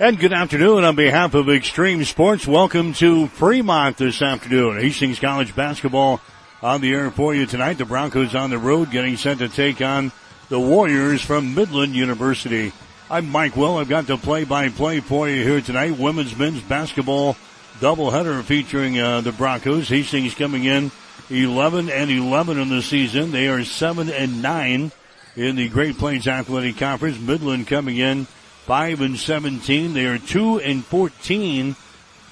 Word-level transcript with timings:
And 0.00 0.16
good 0.16 0.32
afternoon 0.32 0.84
on 0.84 0.94
behalf 0.94 1.34
of 1.34 1.50
Extreme 1.50 2.04
Sports. 2.04 2.46
Welcome 2.46 2.92
to 2.94 3.26
Fremont 3.26 3.96
this 3.96 4.22
afternoon. 4.22 4.78
Hastings 4.78 5.18
College 5.18 5.56
basketball 5.56 6.20
on 6.62 6.80
the 6.80 6.94
air 6.94 7.10
for 7.10 7.34
you 7.34 7.46
tonight. 7.46 7.78
The 7.78 7.84
Broncos 7.84 8.32
on 8.36 8.50
the 8.50 8.58
road 8.58 8.92
getting 8.92 9.16
set 9.16 9.38
to 9.38 9.48
take 9.48 9.82
on 9.82 10.12
the 10.50 10.60
Warriors 10.60 11.20
from 11.20 11.52
Midland 11.52 11.96
University. 11.96 12.72
I'm 13.10 13.28
Mike 13.28 13.56
Will. 13.56 13.76
I've 13.76 13.88
got 13.88 14.06
the 14.06 14.16
play-by-play 14.16 15.00
for 15.00 15.28
you 15.28 15.42
here 15.42 15.60
tonight. 15.60 15.98
Women's 15.98 16.38
men's 16.38 16.62
basketball 16.62 17.36
doubleheader 17.80 18.44
featuring 18.44 19.00
uh, 19.00 19.20
the 19.22 19.32
Broncos. 19.32 19.88
Hastings 19.88 20.36
coming 20.36 20.62
in 20.62 20.92
11 21.28 21.90
and 21.90 22.08
11 22.08 22.56
in 22.56 22.68
the 22.68 22.82
season. 22.82 23.32
They 23.32 23.48
are 23.48 23.64
7 23.64 24.08
and 24.10 24.42
9 24.42 24.92
in 25.34 25.56
the 25.56 25.68
Great 25.68 25.98
Plains 25.98 26.28
Athletic 26.28 26.76
Conference. 26.76 27.18
Midland 27.18 27.66
coming 27.66 27.96
in 27.96 28.28
five 28.68 29.00
and 29.00 29.18
17. 29.18 29.94
They 29.94 30.04
are 30.04 30.18
two 30.18 30.60
and 30.60 30.84
14 30.84 31.74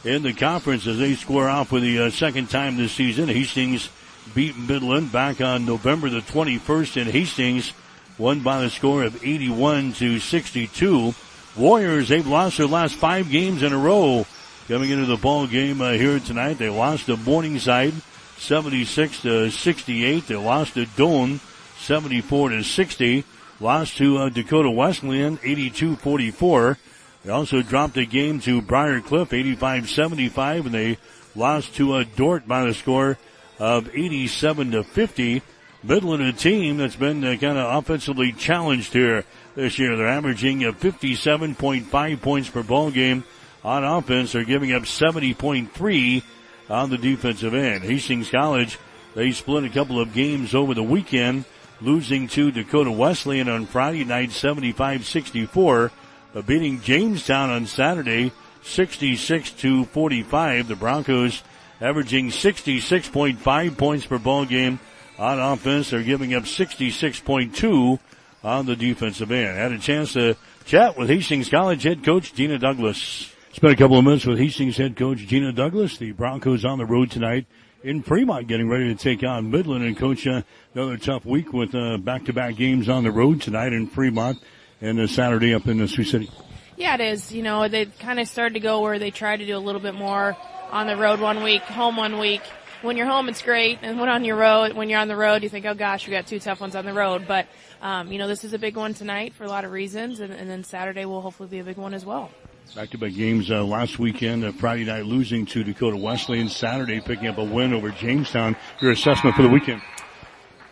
in 0.04 0.22
the 0.22 0.34
conference 0.34 0.86
as 0.86 0.98
they 0.98 1.14
square 1.14 1.48
off 1.48 1.68
for 1.68 1.80
the 1.80 1.98
uh, 1.98 2.10
second 2.10 2.50
time 2.50 2.76
this 2.76 2.92
season. 2.92 3.30
Hastings 3.30 3.88
beat 4.34 4.54
Midland 4.54 5.10
back 5.10 5.40
on 5.40 5.64
November 5.64 6.10
the 6.10 6.20
21st 6.20 7.00
in 7.00 7.06
Hastings, 7.06 7.72
won 8.18 8.40
by 8.40 8.60
the 8.60 8.68
score 8.68 9.04
of 9.04 9.24
81 9.24 9.95
to 9.95 10.20
62. 10.20 11.14
Warriors, 11.56 12.10
they've 12.10 12.26
lost 12.26 12.59
their 12.59 12.66
last 12.66 12.96
five 12.96 13.30
games 13.30 13.62
in 13.62 13.73
a 13.73 13.78
row 13.78 14.26
coming 14.68 14.90
into 14.90 15.06
the 15.06 15.16
ball 15.16 15.46
game 15.46 15.80
uh, 15.80 15.92
here 15.92 16.20
tonight. 16.20 16.59
They 16.59 16.68
lost 16.68 17.06
to 17.06 17.16
Morningside 17.16 17.95
76 18.37 19.23
to 19.23 19.50
68. 19.50 20.26
They 20.26 20.37
lost 20.37 20.74
to 20.74 20.84
Doane 20.84 21.40
74 21.78 22.50
to 22.50 22.62
60. 22.62 23.24
Lost 23.59 23.96
to 23.96 24.19
uh, 24.19 24.28
Dakota 24.28 24.70
Wesleyan 24.70 25.38
82-44. 25.38 26.77
They 27.24 27.30
also 27.30 27.62
dropped 27.62 27.96
a 27.96 28.05
game 28.05 28.38
to 28.41 28.60
Briar 28.60 29.01
Cliff 29.01 29.30
85-75 29.30 30.66
and 30.66 30.74
they 30.74 30.98
lost 31.35 31.74
to 31.76 31.95
uh, 31.95 32.04
Dordt 32.16 32.46
by 32.46 32.65
the 32.65 32.74
score 32.74 33.18
of 33.59 33.88
87 33.88 34.73
to 34.73 34.85
50. 34.85 35.43
Midland, 35.82 36.23
a 36.23 36.32
team 36.32 36.76
that's 36.76 36.96
been 36.96 37.24
uh, 37.24 37.37
kind 37.37 37.57
of 37.57 37.76
offensively 37.76 38.32
challenged 38.32 38.93
here 38.93 39.24
this 39.54 39.79
year. 39.79 39.96
They're 39.96 40.07
averaging 40.07 40.65
uh, 40.65 40.73
57.5 40.73 42.20
points 42.20 42.51
per 42.51 42.63
ball 42.63 42.91
game 42.91 43.24
on 43.65 43.85
offense. 43.85 44.32
They're 44.32 44.45
giving 44.45 44.73
up 44.73 44.82
70.3 44.82 46.23
on 46.68 46.91
the 46.91 46.98
defensive 46.98 47.54
end. 47.54 47.85
Hastings 47.85 48.30
College, 48.30 48.79
they 49.15 49.32
split 49.32 49.65
a 49.65 49.70
couple 49.70 49.98
of 49.98 50.13
games 50.13 50.54
over 50.54 50.74
the 50.74 50.82
weekend 50.82 51.46
losing 51.80 52.29
to 52.29 52.51
Dakota 52.51 52.91
Wesleyan 52.91 53.49
on 53.49 53.66
Friday 53.66 54.05
night 54.05 54.30
75-64, 54.30 55.91
but 56.32 56.46
beating 56.46 56.80
Jamestown 56.80 57.51
on 57.51 57.66
Saturday 57.66 58.32
66 58.63 59.52
to 59.52 59.85
45. 59.87 60.69
The 60.69 60.77
Broncos 60.77 61.43
averaging 61.80 62.29
66.5 62.30 63.77
points 63.77 64.06
per 64.06 64.19
ball 64.19 64.44
game 64.44 64.81
on 65.19 65.38
offense. 65.38 65.91
They're 65.91 66.03
giving 66.03 66.34
up 66.34 66.44
66.2 66.44 67.99
on 68.43 68.66
the 68.66 68.77
defensive 68.77 69.31
end. 69.31 69.56
Had 69.56 69.72
a 69.72 69.78
chance 69.78 70.15
to 70.15 70.37
chat 70.65 70.97
with 70.97 71.09
Hastings 71.09 71.49
College 71.49 71.82
head 71.82 72.04
coach 72.04 72.34
Gina 72.34 72.59
Douglas. 72.59 73.32
Spent 73.53 73.72
a 73.72 73.77
couple 73.77 73.99
of 73.99 74.04
minutes 74.04 74.27
with 74.27 74.38
Hastings 74.38 74.77
head 74.77 74.97
coach 74.97 75.19
Gina 75.19 75.53
Douglas. 75.53 75.97
The 75.99 76.12
Broncos 76.12 76.65
on 76.65 76.78
the 76.78 76.84
road 76.87 77.10
tonight 77.10 77.47
in 77.87 78.03
Fremont 78.03 78.48
getting 78.48 78.69
ready 78.69 78.92
to 78.92 78.97
take 78.97 79.22
on 79.22 79.48
Midland 79.48 79.84
and 79.84 79.97
coach 79.97 80.26
uh, 80.26 80.42
another 80.75 80.97
tough 80.97 81.25
week 81.25 81.53
with 81.53 81.72
uh, 81.72 81.97
back-to-back 81.98 82.56
games 82.56 82.88
on 82.88 83.04
the 83.04 83.12
road 83.12 83.41
tonight 83.41 83.72
in 83.72 83.87
Fremont 83.87 84.42
and 84.81 84.98
a 84.98 85.06
Saturday 85.06 85.54
up 85.54 85.69
in 85.69 85.78
the 85.78 85.87
Sioux 85.87 86.03
City. 86.03 86.28
Yeah, 86.76 86.97
it 86.97 87.00
is. 87.00 87.32
You 87.32 87.44
know, 87.44 87.69
they 87.69 87.84
kind 87.87 88.19
of 88.19 88.26
started 88.26 88.54
to 88.54 88.60
go 88.60 88.81
where 88.81 88.98
they 88.98 89.12
try 89.12 89.37
to 89.37 89.47
do 89.47 89.56
a 89.56 89.62
little 89.62 89.81
bit 89.81 89.94
more 89.94 90.37
on 90.72 90.88
the 90.88 90.97
road 90.97 91.20
one 91.20 91.44
week, 91.44 91.62
home 91.62 91.97
one 91.97 92.19
week. 92.19 92.42
When 92.82 92.97
you're 92.97 93.06
home, 93.06 93.28
it's 93.28 93.41
great, 93.41 93.78
and 93.82 94.00
when 94.00 94.09
on 94.09 94.25
your 94.25 94.36
road, 94.36 94.72
when 94.72 94.91
you're 94.91 94.98
on 94.98 95.08
the 95.08 95.16
road, 95.16 95.44
you 95.44 95.48
think, 95.48 95.64
oh 95.64 95.74
gosh, 95.74 96.08
we 96.08 96.12
got 96.12 96.26
two 96.26 96.41
tough 96.41 96.60
ones 96.60 96.74
on 96.74 96.86
the 96.86 96.92
road. 96.92 97.26
But 97.28 97.47
um, 97.80 98.10
you 98.10 98.18
know, 98.18 98.26
this 98.26 98.42
is 98.42 98.53
a 98.53 98.58
big 98.58 98.76
one 98.76 98.94
tonight 98.94 99.32
for 99.34 99.44
a 99.44 99.48
lot 99.48 99.64
of 99.64 99.70
reasons, 99.70 100.18
and, 100.18 100.32
and 100.32 100.50
then 100.50 100.64
Saturday 100.64 101.04
will 101.04 101.20
hopefully 101.20 101.48
be 101.48 101.60
a 101.60 101.64
big 101.64 101.76
one 101.76 101.94
as 101.94 102.04
well. 102.04 102.32
Back-to-back 102.75 103.15
games 103.15 103.50
uh, 103.50 103.65
last 103.65 103.99
weekend. 103.99 104.44
Uh, 104.44 104.53
Friday 104.53 104.84
night 104.84 105.06
losing 105.06 105.47
to 105.47 105.65
Dakota 105.65 105.97
Wesleyan. 105.97 106.49
Saturday 106.49 107.00
picking 107.00 107.27
up 107.27 107.38
a 107.38 107.44
win 107.44 107.72
over 107.72 107.91
Jamestown. 107.91 108.54
Your 108.81 108.91
assessment 108.91 109.34
for 109.34 109.43
the 109.43 109.49
weekend? 109.49 109.81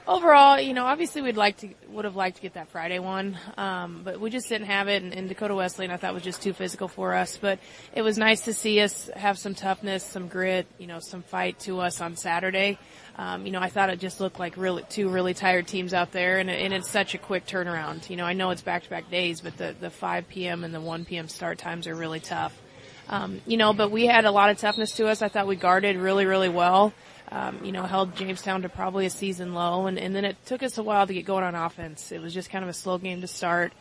Overall, 0.07 0.61
you 0.61 0.75
know, 0.75 0.85
obviously 0.85 1.23
we'd 1.23 1.39
like 1.39 1.57
to 1.59 1.71
would 1.89 2.05
have 2.05 2.15
liked 2.15 2.37
to 2.37 2.43
get 2.43 2.55
that 2.55 2.69
Friday 2.69 2.99
one, 2.99 3.39
um, 3.57 4.03
but 4.05 4.21
we 4.21 4.29
just 4.29 4.51
didn't 4.51 4.67
have 4.67 4.89
it. 4.89 5.03
And, 5.03 5.15
and 5.15 5.31
Dakota 5.31 5.55
Wesleyan, 5.55 5.91
I 5.91 5.97
thought 5.97 6.13
was 6.13 6.23
just 6.23 6.43
too 6.43 6.53
physical 6.53 6.89
for 6.89 7.15
us. 7.15 7.39
But 7.41 7.59
it 7.95 8.03
was 8.03 8.19
nice 8.19 8.43
to 8.43 8.53
see 8.53 8.81
us 8.81 9.09
have 9.17 9.39
some 9.39 9.55
toughness, 9.55 10.05
some 10.05 10.29
grit, 10.29 10.67
you 10.79 10.87
know, 10.87 10.99
some 11.01 11.23
fight 11.23 11.59
to 11.61 11.81
us 11.81 12.03
on 12.03 12.17
Saturday. 12.17 12.79
Um, 13.17 13.47
you 13.47 13.53
know, 13.53 13.61
I 13.61 13.69
thought 13.69 13.91
it 13.91 14.01
just 14.01 14.21
looked 14.21 14.41
like 14.41 14.57
really 14.57 14.83
two 14.89 15.09
really 15.09 15.35
tired 15.35 15.69
teams 15.69 15.95
out 15.95 16.11
there, 16.11 16.39
and, 16.39 16.51
and 16.51 16.75
it's 16.75 16.91
such 16.91 17.15
a 17.15 17.19
quick 17.19 17.47
turnaround. 17.47 18.11
You 18.11 18.17
know, 18.17 18.25
I 18.25 18.33
know 18.33 18.51
it's 18.51 18.63
back-to-back 18.63 19.11
days, 19.11 19.41
but 19.41 19.57
the 19.57 19.75
the 19.79 19.91
5 19.91 20.29
p.m. 20.29 20.65
and 20.65 20.75
the 20.75 20.81
1 20.81 21.05
p.m. 21.05 21.29
start 21.29 21.59
times 21.59 21.87
are 21.87 21.95
really 21.95 22.21
tough. 22.21 22.61
Um, 23.09 23.41
you 23.47 23.57
know, 23.57 23.73
but 23.73 23.91
we 23.91 24.07
had 24.07 24.25
a 24.25 24.31
lot 24.31 24.51
of 24.51 24.59
toughness 24.59 24.93
to 24.97 25.07
us. 25.09 25.23
I 25.23 25.29
thought 25.29 25.47
we 25.47 25.57
guarded 25.57 25.97
really, 25.97 26.27
really 26.27 26.49
well. 26.49 26.93
Um, 27.31 27.65
you 27.65 27.73
know, 27.73 27.85
held 27.85 28.17
Jamestown 28.17 28.63
to 28.63 28.69
probably 28.69 29.07
a 29.07 29.11
season 29.11 29.55
low, 29.55 29.87
and, 29.87 29.99
and 29.99 30.15
then 30.15 30.25
it 30.25 30.37
took 30.47 30.63
us 30.63 30.79
a 30.79 30.83
while 30.83 31.07
to 31.07 31.15
get 31.15 31.25
going 31.25 31.45
on 31.45 31.55
offense. 31.55 32.13
It 32.13 32.21
was 32.21 32.35
just 32.35 32.51
kind 32.51 32.65
of 32.65 32.69
a 32.69 32.75
slow 32.75 32.99
game 32.99 33.21
to 33.21 33.27
start. 33.27 33.73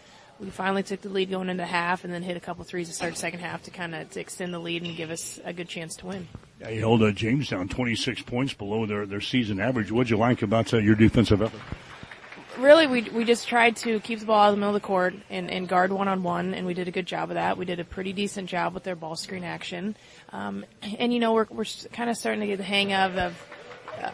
We 0.44 0.50
finally 0.50 0.84
took 0.84 1.00
the 1.02 1.10
lead 1.10 1.30
going 1.30 1.48
into 1.48 1.66
half, 1.66 2.04
and 2.04 2.14
then 2.14 2.22
hit 2.22 2.36
a 2.36 2.40
couple 2.42 2.66
threes 2.66 2.90
to 2.90 2.94
start 2.94 3.18
second 3.18 3.40
half 3.40 3.64
to 3.64 3.72
kind 3.72 3.96
of 3.96 4.10
to 4.12 4.20
extend 4.20 4.54
the 4.54 4.60
lead 4.60 4.84
and 4.84 4.96
give 4.96 5.10
us 5.10 5.40
a 5.46 5.54
good 5.54 5.70
chance 5.70 5.96
to 5.98 6.08
win. 6.08 6.28
Yeah, 6.60 6.70
you 6.70 6.82
held 6.82 7.02
uh, 7.02 7.12
Jamestown 7.12 7.70
26 7.70 8.24
points 8.24 8.54
below 8.54 8.86
their, 8.86 9.06
their 9.06 9.22
season 9.22 9.62
average. 9.62 9.92
What'd 9.92 10.10
you 10.10 10.18
like 10.18 10.42
about 10.42 10.74
uh, 10.74 10.78
your 10.78 10.96
defensive 10.96 11.42
effort? 11.42 11.62
Really, 12.60 12.88
we 12.88 13.04
we 13.10 13.24
just 13.24 13.48
tried 13.48 13.78
to 13.78 14.00
keep 14.02 14.20
the 14.20 14.26
ball 14.26 14.42
out 14.42 14.50
of 14.50 14.56
the 14.56 14.60
middle 14.60 14.76
of 14.76 14.82
the 14.82 14.86
court 14.86 15.16
and, 15.30 15.50
and 15.50 15.68
guard 15.68 15.92
one 15.92 16.08
on 16.08 16.22
one, 16.22 16.54
and 16.54 16.68
we 16.68 16.74
did 16.74 16.88
a 16.88 16.92
good 16.92 17.08
job 17.08 17.32
of 17.32 17.36
that. 17.36 17.58
We 17.58 17.66
did 17.66 17.80
a 17.80 17.86
pretty 17.86 18.14
decent 18.14 18.50
job 18.50 18.74
with 18.74 18.84
their 18.84 18.96
ball 18.96 19.16
screen 19.16 19.44
action, 19.44 19.96
um, 20.30 20.66
and 21.00 21.12
you 21.14 21.20
know 21.20 21.34
we're 21.34 21.48
we're 21.50 21.66
kind 21.94 22.10
of 22.10 22.18
starting 22.18 22.42
to 22.42 22.48
get 22.48 22.58
the 22.58 22.64
hang 22.64 22.94
of 22.94 23.18
of 23.18 23.48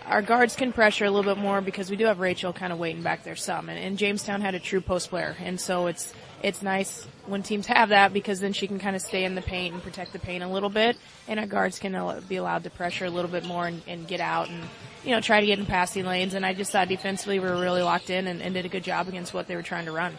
our 0.06 0.22
guards 0.22 0.56
can 0.56 0.72
pressure 0.74 1.06
a 1.06 1.12
little 1.12 1.34
bit 1.34 1.42
more 1.42 1.62
because 1.62 1.90
we 1.90 1.96
do 1.96 2.06
have 2.06 2.20
Rachel 2.20 2.54
kind 2.54 2.74
of 2.74 2.80
waiting 2.80 3.02
back 3.02 3.24
there 3.24 3.36
some, 3.36 3.70
and, 3.70 3.80
and 3.80 3.98
Jamestown 3.98 4.42
had 4.42 4.56
a 4.56 4.60
true 4.60 4.82
post 4.82 5.10
player, 5.10 5.36
and 5.40 5.60
so 5.60 5.88
it's 5.88 6.14
it's 6.42 6.62
nice 6.62 7.06
when 7.26 7.44
teams 7.44 7.68
have 7.68 7.90
that 7.90 8.14
because 8.14 8.40
then 8.40 8.54
she 8.54 8.68
can 8.68 8.80
kind 8.80 8.96
of 8.96 9.02
stay 9.02 9.26
in 9.26 9.36
the 9.36 9.42
paint 9.42 9.74
and 9.74 9.84
protect 9.84 10.14
the 10.14 10.20
paint 10.20 10.44
a 10.44 10.48
little 10.48 10.70
bit, 10.70 10.98
and 11.28 11.40
our 11.40 11.46
guards 11.46 11.80
can 11.80 12.22
be 12.28 12.38
allowed 12.38 12.64
to 12.64 12.70
pressure 12.70 13.06
a 13.06 13.10
little 13.10 13.32
bit 13.32 13.46
more 13.46 13.68
and, 13.68 13.82
and 13.88 14.08
get 14.08 14.20
out 14.20 14.50
and 14.50 14.64
you 15.04 15.12
know 15.12 15.22
try 15.22 15.40
to 15.40 15.46
get 15.46 15.60
in 15.60 15.66
passing 15.66 16.06
lanes. 16.06 16.34
And 16.34 16.46
I 16.46 16.54
just 16.54 16.72
thought 16.72 16.88
defensively 16.88 17.40
we 17.40 17.50
were 17.50 17.60
really 17.60 17.82
locked 17.82 18.10
in 18.10 18.28
and, 18.28 18.42
and 18.42 18.54
did 18.54 18.66
a 18.66 18.70
good 18.70 18.84
job 18.84 19.08
against 19.08 19.34
what 19.34 19.48
they 19.48 19.56
were 19.56 19.64
trying 19.64 19.86
to 19.86 19.92
run. 19.92 20.16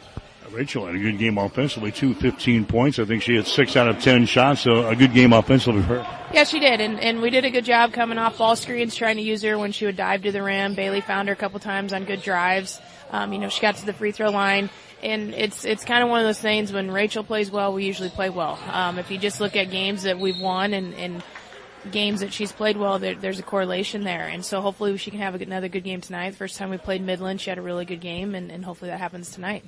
Rachel 0.52 0.86
had 0.86 0.94
a 0.94 0.98
good 0.98 1.18
game 1.18 1.38
offensively 1.38 1.92
too, 1.92 2.14
15 2.14 2.64
points. 2.66 2.98
I 2.98 3.04
think 3.04 3.22
she 3.22 3.36
had 3.36 3.46
six 3.46 3.76
out 3.76 3.88
of 3.88 4.00
10 4.00 4.26
shots, 4.26 4.62
so 4.62 4.88
a 4.88 4.96
good 4.96 5.14
game 5.14 5.32
offensively 5.32 5.82
for 5.82 6.02
her. 6.02 6.28
Yeah, 6.32 6.44
she 6.44 6.60
did, 6.60 6.80
and, 6.80 7.00
and 7.00 7.22
we 7.22 7.30
did 7.30 7.44
a 7.44 7.50
good 7.50 7.64
job 7.64 7.92
coming 7.92 8.18
off 8.18 8.38
ball 8.38 8.56
screens, 8.56 8.94
trying 8.94 9.16
to 9.16 9.22
use 9.22 9.42
her 9.42 9.58
when 9.58 9.72
she 9.72 9.86
would 9.86 9.96
dive 9.96 10.22
to 10.22 10.32
the 10.32 10.42
rim. 10.42 10.74
Bailey 10.74 11.00
found 11.00 11.28
her 11.28 11.34
a 11.34 11.36
couple 11.36 11.58
times 11.60 11.92
on 11.92 12.04
good 12.04 12.22
drives. 12.22 12.80
Um, 13.10 13.32
you 13.32 13.38
know, 13.38 13.48
she 13.48 13.60
got 13.60 13.76
to 13.76 13.86
the 13.86 13.92
free 13.92 14.12
throw 14.12 14.30
line 14.30 14.70
and 15.02 15.34
it's 15.34 15.64
it's 15.64 15.84
kind 15.84 16.02
of 16.02 16.10
one 16.10 16.20
of 16.20 16.26
those 16.26 16.38
things 16.38 16.72
when 16.72 16.90
Rachel 16.90 17.24
plays 17.24 17.50
well, 17.50 17.72
we 17.72 17.86
usually 17.86 18.10
play 18.10 18.28
well. 18.28 18.58
Um, 18.70 18.98
if 18.98 19.10
you 19.10 19.18
just 19.18 19.40
look 19.40 19.56
at 19.56 19.70
games 19.70 20.02
that 20.02 20.18
we've 20.18 20.38
won 20.38 20.74
and, 20.74 20.94
and 20.94 21.22
games 21.90 22.20
that 22.20 22.32
she's 22.32 22.52
played 22.52 22.76
well, 22.76 22.98
there, 22.98 23.14
there's 23.14 23.38
a 23.38 23.42
correlation 23.42 24.04
there. 24.04 24.26
And 24.26 24.44
so 24.44 24.60
hopefully 24.60 24.96
she 24.98 25.10
can 25.10 25.20
have 25.20 25.34
another 25.34 25.68
good 25.68 25.84
game 25.84 26.00
tonight. 26.00 26.34
First 26.34 26.58
time 26.58 26.70
we 26.70 26.76
played 26.76 27.02
Midland, 27.02 27.40
she 27.40 27.50
had 27.50 27.58
a 27.58 27.62
really 27.62 27.84
good 27.84 28.00
game, 28.00 28.34
and, 28.34 28.50
and 28.50 28.64
hopefully 28.64 28.90
that 28.90 29.00
happens 29.00 29.30
tonight. 29.30 29.64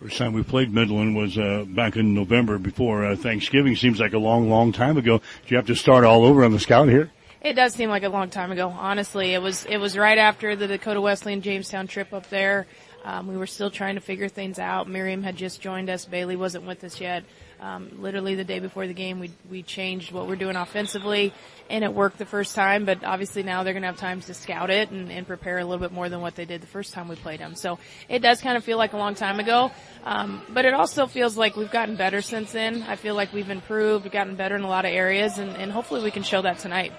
First 0.00 0.18
time 0.18 0.34
we 0.34 0.42
played 0.42 0.74
Midland 0.74 1.16
was 1.16 1.38
uh, 1.38 1.64
back 1.66 1.96
in 1.96 2.12
November 2.12 2.58
before 2.58 3.06
uh, 3.06 3.16
Thanksgiving. 3.16 3.74
Seems 3.76 3.98
like 3.98 4.12
a 4.12 4.18
long, 4.18 4.50
long 4.50 4.70
time 4.70 4.98
ago. 4.98 5.18
Do 5.18 5.24
you 5.46 5.56
have 5.56 5.66
to 5.68 5.74
start 5.74 6.04
all 6.04 6.26
over 6.26 6.44
on 6.44 6.52
the 6.52 6.60
scout 6.60 6.88
here? 6.88 7.10
It 7.40 7.54
does 7.54 7.74
seem 7.74 7.88
like 7.88 8.02
a 8.02 8.10
long 8.10 8.28
time 8.28 8.52
ago. 8.52 8.68
Honestly, 8.68 9.32
it 9.32 9.40
was 9.40 9.64
it 9.64 9.78
was 9.78 9.96
right 9.96 10.18
after 10.18 10.54
the 10.54 10.66
Dakota 10.66 11.00
Wesleyan 11.00 11.40
Jamestown 11.40 11.86
trip 11.86 12.12
up 12.12 12.28
there. 12.28 12.66
Um, 13.04 13.26
we 13.26 13.38
were 13.38 13.46
still 13.46 13.70
trying 13.70 13.94
to 13.94 14.00
figure 14.02 14.28
things 14.28 14.58
out. 14.58 14.86
Miriam 14.86 15.22
had 15.22 15.36
just 15.36 15.62
joined 15.62 15.88
us. 15.88 16.04
Bailey 16.04 16.36
wasn't 16.36 16.66
with 16.66 16.84
us 16.84 17.00
yet. 17.00 17.24
Um, 17.58 17.90
literally 18.00 18.34
the 18.34 18.44
day 18.44 18.58
before 18.58 18.86
the 18.86 18.94
game, 18.94 19.18
we 19.18 19.30
we 19.50 19.62
changed 19.62 20.12
what 20.12 20.28
we're 20.28 20.36
doing 20.36 20.56
offensively, 20.56 21.32
and 21.70 21.82
it 21.84 21.92
worked 21.92 22.18
the 22.18 22.26
first 22.26 22.54
time. 22.54 22.84
But 22.84 23.02
obviously 23.02 23.42
now 23.42 23.62
they're 23.62 23.72
going 23.72 23.82
to 23.82 23.88
have 23.88 23.96
times 23.96 24.26
to 24.26 24.34
scout 24.34 24.70
it 24.70 24.90
and, 24.90 25.10
and 25.10 25.26
prepare 25.26 25.58
a 25.58 25.64
little 25.64 25.80
bit 25.80 25.92
more 25.92 26.08
than 26.08 26.20
what 26.20 26.34
they 26.34 26.44
did 26.44 26.60
the 26.60 26.66
first 26.66 26.92
time 26.92 27.08
we 27.08 27.16
played 27.16 27.40
them. 27.40 27.54
So 27.54 27.78
it 28.08 28.20
does 28.20 28.42
kind 28.42 28.56
of 28.56 28.64
feel 28.64 28.76
like 28.76 28.92
a 28.92 28.98
long 28.98 29.14
time 29.14 29.40
ago, 29.40 29.70
um, 30.04 30.42
but 30.50 30.66
it 30.66 30.74
also 30.74 31.06
feels 31.06 31.38
like 31.38 31.56
we've 31.56 31.70
gotten 31.70 31.96
better 31.96 32.20
since 32.20 32.52
then. 32.52 32.82
I 32.82 32.96
feel 32.96 33.14
like 33.14 33.32
we've 33.32 33.48
improved, 33.48 34.04
we've 34.04 34.12
gotten 34.12 34.36
better 34.36 34.54
in 34.54 34.62
a 34.62 34.68
lot 34.68 34.84
of 34.84 34.92
areas, 34.92 35.38
and, 35.38 35.56
and 35.56 35.72
hopefully 35.72 36.02
we 36.02 36.10
can 36.10 36.22
show 36.22 36.42
that 36.42 36.58
tonight. 36.58 36.92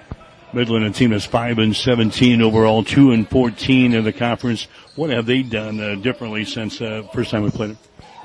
Midland, 0.54 0.86
a 0.86 0.92
team 0.92 1.12
that's 1.12 1.26
five 1.26 1.60
and 1.60 1.76
seventeen 1.76 2.42
overall, 2.42 2.84
two 2.84 3.12
and 3.12 3.30
fourteen 3.30 3.94
in 3.94 4.06
the 4.06 4.14
conference. 4.14 4.68
What 4.96 5.10
have 5.10 5.26
they 5.26 5.44
done 5.44 5.80
uh, 5.80 5.96
differently 5.96 6.46
since 6.46 6.82
uh, 6.82 7.04
first 7.14 7.32
time 7.32 7.44
we 7.44 7.52
played 7.52 7.72
them? 7.72 7.78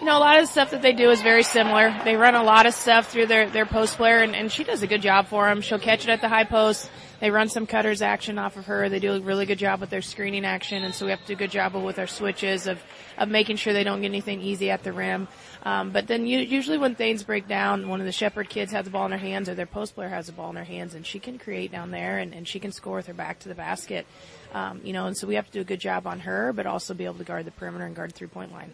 You 0.03 0.07
know, 0.07 0.19
a 0.19 0.19
lot 0.19 0.37
of 0.41 0.47
the 0.47 0.51
stuff 0.51 0.73
that 0.73 0.83
they 0.83 0.95
do 0.95 1.11
is 1.11 1.23
very 1.23 1.45
similar. 1.45 1.97
They 2.03 2.17
run 2.17 2.35
a 2.35 2.43
lot 2.43 2.67
of 2.67 2.75
stuff 2.75 3.09
through 3.09 3.27
their, 3.27 3.49
their 3.49 3.65
post 3.65 3.97
player 3.97 4.19
and, 4.19 4.35
and 4.35 4.51
she 4.51 4.65
does 4.65 4.83
a 4.83 4.89
good 4.89 5.01
job 5.01 5.29
for 5.29 5.47
them. 5.47 5.61
She'll 5.61 5.79
catch 5.79 6.03
it 6.03 6.11
at 6.11 6.21
the 6.21 6.29
high 6.29 6.43
post. 6.43 6.91
They 7.21 7.31
run 7.31 7.49
some 7.49 7.69
cutters 7.69 8.03
action 8.03 8.37
off 8.37 8.57
of 8.57 8.67
her. 8.67 8.89
They 8.89 8.99
do 8.99 9.13
a 9.13 9.21
really 9.21 9.47
good 9.47 9.61
job 9.61 9.81
with 9.81 9.91
their 9.91 10.03
screening 10.03 10.45
action 10.45 10.83
and 10.83 10.93
so 10.93 11.05
we 11.05 11.13
have 11.13 11.21
to 11.21 11.27
do 11.29 11.33
a 11.35 11.37
good 11.37 11.53
job 11.53 11.77
with 11.77 12.01
our 12.01 12.09
switches 12.09 12.67
of, 12.67 12.83
of 13.17 13.29
making 13.29 13.59
sure 13.59 13.73
they 13.73 13.85
don't 13.85 14.01
get 14.01 14.09
anything 14.09 14.41
easy 14.41 14.71
at 14.71 14.83
the 14.83 14.93
rim. 14.93 15.29
Um, 15.63 15.91
but 15.91 16.09
then 16.09 16.27
you, 16.27 16.41
usually 16.41 16.79
when 16.79 16.97
things 16.97 17.23
break 17.23 17.47
down, 17.47 17.89
one 17.89 18.01
of 18.01 18.07
the 18.07 18.11
Shepard 18.11 18.49
kids 18.49 18.73
has 18.73 18.87
the 18.87 18.91
ball 18.91 19.05
in 19.05 19.11
their 19.11 19.21
hands 19.21 19.49
or 19.49 19.55
their 19.55 19.67
post 19.67 19.95
player 19.95 20.09
has 20.09 20.27
the 20.27 20.33
ball 20.33 20.49
in 20.49 20.57
their 20.57 20.65
hands 20.65 20.95
and 20.95 21.07
she 21.07 21.21
can 21.21 21.39
create 21.39 21.71
down 21.71 21.93
there 21.93 22.19
and, 22.19 22.35
and 22.35 22.49
she 22.49 22.59
can 22.59 22.73
score 22.73 22.97
with 22.97 23.07
her 23.07 23.15
back 23.15 23.39
to 23.39 23.49
the 23.49 23.55
basket. 23.55 24.05
Um, 24.53 24.81
you 24.83 24.93
know, 24.93 25.07
and 25.07 25.17
so 25.17 25.29
we 25.29 25.37
have 25.37 25.47
to 25.47 25.53
do 25.53 25.61
a 25.61 25.65
good 25.65 25.79
job 25.79 26.09
on 26.09 26.19
her, 26.19 26.53
but 26.53 26.67
also 26.67 26.93
be 26.93 27.05
able 27.05 27.19
to 27.19 27.25
guard 27.25 27.45
the 27.45 27.53
perimeter 27.53 27.85
and 27.85 27.95
guard 27.95 28.13
three 28.17 28.27
point 28.27 28.51
line. 28.51 28.73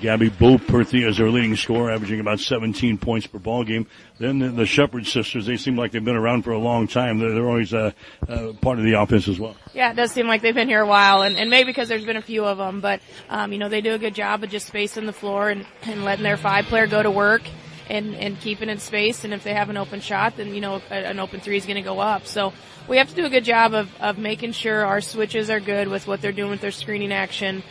Gabby 0.00 0.30
Boperthy 0.30 1.06
as 1.06 1.18
their 1.18 1.30
leading 1.30 1.54
scorer, 1.54 1.92
averaging 1.92 2.18
about 2.18 2.40
17 2.40 2.98
points 2.98 3.26
per 3.26 3.38
ball 3.38 3.62
game. 3.62 3.86
Then 4.18 4.40
the, 4.40 4.48
the 4.48 4.66
Shepard 4.66 5.06
sisters, 5.06 5.46
they 5.46 5.56
seem 5.56 5.76
like 5.76 5.92
they've 5.92 6.04
been 6.04 6.16
around 6.16 6.42
for 6.42 6.50
a 6.50 6.58
long 6.58 6.88
time. 6.88 7.18
They're, 7.18 7.32
they're 7.32 7.48
always 7.48 7.72
uh, 7.72 7.92
uh, 8.28 8.52
part 8.60 8.78
of 8.78 8.84
the 8.84 8.94
offense 8.94 9.28
as 9.28 9.38
well. 9.38 9.56
Yeah, 9.74 9.92
it 9.92 9.94
does 9.96 10.10
seem 10.10 10.26
like 10.26 10.42
they've 10.42 10.54
been 10.54 10.68
here 10.68 10.80
a 10.80 10.86
while, 10.86 11.22
and, 11.22 11.36
and 11.36 11.50
maybe 11.50 11.70
because 11.70 11.88
there's 11.88 12.04
been 12.04 12.16
a 12.16 12.22
few 12.22 12.44
of 12.44 12.58
them, 12.58 12.80
but 12.80 13.00
um, 13.28 13.52
you 13.52 13.58
know 13.58 13.68
they 13.68 13.80
do 13.80 13.94
a 13.94 13.98
good 13.98 14.14
job 14.14 14.42
of 14.42 14.50
just 14.50 14.66
spacing 14.66 15.06
the 15.06 15.12
floor 15.12 15.50
and, 15.50 15.64
and 15.82 16.04
letting 16.04 16.24
their 16.24 16.36
five 16.36 16.64
player 16.66 16.86
go 16.86 17.02
to 17.02 17.10
work 17.10 17.42
and 17.88 18.16
and 18.16 18.40
keeping 18.40 18.68
in 18.68 18.78
space. 18.78 19.24
And 19.24 19.32
if 19.32 19.44
they 19.44 19.54
have 19.54 19.70
an 19.70 19.76
open 19.76 20.00
shot, 20.00 20.36
then 20.36 20.54
you 20.54 20.60
know 20.60 20.82
an 20.90 21.20
open 21.20 21.40
three 21.40 21.56
is 21.56 21.64
going 21.64 21.76
to 21.76 21.82
go 21.82 22.00
up. 22.00 22.26
So 22.26 22.52
we 22.88 22.96
have 22.96 23.08
to 23.10 23.14
do 23.14 23.24
a 23.24 23.30
good 23.30 23.44
job 23.44 23.74
of 23.74 23.94
of 24.00 24.18
making 24.18 24.52
sure 24.52 24.84
our 24.84 25.00
switches 25.00 25.48
are 25.50 25.60
good 25.60 25.86
with 25.86 26.08
what 26.08 26.20
they're 26.20 26.32
doing 26.32 26.50
with 26.50 26.60
their 26.60 26.72
screening 26.72 27.12
action 27.12 27.62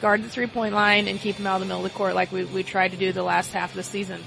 guard 0.00 0.22
the 0.22 0.28
three 0.28 0.46
point 0.46 0.74
line 0.74 1.08
and 1.08 1.18
keep 1.18 1.36
them 1.36 1.46
out 1.46 1.56
of 1.56 1.60
the 1.60 1.66
middle 1.66 1.84
of 1.84 1.90
the 1.90 1.96
court 1.96 2.14
like 2.14 2.32
we, 2.32 2.44
we 2.44 2.62
tried 2.62 2.92
to 2.92 2.96
do 2.96 3.12
the 3.12 3.22
last 3.22 3.52
half 3.52 3.70
of 3.70 3.76
the 3.76 3.82
season. 3.82 4.20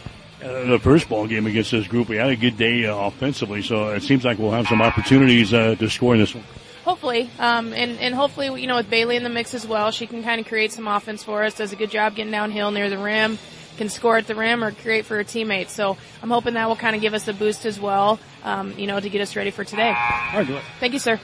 Uh, 0.44 0.66
the 0.66 0.80
first 0.80 1.08
ball 1.08 1.26
game 1.26 1.48
against 1.48 1.72
this 1.72 1.88
group, 1.88 2.10
we 2.10 2.18
had 2.18 2.30
a 2.30 2.36
good 2.36 2.58
day 2.58 2.86
uh, 2.86 2.96
offensively, 2.96 3.62
so 3.62 3.90
it 3.90 4.04
seems 4.04 4.26
like 4.26 4.38
we'll 4.38 4.52
have 4.52 4.68
some 4.68 4.82
opportunities 4.82 5.54
uh, 5.54 5.76
to 5.76 5.90
score 5.90 6.14
in 6.14 6.20
this 6.20 6.36
one. 6.36 6.44
Hopefully, 6.84 7.30
um, 7.40 7.72
and 7.72 7.98
and 8.00 8.14
hopefully, 8.14 8.62
you 8.62 8.68
know, 8.68 8.76
with 8.76 8.90
Bailey 8.90 9.16
in 9.16 9.24
the 9.24 9.30
mix 9.30 9.54
as 9.54 9.66
well, 9.66 9.90
she 9.92 10.06
can 10.06 10.22
kind 10.22 10.42
of 10.42 10.48
create 10.48 10.74
some 10.74 10.86
offense 10.86 11.24
for 11.24 11.44
us. 11.44 11.56
Does 11.56 11.72
a 11.72 11.78
good 11.78 11.90
job 11.90 12.16
getting 12.16 12.32
downhill 12.32 12.72
near 12.72 12.90
the 12.90 12.98
rim, 12.98 13.40
can 13.78 13.88
score 13.88 14.18
at 14.18 14.28
the 14.28 14.36
rim 14.36 14.66
or 14.66 14.72
create 14.72 15.06
for 15.06 15.16
her 15.16 15.24
teammates. 15.24 15.72
So 15.72 15.98
I'm 16.22 16.30
hoping 16.30 16.56
that 16.56 16.68
will 16.68 16.76
kind 16.76 16.94
of 16.94 17.02
give 17.02 17.14
us 17.14 17.26
a 17.30 17.34
boost 17.34 17.66
as 17.66 17.80
well, 17.80 18.20
um, 18.44 18.78
you 18.78 18.88
know, 18.88 19.00
to 19.00 19.10
get 19.10 19.22
us 19.22 19.38
ready 19.38 19.52
for 19.52 19.64
today. 19.64 19.96
All 20.34 20.44
right, 20.44 20.62
Thank 20.82 20.92
you, 20.92 21.00
sir. 21.00 21.22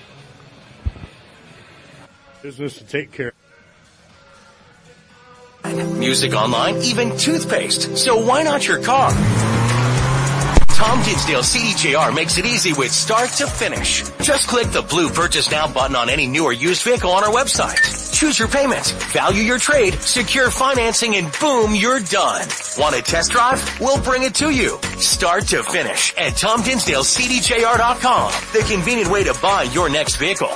Business 2.42 2.78
to 2.78 2.86
take 2.86 3.12
care. 3.12 3.34
Music 5.66 6.34
online, 6.34 6.78
even 6.78 7.18
toothpaste. 7.18 7.98
So 7.98 8.18
why 8.18 8.44
not 8.44 8.68
your 8.68 8.82
car? 8.82 9.12
Tom 10.80 11.04
Dinsdale 11.04 11.42
CDJR 11.42 12.16
makes 12.16 12.38
it 12.38 12.46
easy 12.46 12.72
with 12.74 12.90
start 12.92 13.30
to 13.32 13.46
finish. 13.46 14.04
Just 14.22 14.48
click 14.48 14.68
the 14.68 14.82
blue 14.82 15.10
purchase 15.10 15.52
now 15.52 15.68
button 15.68 15.96
on 15.98 16.10
any 16.10 16.26
new 16.26 16.46
or 16.46 16.54
used 16.54 16.84
vehicle 16.84 17.12
on 17.12 17.22
our 17.24 17.32
website. 17.32 17.78
Choose 18.14 18.40
your 18.40 18.48
payment, 18.48 18.88
value 19.12 19.44
your 19.44 19.60
trade, 19.60 19.96
secure 19.96 20.50
financing, 20.50 21.18
and 21.18 21.30
boom, 21.40 21.76
you're 21.76 22.00
done. 22.00 22.48
Want 22.78 22.96
a 22.96 23.02
test 23.02 23.32
drive? 23.32 23.62
We'll 23.82 24.02
bring 24.02 24.24
it 24.24 24.36
to 24.36 24.50
you. 24.52 24.80
Start 24.98 25.48
to 25.48 25.64
finish 25.64 26.14
at 26.18 26.34
TomDinsdaleCDJR.com. 26.34 28.32
The 28.54 28.66
convenient 28.74 29.12
way 29.12 29.26
to 29.26 29.34
buy 29.42 29.64
your 29.64 29.90
next 29.90 30.16
vehicle. 30.16 30.52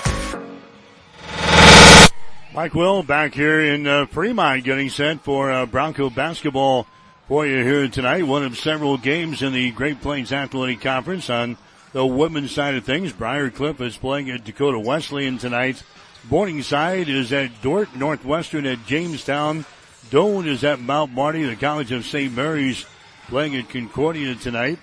Mike 2.53 2.75
Will 2.75 3.01
back 3.01 3.33
here 3.33 3.61
in 3.61 3.87
uh, 3.87 4.05
Fremont 4.05 4.63
getting 4.63 4.87
set 4.87 5.21
for 5.21 5.51
uh, 5.51 5.65
Bronco 5.65 6.11
basketball 6.11 6.85
for 7.27 7.47
you 7.47 7.63
here 7.63 7.87
tonight. 7.87 8.27
One 8.27 8.43
of 8.43 8.59
several 8.59 8.99
games 8.99 9.41
in 9.41 9.53
the 9.53 9.71
Great 9.71 10.01
Plains 10.01 10.31
Athletic 10.31 10.79
Conference 10.79 11.31
on 11.31 11.57
the 11.93 12.05
women's 12.05 12.51
side 12.51 12.75
of 12.75 12.85
things. 12.85 13.11
Briar 13.11 13.49
Cliff 13.49 13.81
is 13.81 13.97
playing 13.97 14.29
at 14.29 14.43
Dakota 14.43 14.77
Wesleyan 14.79 15.39
tonight. 15.39 15.81
Morningside 16.29 17.09
is 17.09 17.33
at 17.33 17.59
Dordt, 17.63 17.95
Northwestern 17.95 18.67
at 18.67 18.85
Jamestown. 18.85 19.65
Doane 20.11 20.45
is 20.45 20.63
at 20.63 20.79
Mount 20.79 21.11
Marty. 21.11 21.43
The 21.45 21.55
College 21.55 21.91
of 21.91 22.05
St. 22.05 22.35
Mary's 22.35 22.85
playing 23.29 23.55
at 23.55 23.69
Concordia 23.69 24.35
tonight. 24.35 24.77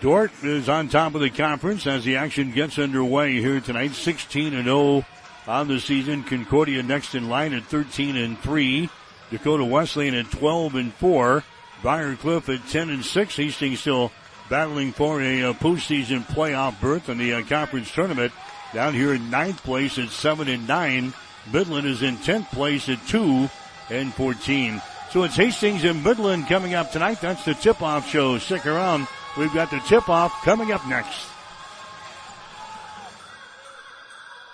Dordt 0.00 0.32
is 0.42 0.68
on 0.68 0.88
top 0.88 1.14
of 1.14 1.20
the 1.20 1.30
conference 1.30 1.86
as 1.86 2.02
the 2.02 2.16
action 2.16 2.50
gets 2.50 2.80
underway 2.80 3.34
here 3.34 3.60
tonight. 3.60 3.92
16 3.92 4.54
and 4.54 4.64
0 4.64 5.04
on 5.48 5.66
the 5.66 5.80
season. 5.80 6.22
Concordia 6.22 6.82
next 6.82 7.14
in 7.14 7.28
line 7.28 7.54
at 7.54 7.64
13 7.64 8.16
and 8.16 8.38
3. 8.38 8.88
Dakota 9.30 9.64
Wesleyan 9.64 10.14
at 10.14 10.30
12 10.30 10.74
and 10.76 10.94
4. 10.94 11.42
Briar 11.82 12.16
Cliff 12.16 12.48
at 12.48 12.66
10 12.68 12.90
and 12.90 13.04
6. 13.04 13.36
Hastings 13.36 13.80
still 13.80 14.12
battling 14.48 14.92
for 14.92 15.20
a, 15.20 15.40
a 15.40 15.50
uh, 15.50 15.52
postseason 15.54 16.24
playoff 16.26 16.80
berth 16.80 17.08
in 17.08 17.18
the 17.18 17.34
uh, 17.34 17.42
conference 17.42 17.90
tournament. 17.92 18.32
Down 18.74 18.94
here 18.94 19.14
in 19.14 19.30
ninth 19.30 19.62
place 19.64 19.98
at 19.98 20.10
7 20.10 20.48
and 20.48 20.68
9. 20.68 21.14
Midland 21.52 21.86
is 21.86 22.02
in 22.02 22.16
10th 22.18 22.50
place 22.50 22.88
at 22.88 23.04
2 23.06 23.48
and 23.90 24.12
14. 24.12 24.82
So 25.10 25.22
it's 25.22 25.36
Hastings 25.36 25.84
and 25.84 26.04
Midland 26.04 26.46
coming 26.48 26.74
up 26.74 26.92
tonight. 26.92 27.22
That's 27.22 27.44
the 27.44 27.54
tip-off 27.54 28.06
show. 28.06 28.36
Stick 28.36 28.66
around. 28.66 29.08
We've 29.38 29.54
got 29.54 29.70
the 29.70 29.80
tip-off 29.80 30.32
coming 30.44 30.72
up 30.72 30.86
next. 30.86 31.26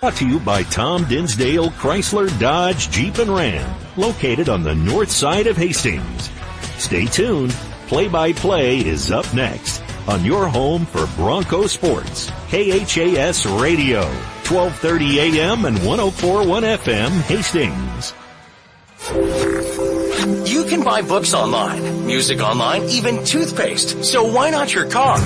Brought 0.04 0.16
to 0.16 0.28
you 0.28 0.38
by 0.38 0.62
Tom 0.64 1.08
Dinsdale 1.08 1.70
Chrysler 1.70 2.28
Dodge 2.38 2.90
Jeep 2.90 3.16
and 3.16 3.34
Ram, 3.34 3.74
located 3.96 4.50
on 4.50 4.62
the 4.62 4.74
north 4.74 5.10
side 5.10 5.46
of 5.46 5.56
Hastings. 5.56 6.28
Stay 6.76 7.06
tuned. 7.06 7.52
Play 7.86 8.08
by 8.08 8.34
play 8.34 8.80
is 8.80 9.10
up 9.10 9.24
next 9.32 9.82
on 10.06 10.22
your 10.22 10.46
home 10.46 10.84
for 10.84 11.06
Bronco 11.16 11.66
Sports. 11.66 12.28
KHAS 12.50 13.46
Radio, 13.46 14.02
1230 14.44 15.20
AM 15.20 15.64
and 15.64 15.82
1041 15.86 16.64
FM 16.64 17.10
Hastings. 17.22 18.12
You 20.46 20.64
can 20.64 20.84
buy 20.84 21.00
books 21.00 21.32
online, 21.32 22.04
music 22.04 22.40
online, 22.40 22.82
even 22.90 23.24
toothpaste. 23.24 24.04
So 24.04 24.22
why 24.22 24.50
not 24.50 24.74
your 24.74 24.86
car? 24.86 25.16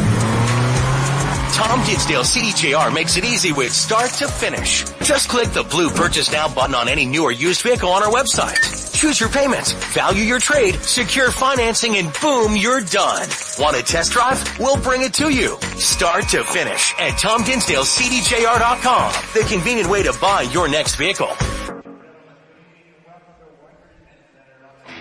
Tom 1.59 1.83
Dinsdale 1.85 2.23
CDJR 2.23 2.95
makes 2.95 3.17
it 3.17 3.25
easy 3.25 3.51
with 3.51 3.73
start 3.73 4.11
to 4.13 4.29
finish. 4.29 4.85
Just 5.03 5.29
click 5.29 5.49
the 5.49 5.65
blue 5.65 5.91
purchase 5.91 6.31
now 6.31 6.47
button 6.47 6.73
on 6.73 6.87
any 6.89 7.05
new 7.05 7.25
or 7.25 7.33
used 7.33 7.63
vehicle 7.63 7.89
on 7.89 8.01
our 8.01 8.13
website. 8.13 8.95
Choose 8.95 9.19
your 9.19 9.29
payment, 9.29 9.67
value 9.93 10.23
your 10.23 10.39
trade, 10.39 10.77
secure 10.77 11.33
financing, 11.33 11.97
and 11.97 12.13
boom, 12.23 12.55
you're 12.55 12.83
done. 12.83 13.29
Want 13.59 13.77
a 13.77 13.83
test 13.83 14.13
drive? 14.13 14.41
We'll 14.61 14.81
bring 14.81 15.03
it 15.03 15.13
to 15.15 15.31
you. 15.31 15.59
Start 15.79 16.29
to 16.29 16.45
finish 16.45 16.95
at 16.97 17.15
TomDinsdaleCDJR.com. 17.15 19.13
The 19.35 19.41
convenient 19.49 19.91
way 19.91 20.05
to 20.05 20.17
buy 20.21 20.43
your 20.43 20.69
next 20.69 20.95
vehicle. 20.95 21.31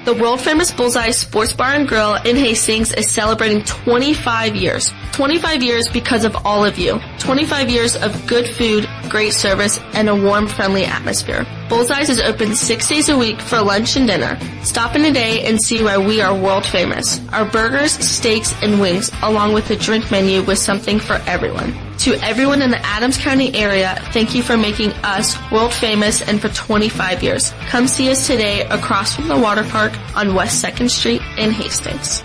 The 0.08 0.14
world 0.14 0.40
famous 0.40 0.72
Bullseye 0.72 1.12
Sports 1.12 1.52
Bar 1.52 1.74
and 1.74 1.86
Grill 1.86 2.16
in 2.16 2.38
Hastings 2.38 2.94
is 2.94 3.12
celebrating 3.12 3.62
25 3.66 4.56
years. 4.56 4.94
25 5.12 5.62
years 5.62 5.90
because 5.90 6.24
of 6.24 6.34
all 6.46 6.64
of 6.64 6.78
you. 6.78 7.02
25 7.20 7.70
years 7.70 7.98
of 7.98 8.26
good 8.26 8.48
food, 8.48 8.88
great 9.10 9.34
service, 9.34 9.82
and 9.92 10.08
a 10.08 10.16
warm, 10.16 10.48
friendly 10.48 10.86
atmosphere. 10.86 11.46
Bullseyes 11.68 12.08
is 12.08 12.22
open 12.22 12.56
six 12.56 12.88
days 12.88 13.10
a 13.10 13.18
week 13.18 13.42
for 13.42 13.60
lunch 13.60 13.98
and 13.98 14.08
dinner. 14.08 14.40
Stop 14.64 14.96
in 14.96 15.04
today 15.04 15.44
and 15.44 15.62
see 15.62 15.84
why 15.84 15.98
we 15.98 16.22
are 16.22 16.34
world 16.34 16.66
famous. 16.66 17.20
Our 17.34 17.44
burgers, 17.44 17.92
steaks, 17.92 18.56
and 18.62 18.80
wings, 18.80 19.12
along 19.24 19.56
with 19.56 19.70
a 19.72 19.76
drink 19.76 20.10
menu 20.10 20.42
with 20.42 20.58
something 20.58 21.02
for 21.02 21.16
everyone. 21.28 21.87
To 22.08 22.14
everyone 22.24 22.62
in 22.62 22.72
the 22.72 22.80
Adams 22.86 23.18
County 23.18 23.54
area, 23.54 24.02
thank 24.14 24.34
you 24.34 24.42
for 24.42 24.56
making 24.56 24.94
us 25.04 25.36
world 25.52 25.74
famous 25.74 26.22
and 26.22 26.40
for 26.40 26.48
25 26.48 27.22
years. 27.22 27.52
Come 27.68 27.86
see 27.86 28.10
us 28.10 28.26
today 28.26 28.62
across 28.62 29.14
from 29.14 29.28
the 29.28 29.38
water 29.38 29.66
park 29.66 29.92
on 30.16 30.34
West 30.34 30.64
2nd 30.64 30.90
Street 30.90 31.22
in 31.38 31.52
Hastings. 31.52 32.22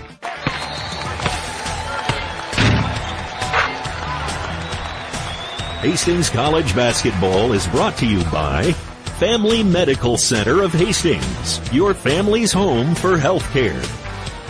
Hastings 5.81 6.29
College 6.29 6.73
basketball 6.73 7.51
is 7.51 7.67
brought 7.67 7.97
to 7.97 8.07
you 8.07 8.23
by 8.31 8.71
Family 9.19 9.63
Medical 9.63 10.17
Center 10.17 10.61
of 10.61 10.71
Hastings, 10.71 11.59
your 11.73 11.93
family's 11.93 12.53
home 12.53 12.95
for 12.95 13.17
healthcare. 13.17 13.83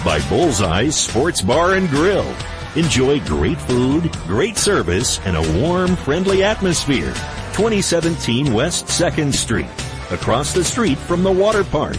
By 0.05 0.19
Bullseye 0.29 0.89
Sports 0.89 1.41
Bar 1.41 1.73
and 1.73 1.89
Grill. 1.89 2.31
Enjoy 2.75 3.19
great 3.21 3.59
food, 3.61 4.11
great 4.27 4.57
service, 4.57 5.19
and 5.25 5.37
a 5.37 5.59
warm, 5.59 5.95
friendly 5.95 6.43
atmosphere. 6.43 7.13
2017 7.53 8.53
West 8.53 8.85
2nd 8.85 9.33
Street, 9.33 9.69
across 10.11 10.53
the 10.53 10.63
street 10.63 10.97
from 10.97 11.23
the 11.23 11.31
water 11.31 11.63
park. 11.63 11.97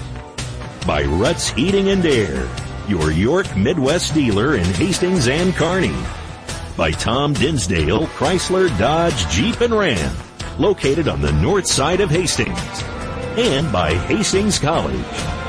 By 0.87 1.04
Ruts 1.04 1.49
Heating 1.50 1.90
and 1.90 2.04
Air, 2.04 2.49
your 2.88 3.11
York 3.11 3.57
Midwest 3.57 4.14
dealer 4.14 4.57
in 4.57 4.64
Hastings 4.64 5.28
and 5.28 5.54
Kearney 5.54 5.95
by 6.76 6.90
Tom 6.90 7.33
Dinsdale 7.35 8.07
Chrysler 8.09 8.76
Dodge 8.78 9.28
Jeep 9.28 9.61
and 9.61 9.73
Ram, 9.73 10.14
located 10.59 11.09
on 11.09 11.21
the 11.21 11.33
north 11.33 11.66
side 11.66 12.00
of 12.00 12.11
Hastings, 12.11 12.83
and 13.38 13.71
by 13.73 13.95
Hastings 13.95 14.59
College. 14.59 15.43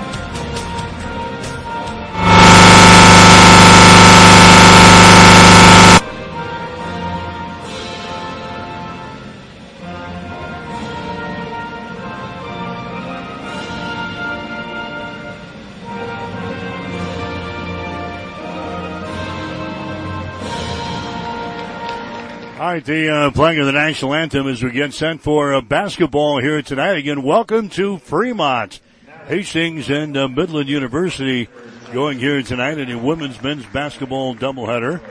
All 22.56 22.62
right, 22.62 22.86
the 22.86 23.10
uh, 23.10 23.32
playing 23.32 23.60
of 23.60 23.66
the 23.66 23.74
national 23.74 24.14
anthem 24.14 24.48
as 24.48 24.64
we 24.64 24.72
get 24.72 24.94
set 24.94 25.20
for 25.20 25.54
uh, 25.54 25.60
basketball 25.60 26.40
here 26.40 26.62
tonight. 26.62 26.94
Again, 26.94 27.22
welcome 27.22 27.68
to 27.72 27.98
Fremont. 27.98 28.80
Hastings 29.28 29.90
and 29.90 30.16
uh, 30.16 30.30
Midland 30.30 30.70
University 30.70 31.50
going 31.92 32.18
here 32.18 32.42
tonight 32.44 32.78
in 32.78 32.90
a 32.90 32.98
women's 32.98 33.44
men's 33.44 33.66
basketball 33.66 34.36
doubleheader. 34.36 35.02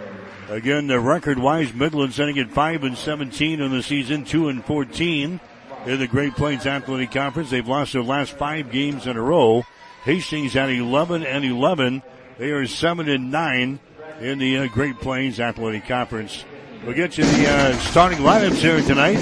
Again, 0.48 0.86
the 0.86 0.98
record-wise, 0.98 1.74
Midland 1.74 2.14
sitting 2.14 2.38
at 2.38 2.50
5 2.50 2.82
and 2.82 2.96
17 2.96 3.60
in 3.60 3.72
the 3.72 3.82
season, 3.82 4.24
2 4.24 4.48
and 4.48 4.64
14 4.64 5.38
in 5.84 5.98
the 5.98 6.08
Great 6.08 6.36
Plains 6.36 6.64
Athletic 6.64 7.10
Conference. 7.10 7.50
They've 7.50 7.68
lost 7.68 7.92
their 7.92 8.02
last 8.02 8.38
five 8.38 8.70
games 8.70 9.06
in 9.06 9.18
a 9.18 9.22
row. 9.22 9.66
Hastings 10.04 10.56
at 10.56 10.70
11 10.70 11.22
and 11.26 11.44
11. 11.44 12.02
They 12.38 12.52
are 12.52 12.66
7 12.66 13.06
and 13.06 13.30
9 13.30 13.80
in 14.20 14.38
the 14.38 14.56
uh, 14.56 14.66
Great 14.68 14.98
Plains 14.98 15.40
Athletic 15.40 15.86
Conference. 15.86 16.42
We'll 16.84 16.92
get 16.92 17.16
you 17.16 17.24
the 17.24 17.48
uh, 17.48 17.72
starting 17.78 18.18
lineups 18.18 18.56
here 18.56 18.78
tonight. 18.82 19.16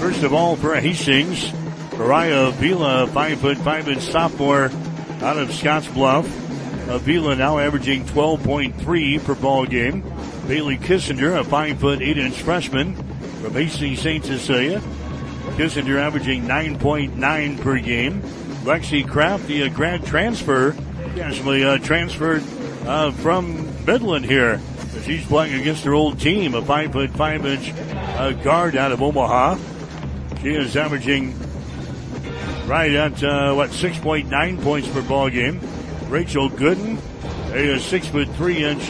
First 0.00 0.22
of 0.22 0.32
all, 0.32 0.56
for 0.56 0.74
Hastings, 0.74 1.52
Mariah 1.98 2.46
Avila, 2.46 3.06
five 3.08 3.40
foot 3.40 3.58
five 3.58 3.90
inch 3.90 4.00
sophomore 4.00 4.70
out 5.20 5.36
of 5.36 5.52
Scotts 5.52 5.86
Bluff. 5.88 6.24
Avila 6.88 7.36
now 7.36 7.58
averaging 7.58 8.06
12.3 8.06 9.22
per 9.22 9.34
ball 9.34 9.66
game. 9.66 10.02
Bailey 10.48 10.78
Kissinger, 10.78 11.38
a 11.38 11.44
five 11.44 11.78
foot 11.78 12.00
eight 12.00 12.16
inch 12.16 12.40
freshman 12.40 12.94
from 12.94 13.52
Hastings 13.52 14.00
St. 14.00 14.24
Cecilia. 14.24 14.80
Kissinger 15.56 16.00
averaging 16.00 16.44
9.9 16.44 17.60
per 17.60 17.78
game. 17.80 18.22
Lexi 18.64 19.06
Kraft, 19.06 19.46
the 19.46 19.64
uh, 19.64 19.68
grad 19.68 20.06
transfer, 20.06 20.74
actually 21.20 21.64
uh, 21.64 21.76
transferred 21.76 22.42
uh, 22.86 23.10
from 23.10 23.84
Midland 23.84 24.24
here. 24.24 24.58
She's 25.00 25.24
playing 25.26 25.60
against 25.60 25.84
her 25.84 25.94
old 25.94 26.20
team, 26.20 26.54
a 26.54 26.62
five 26.62 26.92
foot 26.92 27.10
five 27.10 27.44
inch 27.46 27.72
uh, 27.76 28.32
guard 28.32 28.76
out 28.76 28.92
of 28.92 29.02
Omaha. 29.02 29.56
She 30.42 30.50
is 30.50 30.76
averaging 30.76 31.34
right 32.66 32.92
at 32.92 33.22
uh, 33.24 33.54
what 33.54 33.70
6.9 33.70 34.62
points 34.62 34.88
per 34.88 35.02
ball 35.02 35.30
game. 35.30 35.60
Rachel 36.08 36.50
Gooden, 36.50 36.98
a 37.52 37.80
six 37.80 38.06
foot 38.06 38.28
three 38.36 38.64
inch 38.64 38.82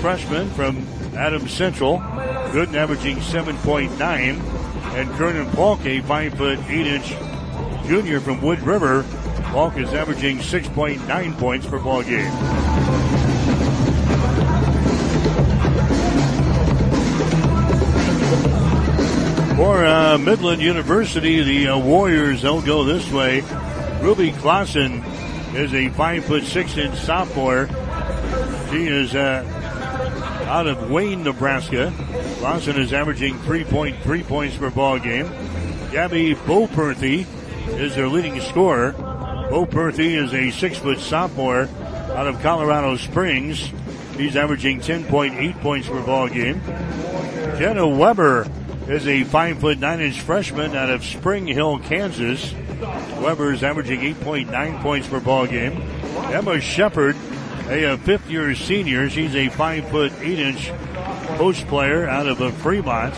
freshman 0.00 0.50
from 0.50 0.86
Adams 1.16 1.52
Central. 1.52 1.98
Gooden 1.98 2.74
averaging 2.74 3.16
7.9, 3.18 3.98
and 4.00 5.10
Kernan 5.14 5.50
Polk, 5.52 5.84
a 5.86 6.00
five 6.02 6.34
foot 6.34 6.58
eight 6.68 6.86
inch 6.86 7.14
junior 7.86 8.20
from 8.20 8.42
Wood 8.42 8.60
River. 8.60 9.04
Polk 9.44 9.76
is 9.76 9.94
averaging 9.94 10.38
6.9 10.38 11.38
points 11.38 11.66
per 11.66 11.78
ball 11.78 12.02
game. 12.02 12.73
For 19.64 19.82
uh, 19.82 20.18
Midland 20.18 20.60
University, 20.60 21.42
the 21.42 21.68
uh, 21.68 21.78
Warriors, 21.78 22.42
they'll 22.42 22.60
go 22.60 22.84
this 22.84 23.10
way. 23.10 23.40
Ruby 24.02 24.30
Clausen 24.32 25.02
is 25.54 25.72
a 25.72 25.88
five 25.88 26.26
foot 26.26 26.44
six 26.44 26.76
inch 26.76 26.94
sophomore. 26.98 27.68
She 28.70 28.86
is 28.86 29.14
uh, 29.14 29.42
out 30.50 30.66
of 30.66 30.90
Wayne, 30.90 31.24
Nebraska. 31.24 31.94
Clausen 32.40 32.78
is 32.78 32.92
averaging 32.92 33.36
3.3 33.36 34.28
points 34.28 34.54
per 34.58 34.68
ball 34.68 34.98
game. 34.98 35.30
Gabby 35.90 36.34
Boperthy 36.34 37.24
is 37.80 37.94
their 37.94 38.08
leading 38.08 38.42
scorer. 38.42 38.92
Boperthy 38.92 40.22
is 40.22 40.34
a 40.34 40.50
six 40.50 40.76
foot 40.76 40.98
sophomore 40.98 41.70
out 42.12 42.26
of 42.26 42.38
Colorado 42.42 42.98
Springs. 42.98 43.70
He's 44.18 44.36
averaging 44.36 44.80
10.8 44.80 45.58
points 45.62 45.88
per 45.88 46.02
ball 46.02 46.28
game. 46.28 46.60
Jenna 47.56 47.88
Weber 47.88 48.46
is 48.88 49.06
a 49.06 49.24
five 49.24 49.58
foot 49.58 49.78
nine 49.78 50.00
inch 50.00 50.20
freshman 50.20 50.76
out 50.76 50.90
of 50.90 51.04
Spring 51.04 51.46
Hill, 51.46 51.78
Kansas. 51.78 52.52
Weber 53.20 53.52
is 53.52 53.62
averaging 53.62 54.00
8.9 54.00 54.82
points 54.82 55.08
per 55.08 55.20
ball 55.20 55.46
game. 55.46 55.80
Emma 56.16 56.60
Shepard, 56.60 57.16
a, 57.68 57.96
fifth 57.98 58.28
year 58.28 58.54
senior, 58.54 59.08
she's 59.08 59.34
a 59.34 59.48
five 59.48 59.88
foot 59.88 60.12
eight 60.20 60.38
inch 60.38 60.70
post 61.38 61.66
player 61.66 62.06
out 62.06 62.26
of 62.26 62.40
a 62.40 62.52
Fremont. 62.52 63.14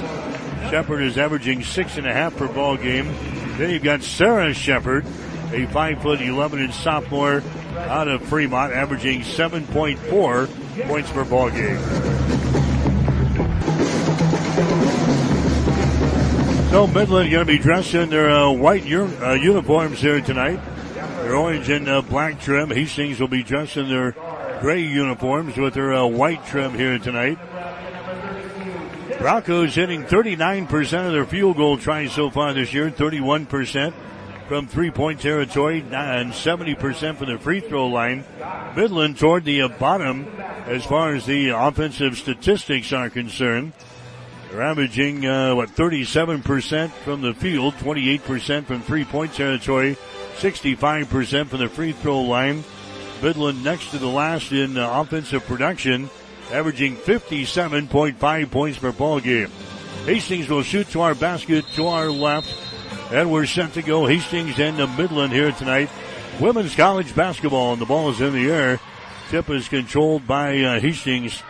Shepard 0.70 1.02
is 1.02 1.18
averaging 1.18 1.62
six 1.62 1.96
and 1.96 2.06
a 2.06 2.12
half 2.12 2.36
per 2.36 2.48
ball 2.48 2.76
game. 2.76 3.12
Then 3.56 3.70
you've 3.70 3.82
got 3.82 4.02
Sarah 4.02 4.54
Shepard, 4.54 5.04
a 5.52 5.66
five 5.66 6.00
foot 6.02 6.20
11 6.20 6.60
inch 6.60 6.74
sophomore 6.74 7.42
out 7.76 8.08
of 8.08 8.22
Fremont, 8.22 8.72
averaging 8.72 9.22
7.4 9.22 10.86
points 10.86 11.10
per 11.10 11.24
ball 11.24 11.50
game. 11.50 12.35
So 16.76 16.86
Midland 16.86 17.30
going 17.30 17.46
to 17.46 17.50
be 17.50 17.56
dressed 17.56 17.94
in 17.94 18.10
their 18.10 18.30
uh, 18.30 18.50
white 18.50 18.82
uh, 18.82 19.32
uniforms 19.32 19.98
here 19.98 20.20
tonight. 20.20 20.60
Their 20.94 21.34
orange 21.34 21.70
and 21.70 21.88
uh, 21.88 22.02
black 22.02 22.38
trim. 22.38 22.68
Hastings 22.68 23.18
will 23.18 23.28
be 23.28 23.42
dressed 23.42 23.78
in 23.78 23.88
their 23.88 24.14
gray 24.60 24.82
uniforms 24.82 25.56
with 25.56 25.72
their 25.72 25.94
uh, 25.94 26.04
white 26.04 26.44
trim 26.44 26.74
here 26.74 26.98
tonight. 26.98 27.38
Broncos 29.18 29.74
hitting 29.74 30.04
39% 30.04 31.06
of 31.06 31.12
their 31.12 31.24
field 31.24 31.56
goal 31.56 31.78
tries 31.78 32.12
so 32.12 32.28
far 32.28 32.52
this 32.52 32.74
year, 32.74 32.90
31% 32.90 33.94
from 34.46 34.66
three-point 34.66 35.22
territory, 35.22 35.80
and 35.80 36.30
70% 36.30 37.16
from 37.16 37.26
the 37.26 37.38
free 37.38 37.60
throw 37.60 37.86
line. 37.86 38.22
Midland 38.76 39.18
toward 39.18 39.46
the 39.46 39.62
uh, 39.62 39.68
bottom 39.68 40.26
as 40.66 40.84
far 40.84 41.14
as 41.14 41.24
the 41.24 41.48
offensive 41.48 42.18
statistics 42.18 42.92
are 42.92 43.08
concerned. 43.08 43.72
They're 44.56 44.64
averaging, 44.64 45.26
uh, 45.26 45.54
what, 45.54 45.68
37% 45.68 46.90
from 46.90 47.20
the 47.20 47.34
field, 47.34 47.74
28% 47.74 48.64
from 48.64 48.80
three 48.80 49.04
point 49.04 49.34
territory, 49.34 49.98
65% 50.38 51.48
from 51.48 51.58
the 51.58 51.68
free 51.68 51.92
throw 51.92 52.22
line. 52.22 52.64
Midland 53.22 53.62
next 53.62 53.90
to 53.90 53.98
the 53.98 54.06
last 54.06 54.52
in 54.52 54.78
uh, 54.78 54.98
offensive 54.98 55.44
production, 55.44 56.08
averaging 56.50 56.96
57.5 56.96 58.50
points 58.50 58.78
per 58.78 58.92
ball 58.92 59.20
game. 59.20 59.50
Hastings 60.06 60.48
will 60.48 60.62
shoot 60.62 60.88
to 60.88 61.02
our 61.02 61.14
basket 61.14 61.66
to 61.74 61.88
our 61.88 62.10
left, 62.10 62.48
and 63.12 63.30
we're 63.30 63.44
set 63.44 63.74
to 63.74 63.82
go. 63.82 64.06
Hastings 64.06 64.58
and 64.58 64.78
the 64.78 64.86
Midland 64.86 65.34
here 65.34 65.52
tonight. 65.52 65.90
Women's 66.40 66.74
college 66.74 67.14
basketball, 67.14 67.74
and 67.74 67.82
the 67.82 67.84
ball 67.84 68.08
is 68.08 68.22
in 68.22 68.32
the 68.32 68.50
air. 68.50 68.80
Tip 69.28 69.50
is 69.50 69.68
controlled 69.68 70.26
by 70.26 70.58
uh, 70.60 70.80
Hastings. 70.80 71.42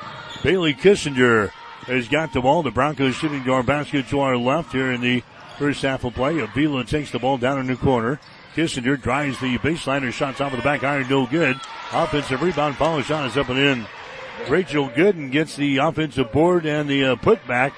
Bailey 0.42 0.74
Kissinger 0.74 1.52
has 1.86 2.08
got 2.08 2.32
the 2.32 2.40
ball. 2.40 2.62
The 2.62 2.70
Broncos 2.70 3.14
shooting 3.14 3.44
to 3.44 3.52
our 3.52 3.62
basket 3.62 4.08
to 4.08 4.20
our 4.20 4.36
left 4.36 4.72
here 4.72 4.92
in 4.92 5.00
the 5.00 5.22
first 5.58 5.82
half 5.82 6.04
of 6.04 6.14
play. 6.14 6.38
Avila 6.38 6.84
takes 6.84 7.10
the 7.10 7.18
ball 7.18 7.38
down 7.38 7.58
in 7.58 7.66
the 7.66 7.76
corner. 7.76 8.20
Kissinger 8.54 9.00
drives 9.00 9.38
the 9.40 9.58
baseline 9.58 10.02
and 10.02 10.14
shots 10.14 10.40
off 10.40 10.52
of 10.52 10.58
the 10.58 10.64
back 10.64 10.82
iron, 10.82 11.08
no 11.08 11.26
good. 11.26 11.60
Offensive 11.92 12.42
rebound, 12.42 12.76
follow 12.76 13.02
shot 13.02 13.26
is 13.26 13.36
up 13.36 13.48
and 13.48 13.58
in. 13.58 13.86
Rachel 14.48 14.88
Gooden 14.88 15.30
gets 15.30 15.56
the 15.56 15.78
offensive 15.78 16.32
board 16.32 16.66
and 16.66 16.88
the 16.88 17.04
uh, 17.04 17.16
putback. 17.16 17.72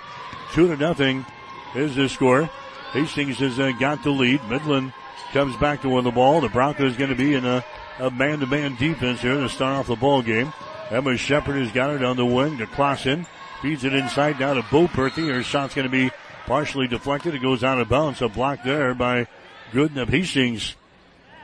Two 0.52 0.68
to 0.68 0.76
nothing 0.76 1.26
is 1.74 1.96
the 1.96 2.08
score. 2.08 2.50
Hastings 2.92 3.38
has 3.38 3.58
uh, 3.58 3.72
got 3.78 4.02
the 4.02 4.10
lead. 4.10 4.42
Midland 4.48 4.92
comes 5.32 5.56
back 5.56 5.82
to 5.82 5.88
win 5.88 6.04
the 6.04 6.10
ball. 6.10 6.40
The 6.40 6.48
Broncos 6.48 6.96
going 6.96 7.10
to 7.10 7.16
be 7.16 7.34
in 7.34 7.44
a, 7.44 7.64
a 7.98 8.10
man-to-man 8.10 8.76
defense 8.76 9.20
here 9.20 9.34
to 9.34 9.48
start 9.48 9.76
off 9.76 9.88
the 9.88 9.96
ball 9.96 10.22
game. 10.22 10.52
Emma 10.90 11.16
Shepard 11.16 11.56
has 11.56 11.70
got 11.72 11.90
it 11.90 12.02
on 12.02 12.16
the 12.16 12.24
wing 12.24 12.58
to 12.58 12.66
Clausen. 12.66 13.26
Feeds 13.62 13.84
it 13.84 13.92
inside 13.92 14.38
down 14.38 14.56
to 14.56 14.62
Boperthy. 14.62 15.32
Her 15.32 15.42
shot's 15.42 15.74
going 15.74 15.86
to 15.86 15.90
be 15.90 16.10
partially 16.46 16.86
deflected. 16.86 17.34
It 17.34 17.42
goes 17.42 17.64
out 17.64 17.80
of 17.80 17.88
bounds. 17.88 18.22
A 18.22 18.28
block 18.28 18.62
there 18.62 18.94
by 18.94 19.26
Gooden 19.72 20.00
of 20.00 20.08
Hastings. 20.08 20.76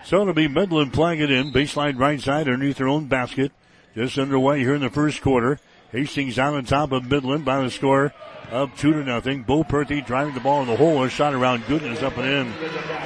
So 0.05 0.21
it'll 0.21 0.35
be 0.35 0.49
Midland 0.49 0.93
playing 0.93 1.21
it 1.21 1.31
in. 1.31 1.53
Baseline 1.53 1.99
right 1.99 2.21
side 2.21 2.49
underneath 2.49 2.77
their 2.77 2.89
own 2.89 3.07
basket. 3.07 3.53
Just 3.95 4.19
underway 4.19 4.61
here 4.61 4.75
in 4.75 4.83
the 4.83 4.91
first 4.91 5.23
quarter. 5.23 5.59
Hastings 5.91 6.39
out 6.39 6.55
on 6.55 6.65
top 6.65 6.93
of 6.93 7.05
Midland 7.05 7.45
by 7.45 7.63
the 7.63 7.71
score 7.71 8.13
of 8.51 8.77
two 8.79 8.93
to 8.93 9.05
nothing. 9.05 9.45
Boperthy 9.45 10.05
driving 10.05 10.35
the 10.35 10.41
ball 10.41 10.63
in 10.63 10.69
the 10.69 10.77
hole. 10.77 11.03
A 11.03 11.09
shot 11.09 11.35
around 11.35 11.63
Gooden 11.63 11.93
is 11.93 12.03
up 12.03 12.17
and 12.17 12.27
in. 12.27 12.53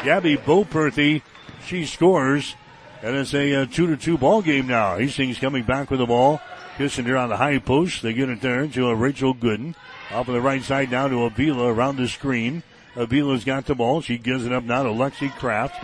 Gabby 0.04 0.36
Boperthy, 0.36 1.22
she 1.66 1.86
scores. 1.86 2.54
And 3.02 3.14
it's 3.14 3.32
a 3.32 3.62
uh, 3.62 3.66
two 3.66 3.86
to 3.86 3.96
two 3.96 4.18
ball 4.18 4.42
game 4.42 4.66
now. 4.66 4.98
Hastings 4.98 5.38
coming 5.38 5.62
back 5.62 5.90
with 5.90 6.00
the 6.00 6.06
ball. 6.06 6.40
Kissinger 6.78 7.20
on 7.20 7.28
the 7.28 7.36
high 7.36 7.58
post. 7.58 8.02
They 8.02 8.12
get 8.12 8.28
it 8.28 8.40
there 8.40 8.68
to 8.68 8.86
a 8.86 8.94
Rachel 8.94 9.34
Gooden. 9.34 9.74
Off 10.12 10.28
of 10.28 10.34
the 10.34 10.40
right 10.40 10.62
side 10.62 10.92
now 10.92 11.08
to 11.08 11.24
Avila 11.24 11.74
around 11.74 11.96
the 11.96 12.06
screen. 12.06 12.62
Avila's 12.96 13.42
got 13.42 13.66
the 13.66 13.74
ball. 13.74 14.00
She 14.00 14.16
gives 14.16 14.46
it 14.46 14.52
up 14.52 14.62
now 14.62 14.84
to 14.84 14.90
Lexi 14.90 15.28
Kraft. 15.38 15.74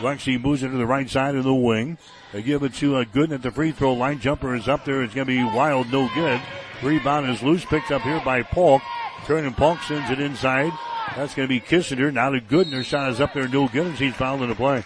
Lexi 0.00 0.38
moves 0.38 0.62
it 0.62 0.68
to 0.68 0.76
the 0.76 0.86
right 0.86 1.08
side 1.08 1.36
of 1.36 1.44
the 1.44 1.54
wing. 1.54 1.96
They 2.34 2.42
give 2.42 2.62
it 2.64 2.74
to 2.74 2.98
a 2.98 3.06
Gooden 3.06 3.32
at 3.32 3.42
the 3.42 3.50
free 3.50 3.72
throw 3.72 3.94
line. 3.94 4.20
Jumper 4.20 4.54
is 4.54 4.68
up 4.68 4.84
there. 4.84 5.02
It's 5.02 5.14
going 5.14 5.26
to 5.26 5.32
be 5.32 5.42
wild, 5.42 5.90
no 5.90 6.10
good. 6.14 6.40
Rebound 6.82 7.30
is 7.30 7.42
loose. 7.42 7.64
Picked 7.64 7.90
up 7.90 8.02
here 8.02 8.20
by 8.22 8.42
Polk. 8.42 8.82
Kernan 9.24 9.54
Polk 9.54 9.80
sends 9.82 10.10
it 10.10 10.20
inside. 10.20 10.72
That's 11.16 11.34
going 11.34 11.48
to 11.48 11.54
be 11.54 11.60
Kissinger. 11.60 12.12
Now 12.12 12.28
to 12.28 12.42
Gooden. 12.42 12.72
Her 12.72 12.84
shot 12.84 13.10
is 13.10 13.22
up 13.22 13.32
there, 13.32 13.48
no 13.48 13.68
good, 13.68 13.86
and 13.86 13.96
she's 13.96 14.14
fouled 14.14 14.42
in 14.42 14.50
the 14.50 14.54
play. 14.54 14.84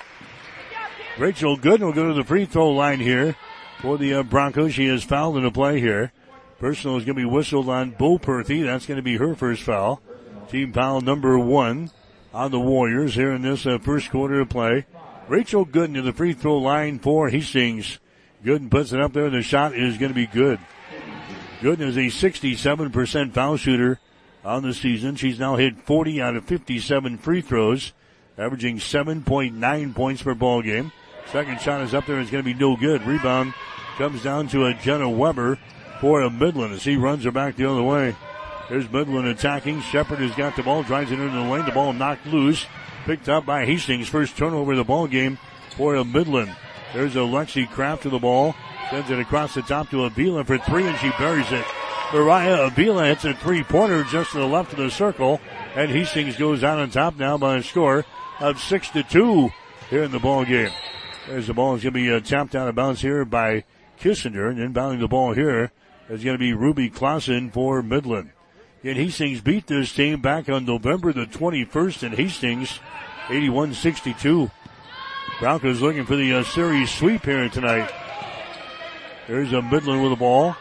Rachel 1.18 1.58
Gooden 1.58 1.80
will 1.80 1.92
go 1.92 2.06
to 2.06 2.14
the 2.14 2.22
free 2.22 2.44
throw 2.44 2.70
line 2.70 3.00
here 3.00 3.34
for 3.80 3.98
the 3.98 4.14
uh, 4.14 4.22
Broncos. 4.22 4.74
She 4.74 4.86
is 4.86 5.04
fouled 5.04 5.36
in 5.36 5.42
the 5.42 5.50
play 5.50 5.80
here. 5.80 6.12
Personal 6.58 6.96
is 6.96 7.04
going 7.04 7.16
to 7.16 7.22
be 7.22 7.28
whistled 7.28 7.68
on 7.68 7.92
Boperthy. 7.92 8.64
That's 8.64 8.86
going 8.86 8.96
to 8.96 9.02
be 9.02 9.16
her 9.16 9.34
first 9.34 9.62
foul. 9.62 10.00
Team 10.50 10.72
foul 10.72 11.00
number 11.00 11.38
one 11.38 11.90
on 12.32 12.50
the 12.50 12.60
Warriors 12.60 13.14
here 13.14 13.32
in 13.32 13.42
this 13.42 13.66
uh, 13.66 13.78
first 13.78 14.10
quarter 14.10 14.40
of 14.40 14.48
play. 14.48 14.86
Rachel 15.28 15.66
Gooden 15.66 15.94
to 15.94 16.02
the 16.02 16.12
free 16.12 16.32
throw 16.32 16.58
line 16.58 16.98
for 16.98 17.28
Hastings. 17.28 17.98
Gooden 18.44 18.70
puts 18.70 18.92
it 18.92 19.00
up 19.00 19.12
there. 19.12 19.28
The 19.28 19.42
shot 19.42 19.74
is 19.74 19.98
going 19.98 20.10
to 20.10 20.14
be 20.14 20.26
good. 20.26 20.60
Gooden 21.60 21.80
is 21.80 21.96
a 21.96 22.30
67% 22.30 23.32
foul 23.32 23.56
shooter 23.56 23.98
on 24.44 24.62
the 24.62 24.72
season. 24.72 25.16
She's 25.16 25.38
now 25.38 25.56
hit 25.56 25.78
40 25.78 26.22
out 26.22 26.36
of 26.36 26.44
57 26.44 27.18
free 27.18 27.40
throws, 27.40 27.92
averaging 28.38 28.78
7.9 28.78 29.94
points 29.94 30.22
per 30.22 30.34
ball 30.34 30.62
game. 30.62 30.92
Second 31.32 31.60
shot 31.60 31.80
is 31.80 31.94
up 31.94 32.06
there. 32.06 32.20
It's 32.20 32.30
going 32.30 32.44
to 32.44 32.54
be 32.54 32.58
no 32.58 32.76
good. 32.76 33.02
Rebound 33.02 33.52
comes 33.98 34.22
down 34.22 34.48
to 34.48 34.66
a 34.66 34.74
Jenna 34.74 35.08
Weber 35.08 35.58
for 36.00 36.22
a 36.22 36.30
Midland 36.30 36.74
as 36.74 36.84
he 36.84 36.96
runs 36.96 37.24
her 37.24 37.32
back 37.32 37.56
the 37.56 37.70
other 37.70 37.82
way. 37.82 38.14
There's 38.68 38.90
Midland 38.90 39.28
attacking. 39.28 39.80
Shepard 39.80 40.18
has 40.18 40.34
got 40.34 40.56
the 40.56 40.62
ball, 40.62 40.82
drives 40.82 41.10
it 41.10 41.18
into 41.18 41.34
the 41.36 41.42
lane. 41.42 41.64
The 41.64 41.72
ball 41.72 41.92
knocked 41.92 42.26
loose. 42.26 42.66
Picked 43.04 43.28
up 43.28 43.46
by 43.46 43.64
Hastings. 43.64 44.08
First 44.08 44.36
turnover 44.36 44.72
of 44.72 44.78
the 44.78 44.84
ball 44.84 45.06
game 45.06 45.38
for 45.76 45.94
a 45.94 46.04
Midland. 46.04 46.54
There's 46.92 47.14
a 47.14 47.20
Lexi 47.20 47.70
Kraft 47.70 48.02
to 48.02 48.10
the 48.10 48.18
ball. 48.18 48.54
Sends 48.90 49.10
it 49.10 49.18
across 49.18 49.54
the 49.54 49.62
top 49.62 49.90
to 49.90 50.04
Avila 50.04 50.44
for 50.44 50.58
three 50.58 50.86
and 50.86 50.98
she 50.98 51.10
buries 51.18 51.50
it. 51.50 51.64
Mariah 52.12 52.66
Avila 52.66 53.06
hits 53.06 53.24
a 53.24 53.34
three 53.34 53.64
pointer 53.64 54.04
just 54.04 54.32
to 54.32 54.38
the 54.38 54.46
left 54.46 54.72
of 54.72 54.78
the 54.78 54.90
circle. 54.90 55.40
And 55.74 55.90
Hastings 55.90 56.36
goes 56.36 56.64
out 56.64 56.78
on 56.78 56.90
top 56.90 57.16
now 57.16 57.36
by 57.36 57.56
a 57.56 57.62
score 57.62 58.04
of 58.40 58.60
six 58.60 58.88
to 58.90 59.02
two 59.02 59.50
here 59.90 60.02
in 60.02 60.10
the 60.10 60.18
ball 60.18 60.44
game. 60.44 60.70
There's 61.26 61.48
the 61.48 61.54
ball 61.54 61.74
is 61.74 61.82
going 61.82 61.94
to 61.94 62.00
be 62.00 62.12
uh, 62.12 62.20
tapped 62.20 62.54
out 62.54 62.68
of 62.68 62.76
bounds 62.76 63.00
here 63.00 63.24
by 63.24 63.64
Kissinger 63.98 64.48
and 64.48 64.58
inbounding 64.58 65.00
the 65.00 65.08
ball 65.08 65.32
here 65.32 65.72
is 66.08 66.22
going 66.22 66.36
to 66.36 66.38
be 66.38 66.52
Ruby 66.52 66.88
Clausen 66.88 67.50
for 67.50 67.82
Midland. 67.82 68.30
And 68.84 68.96
Hastings 68.96 69.40
beat 69.40 69.66
this 69.66 69.92
team 69.92 70.20
back 70.20 70.48
on 70.48 70.64
November 70.64 71.12
the 71.12 71.26
21st 71.26 72.04
in 72.04 72.12
Hastings, 72.12 72.78
81-62. 73.26 74.52
Broncos 75.40 75.80
looking 75.80 76.06
for 76.06 76.14
the 76.14 76.32
uh, 76.32 76.44
series 76.44 76.90
sweep 76.92 77.24
here 77.24 77.48
tonight. 77.48 77.90
There's 79.26 79.52
a 79.52 79.62
Midland 79.62 80.02
with 80.02 80.12
the 80.12 80.16
ball. 80.16 80.54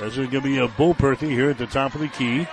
This 0.00 0.16
is 0.16 0.28
going 0.28 0.30
to 0.30 0.40
be 0.40 0.58
a 0.58 0.68
Boperthy 0.68 1.28
here 1.28 1.50
at 1.50 1.58
the 1.58 1.66
top 1.66 1.94
of 1.94 2.00
the 2.00 2.08
key. 2.08 2.46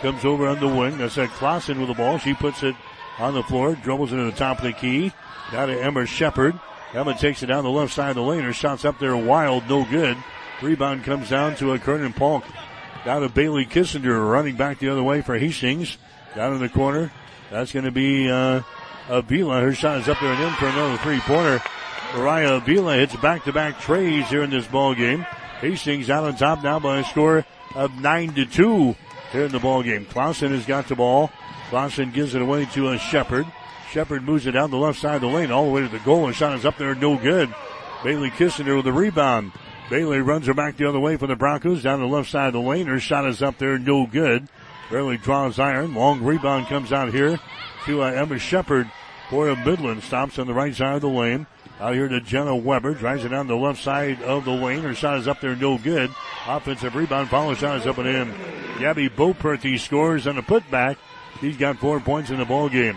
Comes 0.00 0.24
over 0.24 0.46
on 0.48 0.60
the 0.60 0.68
wing. 0.68 0.96
That's 0.96 1.18
a 1.18 1.28
Clausen 1.28 1.78
with 1.78 1.88
the 1.88 1.94
ball. 1.94 2.16
She 2.16 2.32
puts 2.32 2.62
it 2.62 2.74
on 3.18 3.34
the 3.34 3.42
floor, 3.42 3.74
dribbles 3.74 4.12
it 4.12 4.16
into 4.16 4.30
the 4.30 4.36
top 4.36 4.58
of 4.58 4.64
the 4.64 4.72
key. 4.72 5.12
Down 5.52 5.68
to 5.68 5.78
Emma 5.78 6.06
Shepard. 6.06 6.58
Emma 6.96 7.14
takes 7.14 7.42
it 7.42 7.46
down 7.46 7.62
the 7.62 7.70
left 7.70 7.92
side 7.92 8.08
of 8.08 8.16
the 8.16 8.22
lane. 8.22 8.40
Her 8.40 8.54
shot's 8.54 8.86
up 8.86 8.98
there 8.98 9.14
wild, 9.14 9.68
no 9.68 9.84
good. 9.84 10.16
Rebound 10.62 11.04
comes 11.04 11.28
down 11.28 11.54
to 11.56 11.72
a 11.72 11.78
Kernan 11.78 12.14
Polk. 12.14 12.42
Down 13.04 13.20
to 13.20 13.28
Bailey 13.28 13.66
Kissinger 13.66 14.32
running 14.32 14.56
back 14.56 14.78
the 14.78 14.88
other 14.88 15.02
way 15.02 15.20
for 15.20 15.36
Hastings. 15.36 15.98
Down 16.34 16.54
in 16.54 16.60
the 16.60 16.70
corner. 16.70 17.12
That's 17.50 17.70
going 17.70 17.84
to 17.84 17.90
be 17.90 18.30
uh, 18.30 18.62
Avila. 19.10 19.60
Her 19.60 19.74
shot 19.74 19.98
is 19.98 20.08
up 20.08 20.18
there 20.20 20.32
and 20.32 20.42
in 20.42 20.54
for 20.54 20.68
another 20.68 20.96
three 21.02 21.20
pointer. 21.20 21.62
Mariah 22.14 22.54
Avila 22.54 22.96
hits 22.96 23.14
back 23.16 23.44
to 23.44 23.52
back 23.52 23.78
trays 23.78 24.26
here 24.30 24.42
in 24.42 24.48
this 24.48 24.66
ball 24.66 24.94
game. 24.94 25.26
Hastings 25.60 26.08
out 26.08 26.24
on 26.24 26.36
top 26.36 26.64
now 26.64 26.80
by 26.80 27.00
a 27.00 27.04
score 27.04 27.44
of 27.74 27.94
nine 28.00 28.32
to 28.36 28.46
two 28.46 28.96
here 29.32 29.44
in 29.44 29.52
the 29.52 29.60
ball 29.60 29.82
game. 29.82 30.06
Clausen 30.06 30.50
has 30.50 30.64
got 30.64 30.88
the 30.88 30.96
ball. 30.96 31.30
Clausen 31.68 32.10
gives 32.10 32.34
it 32.34 32.40
away 32.40 32.64
to 32.72 32.88
a 32.88 32.98
Shepard. 32.98 33.46
Shepard 33.90 34.24
moves 34.24 34.46
it 34.46 34.52
down 34.52 34.70
the 34.70 34.76
left 34.76 35.00
side 35.00 35.16
of 35.16 35.20
the 35.22 35.28
lane 35.28 35.50
all 35.50 35.66
the 35.66 35.70
way 35.70 35.82
to 35.82 35.88
the 35.88 35.98
goal. 36.00 36.26
Her 36.26 36.32
shot 36.32 36.56
is 36.56 36.64
up 36.64 36.76
there, 36.76 36.94
no 36.94 37.16
good. 37.16 37.54
Bailey 38.04 38.30
Kissinger 38.30 38.76
with 38.76 38.84
the 38.84 38.92
rebound. 38.92 39.52
Bailey 39.88 40.20
runs 40.20 40.46
her 40.46 40.54
back 40.54 40.76
the 40.76 40.88
other 40.88 41.00
way 41.00 41.16
for 41.16 41.26
the 41.26 41.36
Broncos 41.36 41.82
down 41.82 42.00
the 42.00 42.06
left 42.06 42.30
side 42.30 42.48
of 42.48 42.52
the 42.54 42.60
lane. 42.60 42.86
Her 42.86 43.00
shot 43.00 43.26
is 43.26 43.42
up 43.42 43.58
there, 43.58 43.78
no 43.78 44.06
good. 44.06 44.48
Barely 44.90 45.16
draws 45.16 45.58
iron. 45.58 45.94
Long 45.94 46.22
rebound 46.22 46.66
comes 46.66 46.92
out 46.92 47.12
here 47.12 47.38
to 47.86 48.02
uh, 48.02 48.10
Emma 48.10 48.38
Shepard 48.38 48.90
for 49.30 49.48
a 49.48 49.56
Midland. 49.56 50.02
Stops 50.02 50.38
on 50.38 50.46
the 50.46 50.54
right 50.54 50.74
side 50.74 50.96
of 50.96 51.02
the 51.02 51.08
lane. 51.08 51.46
Out 51.80 51.94
here 51.94 52.08
to 52.08 52.20
Jenna 52.20 52.56
Weber. 52.56 52.94
Drives 52.94 53.24
it 53.24 53.28
down 53.28 53.48
the 53.48 53.56
left 53.56 53.82
side 53.82 54.22
of 54.22 54.44
the 54.44 54.52
lane. 54.52 54.82
Her 54.82 54.94
shot 54.94 55.18
is 55.18 55.28
up 55.28 55.40
there, 55.40 55.56
no 55.56 55.78
good. 55.78 56.10
Offensive 56.46 56.94
rebound. 56.94 57.28
Follow 57.28 57.54
shot 57.54 57.80
is 57.80 57.86
up 57.86 57.98
and 57.98 58.08
in. 58.08 58.34
Gabby 58.78 59.08
Boperthy 59.08 59.78
scores 59.78 60.26
on 60.26 60.38
a 60.38 60.42
putback. 60.42 60.96
He's 61.40 61.56
got 61.56 61.78
four 61.78 62.00
points 62.00 62.30
in 62.30 62.38
the 62.38 62.44
ball 62.44 62.68
game. 62.68 62.96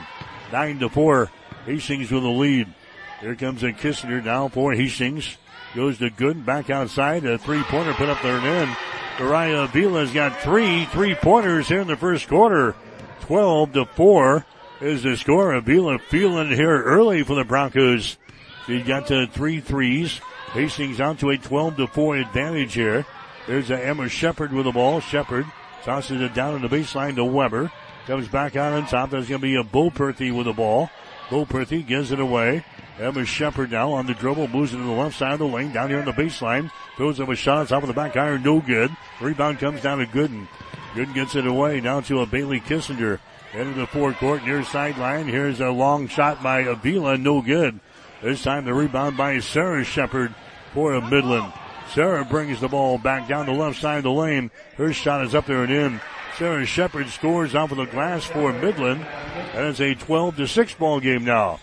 Nine 0.51 0.79
to 0.79 0.89
four. 0.89 1.29
Hastings 1.65 2.11
with 2.11 2.23
the 2.23 2.29
lead. 2.29 2.73
Here 3.21 3.35
comes 3.35 3.63
a 3.63 3.71
Kissinger 3.71 4.23
now 4.23 4.47
for 4.47 4.73
Hastings. 4.73 5.37
Goes 5.75 5.97
to 5.99 6.09
Good. 6.09 6.45
Back 6.45 6.69
outside. 6.69 7.25
A 7.25 7.37
three 7.37 7.63
pointer 7.63 7.93
put 7.93 8.09
up 8.09 8.21
there 8.21 8.37
and 8.37 8.45
in. 8.45 8.75
Mariah 9.19 9.63
Avila's 9.63 10.11
got 10.11 10.39
three 10.41 10.85
three 10.85 11.13
pointers 11.15 11.67
here 11.67 11.81
in 11.81 11.87
the 11.87 11.97
first 11.97 12.27
quarter. 12.27 12.75
12 13.21 13.73
to 13.73 13.85
4 13.85 14.45
is 14.81 15.03
the 15.03 15.15
score. 15.15 15.53
Avila 15.53 15.99
feeling 15.99 16.49
here 16.49 16.81
early 16.81 17.21
for 17.23 17.35
the 17.35 17.43
Broncos. 17.43 18.17
She 18.65 18.81
got 18.81 19.07
to 19.07 19.27
three 19.27 19.59
threes. 19.59 20.19
Hastings 20.53 20.99
out 20.99 21.19
to 21.19 21.29
a 21.29 21.37
12 21.37 21.77
to 21.77 21.87
4 21.87 22.17
advantage 22.17 22.73
here. 22.73 23.05
There's 23.45 23.69
a 23.69 23.85
Emma 23.85 24.09
Shepard 24.09 24.51
with 24.51 24.65
the 24.65 24.71
ball. 24.71 24.99
Shepard 24.99 25.45
tosses 25.83 26.21
it 26.21 26.33
down 26.33 26.55
in 26.55 26.61
the 26.61 26.69
baseline 26.69 27.15
to 27.15 27.23
Weber. 27.23 27.71
Comes 28.09 28.27
back 28.27 28.55
out 28.55 28.73
on 28.73 28.87
top. 28.87 29.11
There's 29.11 29.29
going 29.29 29.39
to 29.39 29.47
be 29.47 29.55
a 29.55 29.63
Boperthy 29.63 30.35
with 30.35 30.47
the 30.47 30.53
ball. 30.53 30.89
Boperthy 31.27 31.85
gives 31.85 32.11
it 32.11 32.19
away. 32.19 32.65
Emma 32.97 33.23
Shepard 33.23 33.69
now 33.69 33.91
on 33.91 34.07
the 34.07 34.15
dribble, 34.15 34.47
moves 34.47 34.73
it 34.73 34.77
to 34.77 34.83
the 34.83 34.89
left 34.89 35.15
side 35.15 35.33
of 35.33 35.37
the 35.39 35.45
lane, 35.45 35.71
down 35.71 35.89
here 35.89 35.99
on 35.99 36.05
the 36.05 36.11
baseline. 36.11 36.71
Throws 36.97 37.19
up 37.19 37.29
a 37.29 37.35
shot, 37.35 37.67
top 37.67 37.83
of 37.83 37.87
the 37.87 37.93
back 37.93 38.17
iron, 38.17 38.41
no 38.41 38.61
good. 38.61 38.89
Rebound 39.21 39.59
comes 39.59 39.83
down 39.83 39.99
to 39.99 40.07
Gooden. 40.07 40.47
Gooden 40.95 41.13
gets 41.13 41.35
it 41.35 41.45
away, 41.45 41.81
now 41.81 42.01
to 42.01 42.21
a 42.21 42.25
Bailey 42.25 42.59
Kissinger. 42.59 43.19
Into 43.53 43.79
the 43.79 43.85
forecourt, 43.85 44.43
near 44.43 44.63
sideline. 44.63 45.27
Here's 45.27 45.61
a 45.61 45.69
long 45.69 46.07
shot 46.07 46.41
by 46.41 46.61
Avila, 46.61 47.15
no 47.15 47.43
good. 47.43 47.79
This 48.23 48.41
time 48.41 48.65
the 48.65 48.73
rebound 48.73 49.17
by 49.17 49.37
Sarah 49.37 49.83
Shepard 49.83 50.33
for 50.73 50.93
a 50.93 51.09
Midland. 51.11 51.53
Sarah 51.93 52.25
brings 52.25 52.59
the 52.59 52.69
ball 52.69 52.97
back 52.97 53.27
down 53.27 53.45
the 53.45 53.51
left 53.51 53.79
side 53.79 53.97
of 53.97 54.03
the 54.03 54.11
lane. 54.11 54.49
Her 54.77 54.93
shot 54.93 55.23
is 55.23 55.35
up 55.35 55.45
there 55.45 55.63
and 55.63 55.71
in. 55.71 56.01
Sarah 56.39 56.65
Shepard 56.65 57.09
scores 57.09 57.53
off 57.53 57.71
of 57.71 57.77
the 57.77 57.85
glass 57.85 58.23
for 58.23 58.53
Midland. 58.53 59.05
And 59.53 59.65
it's 59.65 59.81
a 59.81 59.93
12 59.93 60.37
to 60.37 60.47
6 60.47 60.73
ball 60.75 61.01
game 61.01 61.25
now. 61.25 61.59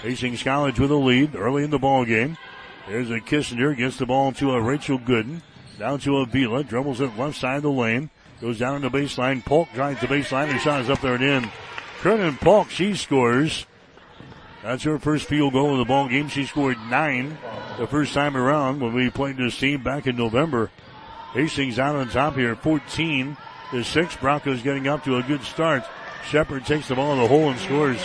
Hastings 0.00 0.42
College 0.42 0.80
with 0.80 0.90
a 0.90 0.94
lead 0.94 1.36
early 1.36 1.62
in 1.62 1.68
the 1.68 1.78
ball 1.78 2.06
game. 2.06 2.38
There's 2.88 3.10
a 3.10 3.20
Kissinger, 3.20 3.76
gets 3.76 3.98
the 3.98 4.06
ball 4.06 4.32
to 4.32 4.52
a 4.52 4.62
Rachel 4.62 4.98
Gooden. 4.98 5.42
Down 5.78 5.98
to 6.00 6.16
a 6.16 6.22
Avila, 6.22 6.64
dribbles 6.64 7.02
it 7.02 7.18
left 7.18 7.38
side 7.38 7.58
of 7.58 7.64
the 7.64 7.70
lane. 7.70 8.08
Goes 8.40 8.58
down 8.58 8.76
on 8.76 8.80
the 8.80 8.88
baseline. 8.88 9.44
Polk 9.44 9.68
drives 9.74 10.00
the 10.00 10.06
baseline. 10.06 10.50
Her 10.50 10.58
shot 10.58 10.80
is 10.80 10.88
up 10.88 11.02
there 11.02 11.16
and 11.16 11.22
in. 11.24 11.50
Kernan 12.00 12.38
Polk, 12.38 12.70
she 12.70 12.94
scores. 12.94 13.66
That's 14.62 14.84
her 14.84 14.98
first 14.98 15.26
field 15.26 15.52
goal 15.52 15.72
of 15.72 15.78
the 15.78 15.84
ball 15.84 16.08
game. 16.08 16.28
She 16.30 16.46
scored 16.46 16.78
nine 16.88 17.36
the 17.76 17.86
first 17.86 18.14
time 18.14 18.38
around 18.38 18.80
when 18.80 18.94
we 18.94 19.10
played 19.10 19.36
this 19.36 19.58
team 19.58 19.82
back 19.82 20.06
in 20.06 20.16
November. 20.16 20.70
Hastings 21.34 21.78
out 21.78 21.96
on 21.96 22.08
top 22.08 22.36
here, 22.36 22.56
14 22.56 23.36
to 23.70 23.82
6. 23.82 24.16
Broncos 24.16 24.62
getting 24.62 24.88
up 24.88 25.04
to 25.04 25.16
a 25.16 25.22
good 25.22 25.42
start. 25.42 25.84
Shepard 26.28 26.64
takes 26.64 26.88
the 26.88 26.94
ball 26.94 27.12
in 27.12 27.20
the 27.20 27.28
hole 27.28 27.50
and 27.50 27.58
scores. 27.60 28.02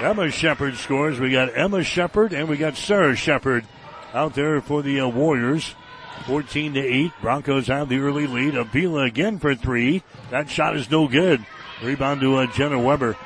Emma 0.00 0.30
Shepard 0.30 0.76
scores. 0.76 1.20
We 1.20 1.30
got 1.30 1.56
Emma 1.56 1.82
Shepard 1.82 2.32
and 2.32 2.48
we 2.48 2.56
got 2.56 2.76
Sarah 2.76 3.14
Shepard 3.14 3.66
out 4.14 4.34
there 4.34 4.60
for 4.60 4.82
the 4.82 5.00
uh, 5.00 5.08
Warriors. 5.08 5.74
14 6.26 6.74
to 6.74 6.80
8. 6.80 7.12
Broncos 7.20 7.66
have 7.66 7.88
the 7.88 7.98
early 7.98 8.26
lead. 8.26 8.54
Avila 8.54 9.02
again 9.02 9.38
for 9.38 9.54
three. 9.54 10.02
That 10.30 10.48
shot 10.48 10.76
is 10.76 10.90
no 10.90 11.08
good. 11.08 11.44
Rebound 11.82 12.20
to 12.20 12.36
uh, 12.36 12.46
Jenna 12.46 12.78
Weber. 12.78 13.16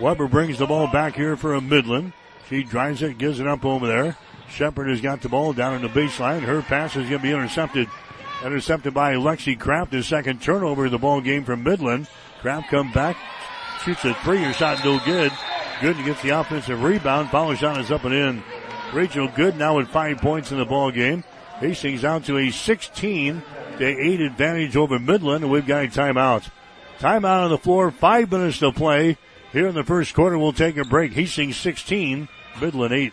Weber 0.00 0.28
brings 0.28 0.58
the 0.58 0.66
ball 0.66 0.86
back 0.86 1.16
here 1.16 1.36
for 1.36 1.54
a 1.54 1.60
Midland. 1.60 2.12
She 2.48 2.62
drives 2.62 3.02
it, 3.02 3.18
gives 3.18 3.40
it 3.40 3.46
up 3.46 3.64
over 3.64 3.86
there. 3.86 4.16
Shepard 4.48 4.88
has 4.88 5.00
got 5.00 5.20
the 5.20 5.28
ball 5.28 5.52
down 5.52 5.74
in 5.74 5.82
the 5.82 5.88
baseline. 5.88 6.40
Her 6.40 6.62
pass 6.62 6.96
is 6.96 7.08
going 7.08 7.18
to 7.18 7.18
be 7.18 7.32
intercepted. 7.32 7.88
Intercepted 8.44 8.94
by 8.94 9.14
Lexi 9.14 9.58
Kraft. 9.58 9.92
his 9.92 10.06
second 10.06 10.40
turnover 10.40 10.84
of 10.84 10.92
the 10.92 10.98
ball 10.98 11.20
game 11.20 11.44
from 11.44 11.64
Midland. 11.64 12.08
Kraft 12.40 12.68
come 12.70 12.92
back, 12.92 13.16
shoots 13.84 14.04
a 14.04 14.14
three. 14.14 14.38
Her 14.38 14.52
shot 14.52 14.84
no 14.84 15.00
good. 15.04 15.32
Good 15.80 15.96
gets 16.04 16.22
the 16.22 16.30
offensive 16.30 16.82
rebound. 16.82 17.30
Follow 17.30 17.54
shot 17.54 17.80
is 17.80 17.90
up 17.90 18.04
and 18.04 18.14
in. 18.14 18.42
Rachel 18.92 19.28
Good 19.28 19.56
now 19.56 19.76
with 19.76 19.88
five 19.88 20.18
points 20.18 20.52
in 20.52 20.58
the 20.58 20.64
ball 20.64 20.90
game. 20.90 21.24
Hastings 21.60 22.04
out 22.04 22.24
to 22.24 22.38
a 22.38 22.50
16 22.50 23.42
to 23.78 23.84
8 23.84 24.20
advantage 24.20 24.76
over 24.76 24.98
Midland, 24.98 25.42
and 25.42 25.52
we've 25.52 25.66
got 25.66 25.84
a 25.84 25.88
timeout. 25.88 26.48
Timeout 27.00 27.44
on 27.44 27.50
the 27.50 27.58
floor, 27.58 27.90
five 27.90 28.30
minutes 28.30 28.60
to 28.60 28.72
play. 28.72 29.16
Here 29.52 29.66
in 29.66 29.74
the 29.74 29.84
first 29.84 30.14
quarter, 30.14 30.38
we'll 30.38 30.52
take 30.52 30.76
a 30.76 30.84
break. 30.84 31.12
Hastings 31.12 31.56
16, 31.56 32.28
Midland 32.60 32.94
8. 32.94 33.12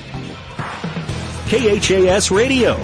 KHAS 1.51 2.31
Radio. 2.31 2.75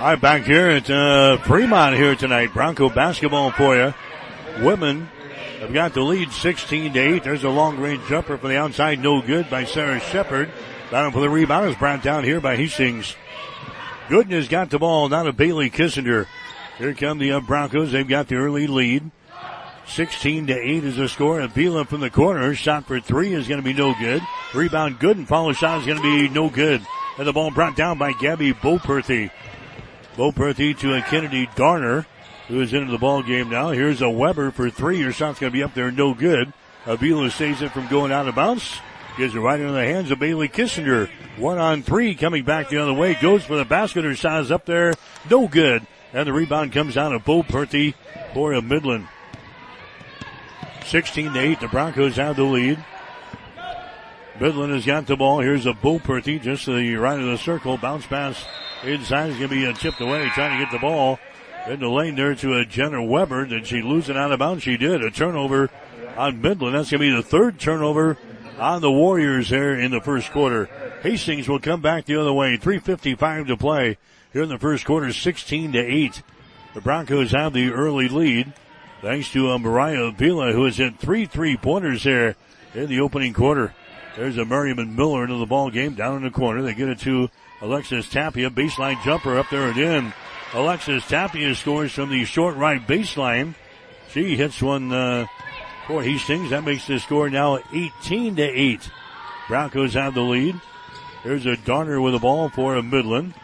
All 0.00 0.06
right, 0.06 0.20
back 0.20 0.42
here 0.42 0.70
at 0.70 0.90
uh, 0.90 1.38
Fremont 1.44 1.94
here 1.94 2.16
tonight. 2.16 2.52
Bronco 2.52 2.88
basketball 2.88 3.52
for 3.52 3.76
you. 3.76 3.94
Women 4.58 5.08
have 5.60 5.72
got 5.72 5.94
the 5.94 6.00
lead 6.00 6.32
16 6.32 6.94
to 6.94 6.98
8. 6.98 7.22
There's 7.22 7.44
a 7.44 7.48
long 7.48 7.78
range 7.78 8.04
jumper 8.08 8.38
for 8.38 8.48
the 8.48 8.56
outside, 8.56 8.98
no 8.98 9.22
good 9.22 9.48
by 9.48 9.62
Sarah 9.62 10.00
Shepard. 10.00 10.50
Battle 10.90 11.12
for 11.12 11.20
the 11.20 11.30
rebound 11.30 11.70
is 11.70 11.76
brought 11.76 12.02
down 12.02 12.24
here 12.24 12.40
by 12.40 12.56
Hastings. 12.56 13.14
Gooden 14.08 14.32
has 14.32 14.48
got 14.48 14.70
the 14.70 14.80
ball, 14.80 15.08
now 15.08 15.22
to 15.22 15.32
Bailey 15.32 15.70
Kissinger. 15.70 16.26
Here 16.76 16.92
come 16.92 17.18
the 17.18 17.30
uh, 17.30 17.40
Broncos. 17.40 17.92
They've 17.92 18.08
got 18.08 18.26
the 18.26 18.34
early 18.34 18.66
lead. 18.66 19.12
16 19.90 20.46
to 20.46 20.54
8 20.54 20.84
is 20.84 20.96
the 20.96 21.08
score. 21.08 21.40
Avila 21.40 21.84
from 21.84 22.00
the 22.00 22.10
corner. 22.10 22.54
Shot 22.54 22.86
for 22.86 23.00
three 23.00 23.34
is 23.34 23.48
going 23.48 23.60
to 23.60 23.64
be 23.64 23.72
no 23.72 23.94
good. 23.98 24.22
Rebound 24.54 24.98
good 24.98 25.16
and 25.16 25.26
follow 25.26 25.52
shot 25.52 25.80
is 25.80 25.86
going 25.86 25.98
to 25.98 26.02
be 26.02 26.28
no 26.28 26.48
good. 26.48 26.84
And 27.18 27.26
the 27.26 27.32
ball 27.32 27.50
brought 27.50 27.76
down 27.76 27.98
by 27.98 28.12
Gabby 28.12 28.52
Boperthy. 28.52 29.30
Boperthy 30.14 30.78
to 30.78 30.94
a 30.94 31.02
Kennedy 31.02 31.48
Darner 31.56 32.06
who 32.48 32.60
is 32.60 32.72
into 32.72 32.90
the 32.90 32.98
ball 32.98 33.22
game 33.22 33.48
now. 33.48 33.70
Here's 33.70 34.02
a 34.02 34.10
Weber 34.10 34.50
for 34.50 34.70
three. 34.70 34.98
Your 34.98 35.12
shot's 35.12 35.38
going 35.38 35.52
to 35.52 35.56
be 35.56 35.62
up 35.62 35.74
there, 35.74 35.90
no 35.90 36.14
good. 36.14 36.52
Avila 36.86 37.30
saves 37.30 37.62
it 37.62 37.72
from 37.72 37.88
going 37.88 38.12
out 38.12 38.28
of 38.28 38.34
bounds. 38.34 38.80
Gives 39.16 39.34
it 39.34 39.40
right 39.40 39.60
into 39.60 39.72
the 39.72 39.84
hands 39.84 40.10
of 40.10 40.18
Bailey 40.18 40.48
Kissinger. 40.48 41.10
One 41.36 41.58
on 41.58 41.82
three, 41.82 42.14
coming 42.14 42.44
back 42.44 42.68
the 42.68 42.78
other 42.78 42.92
way. 42.92 43.14
Goes 43.20 43.44
for 43.44 43.56
the 43.56 43.64
basket. 43.64 44.04
Her 44.04 44.14
shot 44.14 44.42
is 44.42 44.50
up 44.50 44.66
there, 44.66 44.94
no 45.28 45.48
good. 45.48 45.86
And 46.12 46.26
the 46.26 46.32
rebound 46.32 46.72
comes 46.72 46.96
out 46.96 47.12
of 47.12 47.24
Boperthy 47.24 47.94
for 48.34 48.52
a 48.52 48.62
Midland. 48.62 49.08
16 50.84 51.32
to 51.32 51.38
8, 51.38 51.60
the 51.60 51.68
Broncos 51.68 52.16
have 52.16 52.36
the 52.36 52.44
lead. 52.44 52.84
Midland 54.40 54.72
has 54.72 54.86
got 54.86 55.06
the 55.06 55.16
ball. 55.16 55.40
Here's 55.40 55.66
a 55.66 55.72
Boperthy 55.72 56.40
just 56.40 56.64
to 56.64 56.74
the 56.74 56.96
right 56.96 57.20
of 57.20 57.26
the 57.26 57.36
circle. 57.36 57.76
Bounce 57.76 58.06
pass 58.06 58.42
inside 58.82 59.30
is 59.30 59.36
going 59.36 59.50
to 59.50 59.66
be 59.66 59.72
chipped 59.74 60.00
away. 60.00 60.28
Trying 60.30 60.58
to 60.58 60.64
get 60.64 60.72
the 60.72 60.78
ball 60.78 61.18
in 61.68 61.80
the 61.80 61.88
lane 61.88 62.14
there 62.14 62.34
to 62.34 62.54
a 62.54 62.64
Jenna 62.64 63.02
Weber. 63.04 63.44
Did 63.44 63.66
she 63.66 63.82
lose 63.82 64.08
it 64.08 64.16
out 64.16 64.32
of 64.32 64.38
bounds? 64.38 64.62
She 64.62 64.78
did. 64.78 65.04
A 65.04 65.10
turnover 65.10 65.68
on 66.16 66.40
Midland. 66.40 66.74
That's 66.74 66.90
going 66.90 67.02
to 67.02 67.10
be 67.10 67.14
the 67.14 67.22
third 67.22 67.60
turnover 67.60 68.16
on 68.58 68.80
the 68.80 68.90
Warriors 68.90 69.50
there 69.50 69.78
in 69.78 69.90
the 69.90 70.00
first 70.00 70.30
quarter. 70.32 70.66
Hastings 71.02 71.48
will 71.48 71.60
come 71.60 71.82
back 71.82 72.06
the 72.06 72.16
other 72.16 72.32
way. 72.32 72.56
3.55 72.56 73.46
to 73.48 73.56
play 73.56 73.98
here 74.32 74.42
in 74.42 74.48
the 74.48 74.58
first 74.58 74.84
quarter, 74.84 75.12
16 75.12 75.72
to 75.72 75.78
8. 75.78 76.22
The 76.74 76.80
Broncos 76.80 77.32
have 77.32 77.52
the 77.52 77.72
early 77.72 78.08
lead 78.08 78.52
thanks 79.00 79.30
to 79.32 79.50
uh, 79.50 79.58
Mariah 79.58 80.04
Avila, 80.04 80.52
who 80.52 80.64
has 80.64 80.76
hit 80.76 80.98
three 80.98 81.26
three 81.26 81.56
pointers 81.56 82.02
here 82.02 82.36
in 82.74 82.88
the 82.88 83.00
opening 83.00 83.32
quarter. 83.32 83.74
There's 84.16 84.38
a 84.38 84.44
Miriam 84.44 84.96
Miller 84.96 85.24
into 85.24 85.36
the 85.36 85.46
ball 85.46 85.70
game 85.70 85.94
down 85.94 86.16
in 86.16 86.22
the 86.22 86.30
corner. 86.30 86.62
They 86.62 86.74
get 86.74 86.88
it 86.88 87.00
to 87.00 87.30
Alexis 87.60 88.08
Tapia. 88.08 88.50
Baseline 88.50 89.02
jumper 89.04 89.38
up 89.38 89.46
there 89.50 89.68
and 89.68 89.78
in. 89.78 90.12
Alexis 90.52 91.06
Tapia 91.06 91.54
scores 91.54 91.92
from 91.92 92.10
the 92.10 92.24
short 92.24 92.56
right 92.56 92.84
baseline. 92.84 93.54
She 94.12 94.36
hits 94.36 94.60
one 94.60 94.92
uh, 94.92 95.26
for 95.86 96.02
Hastings. 96.02 96.50
That 96.50 96.64
makes 96.64 96.86
the 96.86 96.98
score 96.98 97.30
now 97.30 97.60
18 97.72 98.36
to 98.36 98.42
8. 98.42 98.90
Broncos 99.46 99.94
have 99.94 100.14
the 100.14 100.22
lead. 100.22 100.60
There's 101.22 101.46
a 101.46 101.56
Darner 101.56 102.00
with 102.00 102.14
the 102.14 102.18
ball 102.18 102.48
for 102.48 102.74
a 102.74 102.82
Midland. 102.82 103.34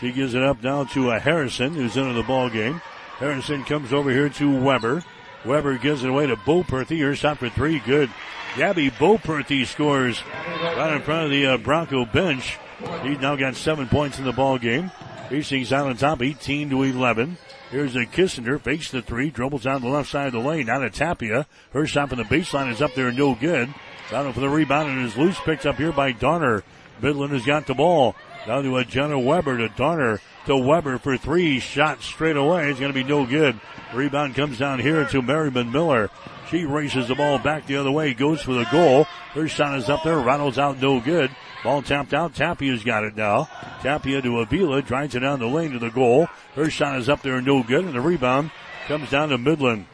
She 0.00 0.12
gives 0.12 0.34
it 0.34 0.42
up 0.42 0.62
now 0.62 0.84
to 0.84 1.10
a 1.10 1.18
Harrison 1.18 1.74
who's 1.74 1.96
into 1.96 2.14
the 2.14 2.22
ball 2.22 2.48
game. 2.48 2.80
Harrison 3.18 3.64
comes 3.64 3.92
over 3.92 4.10
here 4.10 4.28
to 4.28 4.60
Weber. 4.60 5.04
Weber 5.44 5.78
gives 5.78 6.02
it 6.02 6.10
away 6.10 6.26
to 6.26 6.36
Boperthy. 6.36 7.00
Her 7.00 7.14
shot 7.14 7.38
for 7.38 7.48
three, 7.48 7.78
good. 7.80 8.10
Gabby 8.56 8.90
Boperthy 8.90 9.66
scores 9.66 10.22
right 10.62 10.94
in 10.94 11.02
front 11.02 11.24
of 11.24 11.30
the 11.30 11.46
uh, 11.46 11.56
Bronco 11.58 12.04
bench. 12.04 12.58
He's 13.02 13.20
now 13.20 13.36
got 13.36 13.54
seven 13.54 13.88
points 13.88 14.18
in 14.18 14.24
the 14.24 14.32
ball 14.32 14.58
game. 14.58 14.90
Hastings 15.28 15.72
out 15.72 15.86
on 15.86 15.96
top, 15.96 16.22
18 16.22 16.70
to 16.70 16.82
11. 16.82 17.38
Here's 17.70 17.96
a 17.96 18.06
Kissinger, 18.06 18.60
fakes 18.60 18.90
the 18.90 19.02
three, 19.02 19.30
dribbles 19.30 19.64
down 19.64 19.82
the 19.82 19.88
left 19.88 20.10
side 20.10 20.28
of 20.28 20.32
the 20.32 20.38
lane, 20.38 20.68
out 20.68 20.84
of 20.84 20.92
Tapia. 20.92 21.46
Her 21.72 21.86
shot 21.86 22.10
from 22.10 22.18
the 22.18 22.24
baseline 22.24 22.70
is 22.70 22.82
up 22.82 22.94
there, 22.94 23.10
no 23.10 23.34
good. 23.34 23.74
Down 24.10 24.32
for 24.32 24.40
the 24.40 24.48
rebound 24.48 24.90
and 24.90 25.06
is 25.06 25.16
loose, 25.16 25.38
picked 25.40 25.66
up 25.66 25.76
here 25.76 25.92
by 25.92 26.12
Donner. 26.12 26.62
Midland 27.00 27.32
has 27.32 27.44
got 27.44 27.66
the 27.66 27.74
ball. 27.74 28.14
Down 28.46 28.62
to 28.64 28.76
a 28.76 28.84
Jenna 28.84 29.18
Weber 29.18 29.58
to 29.58 29.68
Donner 29.70 30.20
to 30.46 30.56
Weber 30.56 30.98
for 30.98 31.16
three. 31.16 31.60
Shot 31.60 32.02
straight 32.02 32.36
away. 32.36 32.70
It's 32.70 32.80
going 32.80 32.92
to 32.92 32.94
be 32.94 33.08
no 33.08 33.26
good. 33.26 33.60
Rebound 33.94 34.34
comes 34.34 34.58
down 34.58 34.80
here 34.80 35.04
to 35.06 35.22
Miriam 35.22 35.72
Miller. 35.72 36.10
She 36.50 36.64
races 36.64 37.08
the 37.08 37.14
ball 37.14 37.38
back 37.38 37.66
the 37.66 37.76
other 37.76 37.90
way, 37.90 38.14
goes 38.14 38.42
for 38.42 38.54
the 38.54 38.66
goal. 38.70 39.04
Her 39.32 39.48
shot 39.48 39.78
is 39.78 39.88
up 39.88 40.02
there, 40.02 40.18
rattles 40.18 40.58
out 40.58 40.80
no 40.80 41.00
good. 41.00 41.30
Ball 41.62 41.82
tapped 41.82 42.12
out. 42.12 42.34
Tapia's 42.34 42.84
got 42.84 43.04
it 43.04 43.16
now. 43.16 43.48
Tapia 43.82 44.20
to 44.20 44.40
Avila, 44.40 44.82
drives 44.82 45.14
it 45.14 45.20
down 45.20 45.40
the 45.40 45.46
lane 45.46 45.72
to 45.72 45.78
the 45.78 45.90
goal. 45.90 46.28
Her 46.54 46.68
shot 46.68 46.98
is 46.98 47.08
up 47.08 47.22
there, 47.22 47.40
no 47.40 47.62
good, 47.62 47.84
and 47.84 47.94
the 47.94 48.00
rebound 48.00 48.50
comes 48.86 49.10
down 49.10 49.30
to 49.30 49.38
Midland. 49.38 49.86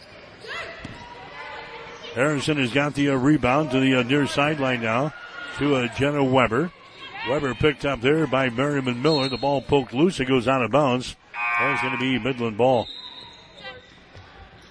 Harrison 2.15 2.57
has 2.57 2.73
got 2.73 2.95
the 2.95 3.11
uh, 3.11 3.15
rebound 3.15 3.71
to 3.71 3.79
the 3.79 3.95
uh, 3.95 4.03
near 4.03 4.27
sideline 4.27 4.83
now 4.83 5.15
to 5.59 5.77
uh, 5.77 5.87
Jenna 5.95 6.25
Weber. 6.25 6.73
Weber 7.29 7.55
picked 7.55 7.85
up 7.85 8.01
there 8.01 8.27
by 8.27 8.49
Miriam 8.49 9.03
Miller. 9.03 9.29
The 9.29 9.37
ball 9.37 9.61
poked 9.61 9.93
loose. 9.93 10.21
It 10.21 10.27
goes 10.27 10.49
out 10.49 10.63
of 10.63 10.71
bounds. 10.71 11.17
That's 11.59 11.83
going 11.83 11.93
to 11.93 12.01
be 12.01 12.19
Midland 12.19 12.57
ball. 12.57 12.87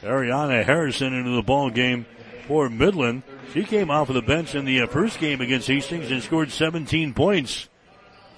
Ariana 0.01 0.63
Harrison 0.63 1.13
into 1.13 1.31
the 1.31 1.43
ball 1.43 1.69
game 1.69 2.05
for 2.47 2.69
Midland. 2.69 3.23
She 3.53 3.63
came 3.63 3.91
off 3.91 4.09
of 4.09 4.15
the 4.15 4.21
bench 4.21 4.55
in 4.55 4.65
the 4.65 4.81
uh, 4.81 4.87
first 4.87 5.19
game 5.19 5.41
against 5.41 5.67
Hastings 5.67 6.09
and 6.09 6.23
scored 6.23 6.51
17 6.51 7.13
points. 7.13 7.69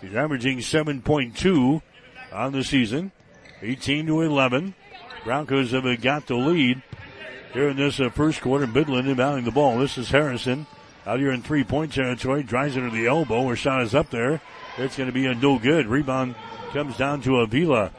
She's 0.01 0.15
averaging 0.15 0.59
7.2 0.59 1.81
on 2.33 2.51
the 2.51 2.63
season. 2.63 3.11
18 3.61 4.07
to 4.07 4.21
11. 4.21 4.73
Broncos 5.23 5.71
have 5.71 6.01
got 6.01 6.27
the 6.27 6.35
lead 6.35 6.81
here 7.53 7.69
in 7.69 7.77
this 7.77 7.99
uh, 7.99 8.09
first 8.09 8.41
quarter. 8.41 8.67
Midland 8.67 9.07
inbounding 9.07 9.45
the 9.45 9.51
ball. 9.51 9.77
This 9.77 9.97
is 9.97 10.09
Harrison 10.09 10.65
out 11.05 11.19
here 11.19 11.31
in 11.31 11.41
three 11.41 11.63
point 11.63 11.93
territory. 11.93 12.43
Drives 12.43 12.75
it 12.75 12.81
to 12.81 12.89
the 12.89 13.07
elbow. 13.07 13.47
Her 13.47 13.55
shot 13.55 13.81
is 13.81 13.95
up 13.95 14.09
there. 14.09 14.41
It's 14.77 14.95
going 14.95 15.07
to 15.07 15.13
be 15.13 15.25
a 15.25 15.35
no 15.35 15.59
good. 15.59 15.87
Rebound 15.87 16.35
comes 16.71 16.97
down 16.97 17.21
to 17.21 17.37
Avila. 17.37 17.91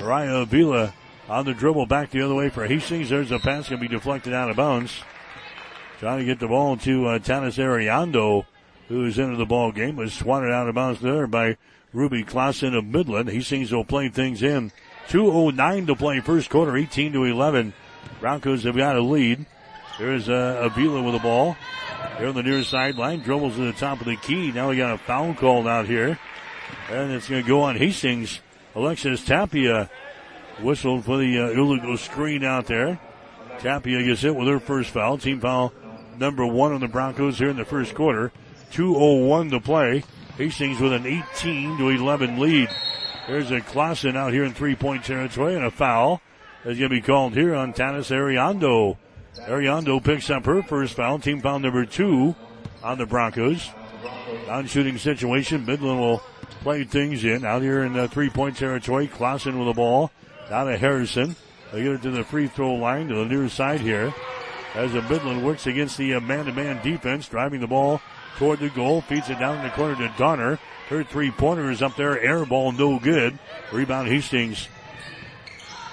Mariah 0.00 0.42
Avila 0.42 0.94
on 1.28 1.44
the 1.44 1.54
dribble 1.54 1.86
back 1.86 2.10
the 2.10 2.22
other 2.22 2.34
way 2.34 2.48
for 2.48 2.66
Hastings. 2.66 3.10
There's 3.10 3.30
a 3.30 3.38
pass 3.38 3.68
going 3.68 3.80
to 3.80 3.88
be 3.88 3.94
deflected 3.94 4.32
out 4.32 4.50
of 4.50 4.56
bounds. 4.56 5.02
Trying 6.00 6.18
to 6.18 6.24
get 6.24 6.40
the 6.40 6.48
ball 6.48 6.76
to 6.78 7.06
uh, 7.06 7.18
Tanis 7.20 7.58
Ariando, 7.58 8.44
who's 8.88 9.18
into 9.18 9.36
the 9.36 9.46
ball 9.46 9.70
game, 9.70 9.94
was 9.94 10.12
swatted 10.12 10.50
out 10.50 10.68
of 10.68 10.74
bounds 10.74 11.00
there 11.00 11.28
by 11.28 11.56
Ruby 11.92 12.24
Clausen 12.24 12.74
of 12.74 12.84
Midland. 12.84 13.28
Hastings 13.28 13.70
will 13.70 13.84
play 13.84 14.08
things 14.08 14.42
in. 14.42 14.72
2.09 15.08 15.86
to 15.86 15.94
play 15.94 16.20
first 16.20 16.50
quarter, 16.50 16.76
18 16.76 17.12
to 17.12 17.24
11. 17.24 17.72
Broncos 18.18 18.64
have 18.64 18.76
got 18.76 18.96
a 18.96 19.00
lead. 19.00 19.46
There's 19.98 20.28
uh, 20.28 20.58
Avila 20.62 21.02
with 21.02 21.14
the 21.14 21.20
ball. 21.20 21.56
Here 22.18 22.28
on 22.28 22.34
the 22.34 22.42
near 22.42 22.62
sideline, 22.62 23.20
dribbles 23.20 23.56
to 23.56 23.66
the 23.66 23.72
top 23.72 24.00
of 24.00 24.06
the 24.06 24.16
key. 24.16 24.52
Now 24.52 24.70
we 24.70 24.76
got 24.76 24.94
a 24.94 24.98
foul 24.98 25.34
called 25.34 25.66
out 25.66 25.86
here. 25.86 26.18
And 26.90 27.12
it's 27.12 27.28
going 27.28 27.42
to 27.42 27.48
go 27.48 27.62
on 27.62 27.76
Hastings. 27.76 28.40
Alexis 28.74 29.24
Tapia 29.24 29.90
whistled 30.60 31.04
for 31.04 31.18
the 31.18 31.38
uh, 31.38 31.50
illegal 31.50 31.96
screen 31.96 32.44
out 32.44 32.66
there. 32.66 33.00
Tapia 33.58 34.02
gets 34.02 34.22
hit 34.22 34.34
with 34.34 34.48
her 34.48 34.60
first 34.60 34.90
foul. 34.90 35.18
Team 35.18 35.40
foul 35.40 35.72
number 36.18 36.46
one 36.46 36.72
on 36.72 36.80
the 36.80 36.88
Broncos 36.88 37.38
here 37.38 37.50
in 37.50 37.56
the 37.56 37.64
first 37.64 37.94
quarter. 37.94 38.32
2.01 38.72 39.50
to 39.50 39.60
play. 39.60 40.04
Hastings 40.36 40.80
with 40.80 40.92
an 40.92 41.06
18 41.06 41.78
to 41.78 41.88
11 41.88 42.38
lead. 42.38 42.68
There's 43.26 43.50
a 43.50 43.60
Clausen 43.60 44.16
out 44.16 44.32
here 44.32 44.44
in 44.44 44.54
three 44.54 44.74
point 44.74 45.04
territory 45.04 45.54
and 45.54 45.64
a 45.64 45.70
foul 45.70 46.20
is 46.64 46.78
going 46.78 46.90
to 46.90 46.96
be 46.96 47.00
called 47.00 47.34
here 47.34 47.54
on 47.54 47.72
Tanis 47.72 48.10
Ariando. 48.10 48.96
Ariando 49.40 50.02
picks 50.02 50.30
up 50.30 50.44
her 50.44 50.62
first 50.62 50.94
foul. 50.94 51.18
Team 51.18 51.40
foul 51.40 51.58
number 51.58 51.84
two 51.86 52.34
on 52.82 52.98
the 52.98 53.06
Broncos. 53.06 53.70
Non 54.46 54.66
shooting 54.66 54.98
situation. 54.98 55.64
Midland 55.64 56.00
will 56.00 56.22
play 56.60 56.84
things 56.84 57.24
in 57.24 57.44
out 57.44 57.62
here 57.62 57.82
in 57.82 57.96
uh, 57.96 58.02
the 58.02 58.08
three 58.08 58.30
point 58.30 58.56
territory. 58.56 59.06
Clausen 59.06 59.58
with 59.58 59.68
the 59.68 59.74
ball. 59.74 60.10
Down 60.48 60.66
to 60.66 60.76
Harrison. 60.76 61.34
They 61.72 61.82
get 61.82 61.92
it 61.92 62.02
to 62.02 62.10
the 62.10 62.24
free 62.24 62.46
throw 62.46 62.74
line 62.74 63.08
to 63.08 63.14
the 63.14 63.24
near 63.24 63.48
side 63.48 63.80
here. 63.80 64.14
As 64.74 64.92
the 64.92 65.02
Midland 65.02 65.44
works 65.44 65.66
against 65.66 65.98
the 65.98 66.18
man 66.20 66.46
to 66.46 66.52
man 66.52 66.82
defense, 66.82 67.28
driving 67.28 67.60
the 67.60 67.66
ball 67.66 68.00
toward 68.38 68.60
the 68.60 68.70
goal, 68.70 69.00
feeds 69.02 69.28
it 69.30 69.38
down 69.38 69.58
in 69.58 69.64
the 69.64 69.70
corner 69.70 69.94
to 69.96 70.14
Donner. 70.18 70.58
Her 70.88 71.04
three 71.04 71.30
pointer 71.30 71.70
is 71.70 71.82
up 71.82 71.96
there, 71.96 72.20
air 72.20 72.44
ball 72.44 72.72
no 72.72 72.98
good. 72.98 73.38
Rebound 73.70 74.08
Hastings. 74.08 74.68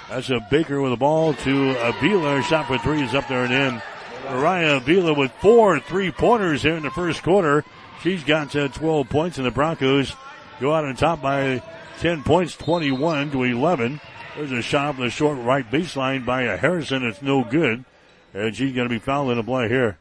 That's 0.09 0.31
a 0.31 0.39
Baker 0.39 0.81
with 0.81 0.91
the 0.91 0.97
ball 0.97 1.35
to 1.35 1.87
Avila. 1.87 2.41
Shot 2.41 2.65
for 2.65 2.79
three 2.79 3.03
is 3.03 3.13
up 3.13 3.27
there 3.27 3.43
and 3.43 3.53
in. 3.53 3.81
Mariah 4.25 4.77
Avila 4.77 5.13
with 5.13 5.31
four 5.33 5.79
three 5.79 6.11
pointers 6.11 6.63
here 6.63 6.75
in 6.75 6.81
the 6.81 6.89
first 6.89 7.21
quarter. 7.21 7.63
She's 8.01 8.23
got 8.23 8.55
uh, 8.55 8.69
12 8.69 9.07
points, 9.07 9.37
and 9.37 9.45
the 9.45 9.51
Broncos 9.51 10.15
go 10.59 10.73
out 10.73 10.85
on 10.85 10.95
top 10.95 11.21
by 11.21 11.61
10 11.99 12.23
points, 12.23 12.55
21 12.55 13.31
to 13.31 13.43
11. 13.43 14.01
There's 14.35 14.51
a 14.51 14.61
shot 14.63 14.95
from 14.95 15.03
the 15.03 15.11
short 15.11 15.37
right 15.37 15.69
baseline 15.69 16.25
by 16.25 16.43
Harrison. 16.43 17.05
It's 17.05 17.21
no 17.21 17.43
good. 17.43 17.85
And 18.33 18.55
she's 18.55 18.73
going 18.73 18.87
to 18.87 18.93
be 18.93 18.99
fouled 18.99 19.31
in 19.31 19.37
the 19.37 19.43
play 19.43 19.67
here. 19.67 19.99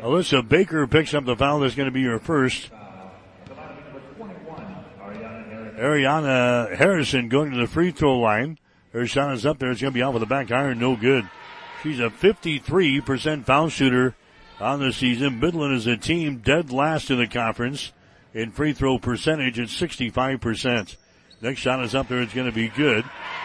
Alyssa 0.00 0.48
Baker 0.48 0.88
picks 0.88 1.14
up 1.14 1.24
the 1.24 1.36
foul. 1.36 1.60
That's 1.60 1.76
going 1.76 1.86
to 1.86 1.92
be 1.92 2.04
her 2.04 2.18
first. 2.18 2.70
Ariana 5.82 6.76
Harrison 6.76 7.28
going 7.28 7.50
to 7.50 7.58
the 7.58 7.66
free 7.66 7.90
throw 7.90 8.20
line. 8.20 8.56
Her 8.92 9.04
shot 9.04 9.34
is 9.34 9.44
up 9.44 9.58
there. 9.58 9.72
It's 9.72 9.80
going 9.80 9.92
to 9.92 9.98
be 9.98 10.02
off 10.02 10.14
with 10.14 10.20
the 10.20 10.26
back 10.26 10.52
iron. 10.52 10.78
No 10.78 10.94
good. 10.94 11.28
She's 11.82 11.98
a 11.98 12.08
53% 12.08 13.44
foul 13.44 13.68
shooter 13.68 14.14
on 14.60 14.78
the 14.78 14.92
season. 14.92 15.40
Midland 15.40 15.74
is 15.74 15.88
a 15.88 15.96
team 15.96 16.38
dead 16.38 16.70
last 16.70 17.10
in 17.10 17.18
the 17.18 17.26
conference 17.26 17.90
in 18.32 18.52
free 18.52 18.72
throw 18.72 19.00
percentage 19.00 19.58
at 19.58 19.66
65%. 19.68 20.96
Next 21.40 21.60
shot 21.60 21.82
is 21.82 21.96
up 21.96 22.06
there. 22.06 22.22
It's 22.22 22.32
going 22.32 22.46
to 22.46 22.54
be 22.54 22.68
good. 22.68 23.04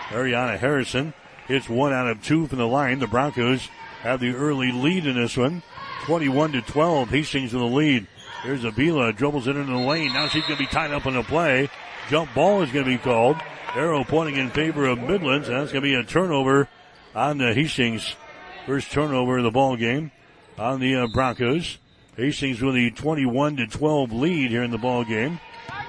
Ariana 0.09 0.59
Harrison 0.59 1.15
hits 1.47 1.67
one 1.67 1.91
out 1.91 2.07
of 2.07 2.21
two 2.21 2.45
from 2.45 2.59
the 2.59 2.67
line. 2.67 2.99
The 2.99 3.07
Broncos 3.07 3.67
have 4.03 4.19
the 4.19 4.35
early 4.35 4.71
lead 4.71 5.07
in 5.07 5.15
this 5.15 5.35
one. 5.35 5.63
21 6.03 6.51
to 6.51 6.61
12. 6.61 7.09
Hastings 7.09 7.53
in 7.53 7.59
the 7.59 7.65
lead. 7.65 8.05
Here's 8.43 8.63
Avila, 8.63 9.11
dribbles 9.11 9.47
it 9.47 9.55
into 9.55 9.71
the 9.71 9.79
lane. 9.79 10.13
Now 10.13 10.27
she's 10.27 10.43
going 10.43 10.57
to 10.59 10.63
be 10.63 10.67
tied 10.67 10.91
up 10.91 11.07
in 11.07 11.15
the 11.15 11.23
play. 11.23 11.71
Jump 12.09 12.33
ball 12.33 12.61
is 12.61 12.71
going 12.71 12.85
to 12.85 12.91
be 12.91 12.97
called. 12.97 13.37
Arrow 13.75 14.03
pointing 14.03 14.37
in 14.37 14.49
favor 14.49 14.85
of 14.85 14.99
Midlands. 14.99 15.49
And 15.49 15.57
that's 15.57 15.71
going 15.71 15.83
to 15.83 15.89
be 15.89 15.95
a 15.95 16.03
turnover 16.03 16.69
on 17.13 17.37
the 17.37 17.53
Hastings. 17.53 18.15
First 18.65 18.91
turnover 18.91 19.37
of 19.37 19.43
the 19.43 19.51
ball 19.51 19.75
game 19.75 20.11
on 20.57 20.79
the 20.79 20.95
uh, 20.95 21.07
Broncos. 21.07 21.77
Hastings 22.15 22.61
with 22.61 22.75
a 22.75 22.89
21 22.91 23.57
to 23.57 23.67
12 23.67 24.11
lead 24.11 24.51
here 24.51 24.63
in 24.63 24.71
the 24.71 24.77
ball 24.77 25.03
game. 25.03 25.39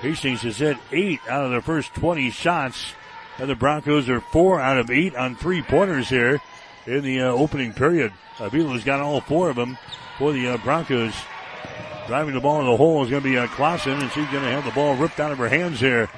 Hastings 0.01 0.43
has 0.43 0.59
hit 0.59 0.77
eight 0.93 1.21
out 1.29 1.45
of 1.45 1.51
their 1.51 1.63
first 1.63 1.95
20 1.95 2.31
shots, 2.31 2.93
and 3.39 3.49
the 3.49 3.55
Broncos 3.55 4.09
are 4.09 4.21
four 4.21 4.61
out 4.61 4.79
of 4.79 4.91
eight 4.91 5.17
on 5.17 5.37
three 5.37 5.63
pointers 5.63 6.09
here 6.09 6.41
in 6.87 7.03
the 7.03 7.21
uh, 7.21 7.33
opening 7.33 7.73
period. 7.73 8.13
Avila's 8.39 8.85
got 8.85 9.01
all 9.01 9.21
four 9.21 9.51
of 9.51 9.57
them 9.57 9.79
for 10.19 10.33
the 10.33 10.49
uh, 10.49 10.59
Broncos. 10.59 11.15
Driving 12.09 12.33
the 12.33 12.41
ball 12.41 12.61
in 12.61 12.67
the 12.67 12.75
hole 12.75 13.05
is 13.05 13.11
going 13.11 13.23
to 13.23 13.29
be 13.29 13.37
uh, 13.37 13.47
Clausen, 13.49 14.01
and 14.01 14.11
she's 14.13 14.27
going 14.29 14.43
to 14.43 14.51
have 14.51 14.65
the 14.65 14.71
ball 14.71 14.97
ripped 14.97 15.21
out 15.21 15.31
of 15.31 15.37
her 15.37 15.49
hands 15.51 15.79
here. 15.79 16.09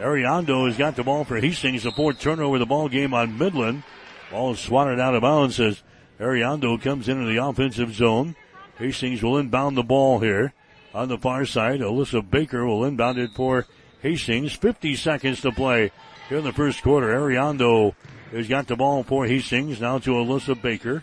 Ariando 0.00 0.66
has 0.66 0.76
got 0.76 0.96
the 0.96 1.02
ball 1.02 1.24
for 1.24 1.40
Hastings, 1.40 1.84
the 1.84 1.92
fourth 1.92 2.20
turnover 2.20 2.56
of 2.56 2.60
the 2.60 2.66
ball 2.66 2.90
game 2.90 3.14
on 3.14 3.38
Midland. 3.38 3.84
Ball 4.30 4.52
is 4.52 4.60
swatted 4.60 5.00
out 5.00 5.14
of 5.14 5.22
bounds 5.22 5.58
as 5.60 5.82
Ariando 6.20 6.78
comes 6.82 7.08
into 7.08 7.24
the 7.24 7.42
offensive 7.42 7.94
zone. 7.94 8.36
Hastings 8.76 9.22
will 9.22 9.38
inbound 9.38 9.78
the 9.78 9.82
ball 9.82 10.18
here. 10.18 10.52
On 10.92 11.08
the 11.08 11.16
far 11.16 11.46
side, 11.46 11.80
Alyssa 11.80 12.28
Baker 12.28 12.66
will 12.66 12.84
inbound 12.84 13.16
it 13.16 13.30
for 13.30 13.64
Hastings. 14.02 14.52
50 14.52 14.94
seconds 14.94 15.40
to 15.40 15.52
play 15.52 15.90
here 16.28 16.36
in 16.36 16.44
the 16.44 16.52
first 16.52 16.82
quarter. 16.82 17.18
Ariando 17.18 17.94
has 18.30 18.46
got 18.46 18.66
the 18.66 18.76
ball 18.76 19.04
for 19.04 19.26
Hastings. 19.26 19.80
Now 19.80 20.00
to 20.00 20.10
Alyssa 20.10 20.60
Baker. 20.60 21.02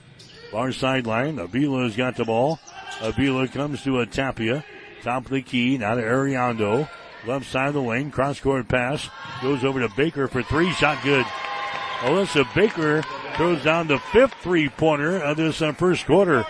Far 0.52 0.72
sideline. 0.72 1.40
Avila 1.40 1.86
has 1.86 1.96
got 1.96 2.16
the 2.18 2.26
ball. 2.26 2.60
Avila 3.02 3.48
comes 3.48 3.84
to 3.84 4.00
a 4.00 4.06
Tapia. 4.06 4.64
Top 5.02 5.26
of 5.26 5.32
the 5.32 5.42
key. 5.42 5.78
Now 5.78 5.96
to 5.96 6.02
Ariando. 6.02 6.90
Left 7.26 7.46
side 7.46 7.70
of 7.70 7.74
the 7.74 7.82
lane. 7.82 8.12
Cross 8.12 8.40
court 8.40 8.68
pass. 8.68 9.10
Goes 9.42 9.64
over 9.64 9.80
to 9.80 9.90
Baker 9.96 10.28
for 10.28 10.44
three. 10.44 10.72
Shot 10.72 11.04
good. 11.04 11.26
Alyssa 12.00 12.54
Baker 12.54 13.04
throws 13.36 13.64
down 13.64 13.88
the 13.88 14.00
fifth 14.00 14.36
three 14.42 14.70
pointer 14.70 15.18
of 15.18 15.38
this 15.38 15.62
uh, 15.62 15.74
first 15.74 16.06
quarter. 16.06 16.46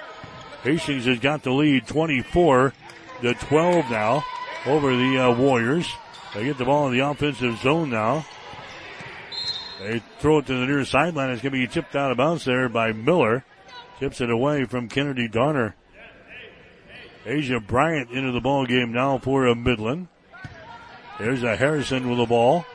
Hastings 0.64 1.06
has 1.06 1.20
got 1.20 1.44
the 1.44 1.52
lead 1.52 1.88
24 1.88 2.74
to 3.22 3.34
12 3.34 3.90
now 3.92 4.24
over 4.66 4.96
the 4.96 5.20
uh, 5.20 5.36
Warriors. 5.36 5.88
They 6.34 6.46
get 6.46 6.58
the 6.58 6.66
ball 6.66 6.88
in 6.88 6.94
the 6.94 7.08
offensive 7.08 7.58
zone 7.60 7.90
now. 7.90 8.26
They 9.80 10.02
throw 10.20 10.40
it 10.40 10.48
to 10.48 10.54
the 10.60 10.66
near 10.66 10.84
sideline. 10.86 11.30
It's 11.30 11.42
going 11.42 11.54
to 11.54 11.60
be 11.60 11.68
tipped 11.68 11.96
out 11.96 12.12
of 12.12 12.18
bounds 12.18 12.46
there 12.46 12.68
by 12.70 12.92
Miller. 12.92 13.46
Tips 14.00 14.20
it 14.22 14.30
away 14.30 14.66
from 14.66 14.90
Kennedy 14.90 15.28
Donner. 15.28 15.76
Asia 17.26 17.60
Bryant 17.60 18.12
into 18.12 18.32
the 18.32 18.42
ball 18.42 18.66
game 18.66 18.92
now 18.92 19.18
for 19.18 19.54
Midland. 19.56 20.08
There's 21.18 21.44
a 21.44 21.56
Harrison 21.56 22.10
with 22.10 22.20
the 22.20 22.26
ball. 22.26 22.66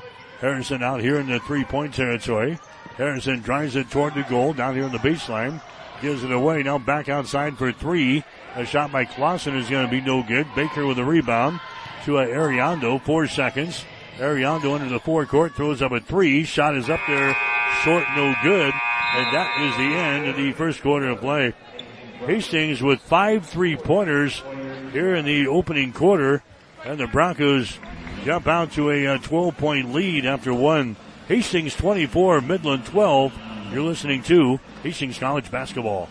Harrison 0.40 0.82
out 0.82 1.00
here 1.00 1.20
in 1.20 1.28
the 1.28 1.38
three 1.40 1.64
point 1.64 1.94
territory. 1.94 2.58
Harrison 2.96 3.40
drives 3.40 3.76
it 3.76 3.90
toward 3.90 4.14
the 4.14 4.22
goal 4.22 4.52
down 4.52 4.74
here 4.74 4.84
on 4.84 4.92
the 4.92 4.98
baseline. 4.98 5.60
Gives 6.02 6.24
it 6.24 6.32
away. 6.32 6.62
Now 6.62 6.78
back 6.78 7.08
outside 7.08 7.58
for 7.58 7.72
three. 7.72 8.24
A 8.56 8.64
shot 8.64 8.90
by 8.90 9.04
Clausen 9.04 9.56
is 9.56 9.68
going 9.68 9.84
to 9.84 9.90
be 9.90 10.00
no 10.00 10.22
good. 10.22 10.46
Baker 10.56 10.86
with 10.86 10.98
a 10.98 11.04
rebound 11.04 11.60
to 12.04 12.12
Ariando. 12.12 13.00
Four 13.02 13.26
seconds. 13.26 13.84
Ariando 14.16 14.76
into 14.76 14.88
the 14.88 15.00
forecourt 15.00 15.54
throws 15.54 15.82
up 15.82 15.92
a 15.92 16.00
three. 16.00 16.44
Shot 16.44 16.76
is 16.76 16.90
up 16.90 17.00
there. 17.06 17.36
Short, 17.84 18.04
no 18.16 18.34
good. 18.42 18.72
And 19.14 19.34
that 19.34 19.60
is 19.60 19.76
the 19.76 19.96
end 19.96 20.28
of 20.28 20.36
the 20.36 20.52
first 20.52 20.82
quarter 20.82 21.10
of 21.10 21.20
play. 21.20 21.52
Hastings 22.26 22.82
with 22.82 23.00
five 23.00 23.46
three 23.46 23.76
pointers 23.76 24.42
here 24.92 25.14
in 25.14 25.24
the 25.24 25.46
opening 25.46 25.92
quarter. 25.92 26.42
And 26.84 26.98
the 27.00 27.06
Broncos 27.06 27.78
jump 28.24 28.46
out 28.46 28.72
to 28.72 28.90
a 28.90 29.06
uh, 29.06 29.18
12 29.18 29.56
point 29.56 29.92
lead 29.92 30.26
after 30.26 30.52
one. 30.52 30.96
Hastings 31.28 31.74
24, 31.76 32.40
Midland 32.42 32.84
12. 32.86 33.32
You're 33.72 33.82
listening 33.82 34.22
to 34.24 34.58
Hastings 34.82 35.18
College 35.18 35.50
Basketball. 35.50 36.08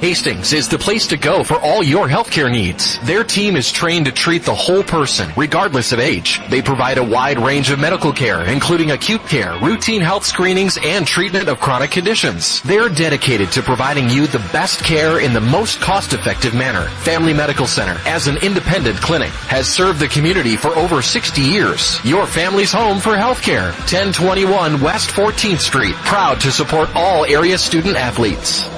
Hastings 0.00 0.52
is 0.52 0.68
the 0.68 0.78
place 0.78 1.08
to 1.08 1.16
go 1.16 1.42
for 1.42 1.58
all 1.58 1.82
your 1.82 2.06
healthcare 2.06 2.48
needs. 2.48 3.00
Their 3.00 3.24
team 3.24 3.56
is 3.56 3.72
trained 3.72 4.06
to 4.06 4.12
treat 4.12 4.44
the 4.44 4.54
whole 4.54 4.84
person, 4.84 5.28
regardless 5.36 5.90
of 5.90 5.98
age. 5.98 6.40
They 6.50 6.62
provide 6.62 6.98
a 6.98 7.02
wide 7.04 7.40
range 7.40 7.70
of 7.70 7.80
medical 7.80 8.12
care, 8.12 8.44
including 8.44 8.92
acute 8.92 9.22
care, 9.22 9.58
routine 9.58 10.00
health 10.00 10.24
screenings, 10.24 10.78
and 10.84 11.04
treatment 11.04 11.48
of 11.48 11.58
chronic 11.58 11.90
conditions. 11.90 12.62
They're 12.62 12.88
dedicated 12.88 13.50
to 13.52 13.62
providing 13.62 14.08
you 14.08 14.28
the 14.28 14.38
best 14.52 14.84
care 14.84 15.18
in 15.18 15.32
the 15.32 15.40
most 15.40 15.80
cost-effective 15.80 16.54
manner. 16.54 16.84
Family 17.02 17.34
Medical 17.34 17.66
Center, 17.66 18.00
as 18.06 18.28
an 18.28 18.36
independent 18.36 18.98
clinic, 18.98 19.30
has 19.50 19.66
served 19.66 19.98
the 19.98 20.06
community 20.06 20.54
for 20.54 20.68
over 20.76 21.02
60 21.02 21.40
years. 21.40 21.98
Your 22.04 22.24
family's 22.24 22.70
home 22.70 23.00
for 23.00 23.16
healthcare. 23.16 23.72
1021 23.90 24.80
West 24.80 25.10
14th 25.10 25.58
Street, 25.58 25.96
proud 25.96 26.40
to 26.42 26.52
support 26.52 26.88
all 26.94 27.24
area 27.24 27.58
student 27.58 27.96
athletes. 27.96 28.77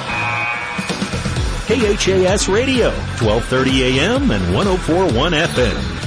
KHAS 1.71 2.49
Radio, 2.49 2.89
1230 3.21 3.83
AM 3.83 4.29
and 4.29 4.53
1041 4.53 5.31
FM. 5.31 6.01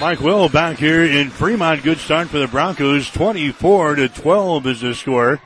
Mike 0.00 0.20
Will 0.20 0.48
back 0.48 0.78
here 0.78 1.02
in 1.02 1.30
Fremont. 1.30 1.82
Good 1.82 1.98
start 1.98 2.28
for 2.28 2.38
the 2.38 2.46
Broncos. 2.46 3.10
24 3.10 3.96
to 3.96 4.08
12 4.08 4.66
is 4.68 4.82
the 4.82 4.94
score. 4.94 5.40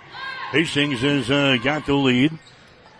Hastings 0.52 1.00
has 1.00 1.30
uh, 1.30 1.56
got 1.64 1.86
the 1.86 1.94
lead. 1.94 2.38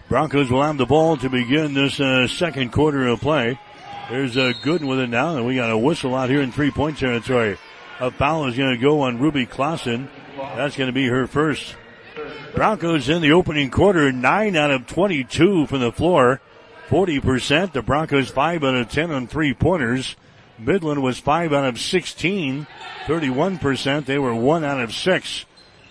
Broncos 0.09 0.51
will 0.51 0.63
have 0.63 0.79
the 0.79 0.87
ball 0.87 1.19
to 1.19 1.29
begin 1.29 1.75
this 1.75 2.01
uh, 2.01 2.27
second 2.29 2.73
quarter 2.73 3.09
of 3.09 3.21
play. 3.21 3.61
There's 4.09 4.39
a 4.39 4.55
Gooden 4.55 4.89
with 4.89 5.01
it 5.01 5.11
now, 5.11 5.37
and 5.37 5.45
we 5.45 5.57
got 5.57 5.71
a 5.71 5.77
whistle 5.77 6.15
out 6.15 6.31
here 6.31 6.41
in 6.41 6.51
three-point 6.51 6.97
territory. 6.97 7.59
A 8.01 8.11
foul 8.11 8.47
is 8.47 8.57
going 8.57 8.75
to 8.75 8.81
go 8.81 9.03
on 9.03 9.19
Ruby 9.19 9.45
Clausen. 9.45 10.09
That's 10.39 10.79
going 10.79 10.89
to 10.89 10.95
be 10.95 11.09
her 11.09 11.27
first. 11.27 11.77
Broncos 12.55 13.09
in 13.09 13.23
the 13.23 13.33
opening 13.33 13.71
quarter, 13.71 14.11
9 14.11 14.57
out 14.57 14.71
of 14.71 14.87
22 14.87 15.67
from 15.67 15.81
the 15.81 15.93
floor, 15.93 16.41
40%. 16.89 17.73
The 17.73 17.83
Broncos 17.83 18.31
5 18.31 18.65
out 18.65 18.75
of 18.75 18.91
10 18.91 19.11
on 19.11 19.27
three 19.27 19.55
pointers. 19.55 20.17
Midland 20.59 21.03
was 21.03 21.19
5 21.19 21.53
out 21.53 21.65
of 21.67 21.79
16, 21.79 22.67
31%. 23.07 24.05
They 24.07 24.19
were 24.19 24.35
1 24.35 24.65
out 24.65 24.81
of 24.81 24.93
6 24.93 25.45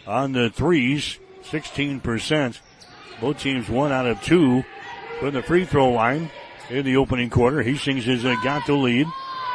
on 0.06 0.32
the 0.34 0.50
threes, 0.50 1.19
16%. 1.43 2.60
Both 3.21 3.39
teams 3.39 3.69
1 3.69 3.91
out 3.91 4.06
of 4.06 4.21
2 4.21 4.63
from 5.19 5.34
the 5.34 5.43
free 5.43 5.65
throw 5.65 5.91
line 5.91 6.30
in 6.69 6.86
the 6.86 6.97
opening 6.97 7.30
quarter. 7.30 7.62
Hastings 7.62 8.06
has 8.06 8.23
got 8.23 8.65
the 8.65 8.73
lead. 8.73 9.08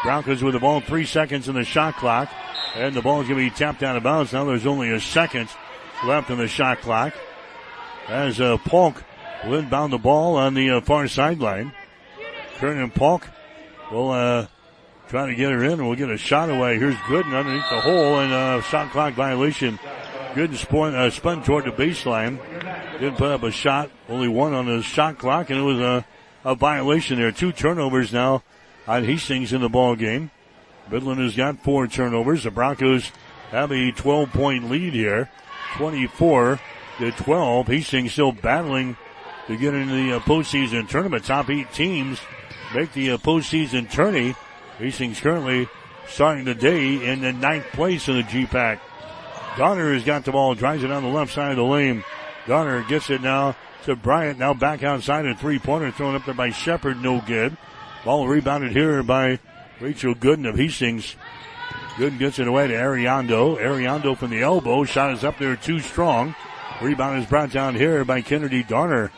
Broncos 0.03 0.42
with 0.42 0.55
the 0.55 0.61
ball, 0.61 0.81
three 0.81 1.05
seconds 1.05 1.49
in 1.49 1.55
the 1.55 1.64
shot 1.64 1.97
clock. 1.97 2.29
And 2.75 2.95
the 2.95 3.03
ball 3.03 3.21
is 3.21 3.29
going 3.29 3.38
to 3.38 3.51
be 3.51 3.57
tapped 3.57 3.83
out 3.83 3.97
of 3.97 4.03
bounds. 4.03 4.33
Now 4.33 4.45
there's 4.45 4.66
only 4.66 4.90
a 4.90 5.01
second 5.01 5.49
left 6.05 6.31
in 6.31 6.38
the 6.38 6.49
shot 6.49 6.81
clock. 6.81 7.15
As 8.09 8.41
uh, 8.41 8.59
Polk 8.59 9.03
will 9.45 9.55
inbound 9.55 9.93
the 9.93 9.99
ball 9.99 10.37
on 10.37 10.55
the 10.55 10.71
uh, 10.71 10.81
far 10.81 11.09
sideline. 11.09 11.73
Kernan 12.57 12.91
Polk 12.91 13.29
will 13.91 14.11
uh, 14.11 14.47
try 15.09 15.27
to 15.27 15.35
get 15.35 15.53
her 15.53 15.65
in 15.65 15.73
and 15.73 15.87
we'll 15.87 15.97
get 15.97 16.11
a 16.11 16.17
shot 16.17 16.51
away. 16.51 16.79
Here's 16.79 16.95
Gooden 16.97 17.35
underneath 17.35 17.69
the 17.71 17.81
hole 17.81 18.21
and 18.21 18.33
a 18.33 18.62
shot 18.62 18.91
clock 18.91 19.15
violation. 19.15 19.79
Gooden 20.33 20.57
spun, 20.57 20.95
uh, 20.95 21.11
spun 21.11 21.43
toward 21.43 21.65
the 21.65 21.71
baseline. 21.71 22.41
Didn't 22.99 23.17
put 23.17 23.31
up 23.31 23.43
a 23.43 23.51
shot. 23.51 23.91
Only 24.09 24.29
one 24.29 24.55
on 24.55 24.67
the 24.67 24.83
shot 24.83 25.19
clock 25.19 25.51
and 25.51 25.59
it 25.59 25.62
was 25.62 25.81
a, 25.81 26.05
a 26.45 26.55
violation 26.55 27.19
there. 27.19 27.33
Two 27.33 27.53
turnovers 27.53 28.12
now 28.12 28.43
on 28.87 29.05
Hastings 29.05 29.53
in 29.53 29.61
the 29.61 29.69
ball 29.69 29.97
game. 29.97 30.31
Midland 30.91 31.21
has 31.21 31.37
got 31.37 31.62
four 31.62 31.87
turnovers. 31.87 32.45
The 32.45 32.51
Broncos 32.51 33.11
have 33.51 33.71
a 33.71 33.93
12 33.93 34.33
point 34.33 34.71
lead 34.71 34.93
here. 34.93 35.31
24 35.76 36.61
to 36.98 37.12
12. 37.12 37.66
Hastings 37.66 38.12
still 38.12 38.32
battling 38.32 38.96
to 39.46 39.56
get 39.56 39.74
into 39.74 39.94
the 39.94 40.16
uh, 40.16 40.20
postseason 40.20 40.88
tournament. 40.88 41.24
Top 41.24 41.50
eight 41.50 41.72
teams 41.72 42.20
make 42.74 42.92
the 42.92 43.12
uh, 43.12 43.16
postseason 43.18 43.90
tourney. 43.90 44.35
Hastings 44.78 45.20
currently 45.20 45.68
starting 46.08 46.44
the 46.44 46.54
day 46.54 47.06
in 47.11 47.20
the 47.20 47.32
ninth 47.32 47.66
place 47.72 48.08
in 48.08 48.16
the 48.16 48.22
GPAC. 48.22 48.80
Donner 49.56 49.92
has 49.92 50.04
got 50.04 50.24
the 50.24 50.32
ball, 50.32 50.54
drives 50.54 50.82
it 50.82 50.90
on 50.90 51.02
the 51.02 51.08
left 51.08 51.32
side 51.32 51.50
of 51.50 51.56
the 51.56 51.64
lane. 51.64 52.04
Donner 52.46 52.82
gets 52.85 53.11
it 53.11 53.20
now 53.20 53.54
to 53.85 53.96
Bryant. 53.96 54.38
Now 54.38 54.54
back 54.54 54.82
outside 54.82 55.26
a 55.26 55.35
three 55.35 55.58
pointer 55.58 55.90
thrown 55.90 56.14
up 56.14 56.24
there 56.24 56.35
by 56.35 56.50
Shepard. 56.50 57.02
No 57.02 57.20
good. 57.20 57.56
Ball 58.04 58.26
rebounded 58.26 58.72
here 58.72 59.02
by 59.02 59.38
Rachel 59.80 60.14
Gooden 60.14 60.48
of 60.48 60.56
Hastings. 60.56 61.16
Gooden 61.96 62.18
gets 62.18 62.38
it 62.38 62.48
away 62.48 62.68
to 62.68 62.74
Ariando. 62.74 63.59
Ariando 63.59 64.16
from 64.16 64.31
the 64.31 64.42
elbow. 64.42 64.85
Shot 64.85 65.12
is 65.12 65.24
up 65.24 65.38
there 65.38 65.57
too 65.57 65.81
strong. 65.81 66.35
Rebound 66.81 67.22
is 67.22 67.28
brought 67.28 67.52
down 67.52 67.74
here 67.74 68.05
by 68.05 68.22
Kennedy 68.22 68.62
Donner. 68.62 69.12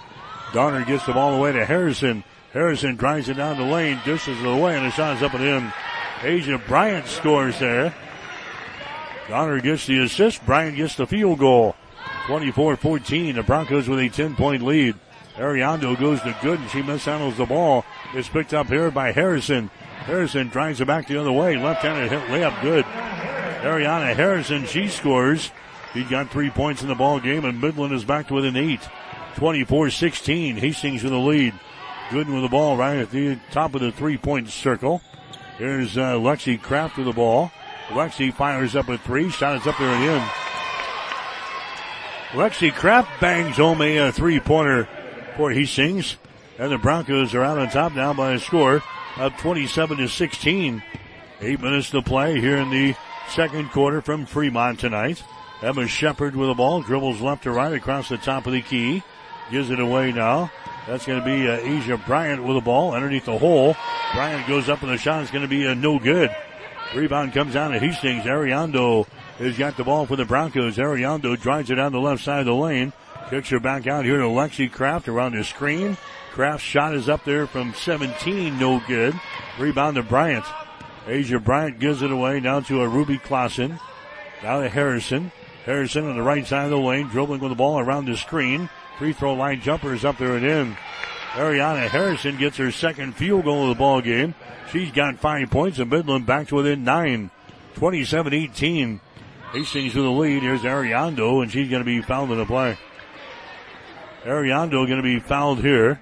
Donner 0.52 0.84
gets 0.84 1.06
the 1.06 1.12
ball 1.12 1.34
away 1.34 1.52
to 1.52 1.64
Harrison. 1.64 2.24
Harrison 2.52 2.96
drives 2.96 3.28
it 3.28 3.34
down 3.34 3.58
the 3.58 3.64
lane, 3.64 4.00
dishes 4.04 4.40
it 4.40 4.46
away, 4.46 4.76
and 4.76 4.86
the 4.86 4.90
shot 4.90 5.16
is 5.16 5.22
up 5.22 5.34
and 5.34 5.44
in. 5.44 5.72
Asia 6.22 6.58
Bryant 6.66 7.06
scores 7.06 7.58
there. 7.58 7.94
Donner 9.28 9.60
gets 9.60 9.86
the 9.86 10.02
assist. 10.02 10.44
Bryant 10.44 10.76
gets 10.76 10.96
the 10.96 11.06
field 11.06 11.38
goal. 11.38 11.74
24-14. 12.26 13.34
The 13.34 13.42
Broncos 13.42 13.88
with 13.88 13.98
a 13.98 14.08
10-point 14.08 14.62
lead. 14.62 14.96
Ariando 15.36 15.98
goes 15.98 16.20
to 16.20 16.32
Gooden. 16.32 16.68
She 16.68 16.82
mishandles 16.82 17.36
the 17.36 17.46
ball. 17.46 17.84
It's 18.14 18.28
picked 18.28 18.54
up 18.54 18.68
here 18.68 18.90
by 18.90 19.12
Harrison. 19.12 19.70
Harrison 20.04 20.48
drives 20.48 20.80
it 20.82 20.86
back 20.86 21.06
the 21.06 21.18
other 21.18 21.32
way. 21.32 21.56
Left-handed 21.56 22.10
hit 22.10 22.20
layup 22.28 22.60
good. 22.60 22.84
Ariana 22.84 24.14
Harrison, 24.14 24.66
she 24.66 24.88
scores. 24.88 25.50
He 25.94 26.04
got 26.04 26.30
three 26.30 26.50
points 26.50 26.82
in 26.82 26.88
the 26.88 26.94
ball 26.94 27.20
game, 27.20 27.46
and 27.46 27.60
Midland 27.60 27.94
is 27.94 28.04
back 28.04 28.28
to 28.28 28.34
within 28.34 28.56
eight. 28.56 28.86
24-16. 29.36 30.58
Hastings 30.58 31.02
with 31.02 31.12
the 31.12 31.18
lead. 31.18 31.54
Gooden 32.10 32.34
with 32.34 32.42
the 32.42 32.48
ball 32.48 32.76
right 32.76 32.98
at 32.98 33.10
the 33.10 33.38
top 33.50 33.74
of 33.74 33.80
the 33.80 33.92
three-point 33.92 34.50
circle. 34.50 35.00
Here's 35.56 35.96
uh, 35.96 36.14
Lexi 36.14 36.60
Kraft 36.60 36.98
with 36.98 37.06
the 37.06 37.12
ball. 37.12 37.50
Lexi 37.88 38.32
fires 38.32 38.76
up 38.76 38.88
a 38.90 38.98
three. 38.98 39.30
Shot 39.30 39.56
is 39.56 39.66
up 39.66 39.78
there 39.78 39.88
and 39.88 40.04
in. 40.04 40.28
Lexi 42.38 42.74
Kraft 42.74 43.20
bangs 43.20 43.56
home 43.56 43.80
a, 43.80 43.96
a 44.08 44.12
three-pointer 44.12 44.86
for 45.36 45.50
Hastings. 45.50 46.18
And 46.58 46.70
the 46.70 46.78
Broncos 46.78 47.34
are 47.34 47.42
out 47.42 47.58
on 47.58 47.70
top 47.70 47.94
now 47.94 48.12
by 48.12 48.32
a 48.32 48.38
score 48.38 48.82
of 49.16 49.36
27 49.38 49.98
to 49.98 50.08
16. 50.08 50.82
Eight 51.40 51.60
minutes 51.60 51.90
to 51.90 52.02
play 52.02 52.40
here 52.40 52.56
in 52.56 52.70
the 52.70 52.94
second 53.28 53.70
quarter 53.70 54.00
from 54.00 54.26
Fremont 54.26 54.80
tonight. 54.80 55.22
Emma 55.62 55.86
Shepard 55.86 56.36
with 56.36 56.48
the 56.48 56.54
ball, 56.54 56.82
dribbles 56.82 57.20
left 57.20 57.44
to 57.44 57.50
right 57.50 57.72
across 57.72 58.08
the 58.08 58.18
top 58.18 58.46
of 58.46 58.52
the 58.52 58.62
key. 58.62 59.02
Gives 59.50 59.70
it 59.70 59.80
away 59.80 60.12
now. 60.12 60.50
That's 60.86 61.06
going 61.06 61.20
to 61.20 61.24
be 61.24 61.48
uh, 61.48 61.56
Asia 61.56 61.96
Bryant 61.96 62.44
with 62.44 62.56
the 62.56 62.60
ball 62.60 62.92
underneath 62.92 63.24
the 63.24 63.38
hole. 63.38 63.76
Bryant 64.12 64.46
goes 64.46 64.68
up 64.68 64.82
and 64.82 64.90
the 64.90 64.98
shot 64.98 65.22
is 65.22 65.30
going 65.30 65.42
to 65.42 65.48
be 65.48 65.66
uh, 65.66 65.74
no 65.74 65.98
good. 65.98 66.34
Rebound 66.94 67.32
comes 67.32 67.54
down 67.54 67.72
to 67.72 67.78
Hastings. 67.78 68.24
Ariando 68.24 69.06
has 69.38 69.56
got 69.56 69.76
the 69.76 69.84
ball 69.84 70.06
for 70.06 70.16
the 70.16 70.24
Broncos. 70.24 70.76
Ariando 70.76 71.40
drives 71.40 71.70
it 71.70 71.76
down 71.76 71.92
the 71.92 72.00
left 72.00 72.22
side 72.22 72.40
of 72.40 72.46
the 72.46 72.54
lane. 72.54 72.92
Kicks 73.30 73.48
her 73.48 73.60
back 73.60 73.86
out 73.86 74.04
here 74.04 74.18
to 74.18 74.24
Lexi 74.24 74.70
Kraft 74.70 75.08
around 75.08 75.34
the 75.34 75.44
screen. 75.44 75.96
Kraft's 76.34 76.66
shot 76.66 76.96
is 76.96 77.08
up 77.08 77.22
there 77.22 77.46
from 77.46 77.74
17, 77.74 78.58
no 78.58 78.82
good. 78.88 79.14
Rebound 79.56 79.94
to 79.94 80.02
Bryant. 80.02 80.44
Asia 81.06 81.38
Bryant 81.38 81.78
gives 81.78 82.02
it 82.02 82.10
away 82.10 82.40
down 82.40 82.64
to 82.64 82.82
a 82.82 82.88
Ruby 82.88 83.18
Clausen. 83.18 83.78
Now 84.42 84.60
to 84.60 84.68
Harrison. 84.68 85.30
Harrison 85.64 86.08
on 86.08 86.16
the 86.16 86.22
right 86.22 86.44
side 86.44 86.64
of 86.64 86.70
the 86.70 86.76
lane, 86.76 87.06
dribbling 87.06 87.38
with 87.38 87.52
the 87.52 87.54
ball 87.54 87.78
around 87.78 88.06
the 88.06 88.16
screen. 88.16 88.68
Free 88.98 89.12
throw 89.12 89.34
line 89.34 89.60
jumper 89.60 89.94
is 89.94 90.04
up 90.04 90.18
there 90.18 90.34
and 90.34 90.44
in. 90.44 90.76
Ariana 91.34 91.88
Harrison 91.88 92.36
gets 92.36 92.56
her 92.56 92.72
second 92.72 93.14
field 93.14 93.44
goal 93.44 93.62
of 93.62 93.68
the 93.68 93.78
ball 93.78 94.00
game. 94.00 94.34
She's 94.72 94.90
got 94.90 95.20
five 95.20 95.52
points 95.52 95.78
and 95.78 95.88
Midland 95.88 96.26
back 96.26 96.48
to 96.48 96.56
within 96.56 96.82
nine. 96.82 97.30
27-18. 97.76 98.98
Hastings 99.52 99.94
with 99.94 100.04
the 100.04 100.10
lead. 100.10 100.42
Here's 100.42 100.62
Ariando 100.62 101.44
and 101.44 101.52
she's 101.52 101.70
going 101.70 101.82
to 101.82 101.86
be 101.86 102.02
fouled 102.02 102.32
in 102.32 102.38
the 102.38 102.44
play. 102.44 102.76
Ariando 104.24 104.84
going 104.84 104.96
to 104.96 105.02
be 105.02 105.20
fouled 105.20 105.60
here 105.60 106.00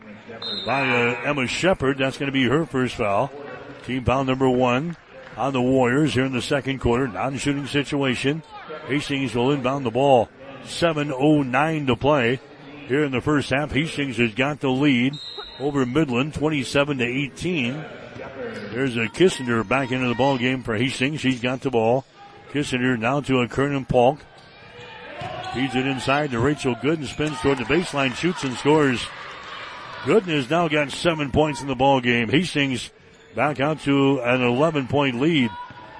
by 0.64 0.88
uh, 0.88 1.20
Emma 1.24 1.46
Shepard. 1.46 1.98
That's 1.98 2.18
going 2.18 2.26
to 2.26 2.32
be 2.32 2.48
her 2.48 2.66
first 2.66 2.96
foul. 2.96 3.30
Team 3.84 4.04
foul 4.04 4.24
number 4.24 4.48
one 4.48 4.96
on 5.36 5.52
the 5.52 5.62
Warriors 5.62 6.14
here 6.14 6.24
in 6.24 6.32
the 6.32 6.42
second 6.42 6.80
quarter. 6.80 7.08
Non-shooting 7.08 7.66
situation. 7.66 8.42
Hastings 8.86 9.34
will 9.34 9.50
inbound 9.52 9.84
the 9.84 9.90
ball. 9.90 10.28
7.09 10.64 11.86
to 11.86 11.96
play 11.96 12.40
here 12.86 13.04
in 13.04 13.12
the 13.12 13.20
first 13.20 13.50
half. 13.50 13.72
Hastings 13.72 14.18
has 14.18 14.34
got 14.34 14.60
the 14.60 14.70
lead 14.70 15.14
over 15.58 15.84
Midland, 15.86 16.34
27 16.34 16.98
to 16.98 17.04
18. 17.04 17.84
There's 18.72 18.96
a 18.96 19.06
Kissinger 19.06 19.66
back 19.66 19.92
into 19.92 20.08
the 20.08 20.14
ball 20.14 20.38
game 20.38 20.62
for 20.62 20.76
Hastings. 20.76 21.20
She's 21.20 21.40
got 21.40 21.60
the 21.60 21.70
ball. 21.70 22.04
Kissinger 22.52 22.98
now 22.98 23.20
to 23.22 23.40
a 23.40 23.48
Kernan 23.48 23.86
Polk. 23.86 24.20
Feeds 25.54 25.74
it 25.74 25.86
inside 25.86 26.30
to 26.30 26.38
Rachel 26.38 26.74
Gooden, 26.76 27.06
spins 27.06 27.38
toward 27.40 27.58
the 27.58 27.64
baseline, 27.64 28.14
shoots 28.14 28.42
and 28.44 28.56
scores. 28.56 29.06
Gooden 30.02 30.34
has 30.34 30.50
now 30.50 30.66
got 30.66 30.90
seven 30.90 31.30
points 31.30 31.60
in 31.60 31.68
the 31.68 31.76
ball 31.76 32.00
game. 32.00 32.28
Hastings 32.28 32.90
back 33.36 33.60
out 33.60 33.80
to 33.82 34.20
an 34.20 34.42
11 34.42 34.88
point 34.88 35.20
lead. 35.20 35.50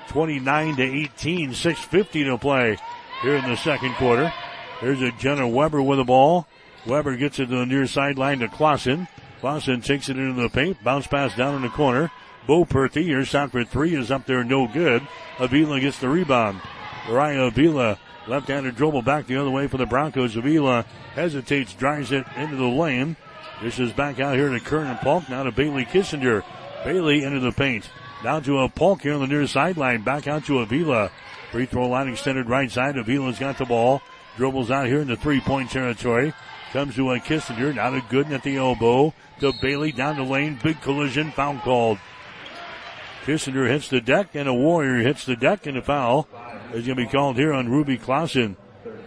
29 0.08 0.76
to 0.76 0.82
18, 0.82 1.50
6.50 1.50 2.24
to 2.24 2.36
play 2.36 2.76
here 3.22 3.36
in 3.36 3.48
the 3.48 3.56
second 3.56 3.94
quarter. 3.94 4.32
Here's 4.80 5.00
a 5.00 5.12
Jenna 5.12 5.46
Weber 5.46 5.80
with 5.80 5.98
the 5.98 6.04
ball. 6.04 6.48
Weber 6.84 7.16
gets 7.16 7.38
it 7.38 7.46
to 7.46 7.56
the 7.58 7.64
near 7.64 7.86
sideline 7.86 8.40
to 8.40 8.48
Clausen. 8.48 9.06
Clausen 9.40 9.80
takes 9.80 10.08
it 10.08 10.18
into 10.18 10.42
the 10.42 10.48
paint. 10.48 10.82
Bounce 10.82 11.06
pass 11.06 11.36
down 11.36 11.54
in 11.54 11.62
the 11.62 11.68
corner. 11.68 12.10
Boperthy, 12.48 13.14
her 13.14 13.24
shot 13.24 13.52
for 13.52 13.64
three 13.64 13.94
is 13.94 14.10
up 14.10 14.26
there, 14.26 14.42
no 14.42 14.66
good. 14.66 15.06
Avila 15.38 15.78
gets 15.78 16.00
the 16.00 16.08
rebound. 16.08 16.60
Mariah 17.08 17.44
Avila, 17.44 17.98
left-handed 18.26 18.74
dribble 18.74 19.02
back 19.02 19.28
the 19.28 19.36
other 19.36 19.50
way 19.50 19.68
for 19.68 19.76
the 19.76 19.86
Broncos. 19.86 20.34
Avila 20.34 20.84
hesitates, 21.14 21.72
drives 21.72 22.10
it 22.10 22.26
into 22.36 22.56
the 22.56 22.66
lane. 22.66 23.16
This 23.62 23.78
is 23.78 23.92
back 23.92 24.18
out 24.18 24.34
here 24.34 24.48
to 24.48 24.58
Kernan 24.58 24.98
Polk, 24.98 25.30
now 25.30 25.44
to 25.44 25.52
Bailey 25.52 25.84
Kissinger. 25.84 26.42
Bailey 26.84 27.22
into 27.22 27.38
the 27.38 27.52
paint. 27.52 27.88
Down 28.24 28.42
to 28.42 28.58
a 28.58 28.68
Polk 28.68 29.02
here 29.02 29.14
on 29.14 29.20
the 29.20 29.28
near 29.28 29.46
sideline. 29.46 30.02
Back 30.02 30.26
out 30.26 30.44
to 30.46 30.58
Avila. 30.58 31.12
Free 31.52 31.66
throw 31.66 31.86
line 31.86 32.08
extended 32.08 32.48
right 32.48 32.68
side. 32.68 32.96
Avila's 32.96 33.38
got 33.38 33.58
the 33.58 33.64
ball. 33.64 34.02
Dribbles 34.36 34.72
out 34.72 34.88
here 34.88 35.00
in 35.00 35.06
the 35.06 35.14
three-point 35.14 35.70
territory. 35.70 36.34
Comes 36.72 36.96
to 36.96 37.12
a 37.12 37.20
Kissinger. 37.20 37.72
Now 37.72 37.90
to 37.90 38.00
Gooden 38.00 38.32
at 38.32 38.42
the 38.42 38.56
elbow. 38.56 39.14
To 39.38 39.52
Bailey 39.62 39.92
down 39.92 40.16
the 40.16 40.24
lane. 40.24 40.58
Big 40.60 40.80
collision. 40.80 41.30
Foul 41.30 41.58
called. 41.58 41.98
Kissinger 43.24 43.68
hits 43.68 43.88
the 43.88 44.00
deck 44.00 44.34
and 44.34 44.48
a 44.48 44.54
Warrior 44.54 45.04
hits 45.04 45.24
the 45.24 45.36
deck 45.36 45.66
and 45.66 45.78
a 45.78 45.82
foul 45.82 46.26
is 46.72 46.84
going 46.84 46.96
to 46.98 47.04
be 47.04 47.06
called 47.06 47.36
here 47.36 47.52
on 47.52 47.68
Ruby 47.68 47.96
Clausen. 47.96 48.56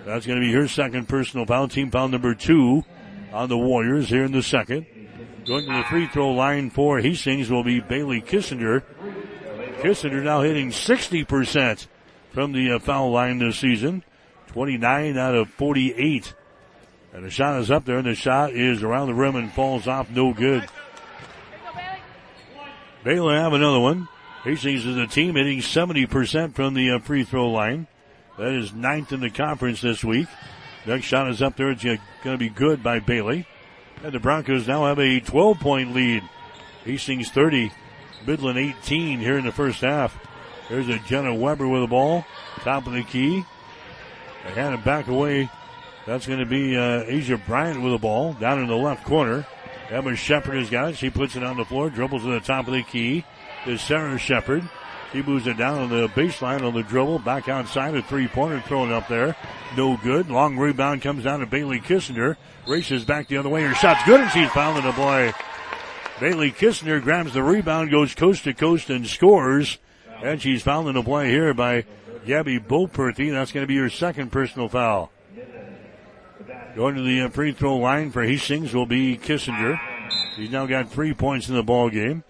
That's 0.05 0.25
going 0.25 0.39
to 0.39 0.47
be 0.47 0.53
her 0.53 0.69
second 0.69 1.09
personal 1.09 1.45
foul. 1.45 1.67
Team 1.67 1.91
foul 1.91 2.07
number 2.07 2.33
two 2.33 2.85
on 3.35 3.49
the 3.49 3.57
Warriors 3.57 4.07
here 4.07 4.23
in 4.23 4.31
the 4.31 4.41
second. 4.41 4.85
Going 5.45 5.65
to 5.65 5.73
the 5.73 5.83
free 5.83 6.07
throw 6.07 6.31
line 6.31 6.69
for 6.69 6.99
Hastings 6.99 7.51
will 7.51 7.63
be 7.63 7.81
Bailey 7.81 8.21
Kissinger. 8.21 8.81
Kissinger 9.81 10.23
now 10.23 10.41
hitting 10.41 10.69
60% 10.69 11.87
from 12.31 12.53
the 12.53 12.71
uh, 12.71 12.79
foul 12.79 13.11
line 13.11 13.39
this 13.39 13.59
season. 13.59 14.03
29 14.47 15.17
out 15.17 15.35
of 15.35 15.49
48. 15.49 16.33
And 17.13 17.25
the 17.25 17.29
shot 17.29 17.59
is 17.59 17.69
up 17.69 17.85
there 17.85 17.97
and 17.97 18.07
the 18.07 18.15
shot 18.15 18.53
is 18.53 18.81
around 18.81 19.07
the 19.07 19.13
rim 19.13 19.35
and 19.35 19.51
falls 19.51 19.85
off 19.85 20.09
no 20.09 20.33
good. 20.33 20.65
Baylor 23.03 23.35
have 23.35 23.53
another 23.53 23.79
one. 23.79 24.07
Hastings 24.43 24.85
is 24.85 24.97
a 24.97 25.07
team 25.07 25.35
hitting 25.35 25.59
70% 25.59 26.55
from 26.55 26.73
the 26.73 26.91
uh, 26.91 26.99
free 26.99 27.23
throw 27.23 27.51
line. 27.51 27.87
That 28.37 28.53
is 28.53 28.73
ninth 28.73 29.11
in 29.11 29.19
the 29.19 29.29
conference 29.29 29.81
this 29.81 30.03
week. 30.03 30.27
Next 30.85 31.05
shot 31.05 31.29
is 31.29 31.41
up 31.41 31.57
there. 31.57 31.71
It's 31.71 31.83
going 31.83 31.99
to 32.23 32.37
be 32.37 32.49
good 32.49 32.83
by 32.83 32.99
Bailey. 32.99 33.47
And 34.03 34.13
the 34.13 34.19
Broncos 34.19 34.67
now 34.67 34.85
have 34.85 34.99
a 34.99 35.19
12 35.19 35.59
point 35.59 35.93
lead. 35.93 36.23
Hastings 36.83 37.31
30, 37.31 37.71
Midland 38.27 38.59
18 38.59 39.19
here 39.19 39.37
in 39.37 39.45
the 39.45 39.51
first 39.51 39.81
half. 39.81 40.15
There's 40.69 40.87
a 40.87 40.99
Jenna 40.99 41.33
Weber 41.33 41.67
with 41.67 41.81
the 41.81 41.87
ball. 41.87 42.25
Top 42.57 42.85
of 42.85 42.93
the 42.93 43.03
key. 43.03 43.43
They 44.43 44.51
hand 44.51 44.75
it 44.75 44.85
back 44.85 45.07
away. 45.07 45.49
That's 46.05 46.27
going 46.27 46.39
to 46.39 46.45
be 46.45 46.77
uh, 46.77 47.03
Asia 47.07 47.37
Bryant 47.37 47.81
with 47.81 47.93
the 47.93 47.97
ball 47.97 48.33
down 48.33 48.59
in 48.59 48.67
the 48.67 48.75
left 48.75 49.03
corner. 49.03 49.47
Emma 49.89 50.15
Shepard 50.15 50.57
has 50.57 50.69
got 50.69 50.89
it. 50.89 50.97
She 50.97 51.09
puts 51.09 51.35
it 51.35 51.43
on 51.43 51.57
the 51.57 51.65
floor, 51.65 51.89
dribbles 51.89 52.23
to 52.23 52.31
the 52.31 52.39
top 52.39 52.67
of 52.67 52.73
the 52.73 52.83
key. 52.83 53.25
Is 53.65 53.81
Sarah 53.81 54.19
Shepard. 54.19 54.69
He 55.15 55.21
moves 55.21 55.47
it 55.47 55.55
down 55.55 55.79
on 55.79 55.89
the 55.89 56.09
baseline 56.09 56.61
on 56.61 56.73
the 56.73 56.83
dribble, 56.83 57.19
back 57.19 57.47
outside, 57.47 57.95
a 57.95 58.01
three 58.01 58.27
pointer 58.27 58.59
thrown 58.59 58.91
up 58.91 59.07
there. 59.07 59.33
No 59.77 59.95
good. 59.95 60.29
Long 60.29 60.57
rebound 60.57 61.03
comes 61.03 61.23
down 61.23 61.39
to 61.39 61.45
Bailey 61.45 61.79
Kissinger. 61.79 62.35
Races 62.67 63.05
back 63.05 63.29
the 63.29 63.37
other 63.37 63.47
way. 63.47 63.63
Her 63.63 63.73
shot's 63.75 64.03
good 64.03 64.19
and 64.19 64.29
she's 64.31 64.49
fouled 64.49 64.77
in 64.77 64.83
the 64.83 64.91
play. 64.91 65.31
Bailey 66.19 66.51
Kissinger 66.51 67.01
grabs 67.01 67.33
the 67.33 67.43
rebound, 67.43 67.91
goes 67.91 68.13
coast 68.13 68.43
to 68.43 68.53
coast 68.53 68.89
and 68.89 69.07
scores. 69.07 69.77
And 70.21 70.41
she's 70.41 70.63
fouled 70.63 70.89
in 70.89 70.95
the 70.95 71.03
play 71.03 71.29
here 71.29 71.53
by 71.53 71.85
Gabby 72.25 72.59
Boperthy. 72.59 73.31
That's 73.31 73.53
going 73.53 73.63
to 73.63 73.67
be 73.67 73.77
her 73.77 73.89
second 73.89 74.33
personal 74.33 74.67
foul. 74.67 75.11
Going 76.75 76.95
to 76.95 77.01
the 77.01 77.21
uh, 77.21 77.29
free 77.29 77.53
throw 77.53 77.77
line 77.77 78.11
for 78.11 78.21
Hastings 78.21 78.73
will 78.73 78.85
be 78.85 79.17
Kissinger. 79.17 79.79
He's 80.35 80.51
now 80.51 80.65
got 80.65 80.91
three 80.91 81.13
points 81.13 81.47
in 81.47 81.55
the 81.55 81.63
ball 81.63 81.89
game. 81.89 82.25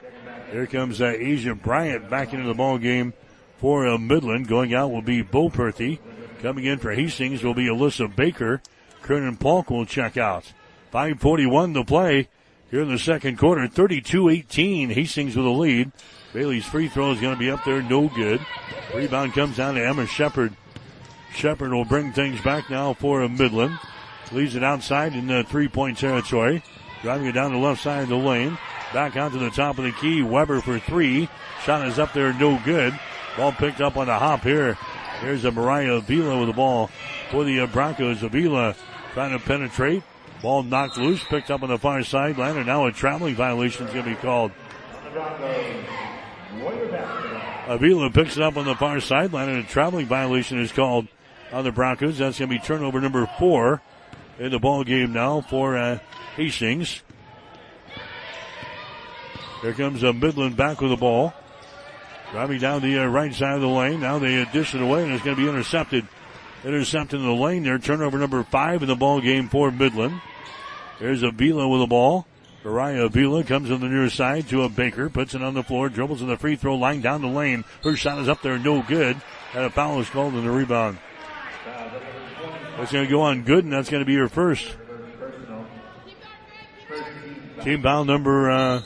Here 0.52 0.68
comes 0.68 1.02
uh, 1.02 1.14
Asia 1.18 1.56
Bryant 1.56 2.10
back 2.10 2.34
into 2.34 2.46
the 2.46 2.54
ball 2.54 2.78
game 2.78 3.14
for 3.58 3.88
uh, 3.88 3.98
Midland. 3.98 4.48
Going 4.48 4.74
out 4.74 4.92
will 4.92 5.02
be 5.02 5.24
Boperthy. 5.24 6.00
Coming 6.42 6.66
in 6.66 6.78
for 6.80 6.94
Hastings 6.94 7.44
will 7.44 7.54
be 7.54 7.68
Alyssa 7.68 8.14
Baker. 8.16 8.62
Kernan 9.02 9.38
Polk 9.38 9.70
will 9.70 9.86
check 9.86 10.18
out. 10.18 10.54
5.41 10.94 11.74
to 11.74 11.84
play 11.84 12.30
here 12.70 12.82
in 12.82 12.90
the 12.90 13.00
second 13.00 13.38
quarter. 13.38 13.68
32-18. 13.68 14.92
Hastings 14.92 15.36
with 15.36 15.46
a 15.46 15.50
lead. 15.50 15.92
Bailey's 16.34 16.66
free 16.66 16.88
throw 16.88 17.12
is 17.12 17.20
going 17.20 17.34
to 17.34 17.40
be 17.40 17.50
up 17.50 17.64
there. 17.66 17.82
No 17.82 18.10
good. 18.10 18.46
Rebound 18.94 19.34
comes 19.34 19.58
down 19.58 19.76
to 19.76 19.86
Emma 19.86 20.06
Shepard. 20.06 20.56
Shepard 21.34 21.72
will 21.72 21.86
bring 21.86 22.14
things 22.14 22.42
back 22.42 22.70
now 22.70 22.94
for 22.94 23.28
Midland. 23.28 23.78
Leaves 24.32 24.56
it 24.56 24.64
outside 24.64 25.14
in 25.14 25.28
the 25.28 25.44
three-point 25.44 25.98
territory. 25.98 26.64
Driving 27.02 27.28
it 27.28 27.34
down 27.34 27.52
the 27.52 27.58
left 27.58 27.82
side 27.84 28.04
of 28.04 28.10
the 28.10 28.16
lane. 28.16 28.58
Back 28.96 29.18
out 29.18 29.34
to 29.34 29.38
the 29.40 29.50
top 29.50 29.78
of 29.78 29.84
the 29.84 29.92
key. 29.92 30.24
Weber 30.24 30.62
for 30.62 30.80
three. 30.80 31.28
Shot 31.66 31.86
is 31.86 32.00
up 32.00 32.14
there, 32.14 32.32
no 32.32 32.62
good. 32.64 32.98
Ball 33.36 33.52
picked 33.52 33.82
up 33.82 33.98
on 33.98 34.08
the 34.08 34.18
hop 34.18 34.44
here. 34.44 34.78
Here's 35.20 35.44
a 35.44 35.52
Mariah 35.52 35.96
Avila 35.96 36.40
with 36.40 36.48
the 36.48 36.54
ball 36.54 36.90
for 37.30 37.44
the 37.44 37.60
uh, 37.60 37.68
Broncos. 37.68 38.24
Avila 38.24 38.74
trying 39.12 39.38
to 39.38 39.46
penetrate. 39.46 40.02
Ball 40.42 40.64
knocked 40.64 40.98
loose, 40.98 41.22
picked 41.26 41.52
up 41.52 41.62
on 41.62 41.68
the 41.68 41.78
far 41.78 42.04
sideline, 42.04 42.56
and 42.56 42.68
now 42.68 42.86
a 42.86 42.94
traveling 42.94 43.36
violation 43.36 43.86
is 43.86 43.92
going 43.92 44.06
to 44.06 44.12
be 44.12 44.16
called. 44.16 44.54
Avila 47.68 48.12
picks 48.12 48.38
it 48.38 48.44
up 48.44 48.56
on 48.56 48.64
the 48.64 48.76
far 48.76 49.02
sideline, 49.02 49.50
and 49.50 49.60
a 49.60 49.68
traveling 49.68 50.06
violation 50.06 50.58
is 50.58 50.72
called 50.72 51.10
on 51.52 51.66
the 51.66 51.72
Broncos. 51.74 52.20
That's 52.20 52.40
going 52.40 52.50
to 52.50 52.56
be 52.56 52.64
turnover 52.66 53.02
number 53.02 53.30
four 53.40 53.82
in 54.40 54.52
the 54.52 54.60
ball 54.60 54.86
game 54.86 55.12
now 55.12 55.42
for 55.42 55.76
uh, 55.76 56.00
Hastings. 56.38 57.02
Here 59.66 59.74
comes 59.74 60.04
a 60.04 60.14
Midland 60.14 60.56
back 60.56 60.80
with 60.80 60.92
the 60.92 60.96
ball. 60.96 61.34
Driving 62.32 62.60
down 62.60 62.84
the 62.84 63.00
uh, 63.00 63.08
right 63.08 63.34
side 63.34 63.56
of 63.56 63.62
the 63.62 63.68
lane. 63.68 64.00
Now 64.00 64.20
they 64.20 64.46
dish 64.54 64.76
it 64.76 64.82
away 64.82 65.02
and 65.04 65.12
it's 65.12 65.24
going 65.24 65.36
to 65.36 65.42
be 65.42 65.50
intercepted. 65.50 66.06
Intercepted 66.64 67.20
in 67.20 67.26
the 67.26 67.34
lane 67.34 67.64
there. 67.64 67.80
Turnover 67.80 68.20
number 68.20 68.44
five 68.44 68.84
in 68.84 68.88
the 68.88 68.96
ball 68.96 69.22
game 69.22 69.50
for 69.50 69.72
Midland. 69.72 70.22
There's 71.00 71.24
Avila 71.24 71.68
with 71.68 71.82
the 71.82 71.88
ball. 71.88 72.28
Mariah 72.64 73.06
Avila 73.06 73.44
comes 73.44 73.72
on 73.72 73.80
the 73.80 73.88
near 73.88 74.08
side 74.08 74.48
to 74.50 74.62
a 74.62 74.70
Baker, 74.70 75.10
puts 75.10 75.34
it 75.34 75.42
on 75.42 75.56
the 75.56 75.64
floor, 75.64 75.90
dribbles 75.90 76.22
in 76.22 76.28
the 76.28 76.38
free 76.38 76.56
throw 76.56 76.76
line 76.76 77.02
down 77.02 77.24
the 77.24 77.28
lane. 77.28 77.64
Her 77.84 77.96
shot 77.96 78.20
is 78.20 78.30
up 78.30 78.44
there, 78.44 78.60
no 78.60 78.84
good. 78.84 79.20
And 79.56 79.66
a 79.66 79.72
foul 79.72 80.00
is 80.00 80.08
called 80.12 80.36
in 80.36 80.46
the 80.46 80.52
rebound. 80.52 81.00
It's 82.78 82.92
going 82.92 83.06
to 83.06 83.12
go 83.12 83.22
on 83.22 83.42
good, 83.42 83.64
and 83.64 83.74
that's 83.74 83.90
going 83.90 84.02
to 84.02 84.06
be 84.06 84.16
her 84.16 84.30
first. 84.30 84.78
Team 87.64 87.82
foul 87.82 88.06
number 88.06 88.52
uh, 88.52 88.82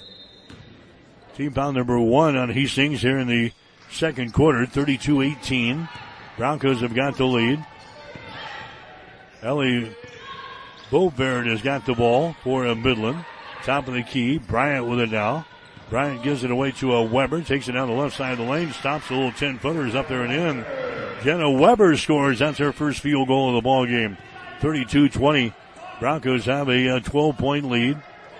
team 1.39 1.53
foul 1.53 1.71
number 1.71 1.97
one 1.97 2.35
on 2.35 2.49
Hastings 2.49 3.01
here 3.01 3.17
in 3.17 3.29
the 3.29 3.53
second 3.89 4.33
quarter, 4.33 4.65
32-18. 4.65 5.87
Broncos 6.35 6.81
have 6.81 6.93
got 6.93 7.15
the 7.15 7.23
lead. 7.23 7.65
Ellie 9.41 9.95
Bovard 10.89 11.49
has 11.49 11.61
got 11.61 11.85
the 11.85 11.93
ball 11.93 12.35
for 12.43 12.75
Midland. 12.75 13.23
Top 13.63 13.87
of 13.87 13.93
the 13.93 14.03
key. 14.03 14.37
Bryant 14.37 14.85
with 14.85 14.99
it 14.99 15.11
now. 15.11 15.45
Bryant 15.89 16.23
gives 16.23 16.43
it 16.43 16.51
away 16.51 16.71
to 16.71 16.93
a 16.95 17.03
Weber. 17.05 17.41
Takes 17.41 17.69
it 17.69 17.71
down 17.71 17.87
the 17.87 17.93
left 17.93 18.17
side 18.17 18.33
of 18.33 18.39
the 18.39 18.43
lane. 18.43 18.73
Stops 18.73 19.09
a 19.09 19.13
little 19.13 19.31
10 19.31 19.59
footers 19.59 19.95
up 19.95 20.09
there 20.09 20.23
and 20.23 20.33
in. 20.33 20.65
Jenna 21.23 21.49
Weber 21.49 21.95
scores. 21.95 22.39
That's 22.39 22.57
her 22.57 22.73
first 22.73 22.99
field 22.99 23.29
goal 23.29 23.47
of 23.47 23.55
the 23.55 23.61
ball 23.61 23.85
game. 23.85 24.17
32-20. 24.59 25.53
Broncos 26.01 26.43
have 26.43 26.67
a 26.67 26.97
uh, 26.97 26.99
12 26.99 27.37
point 27.37 27.69
lead. 27.69 27.97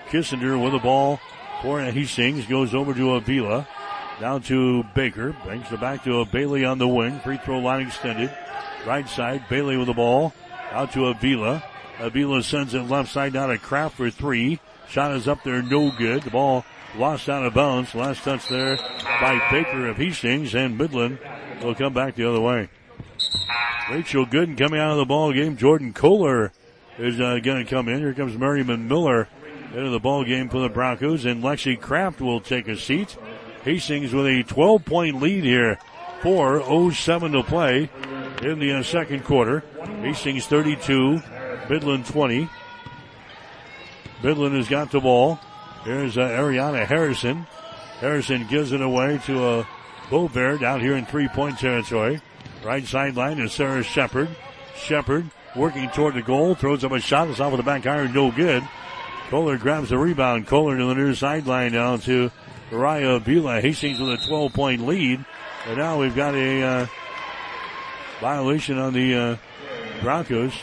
Kissinger 0.10 0.62
with 0.62 0.74
the 0.74 0.80
ball 0.80 1.22
for 1.62 1.80
Hastings. 1.82 2.46
Goes 2.46 2.74
over 2.74 2.94
to 2.94 3.16
Avila. 3.16 3.68
Down 4.20 4.42
to 4.44 4.84
Baker. 4.96 5.36
Brings 5.44 5.72
it 5.72 5.80
back 5.80 6.04
to 6.04 6.26
Bailey 6.26 6.66
on 6.66 6.78
the 6.78 6.88
wing. 6.88 7.20
Free 7.20 7.38
throw 7.38 7.60
line 7.60 7.88
extended. 7.88 8.32
Right 8.86 9.08
side. 9.08 9.48
Bailey 9.50 9.78
with 9.78 9.88
the 9.88 9.94
ball. 9.94 10.34
Out 10.72 10.92
to 10.94 11.08
Avila. 11.08 11.64
Avila 12.00 12.44
sends 12.44 12.74
it 12.74 12.82
left 12.82 13.12
side 13.12 13.34
down 13.34 13.50
to 13.50 13.58
Kraft 13.58 13.96
for 13.96 14.10
three. 14.10 14.60
Shot 14.90 15.16
is 15.16 15.28
up 15.28 15.44
there. 15.44 15.62
No 15.62 15.92
good. 15.98 16.24
The 16.24 16.32
ball 16.32 16.66
lost 16.98 17.30
out 17.30 17.46
of 17.46 17.54
bounds. 17.54 17.94
Last 17.94 18.24
touch 18.24 18.48
there 18.48 18.78
by 19.22 19.40
Baker 19.52 19.88
of 19.88 19.98
Hastings 19.98 20.56
and 20.56 20.78
Midland 20.78 21.20
will 21.62 21.76
come 21.76 21.94
back 21.94 22.16
the 22.16 22.28
other 22.28 22.42
way. 22.42 22.70
Rachel 23.92 24.26
Gooden 24.26 24.58
coming 24.58 24.80
out 24.80 24.92
of 24.92 24.98
the 24.98 25.06
ball 25.06 25.34
game. 25.34 25.58
Jordan 25.58 25.94
Kohler 25.94 26.52
is 26.98 27.20
uh, 27.20 27.40
going 27.40 27.66
to 27.66 27.70
come 27.70 27.90
in. 27.90 28.00
Here 28.00 28.14
comes 28.14 28.38
Miriam 28.38 28.88
Miller 28.88 29.28
into 29.74 29.90
the 29.90 30.00
ball 30.00 30.24
game 30.24 30.50
for 30.50 30.60
the 30.60 30.70
Broncos, 30.70 31.26
and 31.26 31.44
Lexi 31.44 31.80
Kraft 31.80 32.22
will 32.22 32.42
take 32.42 32.68
a 32.68 32.76
seat. 32.76 33.18
Hastings 33.64 34.14
with 34.14 34.26
a 34.26 34.44
12 34.44 34.86
point 34.86 35.22
lead 35.22 35.44
here. 35.44 35.78
4.07 36.22 37.32
to 37.32 37.44
play 37.44 37.90
in 38.42 38.60
the 38.60 38.74
uh, 38.74 38.84
second 38.84 39.24
quarter. 39.24 39.64
Hastings 40.02 40.46
32, 40.48 41.22
Midland 41.70 42.06
20. 42.06 42.50
Midland 44.24 44.56
has 44.56 44.68
got 44.68 44.92
the 44.92 45.00
ball. 45.00 45.40
Here's 45.84 46.18
uh, 46.18 46.22
Ariana 46.22 46.86
Harrison. 46.86 47.48
Harrison 48.00 48.48
gives 48.48 48.72
it 48.72 48.82
away 48.82 49.20
to 49.26 49.44
a 49.44 49.60
uh, 49.60 49.66
Bovard 50.10 50.64
out 50.64 50.82
here 50.82 50.96
in 50.96 51.06
three 51.06 51.28
point 51.28 51.60
territory. 51.60 52.20
Right 52.64 52.86
sideline 52.86 53.40
is 53.40 53.54
Sarah 53.54 53.84
Shepard. 53.84 54.30
Shepard 54.76 55.30
working 55.56 55.90
toward 55.90 56.16
the 56.16 56.22
goal, 56.22 56.56
throws 56.56 56.84
up 56.84 56.92
a 56.92 57.00
shot. 57.00 57.30
It's 57.30 57.40
off 57.40 57.52
with 57.52 57.60
the 57.60 57.64
back 57.64 57.86
iron, 57.86 58.14
no 58.14 58.32
good. 58.32 58.64
Kohler 59.30 59.60
grabs 59.60 59.90
the 59.90 59.98
rebound. 59.98 60.48
Kohler 60.48 60.76
to 60.76 60.86
the 60.86 60.96
near 60.96 61.14
sideline 61.14 61.74
down 61.74 62.00
to 62.00 62.32
Mariah 62.72 63.12
Avila. 63.12 63.62
Hastings 63.62 64.00
with 64.00 64.10
a 64.10 64.28
12 64.28 64.54
point 64.54 64.88
lead. 64.88 65.24
And 65.68 65.78
now 65.78 66.00
we've 66.00 66.16
got 66.16 66.34
a 66.34 66.64
uh, 66.64 66.88
violation 68.20 68.80
on 68.80 68.94
the 68.94 69.16
uh, 69.16 69.38
Broncos. 70.02 70.54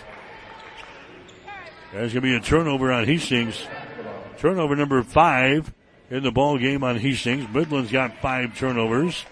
There's 1.93 2.13
going 2.13 2.23
to 2.25 2.29
be 2.29 2.35
a 2.35 2.41
turnover 2.41 2.91
on 2.91 3.05
Hastings. 3.05 3.65
Turnover 4.39 4.75
number 4.75 5.01
five 5.05 5.73
in 6.11 6.25
the 6.25 6.33
ball 6.33 6.59
game 6.59 6.83
on 6.83 6.99
Hastings. 6.99 7.47
Midland's 7.55 7.93
got 7.93 8.19
five 8.19 8.59
turnovers. 8.59 9.25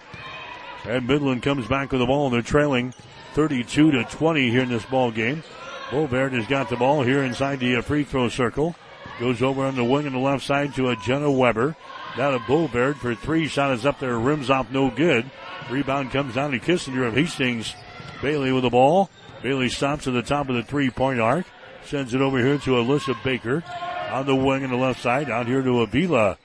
And 0.85 1.07
Midland 1.07 1.43
comes 1.43 1.67
back 1.67 1.91
with 1.91 1.99
the 1.99 2.05
ball. 2.05 2.27
And 2.27 2.35
they're 2.35 2.41
trailing 2.41 2.93
32 3.33 3.91
to 3.91 4.03
20 4.05 4.49
here 4.49 4.61
in 4.61 4.69
this 4.69 4.85
ball 4.85 5.11
game. 5.11 5.43
Bovard 5.89 6.31
has 6.31 6.47
got 6.47 6.69
the 6.69 6.77
ball 6.77 7.03
here 7.03 7.21
inside 7.21 7.59
the 7.59 7.75
uh, 7.75 7.81
free 7.81 8.05
throw 8.05 8.29
circle. 8.29 8.77
Goes 9.19 9.41
over 9.41 9.65
on 9.65 9.75
the 9.75 9.83
wing 9.83 10.05
on 10.07 10.13
the 10.13 10.19
left 10.19 10.43
side 10.43 10.75
to 10.75 10.89
a 10.89 10.95
Jenna 10.97 11.31
Weber. 11.31 11.75
Down 12.17 12.33
to 12.33 12.39
Bovard 12.39 12.97
for 12.97 13.15
three. 13.15 13.47
Shot 13.47 13.71
is 13.71 13.85
up 13.85 13.99
there. 13.99 14.17
Rims 14.17 14.49
off 14.49 14.69
no 14.71 14.89
good. 14.89 15.29
Rebound 15.69 16.11
comes 16.11 16.35
down 16.35 16.51
to 16.51 16.59
Kissinger 16.59 17.07
of 17.07 17.13
Hastings. 17.13 17.73
Bailey 18.21 18.51
with 18.51 18.63
the 18.63 18.69
ball. 18.69 19.09
Bailey 19.41 19.69
stops 19.69 20.07
at 20.07 20.13
the 20.13 20.21
top 20.21 20.49
of 20.49 20.55
the 20.55 20.63
three 20.63 20.89
point 20.89 21.21
arc. 21.21 21.45
Sends 21.85 22.13
it 22.13 22.21
over 22.21 22.39
here 22.39 22.57
to 22.57 22.71
Alyssa 22.71 23.21
Baker. 23.23 23.63
On 24.11 24.25
the 24.25 24.35
wing 24.35 24.63
on 24.63 24.69
the 24.69 24.75
left 24.75 25.01
side. 25.01 25.29
Out 25.29 25.47
here 25.47 25.61
to 25.61 25.81
Avila. 25.81 26.37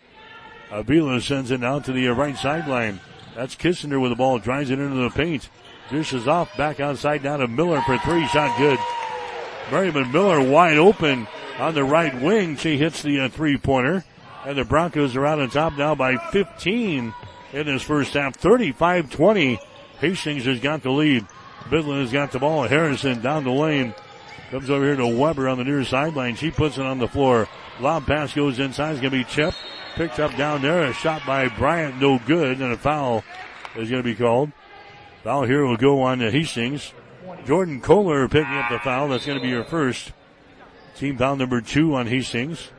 Avila 0.71 1.21
sends 1.21 1.51
it 1.51 1.65
out 1.65 1.85
to 1.87 1.93
the 1.93 2.07
right 2.09 2.37
sideline. 2.37 3.01
That's 3.35 3.57
Kissinger 3.57 4.01
with 4.01 4.13
the 4.13 4.17
ball. 4.17 4.39
Drives 4.39 4.71
it 4.71 4.79
into 4.79 4.97
the 4.97 5.11
paint. 5.11 5.49
Dishes 5.91 6.29
off. 6.29 6.57
Back 6.57 6.79
outside 6.79 7.25
down 7.25 7.41
to 7.41 7.49
Miller 7.49 7.81
for 7.83 7.99
three. 7.99 8.27
Shot 8.29 8.57
good. 8.59 8.79
Miriam 9.73 10.13
Miller 10.13 10.41
wide 10.41 10.79
open 10.79 11.27
on 11.61 11.75
the 11.75 11.85
right 11.85 12.21
wing. 12.21 12.57
She 12.57 12.79
hits 12.79 13.03
the 13.03 13.21
uh, 13.21 13.29
three 13.29 13.57
pointer. 13.57 14.05
And 14.45 14.57
the 14.57 14.65
Broncos 14.65 15.15
are 15.17 15.27
out 15.27 15.39
on 15.39 15.51
top 15.51 15.77
now 15.77 15.95
by 15.95 16.17
15 16.17 17.15
in 17.53 17.67
this 17.67 17.83
first 17.83 18.15
half. 18.15 18.35
35 18.37 19.11
20. 19.11 19.61
Hastings 20.01 20.47
has 20.47 20.61
got 20.61 20.83
the 20.83 20.91
lead. 20.91 21.27
Midland 21.71 22.01
has 22.01 22.13
got 22.13 22.33
the 22.33 22.39
ball. 22.39 22.63
Harrison 22.63 23.21
down 23.21 23.45
the 23.45 23.51
lane. 23.51 23.95
Comes 24.51 24.71
over 24.71 24.85
here 24.85 24.97
to 24.97 25.07
Weber 25.07 25.47
on 25.47 25.59
the 25.59 25.65
near 25.65 25.85
sideline. 25.85 26.37
She 26.37 26.51
puts 26.51 26.79
it 26.79 26.87
on 26.87 26.99
the 26.99 27.07
floor. 27.07 27.49
Lob 27.79 28.07
pass 28.07 28.33
goes 28.33 28.59
inside. 28.59 28.93
It's 28.93 29.01
going 29.01 29.13
to 29.13 29.19
be 29.19 29.25
chipped. 29.25 29.59
Picked 29.95 30.19
up 30.19 30.35
down 30.37 30.63
there. 30.63 30.85
A 30.85 30.95
shot 30.95 31.23
by 31.27 31.49
Bryant. 31.49 32.01
No 32.01 32.19
good. 32.19 32.61
And 32.61 32.73
a 32.73 32.79
foul 32.79 33.23
is 33.77 33.91
going 33.91 34.03
to 34.03 34.09
be 34.09 34.15
called. 34.15 34.51
Foul 35.23 35.45
here 35.45 35.67
will 35.67 35.77
go 35.77 36.01
on 36.01 36.19
to 36.21 36.31
Hastings. 36.31 36.95
Jordan 37.45 37.83
Kohler 37.83 38.27
picking 38.27 38.55
up 38.55 38.71
the 38.71 38.79
foul. 38.79 39.09
That's 39.09 39.27
going 39.27 39.39
to 39.39 39.45
be 39.45 39.53
her 39.53 39.65
first. 39.65 40.13
Team 40.97 41.17
foul 41.17 41.37
number 41.37 41.61
two 41.61 41.95
on 41.95 42.07
Hastings. 42.07 42.71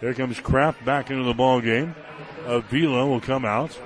Here 0.00 0.14
comes 0.14 0.40
Kraft 0.40 0.84
back 0.84 1.10
into 1.10 1.22
the 1.22 1.34
ball 1.34 1.60
game. 1.60 1.94
Avila 2.46 3.06
will 3.06 3.20
come 3.20 3.44
out. 3.44 3.78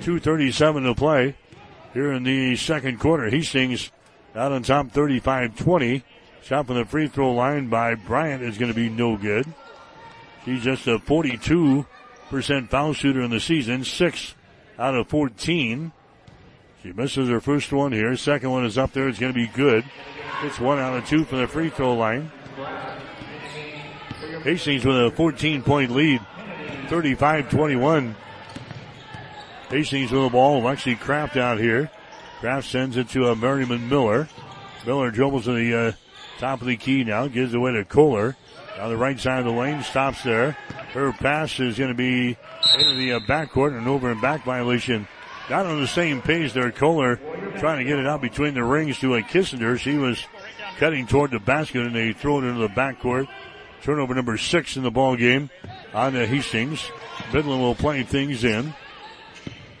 2.37 0.00 0.84
to 0.84 0.94
play 0.94 1.34
here 1.94 2.12
in 2.12 2.24
the 2.24 2.56
second 2.56 3.00
quarter. 3.00 3.30
Hastings 3.30 3.90
out 4.34 4.52
on 4.52 4.62
top 4.62 4.88
35-20. 4.88 6.02
Shot 6.42 6.66
from 6.66 6.76
the 6.76 6.84
free 6.84 7.08
throw 7.08 7.32
line 7.32 7.68
by 7.68 7.94
Bryant 7.94 8.42
is 8.42 8.58
going 8.58 8.70
to 8.70 8.76
be 8.76 8.88
no 8.88 9.16
good. 9.16 9.46
She's 10.44 10.62
just 10.62 10.86
a 10.86 10.98
42% 10.98 11.86
foul 12.68 12.92
shooter 12.92 13.22
in 13.22 13.30
the 13.30 13.40
season, 13.40 13.82
six 13.82 14.34
out 14.78 14.94
of 14.94 15.08
14. 15.08 15.90
She 16.82 16.92
misses 16.92 17.28
her 17.28 17.40
first 17.40 17.72
one 17.72 17.92
here. 17.92 18.16
Second 18.16 18.50
one 18.50 18.64
is 18.64 18.78
up 18.78 18.92
there. 18.92 19.08
It's 19.08 19.18
going 19.18 19.32
to 19.32 19.36
be 19.36 19.48
good. 19.48 19.84
It's 20.42 20.60
one 20.60 20.78
out 20.78 20.96
of 20.96 21.06
two 21.06 21.24
for 21.24 21.36
the 21.36 21.48
free 21.48 21.70
throw 21.70 21.94
line. 21.94 22.30
Hastings 24.42 24.84
with 24.84 24.96
a 24.96 25.10
14 25.10 25.62
point 25.62 25.90
lead, 25.90 26.20
35 26.88 27.50
21. 27.50 28.14
Hastings 29.70 30.12
with 30.12 30.22
the 30.22 30.30
ball. 30.30 30.62
Lexi 30.62 30.98
Kraft 30.98 31.36
out 31.36 31.58
here. 31.58 31.90
Kraft 32.40 32.68
sends 32.68 32.96
it 32.96 33.08
to 33.10 33.26
a 33.26 33.32
uh, 33.32 33.34
Miriam 33.34 33.88
Miller. 33.88 34.28
Miller 34.84 35.10
dribbles 35.10 35.44
to 35.44 35.54
the 35.54 35.74
uh, 35.74 35.92
top 36.38 36.60
of 36.60 36.66
the 36.66 36.76
key 36.76 37.02
now, 37.02 37.26
gives 37.28 37.54
it 37.54 37.56
away 37.56 37.72
to 37.72 37.84
Kohler. 37.84 38.36
On 38.78 38.90
the 38.90 38.96
right 38.96 39.18
side 39.18 39.38
of 39.38 39.46
the 39.46 39.58
lane, 39.58 39.82
stops 39.82 40.22
there. 40.22 40.52
Her 40.92 41.12
pass 41.12 41.58
is 41.58 41.78
going 41.78 41.90
to 41.90 41.94
be 41.94 42.36
into 42.78 42.94
the 42.94 43.14
uh, 43.14 43.20
backcourt, 43.20 43.76
and 43.76 43.88
over 43.88 44.10
and 44.10 44.20
back 44.20 44.44
violation. 44.44 45.08
Not 45.48 45.64
on 45.64 45.80
the 45.80 45.88
same 45.88 46.20
page 46.20 46.52
there. 46.52 46.70
Kohler 46.70 47.18
trying 47.58 47.78
to 47.78 47.84
get 47.84 47.98
it 47.98 48.06
out 48.06 48.20
between 48.20 48.54
the 48.54 48.64
rings 48.64 48.98
to 49.00 49.14
a 49.14 49.22
Kissinger. 49.22 49.78
She 49.78 49.96
was 49.96 50.24
cutting 50.78 51.06
toward 51.06 51.30
the 51.30 51.38
basket, 51.38 51.82
and 51.82 51.94
they 51.94 52.12
throw 52.12 52.38
it 52.38 52.44
into 52.44 52.60
the 52.60 52.68
backcourt. 52.68 53.28
Turnover 53.82 54.14
number 54.14 54.36
six 54.36 54.76
in 54.76 54.82
the 54.82 54.90
ball 54.90 55.16
game 55.16 55.50
on 55.94 56.12
the 56.12 56.26
Hastings. 56.26 56.90
Midland 57.32 57.62
will 57.62 57.74
play 57.74 58.02
things 58.02 58.44
in. 58.44 58.74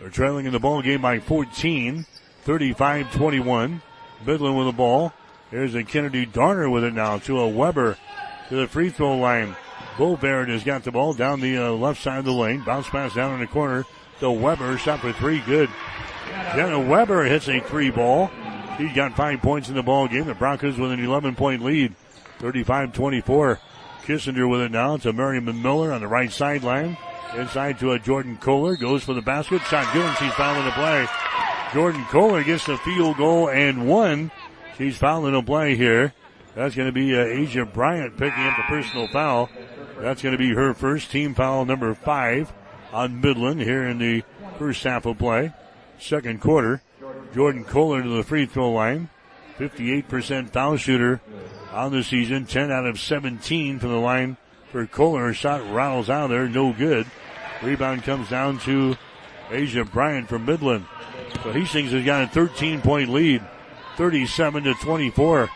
They're 0.00 0.10
trailing 0.10 0.46
in 0.46 0.52
the 0.52 0.60
ball 0.60 0.82
game 0.82 1.02
by 1.02 1.18
14, 1.20 2.06
35-21. 2.44 3.80
Midland 4.24 4.56
with 4.56 4.66
the 4.66 4.72
ball. 4.72 5.12
Here's 5.50 5.74
a 5.74 5.84
Kennedy 5.84 6.26
Darner 6.26 6.68
with 6.70 6.84
it 6.84 6.94
now 6.94 7.18
to 7.18 7.40
a 7.40 7.48
Weber 7.48 7.96
to 8.48 8.54
the 8.54 8.66
free 8.66 8.90
throw 8.90 9.16
line. 9.16 9.56
Bo 9.98 10.16
Barrett 10.16 10.48
has 10.48 10.62
got 10.62 10.84
the 10.84 10.92
ball 10.92 11.14
down 11.14 11.40
the 11.40 11.56
uh, 11.56 11.70
left 11.70 12.02
side 12.02 12.18
of 12.18 12.24
the 12.24 12.32
lane. 12.32 12.62
Bounce 12.64 12.88
pass 12.88 13.14
down 13.14 13.34
in 13.34 13.40
the 13.40 13.46
corner 13.46 13.84
to 14.20 14.30
Weber. 14.30 14.76
Shot 14.78 15.00
for 15.00 15.12
three. 15.12 15.40
Good. 15.40 15.70
Jenna 16.54 16.80
Weber 16.80 17.24
hits 17.24 17.48
a 17.48 17.60
three 17.60 17.90
ball. 17.90 18.30
He's 18.78 18.92
got 18.94 19.16
five 19.16 19.40
points 19.40 19.68
in 19.68 19.74
the 19.74 19.82
ball 19.82 20.08
game. 20.08 20.26
The 20.26 20.34
Broncos 20.34 20.78
with 20.78 20.92
an 20.92 21.02
11 21.02 21.34
point 21.34 21.62
lead. 21.62 21.94
35-24. 22.38 23.58
Kissinger 24.02 24.48
with 24.48 24.60
it 24.60 24.70
now 24.70 24.96
to 24.98 25.12
Miriam 25.12 25.44
Miller 25.62 25.92
on 25.92 26.00
the 26.00 26.06
right 26.06 26.30
sideline. 26.30 26.96
Inside 27.34 27.78
to 27.80 27.92
a 27.92 27.98
Jordan 27.98 28.36
Kohler. 28.36 28.76
Goes 28.76 29.02
for 29.02 29.14
the 29.14 29.22
basket. 29.22 29.62
Shot 29.62 29.92
good 29.92 30.04
and 30.04 30.16
she's 30.18 30.32
fouling 30.34 30.64
the 30.64 30.70
play. 30.72 31.06
Jordan 31.72 32.04
Kohler 32.04 32.44
gets 32.44 32.66
the 32.66 32.76
field 32.78 33.16
goal 33.16 33.50
and 33.50 33.88
one. 33.88 34.30
She's 34.78 34.96
fouling 34.96 35.32
the 35.32 35.42
play 35.42 35.74
here. 35.74 36.12
That's 36.54 36.74
going 36.74 36.88
to 36.88 36.92
be 36.92 37.14
uh, 37.14 37.20
Asia 37.20 37.66
Bryant 37.66 38.16
picking 38.16 38.44
up 38.44 38.56
the 38.56 38.62
personal 38.62 39.08
foul. 39.08 39.50
That's 39.98 40.22
going 40.22 40.32
to 40.32 40.38
be 40.38 40.54
her 40.54 40.74
first 40.74 41.10
team 41.10 41.34
foul 41.34 41.64
number 41.64 41.92
five 41.94 42.52
on 42.92 43.20
Midland 43.20 43.60
here 43.60 43.86
in 43.86 43.98
the 43.98 44.22
first 44.58 44.82
half 44.84 45.06
of 45.06 45.18
play. 45.18 45.52
Second 45.98 46.40
quarter. 46.40 46.82
Jordan 47.34 47.64
Kohler 47.64 48.02
to 48.02 48.08
the 48.08 48.22
free 48.22 48.46
throw 48.46 48.72
line. 48.72 49.08
58% 49.58 50.50
foul 50.50 50.76
shooter 50.76 51.20
on 51.72 51.92
the 51.92 52.02
season. 52.02 52.46
10 52.46 52.70
out 52.70 52.86
of 52.86 53.00
17 53.00 53.78
from 53.78 53.90
the 53.90 53.96
line 53.96 54.36
for 54.70 54.86
Kohler. 54.86 55.32
Shot 55.32 55.62
rattles 55.72 56.10
out 56.10 56.28
there. 56.28 56.48
No 56.48 56.72
good. 56.72 57.06
Rebound 57.62 58.02
comes 58.04 58.28
down 58.28 58.58
to 58.60 58.96
Asia 59.50 59.84
Bryant 59.84 60.28
from 60.28 60.44
Midland. 60.44 60.86
So 61.42 61.52
Hastings 61.52 61.92
has 61.92 62.04
got 62.04 62.24
a 62.24 62.28
13 62.28 62.82
point 62.82 63.10
lead. 63.10 63.42
37 63.96 64.64
to 64.64 64.74
24. 64.74 65.48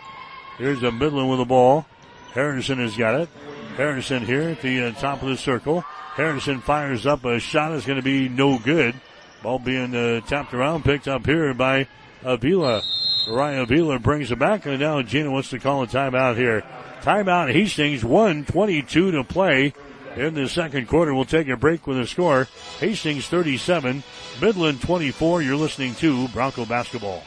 Here's 0.57 0.81
the 0.81 0.93
Midland 0.93 1.29
with 1.29 1.39
the 1.39 1.45
ball. 1.45 1.87
Harrison 2.33 2.79
has 2.79 2.97
got 2.97 3.21
it. 3.21 3.29
Harrison 3.77 4.25
here 4.25 4.43
at 4.43 4.63
the 4.63 4.87
uh, 4.87 4.93
top 4.93 5.23
of 5.23 5.29
the 5.29 5.37
circle. 5.37 5.83
Harrison 6.15 6.61
fires 6.61 7.07
up 7.07 7.25
a 7.25 7.39
shot. 7.39 7.73
It's 7.73 7.87
going 7.87 7.97
to 7.97 8.03
be 8.03 8.29
no 8.29 8.59
good. 8.59 8.95
Ball 9.43 9.59
being 9.59 9.95
uh, 9.95 10.21
tapped 10.23 10.53
around, 10.53 10.85
picked 10.85 11.09
up 11.09 11.25
here 11.25 11.55
by 11.55 11.87
Avila. 12.23 12.83
Ryan 13.29 13.61
Avila 13.61 13.99
brings 13.99 14.31
it 14.31 14.39
back, 14.39 14.67
and 14.67 14.81
now 14.81 15.01
Gina 15.03 15.31
wants 15.31 15.51
to 15.51 15.59
call 15.59 15.83
a 15.83 15.87
timeout 15.87 16.37
here. 16.37 16.63
Timeout 17.03 17.53
Hastings, 17.53 18.05
122 18.05 19.13
to 19.13 19.25
play 19.25 19.73
in 20.17 20.35
the 20.35 20.49
second 20.49 20.89
quarter. 20.89 21.15
We'll 21.15 21.25
take 21.25 21.49
a 21.49 21.57
break 21.57 21.87
with 21.87 21.99
a 21.99 22.07
score. 22.07 22.49
Hastings 22.79 23.27
37, 23.29 24.03
Midland 24.41 24.83
24. 24.83 25.43
You're 25.43 25.57
listening 25.57 25.95
to 25.97 26.29
Bronco 26.29 26.67
Basketball. 26.67 27.23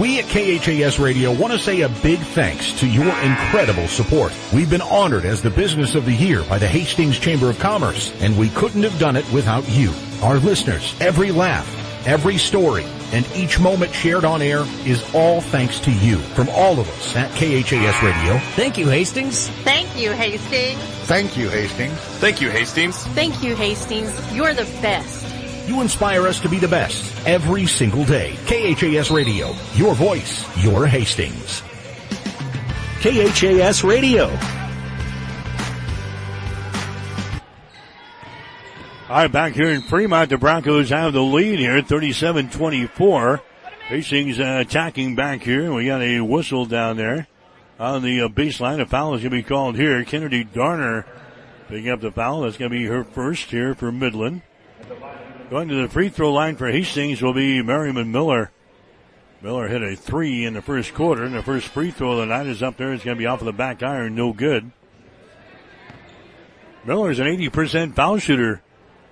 We 0.00 0.18
at 0.18 0.24
KHAS 0.24 0.98
Radio 0.98 1.32
want 1.34 1.52
to 1.52 1.58
say 1.58 1.82
a 1.82 1.88
big 1.88 2.18
thanks 2.18 2.72
to 2.80 2.86
your 2.86 3.14
incredible 3.20 3.86
support. 3.88 4.32
We've 4.50 4.70
been 4.70 4.80
honored 4.80 5.26
as 5.26 5.42
the 5.42 5.50
Business 5.50 5.94
of 5.94 6.06
the 6.06 6.14
Year 6.14 6.42
by 6.44 6.56
the 6.56 6.66
Hastings 6.66 7.18
Chamber 7.18 7.50
of 7.50 7.58
Commerce, 7.58 8.10
and 8.22 8.38
we 8.38 8.48
couldn't 8.50 8.84
have 8.84 8.98
done 8.98 9.16
it 9.16 9.30
without 9.32 9.68
you. 9.68 9.92
Our 10.22 10.38
listeners, 10.38 10.94
every 10.98 11.30
laugh, 11.30 11.68
every 12.06 12.38
story, 12.38 12.86
and 13.12 13.30
each 13.34 13.60
moment 13.60 13.92
shared 13.92 14.24
on 14.24 14.40
air 14.40 14.64
is 14.86 15.04
all 15.14 15.42
thanks 15.42 15.78
to 15.80 15.92
you. 15.92 16.16
From 16.16 16.48
all 16.48 16.80
of 16.80 16.88
us 16.88 17.14
at 17.14 17.30
KHAS 17.32 18.02
Radio. 18.02 18.38
Thank 18.56 18.78
you, 18.78 18.88
Hastings. 18.88 19.48
Thank 19.48 19.94
you, 19.94 20.12
Hastings. 20.12 20.78
Thank 21.04 21.36
you, 21.36 21.50
Hastings. 21.50 21.92
Thank 21.92 22.40
you, 22.40 22.48
Hastings. 22.48 22.96
Thank 23.08 23.42
you, 23.42 23.54
Hastings. 23.54 24.34
You're 24.34 24.54
the 24.54 24.64
best. 24.80 25.31
You 25.66 25.80
inspire 25.80 26.26
us 26.26 26.40
to 26.40 26.48
be 26.48 26.58
the 26.58 26.68
best 26.68 27.26
every 27.26 27.66
single 27.66 28.04
day. 28.04 28.34
KHAS 28.46 29.10
Radio, 29.10 29.54
your 29.74 29.94
voice, 29.94 30.44
your 30.62 30.86
Hastings. 30.86 31.62
KHAS 33.00 33.84
Radio. 33.84 34.24
All 39.08 39.18
right, 39.18 39.30
back 39.30 39.52
here 39.52 39.68
in 39.68 39.82
Fremont, 39.82 40.30
the 40.30 40.38
Broncos 40.38 40.88
have 40.88 41.12
the 41.12 41.20
lead 41.20 41.58
here, 41.58 41.82
37-24. 41.82 43.40
Hastings 43.88 44.40
uh, 44.40 44.58
attacking 44.66 45.14
back 45.14 45.42
here. 45.42 45.72
We 45.72 45.86
got 45.86 46.00
a 46.00 46.20
whistle 46.20 46.64
down 46.64 46.96
there 46.96 47.28
on 47.78 48.02
the 48.02 48.22
uh, 48.22 48.28
baseline. 48.28 48.80
A 48.80 48.86
foul 48.86 49.14
is 49.14 49.20
going 49.20 49.30
to 49.32 49.36
be 49.36 49.42
called 49.42 49.76
here. 49.76 50.02
Kennedy 50.04 50.44
Darner 50.44 51.04
picking 51.68 51.90
up 51.90 52.00
the 52.00 52.10
foul. 52.10 52.40
That's 52.40 52.56
going 52.56 52.70
to 52.70 52.76
be 52.76 52.86
her 52.86 53.04
first 53.04 53.50
here 53.50 53.74
for 53.74 53.92
Midland. 53.92 54.42
Going 55.52 55.68
to 55.68 55.82
the 55.82 55.88
free 55.90 56.08
throw 56.08 56.32
line 56.32 56.56
for 56.56 56.70
Hastings 56.70 57.20
will 57.20 57.34
be 57.34 57.60
Miriam 57.60 58.10
Miller. 58.10 58.50
Miller 59.42 59.68
hit 59.68 59.82
a 59.82 59.94
three 59.94 60.46
in 60.46 60.54
the 60.54 60.62
first 60.62 60.94
quarter, 60.94 61.24
and 61.24 61.34
the 61.34 61.42
first 61.42 61.68
free 61.68 61.90
throw 61.90 62.12
of 62.12 62.18
the 62.20 62.24
night 62.24 62.46
is 62.46 62.62
up 62.62 62.78
there. 62.78 62.94
It's 62.94 63.04
going 63.04 63.18
to 63.18 63.22
be 63.22 63.26
off 63.26 63.42
of 63.42 63.44
the 63.44 63.52
back 63.52 63.82
iron, 63.82 64.14
no 64.14 64.32
good. 64.32 64.70
Miller's 66.86 67.18
an 67.18 67.26
80% 67.26 67.94
foul 67.94 68.16
shooter 68.16 68.62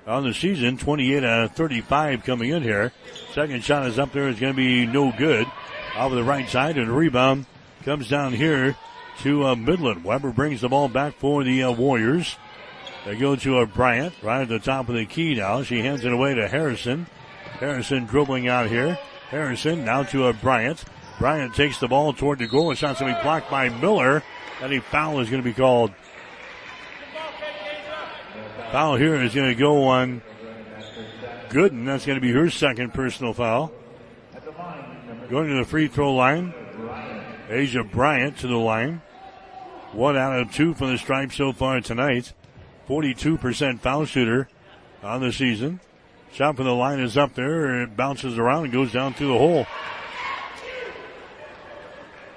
on 0.07 0.25
the 0.25 0.33
season, 0.33 0.79
28 0.79 1.23
out 1.25 1.45
of 1.45 1.53
35 1.57 2.25
coming 2.25 2.49
in 2.49 2.63
here. 2.63 2.95
Second 3.35 3.63
shot 3.63 3.87
is 3.87 3.99
up 3.99 4.15
there, 4.15 4.31
it's 4.31 4.41
going 4.41 4.55
to 4.55 4.57
be 4.57 4.87
no 4.87 5.13
good. 5.13 5.47
Off 5.95 6.11
of 6.11 6.17
the 6.17 6.25
right 6.25 6.49
side, 6.49 6.79
and 6.79 6.89
the 6.89 6.95
rebound 6.95 7.45
comes 7.85 8.09
down 8.09 8.33
here 8.33 8.79
to 9.19 9.45
uh, 9.45 9.55
Midland. 9.55 10.05
Weber 10.05 10.33
brings 10.33 10.63
the 10.63 10.71
ball 10.71 10.89
back 10.89 11.17
for 11.17 11.45
the 11.45 11.65
uh, 11.65 11.71
Warriors. 11.71 12.39
They 13.05 13.17
go 13.17 13.35
to 13.37 13.59
a 13.59 13.67
Bryant 13.67 14.15
right 14.23 14.43
at 14.43 14.49
the 14.49 14.59
top 14.59 14.89
of 14.89 14.95
the 14.95 15.07
key 15.07 15.35
now. 15.35 15.63
She 15.63 15.81
hands 15.81 16.05
it 16.05 16.13
away 16.13 16.35
to 16.35 16.49
Harrison. 16.49 17.07
Harrison 17.59 18.05
dribbling 18.05 18.49
out 18.49 18.69
here. 18.69 18.99
Harrison 19.31 19.85
now 19.85 20.03
to 20.05 20.27
a 20.27 20.33
Bryant. 20.33 20.85
Bryant 21.19 21.55
takes 21.55 21.79
the 21.79 21.89
ball 21.89 22.13
toward 22.13 22.39
the 22.39 22.47
goal. 22.47 22.71
It's 22.71 22.83
not 22.83 22.99
going 22.99 23.13
to 23.13 23.19
be 23.19 23.23
blocked 23.23 23.51
by 23.51 23.69
Miller. 23.69 24.23
And 24.61 24.73
a 24.73 24.81
foul 24.81 25.21
is 25.21 25.31
going 25.31 25.43
to 25.43 25.49
be 25.49 25.55
called. 25.55 25.93
Foul 28.73 28.97
here 28.97 29.15
is 29.17 29.35
going 29.35 29.49
to 29.49 29.59
go 29.59 29.85
on 29.85 30.23
Gooden. 31.49 31.87
That's 31.87 32.05
going 32.05 32.17
to 32.17 32.23
be 32.23 32.33
her 32.33 32.51
second 32.51 32.93
personal 32.93 33.33
foul. 33.33 33.73
Going 35.31 35.49
to 35.49 35.57
the 35.57 35.65
free 35.65 35.89
throw 35.89 36.15
line. 36.15 36.53
Asia 37.49 37.83
Bryant 37.83 38.39
to 38.39 38.47
the 38.47 38.57
line. 38.57 39.01
One 39.93 40.17
out 40.17 40.39
of 40.39 40.53
two 40.53 40.75
from 40.75 40.93
the 40.93 40.99
stripe 40.99 41.33
so 41.33 41.53
far 41.53 41.81
tonight. 41.81 42.33
42% 42.91 43.79
foul 43.79 44.05
shooter 44.05 44.49
on 45.01 45.21
the 45.21 45.33
season. 45.33 45.79
Shot 46.33 46.57
from 46.57 46.65
the 46.65 46.75
line 46.75 46.99
is 46.99 47.17
up 47.17 47.35
there. 47.35 47.83
It 47.83 47.97
bounces 47.97 48.37
around 48.37 48.65
and 48.65 48.73
goes 48.73 48.93
down 48.93 49.15
through 49.15 49.29
the 49.29 49.39
hole. 49.39 49.65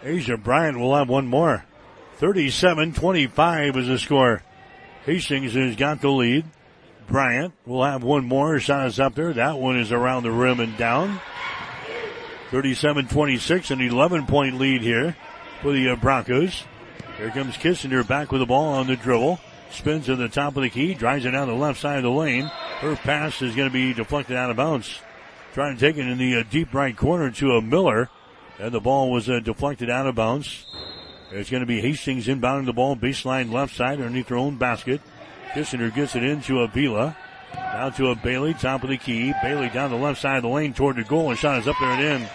Asia 0.03 0.37
Bryant 0.37 0.77
will 0.77 0.95
have 0.95 1.09
one 1.09 1.25
more. 1.25 1.65
37-25 2.19 3.77
is 3.77 3.87
the 3.87 3.97
score. 3.97 4.43
Hastings 5.07 5.55
has 5.55 5.75
got 5.75 6.01
the 6.01 6.09
lead. 6.09 6.45
Bryant 7.07 7.53
will 7.65 7.83
have 7.83 8.03
one 8.03 8.25
more 8.25 8.59
shot 8.59 8.85
is 8.85 8.99
up 8.99 9.15
there. 9.15 9.33
That 9.33 9.57
one 9.57 9.79
is 9.79 9.91
around 9.91 10.21
the 10.21 10.31
rim 10.31 10.59
and 10.59 10.77
down. 10.77 11.19
37-26, 12.51 13.71
an 13.71 13.81
11 13.81 14.27
point 14.27 14.59
lead 14.59 14.83
here 14.83 15.17
for 15.63 15.71
the 15.71 15.95
Broncos. 15.95 16.63
Here 17.17 17.31
comes 17.31 17.57
Kissinger 17.57 18.07
back 18.07 18.31
with 18.31 18.41
the 18.41 18.45
ball 18.45 18.75
on 18.75 18.85
the 18.85 18.95
dribble. 18.95 19.39
Spins 19.73 20.05
to 20.05 20.15
the 20.15 20.29
top 20.29 20.55
of 20.55 20.61
the 20.61 20.69
key, 20.69 20.93
drives 20.93 21.25
it 21.25 21.31
down 21.31 21.47
the 21.47 21.55
left 21.55 21.81
side 21.81 21.97
of 21.97 22.03
the 22.03 22.11
lane. 22.11 22.45
Her 22.79 22.95
pass 22.95 23.41
is 23.41 23.55
going 23.55 23.67
to 23.67 23.73
be 23.73 23.93
deflected 23.93 24.37
out 24.37 24.51
of 24.51 24.57
bounds. 24.57 24.99
Trying 25.53 25.75
to 25.75 25.79
take 25.79 25.97
it 25.97 26.07
in 26.07 26.17
the 26.19 26.37
uh, 26.37 26.43
deep 26.49 26.73
right 26.73 26.95
corner 26.95 27.31
to 27.31 27.53
a 27.53 27.61
Miller. 27.61 28.09
And 28.59 28.71
the 28.71 28.79
ball 28.79 29.11
was 29.11 29.29
uh, 29.29 29.39
deflected 29.39 29.89
out 29.89 30.05
of 30.05 30.13
bounds. 30.13 30.65
It's 31.31 31.49
going 31.49 31.61
to 31.61 31.67
be 31.67 31.81
Hastings 31.81 32.27
inbounding 32.27 32.67
the 32.67 32.73
ball 32.73 32.95
baseline 32.95 33.51
left 33.51 33.75
side 33.75 33.99
underneath 33.99 34.27
her 34.27 34.35
own 34.35 34.57
basket. 34.57 35.01
Kissinger 35.53 35.93
gets 35.93 36.15
it 36.15 36.23
into 36.23 36.59
Avila. 36.59 37.17
Now 37.55 37.89
to 37.91 38.11
a 38.11 38.15
Bailey, 38.15 38.53
top 38.53 38.83
of 38.83 38.89
the 38.89 38.97
key. 38.97 39.33
Bailey 39.41 39.69
down 39.69 39.89
the 39.89 39.97
left 39.97 40.21
side 40.21 40.37
of 40.37 40.43
the 40.43 40.49
lane 40.49 40.75
toward 40.75 40.97
the 40.97 41.03
goal. 41.03 41.31
And 41.31 41.39
shot 41.39 41.59
is 41.59 41.67
up 41.67 41.75
there 41.79 41.89
and 41.89 42.23
in. 42.23 42.29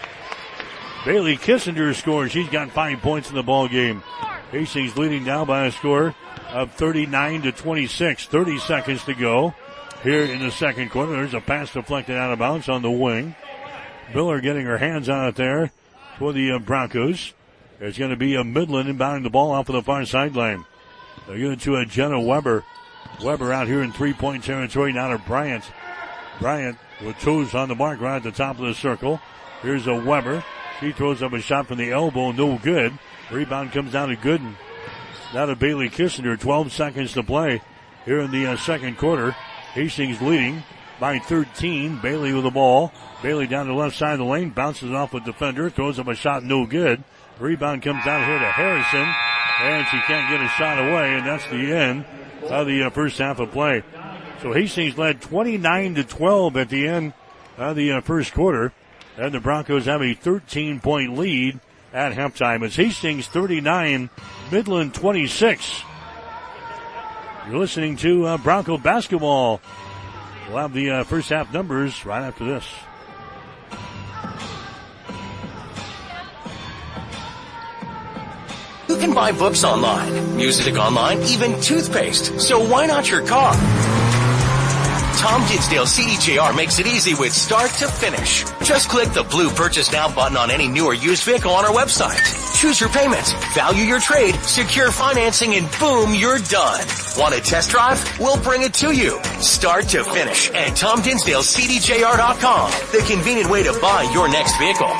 Bailey 1.05 1.37
Kissinger 1.37 1.95
scores. 1.95 2.33
She's 2.33 2.49
got 2.49 2.73
five 2.73 3.01
points 3.01 3.29
in 3.31 3.37
the 3.37 3.45
ball 3.45 3.69
game. 3.69 4.03
Hastings 4.51 4.97
leading 4.97 5.25
now 5.25 5.45
by 5.45 5.67
a 5.67 5.73
score 5.73 6.15
of 6.49 6.73
39 6.73 7.43
to 7.43 7.53
26. 7.53 8.27
30 8.27 8.59
seconds 8.59 9.05
to 9.05 9.15
go 9.15 9.55
here 10.03 10.23
in 10.23 10.41
the 10.41 10.51
second 10.51 10.91
quarter. 10.91 11.13
There's 11.13 11.35
a 11.35 11.41
pass 11.41 11.73
deflected 11.73 12.17
out 12.17 12.33
of 12.33 12.39
bounds 12.39 12.69
on 12.69 12.83
the 12.83 12.91
wing. 12.91 13.35
Miller 14.15 14.41
getting 14.41 14.67
her 14.67 14.79
hands 14.79 15.09
on 15.09 15.29
it 15.29 15.37
there 15.37 15.71
for 16.19 16.33
the 16.33 16.53
uh, 16.53 16.59
Broncos. 16.59 17.33
There's 17.79 17.99
going 17.99 18.11
to 18.11 18.17
be 18.17 18.35
a 18.35 18.45
Midland 18.45 18.89
inbounding 18.89 19.23
the 19.23 19.31
ball 19.31 19.53
off 19.53 19.69
of 19.69 19.75
the 19.75 19.83
far 19.83 20.05
sideline. 20.05 20.65
They're 21.27 21.39
going 21.39 21.59
to 21.59 21.77
a 21.77 21.85
Jenna 21.85 22.21
Weber. 22.21 22.65
Weber 23.23 23.53
out 23.53 23.67
here 23.67 23.83
in 23.83 23.93
three 23.93 24.13
point 24.13 24.45
territory 24.45 24.93
now 24.93 25.09
to 25.09 25.19
Bryant. 25.19 25.65
Bryant 26.41 26.79
with 27.05 27.19
toes 27.19 27.55
on 27.55 27.69
the 27.69 27.75
mark 27.75 28.01
right 28.01 28.17
at 28.17 28.23
the 28.23 28.33
top 28.33 28.59
of 28.59 28.67
the 28.67 28.75
circle. 28.75 29.21
Here's 29.63 29.87
a 29.87 29.95
Weber. 29.95 30.45
She 30.81 30.93
throws 30.93 31.23
up 31.23 31.33
a 31.33 31.41
shot 31.41 31.67
from 31.67 31.79
the 31.79 31.91
elbow, 31.91 32.33
no 32.33 32.59
good. 32.59 32.97
Rebound 33.31 33.73
comes 33.73 33.93
down 33.93 34.09
to 34.09 34.17
Gooden. 34.17 34.55
Now 35.35 35.45
to 35.45 35.57
Bailey 35.57 35.91
Kissinger, 35.91 36.41
12 36.41 36.73
seconds 36.73 37.13
to 37.13 37.23
play 37.23 37.61
here 38.07 38.21
in 38.21 38.31
the 38.31 38.47
uh, 38.47 38.57
second 38.57 38.97
quarter. 38.97 39.33
Hastings 39.75 40.23
leading 40.23 40.63
by 40.99 41.19
13. 41.19 42.01
Bailey 42.01 42.33
with 42.33 42.45
the 42.45 42.51
ball. 42.51 42.93
Bailey 43.23 43.47
down 43.47 43.67
the 43.67 43.75
left 43.75 43.97
side 43.97 44.15
of 44.15 44.21
the 44.21 44.25
lane, 44.25 44.51
bounces 44.51 44.91
off 44.91 45.13
a 45.13 45.21
defender, 45.21 45.69
throws 45.69 45.99
up 45.99 46.09
a 46.09 46.15
shot, 46.15 46.45
no 46.45 46.65
good. 46.65 47.05
Rebound 47.39 47.83
comes 47.83 48.05
down 48.05 48.27
here 48.27 48.39
to 48.39 48.51
Harrison, 48.51 49.07
and 49.61 49.87
she 49.89 49.99
can't 50.07 50.31
get 50.31 50.41
a 50.41 50.49
shot 50.49 50.79
away, 50.79 51.15
and 51.15 51.27
that's 51.27 51.45
the 51.49 51.73
end 51.73 52.07
of 52.49 52.67
the 52.67 52.85
uh, 52.85 52.91
first 52.91 53.19
half 53.19 53.39
of 53.39 53.51
play. 53.53 53.83
So 54.41 54.55
Hastings 54.55 54.97
led 54.97 55.21
29 55.21 55.97
to 55.97 56.05
12 56.05 56.57
at 56.57 56.69
the 56.71 56.89
end 56.89 57.13
of 57.59 57.77
the 57.77 57.93
uh, 57.93 58.01
first 58.01 58.33
quarter, 58.33 58.73
and 59.19 59.35
the 59.35 59.41
Broncos 59.41 59.85
have 59.85 60.01
a 60.01 60.15
13 60.15 60.81
point 60.81 61.19
lead 61.19 61.61
at 61.93 62.13
halftime. 62.13 62.63
It's 62.63 62.77
Hastings 62.77 63.27
39, 63.29 64.11
Midland 64.51 64.95
26. 64.95 65.83
You're 67.49 67.59
listening 67.59 67.97
to 67.99 68.27
uh, 68.27 68.39
Bronco 68.39 68.77
basketball. 68.77 69.61
We'll 70.49 70.59
have 70.59 70.73
the 70.73 70.91
uh, 70.91 71.05
first 71.05 71.31
half 71.31 71.53
numbers 71.53 72.05
right 72.05 72.23
after 72.23 72.45
this. 72.45 72.67
You 78.89 78.97
can 78.97 79.15
buy 79.15 79.33
books 79.33 79.65
online, 79.65 80.37
music 80.37 80.77
online, 80.77 81.21
even 81.23 81.61
toothpaste. 81.61 82.41
So 82.41 82.59
why 82.59 82.87
not 82.87 83.11
your 83.11 83.27
car? 83.27 83.55
Tom 85.19 85.45
Dinsdale 85.49 85.85
CDJR 85.85 86.55
makes 86.55 86.79
it 86.79 86.87
easy 86.87 87.13
with 87.15 87.33
start 87.33 87.73
to 87.73 87.89
finish. 87.89 88.45
Just 88.63 88.89
click 88.89 89.09
the 89.09 89.25
blue 89.25 89.51
purchase 89.51 89.91
now 89.91 90.07
button 90.15 90.37
on 90.37 90.49
any 90.49 90.69
new 90.69 90.87
or 90.87 90.95
used 90.95 91.25
vehicle 91.25 91.51
on 91.51 91.65
our 91.65 91.73
website. 91.73 92.23
Choose 92.57 92.79
your 92.81 92.89
payments, 92.91 93.33
value 93.53 93.83
your 93.83 93.99
trade, 93.99 94.37
secure 94.37 94.93
financing, 94.93 95.57
and 95.57 95.69
boom, 95.81 96.15
you're 96.15 96.39
done. 96.39 96.87
Want 97.19 97.35
a 97.35 97.41
test 97.41 97.71
drive? 97.71 98.01
We'll 98.21 98.41
bring 98.45 98.63
it 98.63 98.73
to 98.75 98.93
you. 98.93 99.21
Start 99.41 99.89
to 99.89 100.05
finish 100.05 100.51
at 100.51 100.77
TomDinsdaleCDJR.com. 100.77 102.71
The 102.93 103.05
convenient 103.13 103.51
way 103.51 103.65
to 103.65 103.77
buy 103.81 104.09
your 104.13 104.29
next 104.29 104.57
vehicle. 104.57 104.95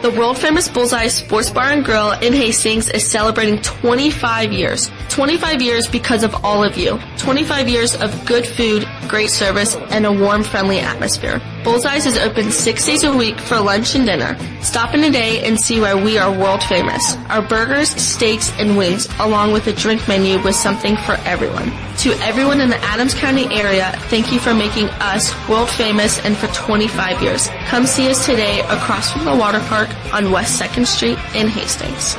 The 0.00 0.10
world 0.10 0.38
famous 0.38 0.68
Bullseye 0.68 1.08
Sports 1.08 1.50
Bar 1.50 1.70
and 1.72 1.84
Grill 1.84 2.12
in 2.12 2.32
Hastings 2.32 2.88
is 2.88 3.04
celebrating 3.04 3.60
25 3.60 4.52
years. 4.52 4.90
25 5.16 5.62
years 5.62 5.88
because 5.88 6.22
of 6.22 6.44
all 6.44 6.62
of 6.62 6.76
you. 6.76 7.00
25 7.16 7.70
years 7.70 7.94
of 7.94 8.26
good 8.26 8.46
food, 8.46 8.86
great 9.08 9.30
service, 9.30 9.74
and 9.88 10.04
a 10.04 10.12
warm, 10.12 10.42
friendly 10.42 10.78
atmosphere. 10.78 11.40
Bullseye's 11.64 12.04
is 12.04 12.18
open 12.18 12.52
six 12.52 12.84
days 12.84 13.02
a 13.02 13.16
week 13.16 13.40
for 13.40 13.58
lunch 13.58 13.94
and 13.94 14.04
dinner. 14.04 14.36
Stop 14.60 14.92
in 14.92 15.00
today 15.00 15.42
and 15.42 15.58
see 15.58 15.80
why 15.80 15.94
we 15.94 16.18
are 16.18 16.30
world 16.30 16.62
famous. 16.64 17.16
Our 17.30 17.40
burgers, 17.40 17.88
steaks, 17.88 18.52
and 18.58 18.76
wings, 18.76 19.08
along 19.18 19.52
with 19.52 19.66
a 19.68 19.72
drink 19.72 20.06
menu 20.06 20.38
with 20.42 20.54
something 20.54 20.98
for 20.98 21.12
everyone. 21.24 21.72
To 22.00 22.12
everyone 22.20 22.60
in 22.60 22.68
the 22.68 22.84
Adams 22.84 23.14
County 23.14 23.46
area, 23.46 23.92
thank 24.10 24.30
you 24.30 24.38
for 24.38 24.52
making 24.52 24.90
us 25.00 25.32
world 25.48 25.70
famous 25.70 26.22
and 26.26 26.36
for 26.36 26.48
25 26.48 27.22
years. 27.22 27.48
Come 27.68 27.86
see 27.86 28.10
us 28.10 28.26
today 28.26 28.60
across 28.68 29.10
from 29.14 29.24
the 29.24 29.34
water 29.34 29.60
park 29.60 29.88
on 30.12 30.30
West 30.30 30.60
2nd 30.60 30.86
Street 30.86 31.18
in 31.34 31.48
Hastings. 31.48 32.18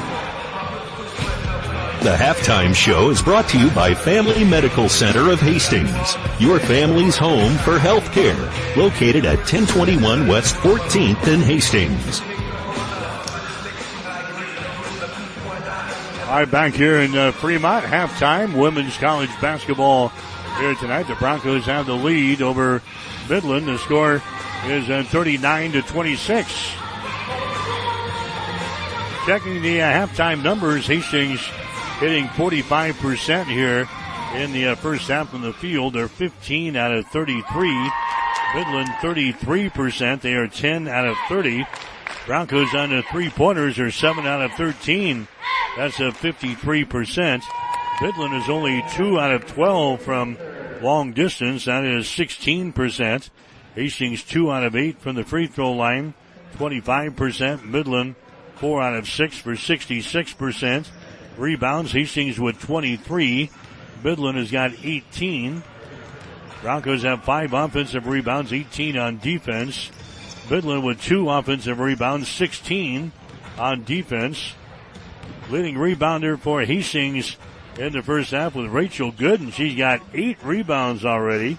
The 2.01 2.15
halftime 2.15 2.73
show 2.73 3.11
is 3.11 3.21
brought 3.21 3.47
to 3.49 3.59
you 3.59 3.69
by 3.69 3.93
Family 3.93 4.43
Medical 4.43 4.89
Center 4.89 5.29
of 5.29 5.39
Hastings, 5.39 6.15
your 6.39 6.59
family's 6.59 7.15
home 7.15 7.55
for 7.59 7.77
health 7.77 8.11
care, 8.11 8.51
located 8.75 9.23
at 9.23 9.37
1021 9.37 10.27
West 10.27 10.55
14th 10.55 11.27
in 11.27 11.41
Hastings. 11.41 12.21
All 16.27 16.39
right, 16.39 16.49
back 16.49 16.73
here 16.73 17.01
in 17.01 17.15
uh, 17.15 17.33
Fremont, 17.33 17.85
halftime, 17.85 18.59
women's 18.59 18.97
college 18.97 19.29
basketball 19.39 20.07
here 20.57 20.73
tonight. 20.73 21.03
The 21.03 21.13
Broncos 21.13 21.65
have 21.65 21.85
the 21.85 21.93
lead 21.93 22.41
over 22.41 22.81
Midland. 23.29 23.67
The 23.67 23.77
score 23.77 24.23
is 24.65 24.89
uh, 24.89 25.03
39 25.07 25.73
to 25.73 25.83
26. 25.83 26.71
Checking 29.27 29.61
the 29.61 29.83
uh, 29.83 30.07
halftime 30.07 30.41
numbers, 30.41 30.87
Hastings 30.87 31.47
hitting 32.01 32.25
45% 32.29 33.45
here 33.45 33.87
in 34.33 34.51
the 34.53 34.69
uh, 34.69 34.75
first 34.75 35.07
half 35.07 35.29
from 35.29 35.41
the 35.41 35.53
field. 35.53 35.93
They're 35.93 36.07
15 36.07 36.75
out 36.75 36.91
of 36.91 37.05
33. 37.07 37.91
Midland 38.55 38.89
33%. 39.01 40.21
They 40.21 40.33
are 40.33 40.47
10 40.47 40.87
out 40.87 41.07
of 41.07 41.15
30. 41.29 41.63
Broncos 42.25 42.73
on 42.73 42.89
the 42.89 43.03
three 43.03 43.29
pointers 43.29 43.77
are 43.77 43.91
7 43.91 44.25
out 44.25 44.41
of 44.41 44.51
13. 44.53 45.27
That's 45.77 45.99
a 45.99 46.09
53%. 46.09 47.43
Midland 48.01 48.33
is 48.33 48.49
only 48.49 48.83
2 48.93 49.19
out 49.19 49.31
of 49.31 49.45
12 49.45 50.01
from 50.01 50.39
long 50.81 51.13
distance. 51.13 51.65
That 51.65 51.85
is 51.85 52.07
16%. 52.07 53.29
Hastings 53.75 54.23
2 54.23 54.51
out 54.51 54.63
of 54.63 54.75
8 54.75 54.99
from 54.99 55.15
the 55.15 55.23
free 55.23 55.45
throw 55.45 55.71
line. 55.71 56.15
25%. 56.57 57.63
Midland 57.63 58.15
4 58.55 58.81
out 58.81 58.95
of 58.95 59.07
6 59.07 59.37
for 59.37 59.51
66%. 59.51 60.87
Rebounds, 61.41 61.91
Hastings 61.91 62.39
with 62.39 62.61
23. 62.61 63.49
Midland 64.03 64.37
has 64.37 64.51
got 64.51 64.71
18. 64.83 65.63
Broncos 66.61 67.01
have 67.01 67.23
five 67.23 67.53
offensive 67.53 68.05
rebounds, 68.05 68.53
18 68.53 68.95
on 68.95 69.17
defense. 69.17 69.91
Midland 70.51 70.85
with 70.85 71.01
two 71.01 71.27
offensive 71.29 71.79
rebounds, 71.79 72.29
16 72.29 73.11
on 73.57 73.83
defense. 73.83 74.53
Leading 75.49 75.75
rebounder 75.75 76.39
for 76.39 76.61
Hastings 76.61 77.37
in 77.75 77.91
the 77.93 78.03
first 78.03 78.29
half 78.29 78.53
with 78.53 78.67
Rachel 78.67 79.11
Gooden. 79.11 79.51
She's 79.51 79.75
got 79.75 80.01
eight 80.13 80.37
rebounds 80.43 81.03
already. 81.03 81.57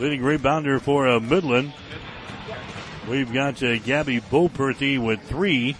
Leading 0.00 0.22
rebounder 0.22 0.80
for 0.80 1.08
uh, 1.08 1.20
Midland. 1.20 1.72
We've 3.08 3.32
got 3.32 3.62
uh, 3.62 3.78
Gabby 3.78 4.20
Boperthy 4.20 4.98
with 4.98 5.22
three. 5.22 5.76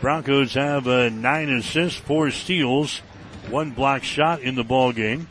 Broncos 0.00 0.54
have 0.54 0.86
uh, 0.86 1.08
nine 1.08 1.48
assists, 1.50 1.98
four 1.98 2.30
steals, 2.30 2.98
one 3.48 3.70
block 3.70 4.02
shot 4.02 4.40
in 4.40 4.54
the 4.54 4.64
ball 4.64 4.92
game. 4.92 5.28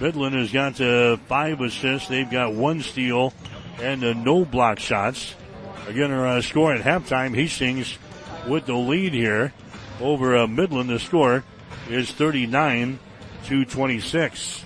Midland 0.00 0.34
has 0.34 0.52
got 0.52 0.80
uh, 0.80 1.16
five 1.26 1.60
assists. 1.60 2.08
They've 2.08 2.30
got 2.30 2.52
one 2.52 2.82
steal 2.82 3.32
and 3.80 4.04
uh, 4.04 4.12
no 4.12 4.44
block 4.44 4.78
shots. 4.78 5.34
Again, 5.86 6.10
our 6.10 6.26
uh, 6.26 6.42
score 6.42 6.74
at 6.74 6.82
halftime, 6.82 7.34
Hastings 7.34 7.98
with 8.46 8.66
the 8.66 8.74
lead 8.74 9.12
here 9.12 9.52
over 10.00 10.36
uh, 10.36 10.46
Midland. 10.46 10.90
The 10.90 10.98
score 10.98 11.44
is 11.88 12.10
39 12.10 12.98
to 13.44 13.64
26. 13.64 14.64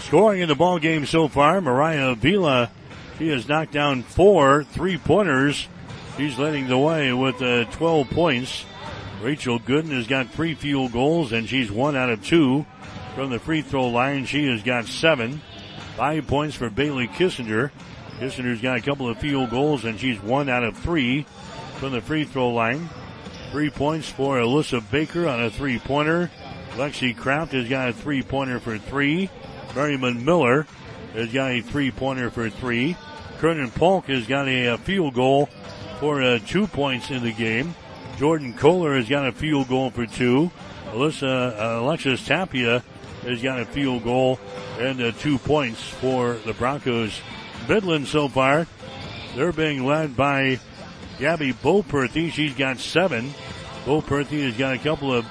Scoring 0.00 0.40
in 0.40 0.48
the 0.48 0.54
ball 0.54 0.78
game 0.78 1.06
so 1.06 1.28
far, 1.28 1.60
Mariah 1.60 2.10
Avila, 2.10 2.70
she 3.18 3.28
has 3.28 3.48
knocked 3.48 3.72
down 3.72 4.02
four 4.02 4.64
three 4.64 4.98
pointers. 4.98 5.68
She's 6.16 6.38
leading 6.38 6.68
the 6.68 6.76
way 6.76 7.12
with 7.12 7.40
uh, 7.40 7.64
12 7.64 8.10
points. 8.10 8.64
Rachel 9.22 9.58
Gooden 9.58 9.92
has 9.92 10.06
got 10.06 10.28
three 10.28 10.54
field 10.54 10.92
goals 10.92 11.32
and 11.32 11.48
she's 11.48 11.70
one 11.70 11.96
out 11.96 12.10
of 12.10 12.24
two 12.24 12.66
from 13.14 13.30
the 13.30 13.38
free 13.38 13.62
throw 13.62 13.88
line. 13.88 14.26
She 14.26 14.46
has 14.48 14.62
got 14.62 14.84
seven. 14.86 15.40
Five 15.96 16.26
points 16.26 16.54
for 16.54 16.68
Bailey 16.68 17.08
Kissinger. 17.08 17.70
Kissinger's 18.18 18.60
got 18.60 18.76
a 18.76 18.82
couple 18.82 19.08
of 19.08 19.18
field 19.18 19.50
goals 19.50 19.84
and 19.84 19.98
she's 19.98 20.20
one 20.20 20.50
out 20.50 20.64
of 20.64 20.76
three 20.76 21.22
from 21.76 21.92
the 21.92 22.02
free 22.02 22.24
throw 22.24 22.50
line. 22.50 22.90
Three 23.50 23.70
points 23.70 24.08
for 24.08 24.36
Alyssa 24.36 24.88
Baker 24.90 25.26
on 25.26 25.42
a 25.42 25.50
three 25.50 25.78
pointer. 25.78 26.30
Lexi 26.72 27.16
Kraft 27.16 27.52
has 27.52 27.68
got 27.68 27.88
a 27.88 27.92
three 27.92 28.22
pointer 28.22 28.60
for 28.60 28.76
three. 28.76 29.30
Miriam 29.74 30.24
Miller 30.24 30.66
has 31.14 31.32
got 31.32 31.52
a 31.52 31.62
three 31.62 31.90
pointer 31.90 32.30
for 32.30 32.50
three. 32.50 32.96
Kernan 33.38 33.70
Polk 33.70 34.06
has 34.06 34.26
got 34.26 34.46
a, 34.46 34.66
a 34.66 34.78
field 34.78 35.14
goal 35.14 35.48
for 36.02 36.20
uh, 36.20 36.40
two 36.48 36.66
points 36.66 37.12
in 37.12 37.22
the 37.22 37.30
game. 37.30 37.76
Jordan 38.18 38.54
Kohler 38.54 38.96
has 38.96 39.08
got 39.08 39.24
a 39.24 39.30
field 39.30 39.68
goal 39.68 39.92
for 39.92 40.04
two. 40.04 40.50
Alyssa, 40.86 41.56
uh, 41.56 41.80
Alexis 41.80 42.26
Tapia 42.26 42.82
has 43.22 43.40
got 43.40 43.60
a 43.60 43.64
field 43.64 44.02
goal 44.02 44.40
and 44.80 45.00
uh, 45.00 45.12
two 45.12 45.38
points 45.38 45.80
for 45.80 46.34
the 46.44 46.54
Broncos. 46.54 47.20
Midland 47.68 48.08
so 48.08 48.26
far, 48.26 48.66
they're 49.36 49.52
being 49.52 49.86
led 49.86 50.16
by 50.16 50.58
Gabby 51.20 51.52
Boperthy. 51.52 52.32
She's 52.32 52.54
got 52.54 52.78
seven. 52.78 53.32
Boperthy 53.84 54.42
has 54.42 54.56
got 54.56 54.74
a 54.74 54.78
couple 54.78 55.14
of 55.14 55.24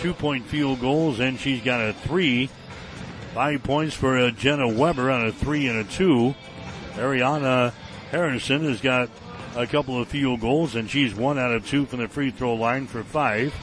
two 0.00 0.12
point 0.12 0.44
field 0.44 0.78
goals 0.78 1.20
and 1.20 1.40
she's 1.40 1.62
got 1.62 1.80
a 1.80 1.94
three. 1.94 2.50
Five 3.32 3.62
points 3.62 3.94
for 3.94 4.18
uh, 4.18 4.30
Jenna 4.32 4.68
Weber 4.68 5.10
on 5.10 5.26
a 5.26 5.32
three 5.32 5.68
and 5.68 5.78
a 5.78 5.84
two. 5.84 6.34
Ariana 6.96 7.72
Harrison 8.10 8.64
has 8.64 8.82
got 8.82 9.08
a 9.56 9.66
couple 9.66 10.00
of 10.00 10.08
field 10.08 10.40
goals 10.40 10.74
and 10.74 10.90
she's 10.90 11.14
one 11.14 11.38
out 11.38 11.52
of 11.52 11.66
two 11.66 11.86
from 11.86 12.00
the 12.00 12.08
free 12.08 12.30
throw 12.30 12.54
line 12.54 12.86
for 12.86 13.02
five. 13.02 13.54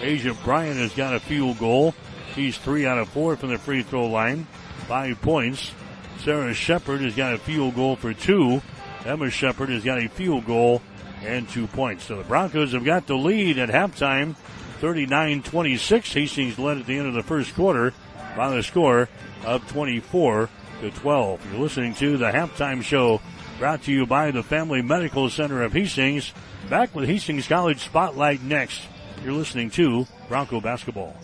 Asia 0.00 0.34
Bryant 0.44 0.76
has 0.76 0.92
got 0.92 1.14
a 1.14 1.20
field 1.20 1.58
goal. 1.58 1.94
She's 2.34 2.58
three 2.58 2.86
out 2.86 2.98
of 2.98 3.08
four 3.08 3.36
from 3.36 3.50
the 3.50 3.58
free 3.58 3.82
throw 3.82 4.06
line. 4.06 4.46
Five 4.88 5.20
points. 5.22 5.72
Sarah 6.18 6.54
Shepard 6.54 7.00
has 7.00 7.14
got 7.14 7.34
a 7.34 7.38
field 7.38 7.74
goal 7.74 7.96
for 7.96 8.12
two. 8.12 8.60
Emma 9.04 9.30
Shepard 9.30 9.68
has 9.68 9.84
got 9.84 9.98
a 9.98 10.08
field 10.08 10.46
goal 10.46 10.82
and 11.22 11.48
two 11.48 11.66
points. 11.68 12.04
So 12.04 12.16
the 12.16 12.24
Broncos 12.24 12.72
have 12.72 12.84
got 12.84 13.06
the 13.06 13.16
lead 13.16 13.58
at 13.58 13.68
halftime. 13.68 14.34
39-26. 14.80 16.12
Hastings 16.12 16.58
led 16.58 16.78
at 16.78 16.86
the 16.86 16.98
end 16.98 17.06
of 17.06 17.14
the 17.14 17.22
first 17.22 17.54
quarter 17.54 17.94
by 18.36 18.54
the 18.54 18.62
score 18.62 19.08
of 19.44 19.66
24 19.68 20.48
to 20.80 20.90
12. 20.90 21.52
You're 21.52 21.60
listening 21.60 21.94
to 21.94 22.16
the 22.16 22.30
halftime 22.30 22.82
show 22.82 23.20
brought 23.58 23.82
to 23.82 23.92
you 23.92 24.06
by 24.06 24.30
the 24.30 24.42
Family 24.42 24.82
Medical 24.82 25.30
Center 25.30 25.62
of 25.62 25.72
Hastings. 25.72 26.32
Back 26.68 26.94
with 26.94 27.08
Hastings 27.08 27.46
College 27.46 27.80
Spotlight 27.80 28.42
next. 28.42 28.82
You're 29.22 29.32
listening 29.32 29.70
to 29.70 30.06
Bronco 30.28 30.60
Basketball. 30.60 31.14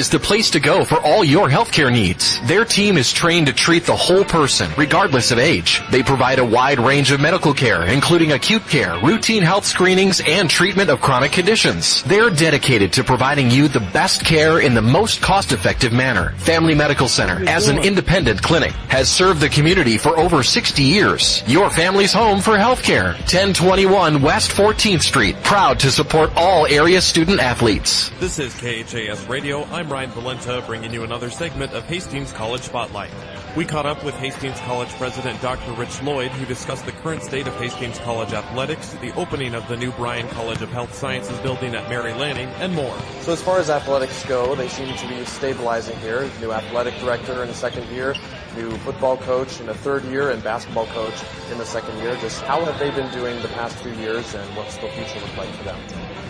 Is 0.00 0.08
the 0.08 0.18
place 0.18 0.48
to 0.48 0.58
go 0.58 0.82
for 0.82 0.98
all 1.00 1.22
your 1.22 1.46
healthcare 1.46 1.92
needs. 1.92 2.40
Their 2.48 2.64
team 2.64 2.96
is 2.96 3.12
trained 3.12 3.48
to 3.48 3.52
treat 3.52 3.84
the 3.84 3.94
whole 3.94 4.24
person, 4.24 4.70
regardless 4.78 5.30
of 5.30 5.38
age. 5.38 5.82
They 5.90 6.02
provide 6.02 6.38
a 6.38 6.44
wide 6.44 6.80
range 6.80 7.10
of 7.10 7.20
medical 7.20 7.52
care, 7.52 7.82
including 7.84 8.32
acute 8.32 8.66
care, 8.66 8.98
routine 9.00 9.42
health 9.42 9.66
screenings, 9.66 10.22
and 10.26 10.48
treatment 10.48 10.88
of 10.88 11.02
chronic 11.02 11.32
conditions. 11.32 12.02
They're 12.04 12.30
dedicated 12.30 12.94
to 12.94 13.04
providing 13.04 13.50
you 13.50 13.68
the 13.68 13.86
best 13.92 14.24
care 14.24 14.60
in 14.60 14.72
the 14.72 14.80
most 14.80 15.20
cost-effective 15.20 15.92
manner. 15.92 16.32
Family 16.38 16.74
Medical 16.74 17.06
Center, 17.06 17.46
as 17.46 17.68
an 17.68 17.76
independent 17.76 18.42
clinic, 18.42 18.72
has 18.88 19.10
served 19.10 19.40
the 19.40 19.50
community 19.50 19.98
for 19.98 20.18
over 20.18 20.42
60 20.42 20.82
years. 20.82 21.42
Your 21.46 21.68
family's 21.68 22.14
home 22.14 22.40
for 22.40 22.52
healthcare. 22.52 23.12
1021 23.28 24.22
West 24.22 24.50
14th 24.50 25.02
Street, 25.02 25.36
proud 25.42 25.78
to 25.80 25.90
support 25.90 26.30
all 26.36 26.66
area 26.68 27.02
student 27.02 27.38
athletes. 27.38 28.08
This 28.18 28.38
is 28.38 28.54
KHAS 28.54 29.26
Radio. 29.28 29.64
I'm 29.64 29.89
Ryan 29.90 30.10
Valenta 30.10 30.62
bringing 30.66 30.92
you 30.92 31.02
another 31.02 31.30
segment 31.30 31.72
of 31.72 31.84
Hastings 31.84 32.32
College 32.32 32.62
Spotlight. 32.62 33.10
We 33.56 33.64
caught 33.64 33.86
up 33.86 34.04
with 34.04 34.14
Hastings 34.14 34.60
College 34.60 34.88
President 34.90 35.42
Dr. 35.42 35.72
Rich 35.72 36.00
Lloyd, 36.02 36.30
who 36.30 36.46
discussed 36.46 36.86
the 36.86 36.92
current 36.92 37.24
state 37.24 37.48
of 37.48 37.56
Hastings 37.56 37.98
College 37.98 38.32
athletics, 38.32 38.92
the 39.00 39.12
opening 39.14 39.52
of 39.52 39.66
the 39.66 39.76
new 39.76 39.90
Bryan 39.92 40.28
College 40.28 40.62
of 40.62 40.70
Health 40.70 40.94
Sciences 40.94 41.36
building 41.40 41.74
at 41.74 41.88
Mary 41.88 42.14
Lanning, 42.14 42.48
and 42.60 42.72
more. 42.72 42.96
So 43.22 43.32
as 43.32 43.42
far 43.42 43.58
as 43.58 43.68
athletics 43.68 44.24
go, 44.26 44.54
they 44.54 44.68
seem 44.68 44.94
to 44.96 45.08
be 45.08 45.24
stabilizing 45.24 45.98
here. 45.98 46.30
New 46.40 46.52
athletic 46.52 46.96
director 47.00 47.42
in 47.42 47.48
the 47.48 47.54
second 47.54 47.88
year, 47.88 48.14
new 48.54 48.70
football 48.78 49.16
coach 49.16 49.58
in 49.58 49.66
the 49.66 49.74
third 49.74 50.04
year, 50.04 50.30
and 50.30 50.40
basketball 50.44 50.86
coach 50.86 51.20
in 51.50 51.58
the 51.58 51.66
second 51.66 51.98
year. 51.98 52.16
Just 52.20 52.40
how 52.42 52.64
have 52.64 52.78
they 52.78 52.92
been 52.92 53.10
doing 53.12 53.42
the 53.42 53.48
past 53.48 53.76
few 53.78 53.92
years, 53.94 54.34
and 54.36 54.56
what's 54.56 54.76
the 54.76 54.88
future 54.90 55.18
look 55.18 55.36
like 55.36 55.50
for 55.56 55.64
them? 55.64 55.80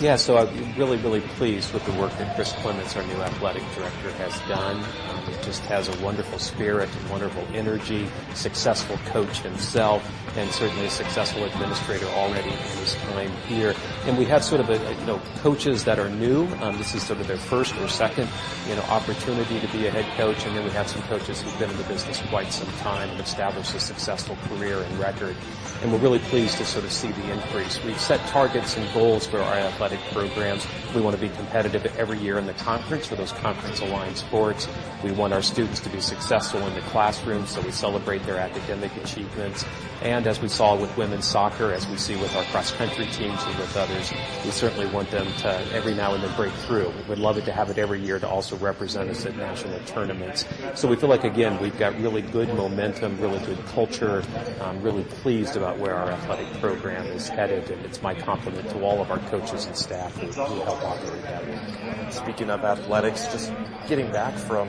Yeah, 0.00 0.16
so 0.16 0.38
I'm 0.38 0.74
really, 0.76 0.96
really 0.96 1.20
pleased 1.20 1.74
with 1.74 1.84
the 1.84 1.92
work 2.00 2.10
that 2.16 2.34
Chris 2.34 2.54
Clements, 2.54 2.96
our 2.96 3.02
new 3.02 3.20
athletic 3.20 3.62
director, 3.74 4.10
has 4.12 4.32
done. 4.48 4.82
Um, 5.10 5.24
he 5.26 5.44
just 5.44 5.60
has 5.64 5.88
a 5.88 6.02
wonderful 6.02 6.38
spirit 6.38 6.88
wonderful 7.10 7.44
energy, 7.52 8.08
successful 8.34 8.96
coach 9.06 9.40
himself, 9.40 10.08
and 10.36 10.50
certainly 10.52 10.86
a 10.86 10.90
successful 10.90 11.44
administrator 11.44 12.06
already 12.06 12.50
in 12.50 12.56
his 12.78 12.94
time 12.94 13.30
here. 13.48 13.74
And 14.04 14.16
we 14.16 14.24
have 14.26 14.44
sort 14.44 14.60
of 14.60 14.70
a, 14.70 14.76
you 14.76 15.06
know, 15.06 15.20
coaches 15.38 15.84
that 15.84 15.98
are 15.98 16.08
new. 16.08 16.46
Um, 16.60 16.78
this 16.78 16.94
is 16.94 17.02
sort 17.02 17.20
of 17.20 17.26
their 17.26 17.36
first 17.36 17.76
or 17.76 17.88
second, 17.88 18.28
you 18.68 18.76
know, 18.76 18.82
opportunity 18.82 19.60
to 19.60 19.68
be 19.68 19.86
a 19.86 19.90
head 19.90 20.06
coach. 20.16 20.46
And 20.46 20.56
then 20.56 20.64
we 20.64 20.70
have 20.70 20.88
some 20.88 21.02
coaches 21.02 21.42
who've 21.42 21.58
been 21.58 21.70
in 21.70 21.76
the 21.76 21.84
business 21.84 22.22
quite 22.28 22.52
some 22.52 22.70
time 22.78 23.10
and 23.10 23.20
established 23.20 23.74
a 23.74 23.80
successful 23.80 24.38
career 24.48 24.80
and 24.80 24.98
record. 24.98 25.36
And 25.82 25.92
we're 25.92 25.98
really 25.98 26.20
pleased 26.20 26.58
to 26.58 26.64
sort 26.64 26.84
of 26.84 26.92
see 26.92 27.10
the 27.10 27.32
increase. 27.32 27.82
We've 27.82 28.00
set 28.00 28.20
targets 28.28 28.76
and 28.76 28.92
goals 28.94 29.26
for 29.26 29.40
our 29.40 29.54
athletic 29.54 29.89
programs. 30.12 30.66
We 30.94 31.00
want 31.00 31.16
to 31.16 31.20
be 31.20 31.28
competitive 31.28 31.86
every 31.98 32.18
year 32.18 32.38
in 32.38 32.46
the 32.46 32.54
conference 32.54 33.06
for 33.06 33.16
those 33.16 33.32
conference 33.32 33.80
aligned 33.80 34.16
sports. 34.16 34.68
We 35.02 35.12
want 35.12 35.32
our 35.32 35.42
students 35.42 35.80
to 35.80 35.88
be 35.88 36.00
successful 36.00 36.66
in 36.66 36.74
the 36.74 36.80
classroom, 36.82 37.46
so 37.46 37.60
we 37.60 37.70
celebrate 37.70 38.24
their 38.24 38.38
academic 38.38 38.94
achievements. 38.96 39.64
And 40.02 40.26
as 40.26 40.40
we 40.40 40.48
saw 40.48 40.76
with 40.76 40.96
women's 40.96 41.26
soccer, 41.26 41.72
as 41.72 41.86
we 41.88 41.96
see 41.96 42.16
with 42.16 42.34
our 42.34 42.44
cross 42.44 42.70
country 42.72 43.06
teams 43.06 43.42
and 43.42 43.58
with 43.58 43.76
others, 43.76 44.12
we 44.44 44.50
certainly 44.50 44.86
want 44.86 45.10
them 45.10 45.26
to 45.38 45.72
every 45.72 45.94
now 45.94 46.14
and 46.14 46.22
then 46.22 46.34
break 46.36 46.52
through. 46.52 46.92
We'd 47.08 47.18
love 47.18 47.36
it 47.36 47.44
to 47.44 47.52
have 47.52 47.68
it 47.68 47.78
every 47.78 48.00
year 48.00 48.18
to 48.18 48.28
also 48.28 48.56
represent 48.56 49.10
us 49.10 49.26
at 49.26 49.36
national 49.36 49.78
tournaments. 49.80 50.46
So 50.74 50.88
we 50.88 50.96
feel 50.96 51.10
like 51.10 51.24
again, 51.24 51.60
we've 51.60 51.78
got 51.78 51.98
really 52.00 52.22
good 52.22 52.48
momentum, 52.54 53.20
really 53.20 53.44
good 53.44 53.64
culture. 53.66 54.22
I'm 54.62 54.80
really 54.82 55.04
pleased 55.04 55.56
about 55.56 55.78
where 55.78 55.94
our 55.94 56.10
athletic 56.10 56.60
program 56.60 57.06
is 57.06 57.28
headed 57.28 57.70
and 57.70 57.84
it's 57.84 58.02
my 58.02 58.14
compliment 58.14 58.68
to 58.70 58.82
all 58.82 59.02
of 59.02 59.10
our 59.10 59.18
coaches 59.30 59.66
and 59.66 59.76
staff 59.80 60.14
who, 60.16 60.26
who 60.26 60.60
help 60.60 60.82
operate 60.84 61.22
that. 61.22 62.12
Speaking 62.12 62.50
of 62.50 62.64
athletics, 62.64 63.26
just 63.28 63.52
getting 63.88 64.10
back 64.12 64.34
from 64.34 64.68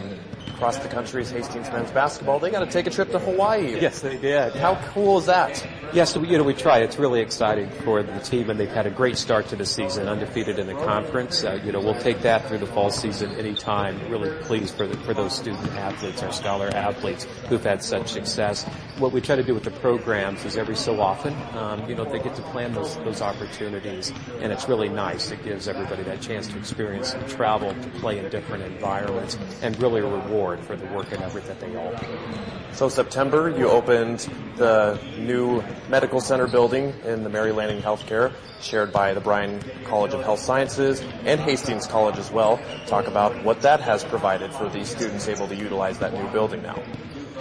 across 0.62 0.78
the 0.78 0.90
country 0.90 1.24
is 1.24 1.32
Hastings 1.32 1.72
men's 1.72 1.90
basketball, 1.90 2.38
they 2.38 2.52
got 2.52 2.60
to 2.60 2.70
take 2.70 2.86
a 2.86 2.92
trip 2.92 3.10
to 3.10 3.18
Hawaii. 3.18 3.82
Yes, 3.82 4.02
they 4.02 4.16
did. 4.16 4.54
How 4.54 4.76
cool 4.90 5.18
is 5.18 5.26
that? 5.26 5.68
Yes, 5.92 6.16
you 6.16 6.38
know, 6.38 6.44
we 6.44 6.54
tried. 6.54 6.84
It's 6.84 6.98
really 6.98 7.20
exciting 7.20 7.70
for 7.84 8.04
the 8.04 8.20
team, 8.20 8.50
and 8.52 8.60
they've 8.60 8.70
had 8.70 8.86
a 8.86 8.92
great 8.92 9.18
start 9.18 9.48
to 9.48 9.56
the 9.56 9.66
season, 9.66 10.08
undefeated 10.08 10.60
in 10.60 10.68
the 10.68 10.76
conference. 10.76 11.44
Uh, 11.44 11.60
you 11.66 11.72
know, 11.72 11.80
we'll 11.80 12.00
take 12.00 12.22
that 12.22 12.48
through 12.48 12.60
the 12.60 12.68
fall 12.68 12.92
season 12.92 13.32
anytime. 13.32 14.00
Really 14.10 14.32
pleased 14.44 14.76
for 14.76 14.86
the, 14.86 14.96
for 15.00 15.16
those 15.16 15.36
student 15.36 15.68
athletes, 15.72 16.22
our 16.22 16.32
scholar 16.32 16.68
athletes 16.68 17.26
who've 17.50 17.64
had 17.64 17.84
such 17.84 18.10
success. 18.10 18.64
What 19.00 19.12
we 19.12 19.20
try 19.20 19.36
to 19.36 19.44
do 19.44 19.56
with 19.56 19.64
the 19.64 19.72
programs 19.72 20.46
is 20.46 20.58
every 20.58 20.76
so 20.76 21.02
often, 21.02 21.36
um, 21.58 21.90
you 21.90 21.96
know, 21.96 22.06
they 22.06 22.20
get 22.20 22.36
to 22.36 22.42
plan 22.44 22.72
those 22.74 22.96
those 22.98 23.22
opportunities, 23.22 24.14
and 24.42 24.54
it's 24.54 24.70
really 24.70 24.90
nice. 24.90 25.32
It 25.32 25.44
gives 25.44 25.68
everybody 25.68 26.04
that 26.04 26.22
chance 26.22 26.48
to 26.50 26.58
experience 26.58 27.14
and 27.14 27.28
travel, 27.28 27.74
to 27.74 27.90
play 28.00 28.20
in 28.20 28.30
different 28.30 28.64
environments, 28.64 29.40
and 29.64 29.78
really 29.82 30.02
a 30.02 30.06
reward 30.06 30.51
for 30.60 30.76
the 30.76 30.86
work 30.88 31.12
and 31.12 31.22
effort 31.24 31.46
that 31.46 31.60
they 31.60 31.76
all 31.76 31.92
put. 31.92 32.08
So 32.74 32.90
September, 32.90 33.50
you 33.50 33.70
opened 33.70 34.30
the 34.58 35.00
new 35.18 35.64
medical 35.90 36.22
center 36.22 36.48
building 36.48 36.94
in 37.06 37.24
the 37.24 37.30
Mary 37.30 37.52
Lanning 37.52 37.82
Healthcare, 37.82 38.34
shared 38.62 38.92
by 38.92 39.14
the 39.14 39.22
Bryan 39.22 39.62
College 39.86 40.14
of 40.14 40.24
Health 40.24 40.40
Sciences 40.40 41.02
and 41.26 41.40
Hastings 41.40 41.88
College 41.88 42.18
as 42.18 42.32
well. 42.32 42.60
Talk 42.88 43.08
about 43.08 43.44
what 43.44 43.62
that 43.62 43.82
has 43.82 44.04
provided 44.04 44.54
for 44.54 44.70
these 44.70 44.90
students 44.90 45.28
able 45.28 45.48
to 45.48 45.56
utilize 45.56 46.00
that 46.00 46.14
new 46.14 46.28
building 46.30 46.62
now. 46.62 46.82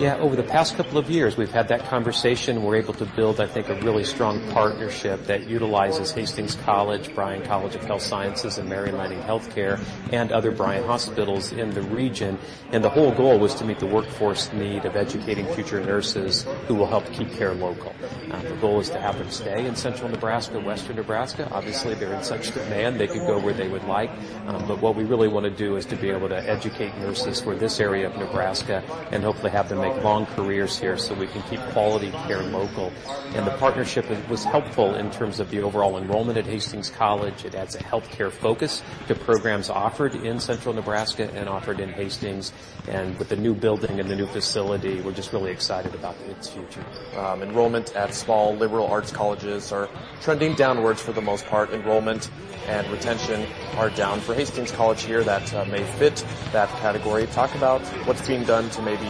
Yeah, 0.00 0.16
over 0.16 0.34
the 0.34 0.42
past 0.42 0.76
couple 0.76 0.96
of 0.96 1.10
years, 1.10 1.36
we've 1.36 1.50
had 1.50 1.68
that 1.68 1.84
conversation. 1.84 2.62
We're 2.62 2.76
able 2.76 2.94
to 2.94 3.04
build, 3.04 3.38
I 3.38 3.46
think, 3.46 3.68
a 3.68 3.74
really 3.82 4.04
strong 4.04 4.40
partnership 4.52 5.26
that 5.26 5.46
utilizes 5.46 6.10
Hastings 6.10 6.54
College, 6.54 7.14
Bryan 7.14 7.42
College 7.42 7.74
of 7.74 7.84
Health 7.84 8.00
Sciences, 8.00 8.56
and 8.56 8.66
Mary 8.66 8.92
Lanning 8.92 9.20
Healthcare, 9.20 9.78
and 10.10 10.32
other 10.32 10.52
Bryan 10.52 10.84
hospitals 10.84 11.52
in 11.52 11.68
the 11.72 11.82
region. 11.82 12.38
And 12.72 12.82
the 12.82 12.88
whole 12.88 13.12
goal 13.12 13.38
was 13.38 13.54
to 13.56 13.64
meet 13.66 13.78
the 13.78 13.86
workforce 13.86 14.50
need 14.54 14.86
of 14.86 14.96
educating 14.96 15.44
future 15.48 15.84
nurses 15.84 16.46
who 16.66 16.76
will 16.76 16.86
help 16.86 17.04
keep 17.12 17.30
care 17.32 17.52
local. 17.52 17.94
Uh, 18.30 18.40
the 18.40 18.56
goal 18.56 18.80
is 18.80 18.88
to 18.88 18.98
have 18.98 19.18
them 19.18 19.30
stay 19.30 19.66
in 19.66 19.76
central 19.76 20.08
Nebraska, 20.08 20.58
western 20.60 20.96
Nebraska. 20.96 21.46
Obviously, 21.52 21.92
they're 21.92 22.14
in 22.14 22.24
such 22.24 22.54
demand, 22.54 22.98
they 22.98 23.06
could 23.06 23.26
go 23.26 23.38
where 23.38 23.52
they 23.52 23.68
would 23.68 23.84
like. 23.84 24.10
Um, 24.46 24.66
but 24.66 24.80
what 24.80 24.96
we 24.96 25.04
really 25.04 25.28
want 25.28 25.44
to 25.44 25.50
do 25.50 25.76
is 25.76 25.84
to 25.84 25.96
be 25.96 26.08
able 26.08 26.30
to 26.30 26.48
educate 26.48 26.96
nurses 26.96 27.38
for 27.38 27.54
this 27.54 27.80
area 27.80 28.06
of 28.06 28.16
Nebraska 28.16 28.82
and 29.12 29.22
hopefully 29.22 29.50
have 29.50 29.68
them 29.68 29.80
make 29.80 29.89
make 29.94 30.04
long 30.04 30.26
careers 30.26 30.78
here 30.78 30.96
so 30.96 31.14
we 31.14 31.26
can 31.26 31.42
keep 31.42 31.60
quality 31.72 32.10
care 32.10 32.42
local. 32.42 32.92
And 33.34 33.46
the 33.46 33.52
partnership 33.52 34.06
was 34.28 34.44
helpful 34.44 34.94
in 34.94 35.10
terms 35.10 35.40
of 35.40 35.50
the 35.50 35.62
overall 35.62 35.98
enrollment 35.98 36.38
at 36.38 36.46
Hastings 36.46 36.90
College. 36.90 37.44
It 37.44 37.54
adds 37.54 37.74
a 37.74 37.78
healthcare 37.78 38.30
focus 38.30 38.82
to 39.08 39.14
programs 39.14 39.70
offered 39.70 40.14
in 40.14 40.40
central 40.40 40.74
Nebraska 40.74 41.30
and 41.32 41.48
offered 41.48 41.80
in 41.80 41.90
Hastings. 41.90 42.52
And 42.88 43.18
with 43.18 43.28
the 43.28 43.36
new 43.36 43.54
building 43.54 44.00
and 44.00 44.08
the 44.08 44.16
new 44.16 44.26
facility, 44.26 45.00
we're 45.00 45.12
just 45.12 45.32
really 45.32 45.52
excited 45.52 45.94
about 45.94 46.16
its 46.28 46.48
future. 46.48 46.84
Um, 47.16 47.42
enrollment 47.42 47.94
at 47.94 48.14
small 48.14 48.56
liberal 48.56 48.86
arts 48.86 49.12
colleges 49.12 49.72
are 49.72 49.88
trending 50.20 50.54
downwards 50.54 51.00
for 51.00 51.12
the 51.12 51.22
most 51.22 51.46
part. 51.46 51.70
Enrollment 51.70 52.30
and 52.66 52.88
retention 52.90 53.46
are 53.76 53.90
down 53.90 54.20
for 54.20 54.34
Hastings 54.34 54.70
College 54.70 55.02
here 55.02 55.24
that 55.24 55.52
uh, 55.54 55.64
may 55.66 55.82
fit 55.98 56.24
that 56.52 56.68
category. 56.80 57.26
Talk 57.28 57.54
about 57.54 57.80
what's 58.06 58.26
being 58.26 58.44
done 58.44 58.70
to 58.70 58.82
maybe 58.82 59.06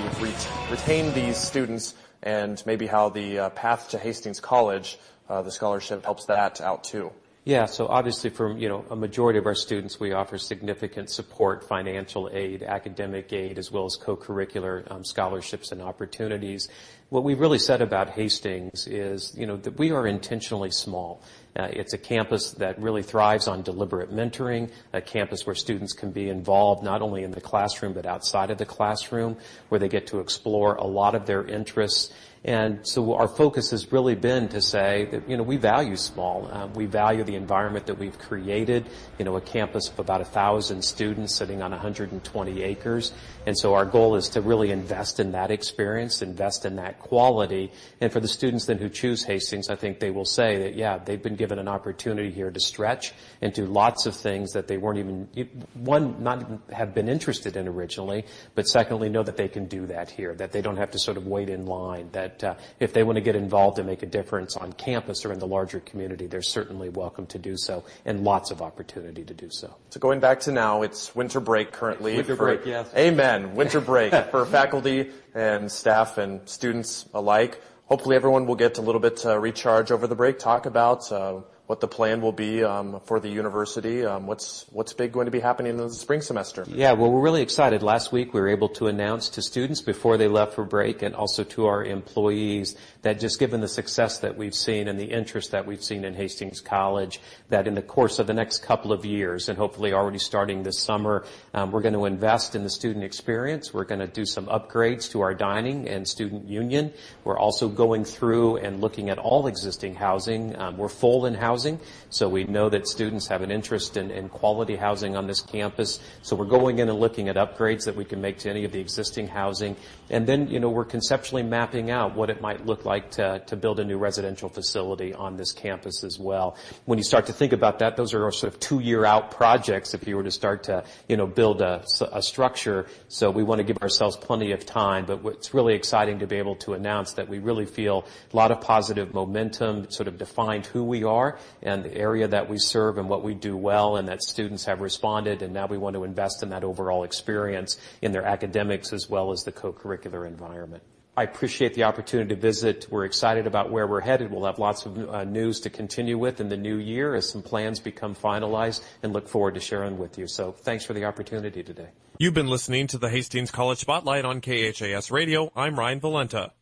retain 0.71 1.13
these 1.15 1.37
students 1.37 1.95
and 2.23 2.63
maybe 2.65 2.87
how 2.87 3.09
the 3.09 3.39
uh, 3.39 3.51
path 3.51 3.89
to 3.91 3.99
Hastings 3.99 4.39
College, 4.39 4.99
uh, 5.29 5.43
the 5.43 5.51
scholarship 5.51 6.05
helps 6.05 6.27
that 6.27 6.61
out 6.61 6.85
too. 6.85 7.11
Yeah, 7.45 7.65
so 7.65 7.89
obviously 7.89 8.29
for, 8.31 8.57
you 8.57 8.69
know, 8.69 8.85
a 8.91 8.97
majority 8.97 9.39
of 9.39 9.47
our 9.47 9.55
students, 9.55 9.99
we 9.99 10.13
offer 10.13 10.37
significant 10.37 11.09
support, 11.11 11.65
financial 11.67 12.29
aid, 12.33 12.63
academic 12.63 13.33
aid, 13.33 13.59
as 13.59 13.73
well 13.73 13.87
as 13.87 13.97
co-curricular 13.97 14.89
um, 14.91 15.05
scholarships 15.05 15.73
and 15.73 15.81
opportunities. 15.81 16.69
What 17.09 17.25
we've 17.25 17.41
really 17.41 17.59
said 17.59 17.81
about 17.81 18.11
Hastings 18.11 18.87
is, 18.87 19.35
you 19.37 19.47
know, 19.47 19.57
that 19.57 19.79
we 19.79 19.91
are 19.91 20.07
intentionally 20.07 20.71
small. 20.71 21.23
Uh, 21.57 21.69
it's 21.73 21.93
a 21.93 21.99
campus 21.99 22.53
that 22.53 22.81
really 22.81 23.03
thrives 23.03 23.49
on 23.49 23.63
deliberate 23.63 24.13
mentoring, 24.13 24.71
a 24.93 25.01
campus 25.01 25.47
where 25.47 25.55
students 25.55 25.93
can 25.93 26.11
be 26.13 26.29
involved 26.29 26.83
not 26.85 27.03
only 27.03 27.25
in 27.25 27.33
the 27.33 27.41
classroom 27.41 27.93
but 27.93 28.07
outside 28.07 28.51
of 28.51 28.59
the 28.59 28.67
classroom, 28.67 29.37
where 29.69 29.79
they 29.79 29.89
get 29.89 30.07
to 30.07 30.21
explore 30.21 30.77
a 30.77 30.87
lot 30.87 31.15
of 31.15 31.27
their 31.27 31.45
interests 31.45 32.13
and 32.43 32.87
so 32.87 33.15
our 33.17 33.29
focus 33.29 33.71
has 33.71 33.93
really 33.93 34.15
been 34.15 34.49
to 34.49 34.63
say 34.63 35.07
that, 35.11 35.29
you 35.29 35.37
know, 35.37 35.43
we 35.43 35.59
value 35.59 35.97
small. 35.97 36.49
Uh, 36.51 36.69
we 36.69 36.87
value 36.87 37.23
the 37.23 37.35
environment 37.35 37.85
that 37.87 37.99
we've 37.99 38.19
created, 38.19 38.89
you 39.19 39.27
know, 39.27 39.37
a 39.37 39.43
campus 39.43 39.91
of 39.91 39.99
about 39.99 40.23
a 40.23 40.25
thousand 40.25 40.83
students 40.83 41.35
sitting 41.35 41.61
on 41.61 41.71
120 41.71 42.63
acres. 42.63 43.13
And 43.51 43.59
so 43.59 43.75
our 43.75 43.85
goal 43.85 44.15
is 44.15 44.29
to 44.29 44.41
really 44.41 44.71
invest 44.71 45.19
in 45.19 45.33
that 45.33 45.51
experience, 45.51 46.23
invest 46.23 46.65
in 46.65 46.77
that 46.77 47.01
quality. 47.01 47.73
And 48.01 48.13
for 48.13 48.21
the 48.21 48.29
students 48.29 48.67
then 48.67 48.79
who 48.79 48.89
choose 48.89 49.25
Hastings, 49.25 49.69
I 49.69 49.75
think 49.75 49.99
they 49.99 50.13
will 50.13 50.25
say 50.25 50.59
that, 50.59 50.77
yeah, 50.77 50.99
they've 50.99 51.21
been 51.21 51.35
given 51.35 51.59
an 51.59 51.67
opportunity 51.67 52.31
here 52.31 52.53
to 52.53 52.61
stretch 52.61 53.13
and 53.43 53.53
do 53.53 53.67
lots 53.67 54.07
of 54.07 54.15
things 54.15 54.53
that 54.53 54.69
they 54.69 54.77
weren't 54.77 55.01
even, 55.01 55.59
one, 55.75 56.23
not 56.23 56.43
even 56.43 56.63
have 56.73 56.95
been 56.95 57.09
interested 57.09 57.57
in 57.57 57.67
originally, 57.67 58.25
but 58.55 58.69
secondly, 58.69 59.09
know 59.09 59.25
that 59.25 59.37
they 59.37 59.49
can 59.49 59.67
do 59.67 59.85
that 59.87 60.11
here, 60.11 60.33
that 60.37 60.53
they 60.53 60.63
don't 60.63 60.77
have 60.77 60.93
to 60.93 61.01
sort 61.01 61.17
of 61.17 61.27
wait 61.27 61.49
in 61.49 61.67
line, 61.67 62.09
that 62.13 62.45
uh, 62.45 62.55
if 62.79 62.93
they 62.93 63.03
want 63.03 63.17
to 63.17 63.21
get 63.21 63.35
involved 63.35 63.81
and 63.81 63.89
make 63.89 64.05
a 64.05 64.07
difference 64.07 64.57
on 64.57 64.73
campus 64.75 65.25
or 65.25 65.33
in 65.33 65.41
the 65.41 65.47
larger 65.49 65.81
community, 65.81 66.29
they're 66.29 66.41
certainly 66.41 66.89
welcome 66.89 67.27
to 67.27 67.37
do 67.37 67.57
so 67.57 67.83
and 68.05 68.23
lots 68.23 68.53
of 68.53 68.63
opportunity 68.63 69.25
to 69.25 69.35
do 69.35 69.49
so. 69.51 69.75
So 69.89 69.99
going 69.99 70.21
back 70.21 70.39
to 70.43 70.53
now, 70.53 70.83
it's 70.83 71.17
winter 71.17 71.41
break 71.41 71.73
currently. 71.73 72.15
Winter 72.15 72.37
break, 72.37 72.65
yes. 72.65 72.89
Amen. 72.97 73.40
Winter 73.55 73.81
break 73.81 74.13
for 74.31 74.45
faculty 74.47 75.11
and 75.35 75.71
staff 75.71 76.19
and 76.19 76.49
students 76.49 77.09
alike. 77.15 77.61
Hopefully 77.87 78.17
everyone 78.17 78.47
will 78.47 78.57
get 78.57 78.79
a 78.79 78.83
little 78.83 79.01
bit 79.01 79.17
to 79.19 79.39
recharge 79.39 79.91
over 79.91 80.07
the 80.07 80.15
break, 80.15 80.39
talk 80.39 80.67
about 80.67 81.11
uh, 81.11 81.41
what 81.71 81.79
the 81.79 81.87
plan 81.87 82.21
will 82.21 82.33
be 82.33 82.65
um, 82.65 83.01
for 83.05 83.21
the 83.21 83.29
university. 83.29 84.05
Um, 84.05 84.27
what's 84.27 84.67
what's 84.71 84.93
big 84.93 85.13
going 85.13 85.27
to 85.27 85.31
be 85.31 85.39
happening 85.39 85.71
in 85.71 85.77
the 85.77 85.89
spring 85.89 86.21
semester? 86.21 86.65
Yeah, 86.67 86.95
well, 86.95 87.13
we're 87.13 87.21
really 87.21 87.43
excited. 87.43 87.81
Last 87.81 88.11
week 88.11 88.35
we 88.35 88.41
were 88.41 88.49
able 88.49 88.71
to 88.71 88.89
announce 88.89 89.29
to 89.31 89.43
students 89.43 89.81
before 89.81 90.17
they 90.17 90.27
left 90.27 90.55
for 90.55 90.65
break, 90.65 91.03
and 91.03 91.15
also 91.15 91.45
to 91.45 91.67
our 91.67 91.85
employees, 91.85 92.77
that 93.03 93.19
just 93.19 93.39
given 93.39 93.61
the 93.61 93.69
success 93.69 94.19
that 94.19 94.37
we've 94.37 94.55
seen 94.55 94.87
and 94.87 94.99
the 94.99 95.07
interest 95.07 95.53
that 95.53 95.67
we've 95.67 95.83
seen 95.83 96.05
in 96.05 96.15
Hastings 96.15 96.61
College, 96.61 97.21
that 97.49 97.67
in 97.67 97.75
the 97.75 97.83
course 97.83 98.19
of 98.19 98.27
the 98.27 98.35
next 98.35 98.59
couple 98.59 98.93
of 98.93 99.07
years, 99.07 99.49
and 99.49 99.57
hopefully 99.57 99.93
already 99.93 100.19
starting 100.19 100.63
this 100.63 100.79
summer, 100.79 101.25
um, 101.55 101.71
we're 101.71 101.81
going 101.81 101.95
to 101.95 102.05
invest 102.05 102.55
in 102.55 102.63
the 102.63 102.71
student 102.71 103.05
experience. 103.05 103.73
We're 103.73 103.85
going 103.85 104.01
to 104.01 104.07
do 104.07 104.27
some 104.27 104.47
upgrades 104.47 105.11
to 105.13 105.23
our 105.23 105.35
dining 105.35 105.89
and 105.89 106.07
student 106.07 106.47
union. 106.47 106.93
We're 107.25 107.39
also 107.39 107.69
going 107.69 108.05
through 108.05 108.59
and 108.59 108.81
looking 108.83 109.09
at 109.09 109.19
all 109.19 109.47
existing 109.47 109.95
housing. 109.95 110.59
Um, 110.59 110.77
we're 110.77 110.89
full 110.89 111.25
in 111.25 111.35
housing. 111.35 111.81
So 112.11 112.29
we 112.29 112.45
know 112.45 112.69
that 112.69 112.87
students 112.87 113.29
have 113.29 113.41
an 113.41 113.51
interest 113.51 113.97
in, 113.97 114.11
in 114.11 114.29
quality 114.29 114.77
housing 114.77 115.17
on 115.17 115.27
this 115.27 115.41
campus. 115.41 116.01
So 116.21 116.37
we're 116.37 116.45
going 116.45 116.81
in 116.81 116.89
and 116.89 117.01
looking 117.01 117.29
at 117.29 117.37
upgrades 117.37 117.87
that 117.87 117.97
we 117.97 118.05
can 118.05 118.21
make 118.21 118.39
to 118.41 118.51
any 118.51 118.65
of 118.65 118.73
the 118.73 118.81
existing 118.81 119.29
housing. 119.29 119.77
And 120.11 120.27
then, 120.27 120.49
you 120.49 120.61
know, 120.61 120.69
we're 120.69 120.85
conceptually 120.85 121.43
mapping 121.43 121.91
out 121.91 122.15
what 122.15 122.29
it 122.29 122.43
might 122.43 122.67
look 122.67 122.85
like 122.85 122.90
to, 122.99 123.43
to 123.47 123.57
build 123.57 123.79
a 123.79 123.85
new 123.85 123.99
residential 123.99 124.49
facility 124.49 125.15
on 125.15 125.37
this 125.37 125.53
campus 125.53 126.03
as 126.03 126.19
well. 126.19 126.57
When 126.87 126.99
you 126.99 127.05
start 127.05 127.27
to 127.27 127.33
think 127.33 127.53
about 127.53 127.79
that, 127.79 127.97
those 127.97 128.13
are 128.15 128.31
sort 128.33 128.53
of 128.53 128.61
two 128.61 128.81
year 128.81 129.05
out 129.05 129.31
projects 129.31 129.95
if 129.95 130.07
you 130.09 130.17
were 130.17 130.25
to 130.25 130.31
start 130.31 130.65
to, 130.65 130.85
you 131.09 131.17
know, 131.17 131.27
build 131.27 131.61
a, 131.61 131.85
a 132.13 132.23
structure. 132.23 132.87
So 133.09 133.31
we 133.31 133.43
want 133.43 133.59
to 133.59 133.65
give 133.65 133.79
ourselves 133.79 134.17
plenty 134.17 134.53
of 134.53 134.67
time, 134.67 135.07
but 135.07 135.25
it's 135.27 135.55
really 135.55 135.75
exciting 135.75 136.19
to 136.19 136.27
be 136.27 136.37
able 136.37 136.57
to 136.57 136.73
announce 136.75 137.13
that 137.15 137.29
we 137.29 137.39
really 137.39 137.67
feel 137.67 138.05
a 138.33 138.37
lot 138.37 138.51
of 138.51 138.61
positive 138.61 139.15
momentum, 139.15 139.91
sort 139.91 140.09
of 140.09 140.19
defined 140.19 140.67
who 140.67 140.85
we 140.85 141.05
are 141.05 141.39
and 141.63 141.85
the 141.85 141.97
area 141.97 142.27
that 142.29 142.49
we 142.49 142.59
serve 142.59 142.99
and 142.99 143.09
what 143.09 143.23
we 143.23 143.35
do 143.35 143.57
well 143.57 143.97
and 143.97 144.09
that 144.09 144.23
students 144.23 144.65
have 144.65 144.81
responded 144.81 145.43
and 145.43 145.53
now 145.53 145.67
we 145.67 145.79
want 145.79 145.95
to 145.95 146.05
invest 146.05 146.43
in 146.43 146.51
that 146.51 146.65
overall 146.65 147.05
experience 147.05 147.79
in 148.03 148.13
their 148.13 148.25
academics 148.25 148.93
as 148.93 149.09
well 149.09 149.33
as 149.33 149.43
the 149.45 149.53
co-curricular 149.53 150.27
environment. 150.27 150.83
I 151.21 151.25
appreciate 151.25 151.75
the 151.75 151.83
opportunity 151.83 152.35
to 152.35 152.41
visit. 152.41 152.87
We're 152.89 153.05
excited 153.05 153.47
about 153.47 153.71
where 153.71 153.87
we're 153.87 154.01
headed. 154.01 154.31
We'll 154.31 154.47
have 154.47 154.59
lots 154.59 154.87
of 154.87 154.97
uh, 154.97 155.25
news 155.25 155.61
to 155.61 155.69
continue 155.69 156.17
with 156.17 156.41
in 156.41 156.49
the 156.49 156.57
new 156.57 156.79
year 156.79 157.15
as 157.15 157.29
some 157.29 157.43
plans 157.43 157.79
become 157.79 158.15
finalized 158.15 158.83
and 159.03 159.13
look 159.13 159.29
forward 159.29 159.53
to 159.57 159.61
sharing 159.61 159.99
with 159.99 160.17
you. 160.17 160.27
So 160.27 160.53
thanks 160.53 160.87
for 160.87 160.95
the 160.95 161.05
opportunity 161.05 161.63
today. 161.63 161.89
You've 162.19 162.33
been 162.33 162.47
listening 162.47 162.87
to 162.87 162.97
the 162.97 163.11
Hastings 163.11 163.51
College 163.51 163.77
Spotlight 163.77 164.25
on 164.25 164.41
KHAS 164.41 165.11
Radio. 165.11 165.53
I'm 165.55 165.79
Ryan 165.79 166.01
Valenta. 166.01 166.53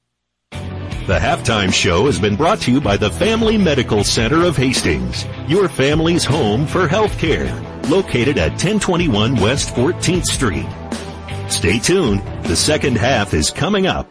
The 0.50 1.20
halftime 1.20 1.72
show 1.72 2.06
has 2.06 2.18
been 2.18 2.34
brought 2.34 2.58
to 2.62 2.72
you 2.72 2.80
by 2.80 2.96
the 2.96 3.12
Family 3.12 3.56
Medical 3.58 4.02
Center 4.02 4.42
of 4.42 4.56
Hastings, 4.56 5.24
your 5.46 5.68
family's 5.68 6.24
home 6.24 6.66
for 6.66 6.88
healthcare, 6.88 7.48
located 7.88 8.38
at 8.38 8.50
1021 8.50 9.36
West 9.36 9.72
14th 9.76 10.26
Street. 10.26 10.66
Stay 11.48 11.78
tuned. 11.78 12.22
The 12.44 12.56
second 12.56 12.98
half 12.98 13.34
is 13.34 13.52
coming 13.52 13.86
up. 13.86 14.10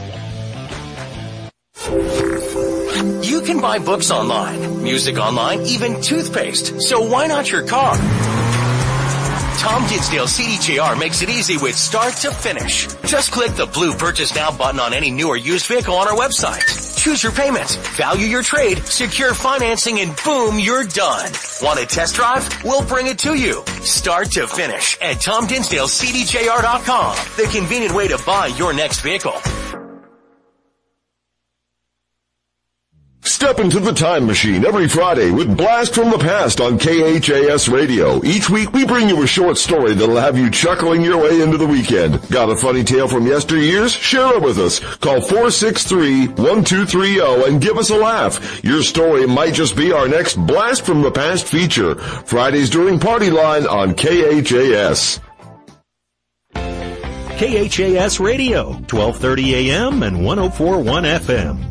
Can 3.51 3.61
buy 3.61 3.79
books 3.79 4.11
online, 4.11 4.81
music 4.81 5.17
online, 5.17 5.59
even 5.61 6.01
toothpaste. 6.01 6.79
So 6.81 7.01
why 7.01 7.27
not 7.27 7.51
your 7.51 7.67
car? 7.67 7.97
Tom 9.57 9.85
Dinsdale 9.87 10.25
CDJR 10.25 10.97
makes 10.97 11.21
it 11.21 11.29
easy 11.29 11.57
with 11.57 11.75
start 11.75 12.13
to 12.15 12.31
finish. 12.31 12.87
Just 13.03 13.33
click 13.33 13.51
the 13.55 13.65
blue 13.65 13.93
purchase 13.93 14.33
now 14.33 14.55
button 14.55 14.79
on 14.79 14.93
any 14.93 15.11
new 15.11 15.27
or 15.27 15.35
used 15.35 15.67
vehicle 15.67 15.95
on 15.95 16.07
our 16.07 16.15
website. 16.15 16.63
Choose 16.97 17.21
your 17.23 17.33
payment, 17.33 17.69
value 17.97 18.25
your 18.25 18.41
trade, 18.41 18.85
secure 18.85 19.33
financing, 19.33 19.99
and 19.99 20.15
boom, 20.23 20.57
you're 20.57 20.85
done. 20.85 21.29
Want 21.61 21.79
a 21.79 21.85
test 21.85 22.15
drive? 22.15 22.47
We'll 22.63 22.85
bring 22.85 23.07
it 23.07 23.19
to 23.19 23.33
you. 23.35 23.63
Start 23.81 24.31
to 24.31 24.47
finish 24.47 24.97
at 25.01 25.17
TomDinsdaleCDJR.com. 25.17 27.15
The 27.35 27.49
convenient 27.51 27.93
way 27.93 28.07
to 28.07 28.17
buy 28.25 28.47
your 28.47 28.71
next 28.73 29.01
vehicle. 29.01 29.33
Step 33.23 33.59
into 33.59 33.79
the 33.79 33.93
time 33.93 34.25
machine 34.25 34.65
every 34.65 34.87
Friday 34.87 35.29
with 35.29 35.55
Blast 35.55 35.93
from 35.93 36.09
the 36.09 36.17
Past 36.17 36.59
on 36.59 36.79
KHAS 36.79 37.69
Radio. 37.69 38.19
Each 38.25 38.49
week 38.49 38.73
we 38.73 38.83
bring 38.83 39.09
you 39.09 39.21
a 39.21 39.27
short 39.27 39.59
story 39.59 39.93
that'll 39.93 40.15
have 40.15 40.39
you 40.39 40.49
chuckling 40.49 41.03
your 41.03 41.21
way 41.21 41.39
into 41.41 41.57
the 41.57 41.67
weekend. 41.67 42.19
Got 42.29 42.49
a 42.49 42.55
funny 42.55 42.83
tale 42.83 43.07
from 43.07 43.25
yesteryears? 43.25 43.95
Share 43.95 44.37
it 44.37 44.41
with 44.41 44.57
us. 44.57 44.79
Call 44.97 45.19
463-1230 45.19 47.47
and 47.47 47.61
give 47.61 47.77
us 47.77 47.91
a 47.91 47.95
laugh. 47.95 48.63
Your 48.63 48.81
story 48.81 49.27
might 49.27 49.53
just 49.53 49.75
be 49.75 49.91
our 49.91 50.07
next 50.07 50.35
Blast 50.35 50.83
from 50.83 51.03
the 51.03 51.11
Past 51.11 51.45
feature. 51.45 51.93
Fridays 51.95 52.71
during 52.71 52.99
Party 52.99 53.29
Line 53.29 53.67
on 53.67 53.93
KHAS. 53.93 55.19
KHAS 56.53 58.19
Radio, 58.19 58.71
1230 58.71 59.71
AM 59.71 60.03
and 60.03 60.25
1041 60.25 61.03
FM. 61.03 61.70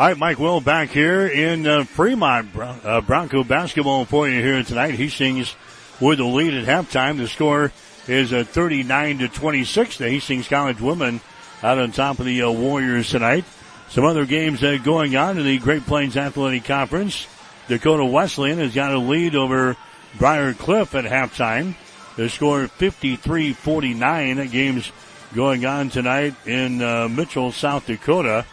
All 0.00 0.06
right, 0.06 0.16
Mike 0.16 0.38
Will 0.38 0.62
back 0.62 0.88
here 0.88 1.26
in 1.26 1.66
uh, 1.66 1.84
Fremont. 1.84 2.56
Uh, 2.56 3.02
Bronco 3.02 3.44
basketball 3.44 4.06
for 4.06 4.26
you 4.26 4.40
here 4.40 4.62
tonight. 4.62 4.94
He 4.94 5.08
Hastings 5.08 5.54
with 6.00 6.16
the 6.16 6.24
lead 6.24 6.54
at 6.54 6.64
halftime. 6.64 7.18
The 7.18 7.28
score 7.28 7.70
is 8.08 8.32
uh, 8.32 8.44
39 8.44 9.18
to 9.18 9.28
26. 9.28 9.98
The 9.98 10.08
Hastings 10.08 10.48
College 10.48 10.80
women 10.80 11.20
out 11.62 11.76
on 11.76 11.92
top 11.92 12.18
of 12.18 12.24
the 12.24 12.40
uh, 12.40 12.50
Warriors 12.50 13.10
tonight. 13.10 13.44
Some 13.90 14.06
other 14.06 14.24
games 14.24 14.64
uh, 14.64 14.78
going 14.82 15.16
on 15.16 15.36
in 15.36 15.44
the 15.44 15.58
Great 15.58 15.82
Plains 15.82 16.16
Athletic 16.16 16.64
Conference. 16.64 17.26
Dakota 17.68 18.06
Wesleyan 18.06 18.56
has 18.56 18.74
got 18.74 18.94
a 18.94 18.98
lead 18.98 19.36
over 19.36 19.76
Briar 20.16 20.54
Cliff 20.54 20.94
at 20.94 21.04
halftime. 21.04 21.74
The 22.16 22.30
score 22.30 22.68
53-49. 22.68 24.50
Games 24.50 24.92
going 25.34 25.66
on 25.66 25.90
tonight 25.90 26.36
in 26.46 26.80
uh, 26.80 27.06
Mitchell, 27.06 27.52
South 27.52 27.84
Dakota. 27.84 28.46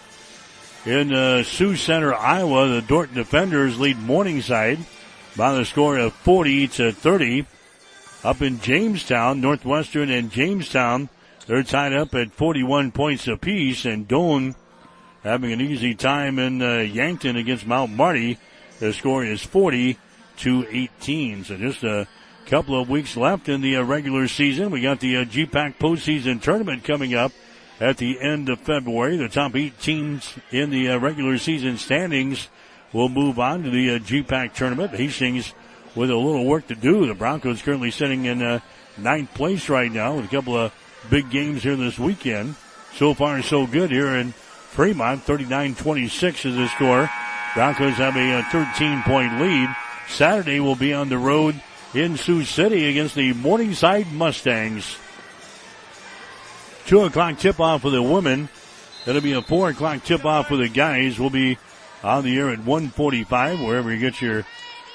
In 0.87 1.11
uh, 1.11 1.43
Sioux 1.43 1.75
Center, 1.75 2.13
Iowa, 2.15 2.69
the 2.69 2.81
Dordt 2.81 3.13
Defenders 3.13 3.77
lead 3.77 3.99
Morningside 3.99 4.79
by 5.35 5.53
the 5.53 5.65
score 5.65 5.97
of 5.97 6.13
40 6.13 6.69
to 6.69 6.93
30. 6.93 7.45
Up 8.23 8.41
in 8.41 8.61
Jamestown, 8.61 9.41
Northwestern 9.41 10.09
and 10.09 10.31
Jamestown, 10.31 11.09
they're 11.45 11.63
tied 11.63 11.91
up 11.91 12.15
at 12.15 12.31
41 12.31 12.93
points 12.93 13.27
apiece, 13.27 13.83
and 13.83 14.07
Doane 14.07 14.55
having 15.23 15.51
an 15.51 15.59
easy 15.59 15.93
time 15.93 16.39
in 16.39 16.61
uh, 16.61 16.77
Yankton 16.77 17.35
against 17.35 17.67
Mount 17.67 17.91
Marty. 17.91 18.37
The 18.79 18.93
score 18.93 19.25
is 19.25 19.43
40 19.43 19.97
to 20.37 20.67
18. 20.69 21.43
So 21.43 21.57
just 21.57 21.83
a 21.83 22.07
couple 22.45 22.79
of 22.79 22.89
weeks 22.89 23.17
left 23.17 23.49
in 23.49 23.59
the 23.59 23.75
uh, 23.75 23.83
regular 23.83 24.29
season. 24.29 24.71
We 24.71 24.79
got 24.79 25.01
the 25.01 25.17
uh, 25.17 25.25
GPAC 25.25 25.79
postseason 25.79 26.41
tournament 26.41 26.85
coming 26.85 27.13
up 27.13 27.33
at 27.79 27.97
the 27.97 28.19
end 28.19 28.49
of 28.49 28.59
February. 28.59 29.17
The 29.17 29.29
top 29.29 29.55
eight 29.55 29.79
teams 29.79 30.33
in 30.51 30.69
the 30.69 30.89
uh, 30.89 30.99
regular 30.99 31.37
season 31.37 31.77
standings 31.77 32.47
will 32.93 33.09
move 33.09 33.39
on 33.39 33.63
to 33.63 33.69
the 33.69 33.95
uh, 33.95 33.99
GPAC 33.99 34.53
tournament. 34.53 34.91
Hastings 34.91 35.53
with 35.95 36.09
a 36.09 36.15
little 36.15 36.45
work 36.45 36.67
to 36.67 36.75
do. 36.75 37.05
The 37.05 37.13
Broncos 37.13 37.61
currently 37.61 37.91
sitting 37.91 38.25
in 38.25 38.41
uh, 38.41 38.59
ninth 38.97 39.33
place 39.33 39.69
right 39.69 39.91
now 39.91 40.15
with 40.15 40.25
a 40.25 40.29
couple 40.29 40.55
of 40.55 40.73
big 41.09 41.29
games 41.29 41.63
here 41.63 41.75
this 41.75 41.99
weekend. 41.99 42.55
So 42.95 43.13
far, 43.13 43.41
so 43.41 43.67
good 43.67 43.91
here 43.91 44.15
in 44.15 44.31
Fremont. 44.31 45.25
39-26 45.25 46.45
is 46.45 46.55
the 46.55 46.67
score. 46.69 47.09
Broncos 47.53 47.95
have 47.95 48.15
a 48.15 48.43
13 48.51 49.03
point 49.03 49.39
lead. 49.39 49.69
Saturday 50.07 50.59
will 50.59 50.75
be 50.75 50.93
on 50.93 51.09
the 51.09 51.17
road 51.17 51.61
in 51.93 52.17
Sioux 52.17 52.43
City 52.43 52.87
against 52.89 53.15
the 53.15 53.33
Morningside 53.33 54.11
Mustangs. 54.11 54.97
Two 56.87 57.01
o'clock 57.01 57.37
tip 57.37 57.59
off 57.59 57.83
for 57.83 57.91
the 57.91 58.01
women. 58.01 58.49
It'll 59.05 59.21
be 59.21 59.33
a 59.33 59.41
four 59.43 59.69
o'clock 59.69 60.03
tip 60.03 60.25
off 60.25 60.47
for 60.47 60.57
the 60.57 60.67
guys. 60.67 61.19
We'll 61.19 61.29
be 61.29 61.59
on 62.03 62.23
the 62.23 62.35
air 62.37 62.49
at 62.49 62.59
145 62.59 63.61
wherever 63.61 63.93
you 63.93 63.99
get 63.99 64.21
your 64.21 64.45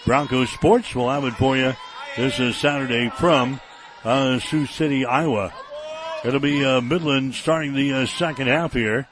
Broncos 0.04 0.50
sports. 0.50 0.94
We'll 0.94 1.10
have 1.10 1.24
it 1.24 1.34
for 1.34 1.56
you 1.56 1.74
this 2.16 2.38
is 2.38 2.56
Saturday 2.56 3.08
from 3.08 3.58
uh, 4.04 4.38
Sioux 4.38 4.66
City, 4.66 5.06
Iowa. 5.06 5.52
It'll 6.24 6.40
be 6.40 6.64
uh, 6.64 6.82
Midland 6.82 7.34
starting 7.34 7.74
the 7.74 7.92
uh, 7.92 8.06
second 8.06 8.48
half 8.48 8.74
here 8.74 9.08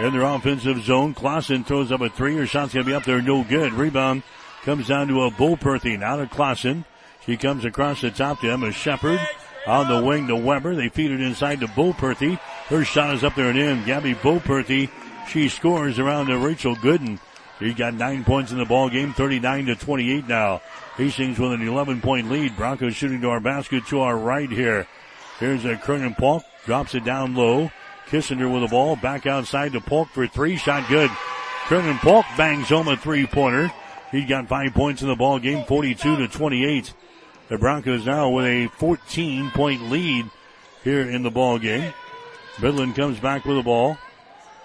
in 0.00 0.12
their 0.12 0.22
offensive 0.22 0.82
zone. 0.82 1.14
Clausen 1.14 1.64
throws 1.64 1.90
up 1.90 2.02
a 2.02 2.10
three. 2.10 2.36
Her 2.36 2.46
shot's 2.46 2.74
going 2.74 2.84
to 2.84 2.90
be 2.90 2.94
up 2.94 3.04
there, 3.04 3.22
no 3.22 3.42
good. 3.42 3.72
Rebound 3.72 4.22
comes 4.64 4.88
down 4.88 5.08
to 5.08 5.22
a 5.22 5.30
Bull 5.30 5.56
Boperthy. 5.56 5.98
Now 5.98 6.16
to 6.16 6.26
Clausen. 6.26 6.84
She 7.24 7.36
comes 7.36 7.64
across 7.64 8.02
the 8.02 8.10
top 8.10 8.40
to 8.40 8.50
Emma 8.50 8.70
Shepard. 8.70 9.20
On 9.66 9.88
the 9.88 10.02
wing 10.02 10.26
to 10.26 10.36
Weber. 10.36 10.74
They 10.74 10.88
feed 10.88 11.10
it 11.10 11.20
inside 11.20 11.60
to 11.60 11.66
Boperthy. 11.68 12.38
Her 12.68 12.84
shot 12.84 13.14
is 13.14 13.24
up 13.24 13.34
there 13.34 13.50
and 13.50 13.58
in. 13.58 13.84
Gabby 13.84 14.14
Boperthy. 14.14 14.90
She 15.28 15.48
scores 15.48 15.98
around 15.98 16.26
to 16.26 16.38
Rachel 16.38 16.74
Gooden. 16.76 17.18
She's 17.58 17.74
got 17.74 17.94
nine 17.94 18.24
points 18.24 18.50
in 18.50 18.58
the 18.58 18.64
ball 18.64 18.90
game, 18.90 19.12
39 19.12 19.66
to 19.66 19.76
28 19.76 20.26
now. 20.26 20.60
Hastings 20.96 21.38
with 21.38 21.52
an 21.52 21.66
11 21.66 22.00
point 22.00 22.28
lead. 22.28 22.56
Broncos 22.56 22.96
shooting 22.96 23.20
to 23.20 23.28
our 23.28 23.40
basket 23.40 23.86
to 23.86 24.00
our 24.00 24.16
right 24.16 24.50
here. 24.50 24.86
Here's 25.38 25.64
a 25.64 25.76
Kernan 25.76 26.14
Polk. 26.14 26.42
Drops 26.64 26.94
it 26.94 27.04
down 27.04 27.34
low. 27.34 27.70
Kissinger 28.08 28.52
with 28.52 28.62
the 28.62 28.68
ball. 28.68 28.96
Back 28.96 29.26
outside 29.26 29.72
to 29.72 29.80
Polk 29.80 30.08
for 30.08 30.26
three. 30.26 30.56
Shot 30.56 30.88
good. 30.88 31.10
Kernan 31.66 31.98
Polk 31.98 32.26
bangs 32.36 32.68
home 32.68 32.88
a 32.88 32.96
three 32.96 33.26
pointer. 33.26 33.72
He's 34.10 34.28
got 34.28 34.48
five 34.48 34.74
points 34.74 35.02
in 35.02 35.08
the 35.08 35.16
ball 35.16 35.38
game, 35.38 35.64
42 35.64 36.16
to 36.16 36.28
28. 36.28 36.92
The 37.52 37.58
Broncos 37.58 38.06
now 38.06 38.30
with 38.30 38.46
a 38.46 38.68
14 38.78 39.50
point 39.50 39.90
lead 39.90 40.30
here 40.82 41.02
in 41.02 41.22
the 41.22 41.30
ball 41.30 41.58
game. 41.58 41.92
Midland 42.62 42.96
comes 42.96 43.20
back 43.20 43.44
with 43.44 43.58
the 43.58 43.62
ball. 43.62 43.98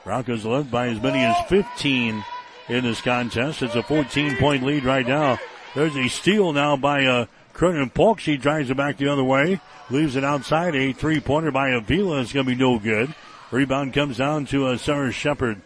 Broncos 0.06 0.46
led 0.46 0.72
by 0.72 0.88
as 0.88 1.02
many 1.02 1.20
as 1.20 1.36
15 1.50 2.24
in 2.70 2.84
this 2.86 3.02
contest. 3.02 3.62
It's 3.62 3.76
a 3.76 3.84
14 3.84 4.38
point 4.38 4.64
lead 4.64 4.86
right 4.86 5.06
now. 5.06 5.38
There's 5.76 5.98
a 5.98 6.08
steal 6.08 6.54
now 6.54 6.78
by 6.78 7.04
uh, 7.04 7.26
Kernan 7.52 7.90
Polk. 7.90 8.22
She 8.22 8.38
drives 8.38 8.70
it 8.70 8.78
back 8.78 8.96
the 8.96 9.10
other 9.10 9.22
way. 9.22 9.60
Leaves 9.90 10.16
it 10.16 10.24
outside. 10.24 10.74
A 10.74 10.94
three 10.94 11.20
pointer 11.20 11.52
by 11.52 11.72
Avila 11.72 12.22
is 12.22 12.32
going 12.32 12.46
to 12.46 12.56
be 12.56 12.58
no 12.58 12.80
good. 12.80 13.14
Rebound 13.52 13.94
comes 13.94 14.16
down 14.16 14.46
to 14.46 14.68
uh, 14.68 14.78
Sarah 14.78 15.12
Shepard. 15.12 15.60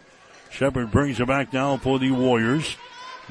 Shepard 0.50 0.90
brings 0.90 1.20
it 1.20 1.28
back 1.28 1.52
now 1.52 1.76
for 1.76 2.00
the 2.00 2.10
Warriors. 2.10 2.74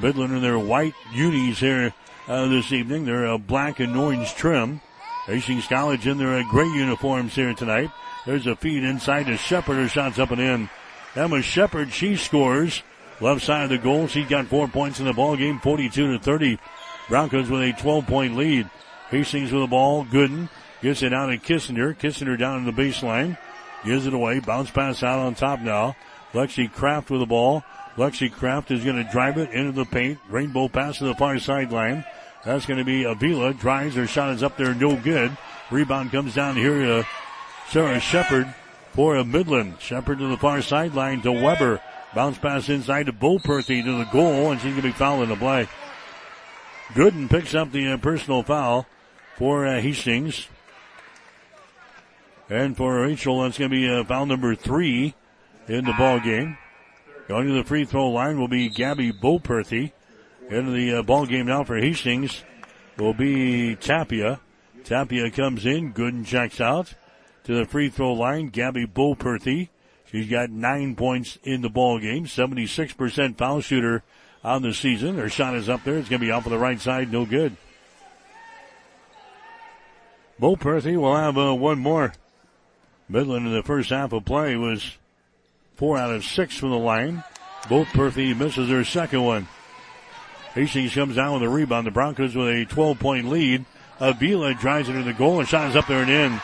Midland 0.02 0.34
in 0.34 0.42
their 0.42 0.58
white 0.58 0.96
unis 1.14 1.60
here 1.60 1.94
uh, 2.32 2.48
this 2.48 2.72
evening. 2.72 3.06
They're 3.06 3.26
a 3.26 3.38
black 3.38 3.80
and 3.82 3.96
orange 3.96 4.34
trim. 4.36 4.80
Hastings 5.26 5.68
College 5.68 6.08
in 6.08 6.18
their 6.18 6.38
uh, 6.38 6.44
gray 6.50 6.66
uniforms 6.66 7.36
here 7.36 7.54
tonight. 7.54 7.92
There's 8.26 8.48
a 8.48 8.56
feed 8.56 8.84
inside 8.84 9.26
to 9.26 9.36
Shepard. 9.36 9.76
Her 9.76 9.90
shot's 9.90 10.18
up 10.18 10.32
and 10.32 10.40
in. 10.40 10.70
Emma 11.16 11.42
Shepard, 11.42 11.92
she 11.92 12.16
scores. 12.16 12.84
Left 13.20 13.44
side 13.44 13.66
of 13.66 13.70
the 13.70 13.78
goal. 13.78 14.08
She's 14.08 14.30
got 14.30 14.48
four 14.48 14.68
points 14.70 15.00
in 15.00 15.06
the 15.06 15.14
ball 15.14 15.36
game, 15.36 15.60
42 15.60 16.14
to 16.14 16.24
30. 16.24 16.58
Broncos 17.10 17.50
with 17.50 17.62
a 17.62 17.74
12 17.74 18.08
point 18.08 18.38
lead. 18.38 18.70
Hastings 19.10 19.52
with 19.52 19.64
the 19.64 19.68
ball. 19.68 20.06
Gooden 20.06 20.50
gets 20.82 21.04
it 21.04 21.14
out 21.14 21.28
to 21.28 21.38
Kissinger. 21.38 21.98
Kissinger 21.98 22.40
down 22.40 22.60
in 22.60 22.66
the 22.66 22.72
baseline. 22.72 23.38
Gives 23.84 24.08
it 24.08 24.14
away. 24.14 24.40
Bounce 24.40 24.72
pass 24.72 25.04
out 25.04 25.20
on 25.20 25.36
top 25.36 25.60
now. 25.60 25.98
Lexi 26.34 26.72
Kraft 26.72 27.10
with 27.10 27.20
the 27.20 27.26
ball. 27.26 27.64
Lexi 27.98 28.32
Kraft 28.32 28.72
is 28.72 28.86
going 28.86 29.04
to 29.04 29.12
drive 29.12 29.38
it 29.38 29.52
into 29.52 29.74
the 29.74 29.86
paint. 29.86 30.18
Rainbow 30.30 30.70
pass 30.70 31.00
to 31.00 31.04
the 31.04 31.16
far 31.16 31.38
sideline. 31.38 32.06
That's 32.46 32.66
going 32.66 32.80
to 32.80 32.86
be 32.86 33.04
Avila. 33.04 33.54
Drives. 33.54 33.96
Her 33.96 34.08
shot 34.08 34.34
is 34.34 34.44
up 34.44 34.58
there. 34.58 34.74
No 34.74 34.96
good. 34.96 35.36
Rebound 35.70 36.12
comes 36.12 36.34
down 36.34 36.56
here 36.56 36.80
to 36.80 37.08
Sarah 37.70 38.00
Shepard 38.00 38.54
for 38.94 39.16
a 39.16 39.24
Midland. 39.24 39.76
Shepard 39.80 40.20
to 40.20 40.28
the 40.28 40.38
far 40.38 40.62
sideline 40.62 41.22
to 41.22 41.32
Weber. 41.32 41.82
Bounce 42.14 42.38
pass 42.38 42.68
inside 42.68 43.06
to 43.06 43.14
Boperthy 43.14 43.84
to 43.84 43.98
the 43.98 44.10
goal, 44.12 44.52
and 44.52 44.60
she's 44.60 44.72
going 44.72 44.82
to 44.82 44.90
be 44.90 44.92
fouled 44.92 45.24
in 45.24 45.30
the 45.30 45.36
play. 45.36 45.68
Gooden 46.90 47.30
picks 47.30 47.56
up 47.56 47.72
the 47.72 47.94
uh, 47.94 47.98
personal 47.98 48.44
foul 48.44 48.86
for 49.38 49.66
uh, 49.66 49.80
Hastings. 49.80 50.48
And 52.50 52.76
for 52.76 53.02
Rachel, 53.02 53.44
that's 53.44 53.58
going 53.58 53.72
to 53.72 53.76
be 53.76 53.90
uh, 53.90 54.04
foul 54.04 54.26
number 54.26 54.56
three 54.56 55.16
in 55.70 55.86
the 55.86 55.94
ball 55.94 56.20
game. 56.20 56.58
Going 57.30 57.48
to 57.48 57.54
the 57.54 57.64
free 57.64 57.86
throw 57.86 58.10
line 58.10 58.38
will 58.38 58.50
be 58.50 58.68
Gabby 58.68 59.14
Boperthy. 59.14 59.94
Into 60.52 60.72
the 60.72 60.96
uh, 60.96 61.02
ball 61.02 61.26
game 61.26 61.46
now 61.46 61.64
for 61.64 61.78
Hastings 61.78 62.44
will 62.98 63.14
be 63.14 63.78
Tapia. 63.78 64.42
Tapia 64.84 65.32
comes 65.32 65.66
in. 65.66 65.94
Gooden 65.94 66.26
checks 66.26 66.60
out 66.60 66.94
to 67.46 67.56
the 67.56 67.66
free 67.66 67.88
throw 67.90 68.12
line. 68.12 68.48
Gabby 68.48 68.86
Boperthy. 68.86 69.70
She's 70.08 70.30
got 70.30 70.50
nine 70.50 70.98
points 70.98 71.40
in 71.46 71.62
the 71.62 71.70
ball 71.70 72.00
game. 72.00 72.26
76% 72.26 73.38
foul 73.38 73.62
shooter 73.62 74.04
on 74.44 74.62
the 74.62 74.74
season. 74.74 75.16
Her 75.16 75.30
shot 75.30 75.56
is 75.56 75.70
up 75.70 75.86
there. 75.86 75.98
It's 75.98 76.10
going 76.10 76.20
to 76.20 76.26
be 76.26 76.32
off 76.32 76.46
of 76.46 76.52
the 76.52 76.58
right 76.58 76.82
side. 76.82 77.14
No 77.14 77.26
good. 77.26 77.56
Boperthy 80.38 80.98
will 80.98 81.16
have 81.16 81.38
uh, 81.38 81.56
one 81.56 81.80
more. 81.80 82.12
Midland 83.08 83.48
in 83.48 83.54
the 83.54 83.64
first 83.64 83.90
half 83.90 84.12
of 84.12 84.26
play 84.26 84.58
was 84.58 84.98
four 85.76 85.98
out 85.98 86.14
of 86.14 86.26
six 86.26 86.58
from 86.58 86.72
the 86.72 86.78
line. 86.78 87.24
Boperthy 87.64 88.38
misses 88.38 88.68
her 88.68 88.84
second 88.84 89.24
one. 89.24 89.48
Hastings 90.54 90.94
comes 90.94 91.16
down 91.16 91.34
with 91.34 91.44
a 91.44 91.50
rebound. 91.50 91.88
The 91.88 91.92
Broncos 91.92 92.36
with 92.36 92.50
a 92.50 92.66
12 92.66 93.00
point 93.00 93.30
lead. 93.30 93.66
Avila 94.00 94.54
drives 94.56 94.90
into 94.90 95.04
the 95.04 95.14
goal 95.14 95.40
and 95.40 95.48
shot 95.48 95.70
is 95.70 95.76
up 95.76 95.88
there 95.88 96.02
and 96.02 96.10
in. 96.10 96.42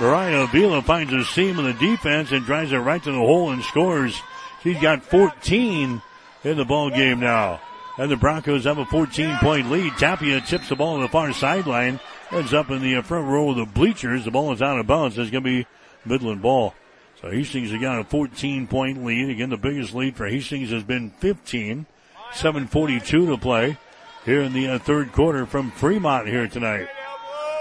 Mariah 0.00 0.42
Avila 0.42 0.82
finds 0.82 1.12
a 1.12 1.24
seam 1.24 1.58
in 1.58 1.64
the 1.64 1.72
defense 1.72 2.30
and 2.30 2.44
drives 2.44 2.70
it 2.70 2.78
right 2.78 3.02
to 3.02 3.10
the 3.10 3.18
hole 3.18 3.50
and 3.50 3.64
scores. 3.64 4.20
She's 4.62 4.80
got 4.80 5.02
14 5.02 6.02
in 6.44 6.56
the 6.56 6.64
ball 6.64 6.90
game 6.90 7.18
now. 7.18 7.60
And 7.96 8.10
the 8.10 8.16
Broncos 8.16 8.64
have 8.64 8.78
a 8.78 8.84
14 8.84 9.38
point 9.38 9.70
lead. 9.70 9.92
Tapia 9.98 10.40
tips 10.40 10.68
the 10.68 10.76
ball 10.76 10.96
to 10.96 11.02
the 11.02 11.08
far 11.08 11.32
sideline. 11.32 11.98
Ends 12.30 12.54
up 12.54 12.70
in 12.70 12.80
the 12.80 13.02
front 13.02 13.26
row 13.26 13.50
of 13.50 13.56
the 13.56 13.64
bleachers. 13.64 14.24
The 14.24 14.30
ball 14.30 14.52
is 14.52 14.62
out 14.62 14.78
of 14.78 14.86
bounds. 14.86 15.18
It's 15.18 15.30
going 15.30 15.42
to 15.42 15.50
be 15.50 15.66
Midland 16.04 16.42
ball. 16.42 16.74
So 17.20 17.30
Hastings 17.30 17.72
has 17.72 17.80
got 17.80 17.98
a 17.98 18.04
14 18.04 18.68
point 18.68 19.04
lead. 19.04 19.30
Again, 19.30 19.50
the 19.50 19.56
biggest 19.56 19.94
lead 19.94 20.16
for 20.16 20.28
Hastings 20.28 20.70
has 20.70 20.84
been 20.84 21.10
15. 21.10 21.86
7.42 22.32 23.02
to 23.26 23.38
play 23.38 23.78
here 24.24 24.42
in 24.42 24.52
the 24.52 24.68
uh, 24.68 24.78
third 24.78 25.12
quarter 25.12 25.46
from 25.46 25.70
Fremont 25.70 26.28
here 26.28 26.46
tonight. 26.46 26.88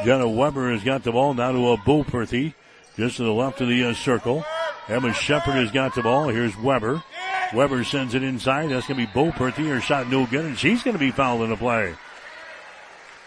Jenna 0.03 0.29
Weber 0.29 0.71
has 0.71 0.83
got 0.83 1.03
the 1.03 1.11
ball 1.11 1.33
now 1.33 1.51
to 1.51 1.71
a 1.71 1.77
Boperthy, 1.77 2.53
just 2.95 3.17
to 3.17 3.23
the 3.23 3.33
left 3.33 3.61
of 3.61 3.67
the 3.67 3.83
uh, 3.83 3.93
circle. 3.93 4.45
Emma 4.87 5.13
Shepard 5.13 5.55
has 5.55 5.71
got 5.71 5.95
the 5.95 6.03
ball. 6.03 6.27
Here's 6.29 6.55
Weber. 6.57 7.03
Weber 7.53 7.83
sends 7.83 8.13
it 8.13 8.23
inside. 8.23 8.69
That's 8.69 8.87
going 8.87 8.99
to 8.99 9.07
be 9.07 9.11
Boperthy. 9.11 9.67
Her 9.67 9.81
shot 9.81 10.09
no 10.09 10.25
good, 10.25 10.45
and 10.45 10.57
she's 10.57 10.83
going 10.83 10.95
to 10.95 10.99
be 10.99 11.11
fouled 11.11 11.41
in 11.41 11.49
the 11.49 11.57
play. 11.57 11.95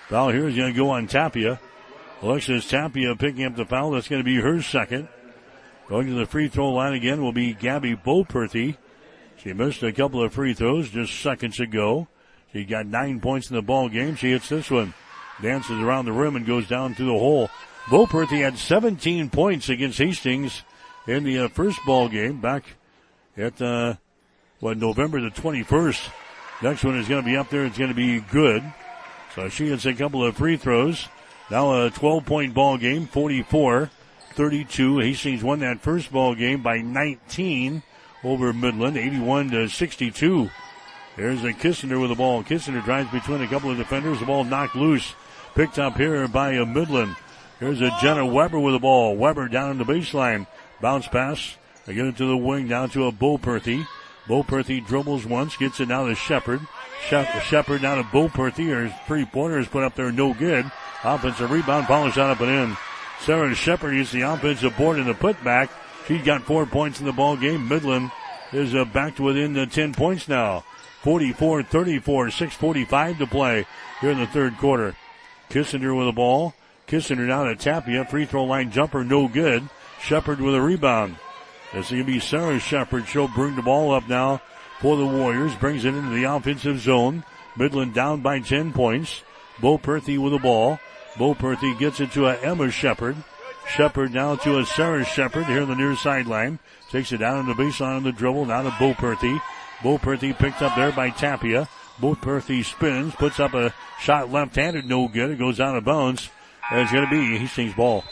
Foul 0.08 0.30
here 0.30 0.48
is 0.48 0.56
going 0.56 0.72
to 0.72 0.76
go 0.76 0.90
on 0.90 1.06
Tapia. 1.06 1.60
Alexis 2.22 2.68
Tapia 2.68 3.16
picking 3.16 3.44
up 3.44 3.56
the 3.56 3.64
foul. 3.64 3.92
That's 3.92 4.08
going 4.08 4.20
to 4.20 4.24
be 4.24 4.36
her 4.36 4.60
second. 4.62 5.08
Going 5.88 6.06
to 6.06 6.14
the 6.14 6.26
free 6.26 6.48
throw 6.48 6.70
line 6.70 6.92
again 6.92 7.22
will 7.22 7.32
be 7.32 7.54
Gabby 7.54 7.96
Boperthy. 7.96 8.76
She 9.42 9.52
missed 9.52 9.82
a 9.82 9.92
couple 9.92 10.22
of 10.22 10.34
free 10.34 10.54
throws 10.54 10.90
just 10.90 11.18
seconds 11.20 11.60
ago. 11.60 12.08
She 12.52 12.64
got 12.64 12.86
nine 12.86 13.20
points 13.20 13.48
in 13.48 13.56
the 13.56 13.62
ball 13.62 13.88
game. 13.88 14.16
She 14.16 14.32
hits 14.32 14.48
this 14.48 14.70
one 14.70 14.94
dances 15.40 15.80
around 15.80 16.04
the 16.04 16.12
rim 16.12 16.36
and 16.36 16.46
goes 16.46 16.68
down 16.68 16.94
through 16.94 17.06
the 17.06 17.12
hole. 17.12 17.48
Boperthy 17.86 18.42
had 18.42 18.58
17 18.58 19.30
points 19.30 19.68
against 19.68 19.98
Hastings 19.98 20.62
in 21.06 21.24
the 21.24 21.38
uh, 21.38 21.48
first 21.48 21.78
ball 21.86 22.08
game 22.08 22.40
back 22.40 22.64
at 23.36 23.60
uh, 23.62 23.94
what 24.60 24.76
November 24.76 25.20
the 25.20 25.30
21st. 25.30 26.10
Next 26.62 26.84
one 26.84 26.98
is 26.98 27.08
going 27.08 27.22
to 27.22 27.26
be 27.28 27.36
up 27.36 27.48
there. 27.48 27.64
It's 27.64 27.78
going 27.78 27.90
to 27.90 27.96
be 27.96 28.20
good. 28.20 28.62
So 29.34 29.48
she 29.48 29.68
hits 29.68 29.86
a 29.86 29.94
couple 29.94 30.24
of 30.24 30.36
free 30.36 30.56
throws. 30.56 31.08
Now 31.50 31.86
a 31.86 31.90
12 31.90 32.26
point 32.26 32.54
ball 32.54 32.76
game, 32.76 33.06
44 33.06 33.90
32. 34.34 34.98
Hastings 34.98 35.42
won 35.42 35.60
that 35.60 35.80
first 35.80 36.12
ball 36.12 36.34
game 36.34 36.62
by 36.62 36.78
19 36.78 37.82
over 38.22 38.52
Midland, 38.52 38.96
81 38.96 39.50
to 39.50 39.68
62. 39.68 40.50
There's 41.16 41.44
a 41.44 41.52
Kissinger 41.52 42.00
with 42.00 42.10
the 42.10 42.16
ball. 42.16 42.42
Kissinger 42.42 42.84
drives 42.84 43.10
between 43.10 43.42
a 43.42 43.48
couple 43.48 43.70
of 43.70 43.76
defenders. 43.76 44.20
The 44.20 44.26
ball 44.26 44.44
knocked 44.44 44.76
loose. 44.76 45.14
Picked 45.54 45.78
up 45.78 45.96
here 45.96 46.28
by 46.28 46.52
a 46.52 46.64
Midland. 46.64 47.16
Here's 47.58 47.80
a 47.80 47.90
Jenna 48.00 48.24
Weber 48.24 48.58
with 48.58 48.74
the 48.74 48.78
ball. 48.78 49.16
Weber 49.16 49.48
down 49.48 49.78
the 49.78 49.84
baseline. 49.84 50.46
Bounce 50.80 51.08
pass. 51.08 51.56
They 51.84 51.94
get 51.94 52.06
it 52.06 52.16
to 52.18 52.26
the 52.26 52.36
wing 52.36 52.68
down 52.68 52.90
to 52.90 53.06
a 53.06 53.12
Boperthy. 53.12 53.86
Bo 54.28 54.44
Perthy 54.44 54.86
dribbles 54.86 55.26
once, 55.26 55.56
gets 55.56 55.80
it 55.80 55.88
now 55.88 56.06
to 56.06 56.14
Shepard. 56.14 56.60
Shepard 57.08 57.82
down 57.82 57.98
to 57.98 58.04
Boperthy. 58.04 58.68
Her 58.68 58.96
three 59.06 59.24
pointers 59.24 59.66
put 59.66 59.82
up 59.82 59.96
there, 59.96 60.12
no 60.12 60.32
good. 60.32 60.70
Offensive 61.02 61.50
rebound, 61.50 61.86
polished 61.86 62.18
out 62.18 62.30
up 62.30 62.40
and 62.40 62.50
in. 62.50 62.76
Sarah 63.20 63.54
Shepard 63.54 63.94
used 63.94 64.12
the 64.12 64.22
offensive 64.22 64.76
board 64.76 64.98
in 64.98 65.06
the 65.06 65.14
putback. 65.14 65.68
She's 66.10 66.22
got 66.22 66.42
four 66.42 66.66
points 66.66 66.98
in 66.98 67.06
the 67.06 67.12
ball 67.12 67.36
game. 67.36 67.68
Midland 67.68 68.10
is 68.52 68.74
uh, 68.74 68.84
back 68.84 69.14
to 69.14 69.22
within 69.22 69.52
the 69.52 69.64
10 69.64 69.94
points 69.94 70.26
now. 70.26 70.64
44-34, 71.04 72.02
6.45 72.02 73.18
to 73.18 73.26
play 73.28 73.64
here 74.00 74.10
in 74.10 74.18
the 74.18 74.26
third 74.26 74.58
quarter. 74.58 74.96
Kissinger 75.50 75.96
with 75.96 76.08
the 76.08 76.12
ball. 76.12 76.52
Kissinger 76.88 77.28
down 77.28 77.46
at 77.46 77.60
Tapia. 77.60 78.04
Free 78.06 78.26
throw 78.26 78.42
line 78.42 78.72
jumper, 78.72 79.04
no 79.04 79.28
good. 79.28 79.68
Shepard 80.00 80.40
with 80.40 80.56
a 80.56 80.60
rebound. 80.60 81.14
Is 81.74 81.90
going 81.90 82.04
to 82.04 82.12
be 82.12 82.18
Sarah 82.18 82.58
Shepard. 82.58 83.06
She'll 83.06 83.28
bring 83.28 83.54
the 83.54 83.62
ball 83.62 83.92
up 83.92 84.08
now 84.08 84.42
for 84.80 84.96
the 84.96 85.06
Warriors. 85.06 85.54
Brings 85.54 85.84
it 85.84 85.94
into 85.94 86.10
the 86.10 86.24
offensive 86.24 86.80
zone. 86.80 87.22
Midland 87.54 87.94
down 87.94 88.20
by 88.20 88.40
10 88.40 88.72
points. 88.72 89.22
Boperthy 89.58 90.18
with 90.18 90.32
the 90.32 90.40
ball. 90.40 90.80
Boperthy 91.14 91.78
gets 91.78 92.00
it 92.00 92.10
to 92.10 92.26
a 92.26 92.34
Emma 92.38 92.68
Shepard. 92.72 93.14
Shepard 93.76 94.12
now 94.12 94.34
to 94.36 94.58
a 94.58 94.66
Sarah 94.66 95.04
Shepard 95.04 95.46
here 95.46 95.62
on 95.62 95.68
the 95.68 95.76
near 95.76 95.94
sideline. 95.94 96.58
Takes 96.90 97.12
it 97.12 97.18
down 97.18 97.36
on 97.36 97.46
the 97.46 97.54
baseline 97.54 97.96
on 97.96 98.02
the 98.02 98.12
dribble. 98.12 98.46
Now 98.46 98.62
to 98.62 98.70
Boperthy. 98.70 99.40
Bo 99.82 99.96
Perthy 99.96 100.36
picked 100.36 100.60
up 100.60 100.74
there 100.76 100.92
by 100.92 101.10
Tapia. 101.10 101.68
Boperthy 102.00 102.64
spins, 102.64 103.14
puts 103.14 103.38
up 103.38 103.54
a 103.54 103.72
shot 104.00 104.30
left-handed, 104.30 104.86
no 104.86 105.06
good. 105.08 105.30
It 105.30 105.38
goes 105.38 105.60
out 105.60 105.76
of 105.76 105.84
bounds. 105.84 106.30
It's 106.72 106.92
going 106.92 107.04
to 107.04 107.10
be 107.10 107.38
Hastings 107.38 107.74
ball. 107.74 108.04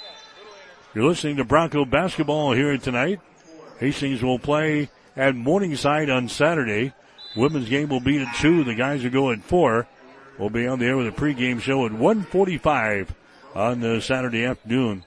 You're 0.94 1.06
listening 1.06 1.36
to 1.36 1.44
Bronco 1.44 1.84
basketball 1.84 2.52
here 2.52 2.76
tonight. 2.78 3.20
Hastings 3.78 4.22
will 4.22 4.38
play 4.38 4.90
at 5.16 5.34
Morningside 5.34 6.10
on 6.10 6.28
Saturday. 6.28 6.92
Women's 7.36 7.68
game 7.68 7.88
will 7.88 8.00
be 8.00 8.18
at 8.18 8.36
2. 8.36 8.64
The 8.64 8.74
guys 8.74 9.02
will 9.02 9.10
go 9.10 9.30
at 9.30 9.42
4. 9.42 9.86
We'll 10.38 10.50
be 10.50 10.66
on 10.66 10.78
the 10.78 10.86
air 10.86 10.96
with 10.96 11.08
a 11.08 11.12
pregame 11.12 11.60
show 11.60 11.84
at 11.84 11.92
1:45 11.92 13.08
on 13.54 13.80
the 13.80 14.00
Saturday 14.00 14.44
afternoon. 14.44 15.04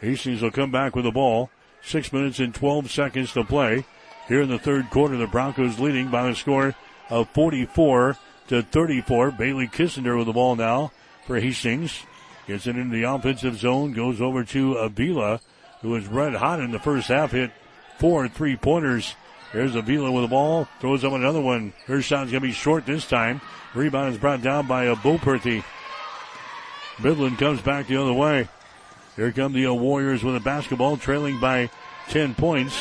Hastings 0.00 0.42
will 0.42 0.50
come 0.50 0.70
back 0.70 0.94
with 0.94 1.04
the 1.04 1.10
ball. 1.10 1.50
Six 1.82 2.12
minutes 2.12 2.38
and 2.38 2.54
12 2.54 2.90
seconds 2.90 3.32
to 3.32 3.44
play. 3.44 3.84
Here 4.26 4.42
in 4.42 4.48
the 4.48 4.58
third 4.58 4.90
quarter, 4.90 5.16
the 5.16 5.26
Broncos 5.26 5.78
leading 5.78 6.08
by 6.08 6.28
a 6.28 6.34
score 6.34 6.74
of 7.08 7.30
44 7.30 8.16
to 8.48 8.62
34. 8.62 9.32
Bailey 9.32 9.68
Kissinger 9.68 10.16
with 10.16 10.26
the 10.26 10.32
ball 10.32 10.56
now 10.56 10.92
for 11.26 11.40
Hastings. 11.40 12.02
Gets 12.46 12.66
it 12.66 12.76
into 12.76 12.96
the 12.96 13.04
offensive 13.04 13.56
zone, 13.56 13.92
goes 13.92 14.20
over 14.20 14.42
to 14.44 14.74
Avila, 14.74 15.40
who 15.82 15.90
was 15.90 16.06
red 16.06 16.34
hot 16.34 16.60
in 16.60 16.72
the 16.72 16.78
first 16.78 17.08
half, 17.08 17.32
hit 17.32 17.50
four 17.98 18.26
three 18.28 18.56
pointers. 18.56 19.14
There's 19.52 19.74
Avila 19.74 20.10
with 20.12 20.24
the 20.24 20.28
ball, 20.28 20.68
throws 20.80 21.04
up 21.04 21.12
another 21.12 21.40
one. 21.40 21.72
Her 21.86 22.02
shot's 22.02 22.30
gonna 22.30 22.40
be 22.40 22.52
short 22.52 22.86
this 22.86 23.06
time. 23.06 23.40
Rebound 23.74 24.14
is 24.14 24.20
brought 24.20 24.42
down 24.42 24.66
by 24.66 24.84
a 24.84 24.96
Boperthy. 24.96 25.62
Midland 27.02 27.38
comes 27.38 27.60
back 27.60 27.86
the 27.86 27.96
other 27.96 28.12
way. 28.12 28.48
Here 29.18 29.32
come 29.32 29.52
the 29.52 29.66
Warriors 29.66 30.22
with 30.22 30.36
a 30.36 30.40
basketball, 30.40 30.96
trailing 30.96 31.40
by 31.40 31.70
10 32.10 32.36
points. 32.36 32.80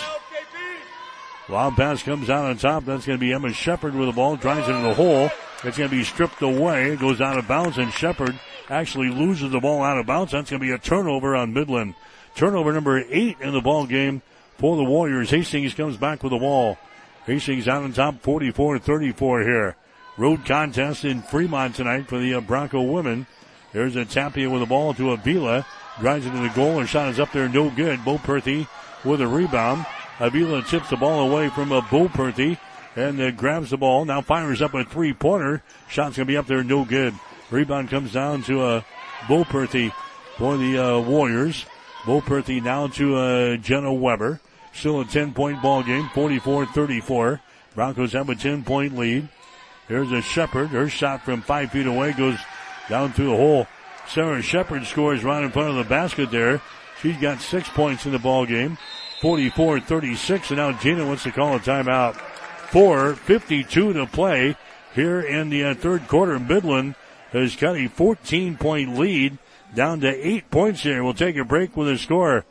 Lob 1.49 1.75
pass 1.75 2.03
comes 2.03 2.29
out 2.29 2.45
on 2.45 2.57
top. 2.57 2.85
That's 2.85 3.07
going 3.07 3.17
to 3.17 3.19
be 3.19 3.33
Emma 3.33 3.51
Shepard 3.51 3.95
with 3.95 4.07
the 4.07 4.13
ball. 4.13 4.35
Drives 4.35 4.69
it 4.69 4.75
in 4.75 4.83
the 4.83 4.93
hole. 4.93 5.31
It's 5.63 5.79
going 5.79 5.89
to 5.89 5.95
be 5.95 6.03
stripped 6.03 6.39
away. 6.43 6.91
It 6.91 6.99
goes 6.99 7.21
out 7.21 7.39
of 7.39 7.47
bounds, 7.47 7.79
and 7.79 7.91
Shepard 7.91 8.39
actually 8.69 9.09
loses 9.09 9.49
the 9.49 9.59
ball 9.59 9.81
out 9.81 9.97
of 9.97 10.05
bounds. 10.05 10.31
That's 10.31 10.51
going 10.51 10.59
to 10.59 10.67
be 10.67 10.71
a 10.73 10.77
turnover 10.77 11.35
on 11.35 11.55
Midland. 11.55 11.95
Turnover 12.35 12.71
number 12.71 13.03
eight 13.09 13.37
in 13.41 13.51
the 13.51 13.61
ball 13.61 13.87
game 13.87 14.21
for 14.59 14.77
the 14.77 14.83
Warriors. 14.83 15.31
Hastings 15.31 15.73
comes 15.73 15.97
back 15.97 16.21
with 16.21 16.33
the 16.33 16.37
ball. 16.37 16.77
Hastings 17.25 17.67
out 17.67 17.81
on 17.81 17.93
top 17.93 18.21
44-34 18.21 19.43
here. 19.43 19.75
Road 20.17 20.45
contest 20.45 21.03
in 21.03 21.23
Fremont 21.23 21.73
tonight 21.73 22.07
for 22.07 22.19
the 22.19 22.35
uh, 22.35 22.41
Bronco 22.41 22.83
women. 22.83 23.25
There's 23.73 23.95
a 23.95 24.05
Tapia 24.05 24.51
with 24.51 24.61
the 24.61 24.67
ball 24.67 24.93
to 24.93 25.13
Avila. 25.13 25.65
Drives 25.99 26.25
into 26.25 26.39
the 26.39 26.49
goal. 26.49 26.79
Her 26.79 26.85
shot 26.85 27.09
is 27.09 27.19
up 27.19 27.31
there, 27.31 27.49
no 27.49 27.69
good. 27.69 27.99
Boperthy 27.99 28.67
with 29.03 29.21
a 29.21 29.27
rebound. 29.27 29.85
Avila 30.19 30.63
chips 30.63 30.89
the 30.89 30.97
ball 30.97 31.29
away 31.29 31.49
from 31.49 31.71
a 31.71 31.81
Boperthy 31.81 32.57
and 32.95 33.19
uh, 33.19 33.31
grabs 33.31 33.69
the 33.69 33.77
ball. 33.77 34.05
Now 34.05 34.21
fires 34.21 34.61
up 34.61 34.73
a 34.73 34.83
three 34.83 35.13
pointer. 35.13 35.63
Shot's 35.89 36.17
gonna 36.17 36.25
be 36.25 36.37
up 36.37 36.47
there, 36.47 36.63
no 36.63 36.85
good. 36.85 37.13
Rebound 37.49 37.89
comes 37.89 38.13
down 38.13 38.43
to 38.43 38.63
a 38.63 38.77
uh, 38.77 38.81
Boperthy 39.27 39.93
for 40.37 40.57
the 40.57 40.77
uh, 40.77 40.99
Warriors. 40.99 41.65
Boperthy 42.03 42.61
now 42.61 42.87
to 42.87 43.15
uh, 43.15 43.57
Jenna 43.57 43.93
Weber. 43.93 44.39
Still 44.73 45.01
a 45.01 45.05
10 45.05 45.33
point 45.33 45.61
ball 45.61 45.81
game, 45.81 46.05
44-34. 46.09 47.39
Broncos 47.73 48.13
have 48.13 48.29
a 48.29 48.35
10 48.35 48.63
point 48.63 48.97
lead. 48.97 49.27
Here's 49.87 50.11
a 50.11 50.21
Shepard. 50.21 50.69
Her 50.69 50.89
shot 50.89 51.23
from 51.23 51.41
five 51.41 51.71
feet 51.71 51.87
away 51.87 52.13
goes 52.13 52.37
down 52.89 53.13
through 53.13 53.31
the 53.31 53.35
hole. 53.35 53.67
Sarah 54.09 54.41
Shepard 54.41 54.85
scores 54.85 55.23
right 55.23 55.43
in 55.43 55.51
front 55.51 55.69
of 55.69 55.75
the 55.75 55.83
basket 55.83 56.31
there. 56.31 56.61
She's 57.01 57.17
got 57.17 57.41
six 57.41 57.69
points 57.69 58.05
in 58.05 58.11
the 58.11 58.19
ball 58.19 58.45
game. 58.45 58.77
44-36, 59.21 60.49
and 60.49 60.57
now 60.57 60.71
Gina 60.71 61.05
wants 61.05 61.23
to 61.23 61.31
call 61.31 61.55
a 61.55 61.59
timeout. 61.59 62.13
4.52 62.69 63.93
to 63.93 64.05
play 64.05 64.55
here 64.93 65.19
in 65.19 65.49
the 65.49 65.63
uh, 65.63 65.73
third 65.73 66.07
quarter. 66.07 66.39
Midland 66.39 66.95
has 67.31 67.55
got 67.55 67.75
a 67.75 67.89
14-point 67.89 68.97
lead 68.97 69.37
down 69.73 70.01
to 70.01 70.27
eight 70.27 70.49
points 70.51 70.83
here. 70.83 71.03
We'll 71.03 71.13
take 71.13 71.37
a 71.37 71.43
break 71.43 71.75
with 71.75 71.89
a 71.89 71.97
score. 71.97 72.45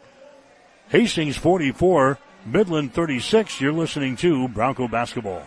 Hastings 0.88 1.36
44, 1.36 2.18
Midland 2.44 2.94
36. 2.94 3.60
You're 3.60 3.72
listening 3.72 4.16
to 4.16 4.48
Bronco 4.48 4.88
Basketball. 4.88 5.42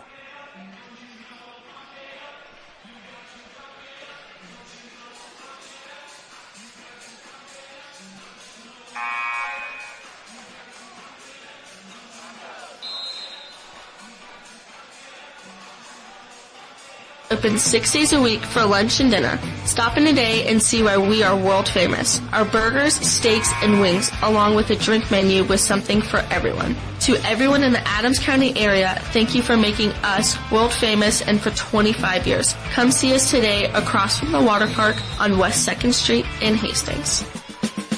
Open 17.40 17.58
six 17.58 17.90
days 17.90 18.12
a 18.12 18.20
week 18.20 18.42
for 18.42 18.62
lunch 18.66 19.00
and 19.00 19.10
dinner. 19.10 19.38
Stop 19.64 19.96
in 19.96 20.04
today 20.04 20.46
and 20.46 20.62
see 20.62 20.82
why 20.82 20.98
we 20.98 21.22
are 21.22 21.34
world 21.34 21.66
famous. 21.66 22.20
Our 22.32 22.44
burgers, 22.44 22.96
steaks, 22.96 23.50
and 23.62 23.80
wings, 23.80 24.10
along 24.22 24.56
with 24.56 24.68
a 24.68 24.76
drink 24.76 25.10
menu 25.10 25.44
with 25.44 25.58
something 25.58 26.02
for 26.02 26.18
everyone. 26.30 26.76
To 27.00 27.16
everyone 27.24 27.62
in 27.64 27.72
the 27.72 27.88
Adams 27.88 28.18
County 28.18 28.54
area, 28.58 28.94
thank 29.14 29.34
you 29.34 29.40
for 29.40 29.56
making 29.56 29.88
us 30.02 30.36
world 30.50 30.74
famous 30.74 31.22
and 31.22 31.40
for 31.40 31.50
25 31.52 32.26
years. 32.26 32.54
Come 32.72 32.92
see 32.92 33.14
us 33.14 33.30
today 33.30 33.72
across 33.72 34.18
from 34.18 34.32
the 34.32 34.42
water 34.42 34.66
park 34.66 34.96
on 35.18 35.38
West 35.38 35.66
2nd 35.66 35.94
Street 35.94 36.26
in 36.42 36.56
Hastings. 36.56 37.22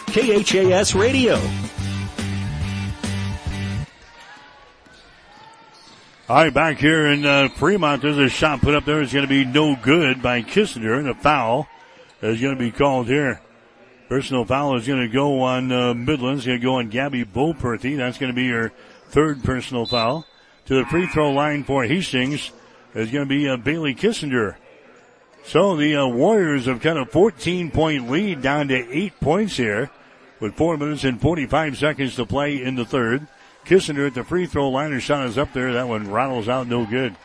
KHAS 0.06 0.94
Radio. 0.94 1.40
All 6.32 6.38
right, 6.38 6.54
back 6.54 6.78
here 6.78 7.08
in 7.08 7.26
uh, 7.26 7.50
Fremont, 7.50 8.00
there's 8.00 8.16
a 8.16 8.30
shot 8.30 8.62
put 8.62 8.74
up 8.74 8.86
there. 8.86 9.02
It's 9.02 9.12
going 9.12 9.26
to 9.26 9.28
be 9.28 9.44
no 9.44 9.76
good 9.76 10.22
by 10.22 10.40
Kissinger, 10.40 10.98
and 10.98 11.06
a 11.06 11.14
foul 11.14 11.68
is 12.22 12.40
going 12.40 12.54
to 12.54 12.58
be 12.58 12.70
called 12.70 13.06
here. 13.06 13.42
Personal 14.08 14.46
foul 14.46 14.78
is 14.78 14.86
going 14.86 15.02
to 15.02 15.12
go 15.12 15.42
on 15.42 15.70
uh, 15.70 15.92
Midland. 15.92 16.38
It's 16.38 16.46
going 16.46 16.58
to 16.58 16.64
go 16.64 16.76
on 16.76 16.88
Gabby 16.88 17.26
Boperthy. 17.26 17.98
That's 17.98 18.16
going 18.16 18.32
to 18.32 18.34
be 18.34 18.44
your 18.44 18.72
third 19.08 19.44
personal 19.44 19.84
foul. 19.84 20.26
To 20.68 20.76
the 20.76 20.86
free 20.86 21.06
throw 21.06 21.32
line 21.32 21.64
for 21.64 21.84
Hastings 21.84 22.50
is 22.94 23.10
going 23.10 23.28
to 23.28 23.34
be 23.34 23.46
uh, 23.46 23.58
Bailey 23.58 23.94
Kissinger. 23.94 24.56
So 25.44 25.76
the 25.76 25.96
uh, 25.96 26.06
Warriors 26.06 26.64
have 26.64 26.80
cut 26.80 26.96
a 26.96 27.04
14 27.04 27.70
point 27.70 28.10
lead 28.10 28.40
down 28.40 28.68
to 28.68 28.90
eight 28.90 29.20
points 29.20 29.58
here 29.58 29.90
with 30.40 30.54
four 30.54 30.78
minutes 30.78 31.04
and 31.04 31.20
45 31.20 31.76
seconds 31.76 32.16
to 32.16 32.24
play 32.24 32.62
in 32.62 32.74
the 32.74 32.86
third. 32.86 33.28
Kissinger 33.64 34.06
at 34.06 34.14
the 34.14 34.24
free 34.24 34.46
throw 34.46 34.68
line. 34.70 34.92
Her 34.92 35.00
shot 35.00 35.26
is 35.26 35.38
up 35.38 35.52
there. 35.52 35.72
That 35.74 35.88
one 35.88 36.10
rattles 36.10 36.48
out 36.48 36.66
no 36.66 36.84
good. 36.84 37.16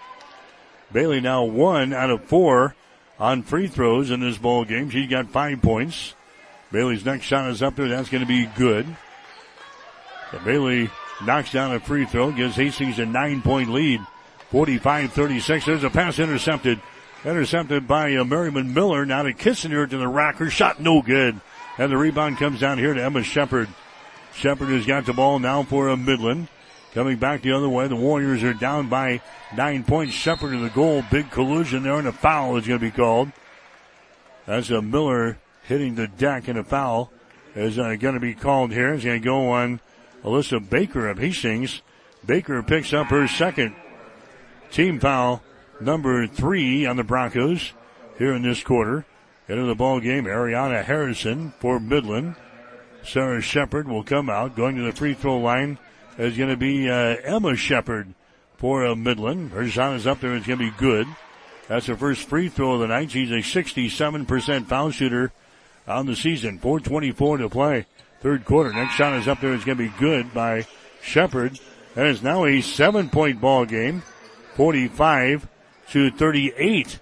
Bailey 0.91 1.19
now 1.19 1.43
one 1.43 1.93
out 1.93 2.09
of 2.09 2.23
four 2.23 2.76
on 3.19 3.43
free 3.43 3.68
throws 3.68 4.11
in 4.11 4.19
this 4.19 4.38
ball 4.38 4.64
game. 4.65 4.89
She's 4.89 5.09
got 5.09 5.30
five 5.30 5.61
points. 5.61 6.14
Bailey's 6.72 7.05
next 7.05 7.26
shot 7.26 7.49
is 7.49 7.64
up 7.64 7.76
there. 7.76 7.88
That's 7.88 8.09
going 8.09 8.22
to 8.22 8.27
be 8.27 8.45
good. 8.45 8.85
Bailey 10.43 10.89
knocks 11.23 11.51
down 11.51 11.73
a 11.73 11.80
free 11.80 12.05
throw, 12.05 12.31
gives 12.31 12.55
Hastings 12.55 12.99
a 12.99 13.05
nine 13.05 13.41
point 13.41 13.69
lead. 13.69 14.01
45-36. 14.51 15.65
There's 15.65 15.84
a 15.84 15.89
pass 15.89 16.19
intercepted. 16.19 16.80
Intercepted 17.26 17.88
by 17.88 18.15
uh, 18.15 18.23
Miriam 18.23 18.73
Miller. 18.73 19.05
Now 19.05 19.23
to 19.23 19.34
Kissinger 19.34 19.89
to 19.89 19.97
the 19.97 20.07
rack. 20.07 20.35
Her 20.35 20.49
shot 20.49 20.80
no 20.80 21.01
good. 21.01 21.39
And 21.77 21.91
the 21.91 21.97
rebound 21.97 22.38
comes 22.38 22.59
down 22.59 22.77
here 22.77 22.93
to 22.93 23.03
Emma 23.03 23.23
Shepard. 23.23 23.68
Shepard 24.38 24.69
has 24.69 24.85
got 24.85 25.07
the 25.07 25.14
ball 25.14 25.39
now 25.39 25.64
for 25.64 25.95
Midland. 25.97 26.47
Coming 26.93 27.18
back 27.18 27.41
the 27.41 27.53
other 27.53 27.68
way, 27.68 27.88
the 27.88 27.95
Warriors 27.95 28.43
are 28.43 28.53
down 28.53 28.88
by 28.88 29.19
nine 29.55 29.84
points. 29.84 30.14
Shepard 30.14 30.51
to 30.51 30.59
the 30.59 30.69
goal. 30.69 31.03
Big 31.09 31.31
collusion 31.31 31.81
there, 31.81 31.97
and 31.97 32.07
a 32.07 32.11
foul 32.11 32.55
is 32.57 32.68
going 32.68 32.80
to 32.80 32.85
be 32.85 32.91
called. 32.91 33.31
That's 34.45 34.69
a 34.69 34.80
Miller 34.80 35.39
hitting 35.64 35.95
the 35.95 36.07
deck, 36.07 36.47
and 36.47 36.59
a 36.59 36.64
foul 36.64 37.11
is 37.55 37.80
uh, 37.80 37.95
going 37.95 38.14
to 38.14 38.19
be 38.19 38.35
called 38.35 38.72
here. 38.72 38.93
It's 38.93 39.03
going 39.03 39.19
to 39.19 39.26
go 39.26 39.49
on 39.49 39.80
Alyssa 40.23 40.69
Baker 40.69 41.09
of 41.09 41.18
Hastings. 41.18 41.81
Baker 42.23 42.61
picks 42.61 42.93
up 42.93 43.07
her 43.07 43.27
second 43.27 43.76
team 44.69 44.99
foul, 44.99 45.41
number 45.81 46.27
three 46.27 46.85
on 46.85 46.95
the 46.95 47.03
Broncos 47.03 47.73
here 48.19 48.34
in 48.34 48.43
this 48.43 48.64
quarter. 48.64 49.03
Into 49.47 49.64
the 49.64 49.76
ball 49.76 49.99
game, 49.99 50.26
Ariana 50.26 50.84
Harrison 50.84 51.53
for 51.59 51.80
Midland. 51.80 52.35
Sarah 53.07 53.41
Shepard 53.41 53.88
will 53.88 54.03
come 54.03 54.29
out. 54.29 54.55
Going 54.55 54.75
to 54.75 54.84
the 54.84 54.91
free 54.91 55.13
throw 55.13 55.38
line 55.38 55.77
is 56.17 56.38
going 56.38 56.49
to 56.49 56.57
be 56.57 56.89
uh, 56.89 57.15
Emma 57.23 57.55
Shepard 57.55 58.13
for 58.57 58.85
uh, 58.85 58.95
Midland. 58.95 59.51
Her 59.51 59.67
shot 59.67 59.95
is 59.95 60.05
up 60.05 60.19
there. 60.19 60.35
It's 60.35 60.45
going 60.45 60.59
to 60.59 60.71
be 60.71 60.77
good. 60.77 61.07
That's 61.67 61.85
her 61.85 61.95
first 61.95 62.27
free 62.27 62.49
throw 62.49 62.73
of 62.73 62.81
the 62.81 62.88
night. 62.88 63.11
She's 63.11 63.31
a 63.31 63.35
67% 63.35 64.65
foul 64.67 64.91
shooter 64.91 65.31
on 65.88 66.05
the 66.05 66.15
season. 66.15 66.59
424 66.59 67.38
to 67.38 67.49
play. 67.49 67.85
Third 68.19 68.45
quarter. 68.45 68.73
Next 68.73 68.95
shot 68.95 69.17
is 69.17 69.27
up 69.27 69.39
there. 69.39 69.53
It's 69.53 69.63
going 69.63 69.77
to 69.77 69.89
be 69.89 69.97
good 69.99 70.34
by 70.34 70.65
Shepard. 71.01 71.59
And 71.95 72.07
it's 72.07 72.21
now 72.21 72.45
a 72.45 72.61
seven 72.61 73.09
point 73.09 73.39
ball 73.39 73.65
game. 73.65 74.03
45 74.55 75.47
to 75.91 76.11
38. 76.11 76.99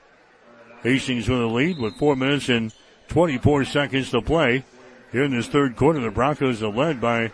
Hastings 0.84 1.28
with 1.28 1.40
the 1.40 1.48
lead 1.48 1.80
with 1.80 1.96
four 1.96 2.16
minutes 2.16 2.50
and 2.50 2.74
24 3.08 3.66
seconds 3.66 4.12
to 4.12 4.22
play. 4.22 4.64
Here 5.12 5.24
in 5.24 5.32
this 5.32 5.48
third 5.48 5.76
quarter, 5.76 6.00
the 6.00 6.12
Broncos 6.12 6.62
are 6.64 6.72
led 6.72 7.00
by 7.00 7.32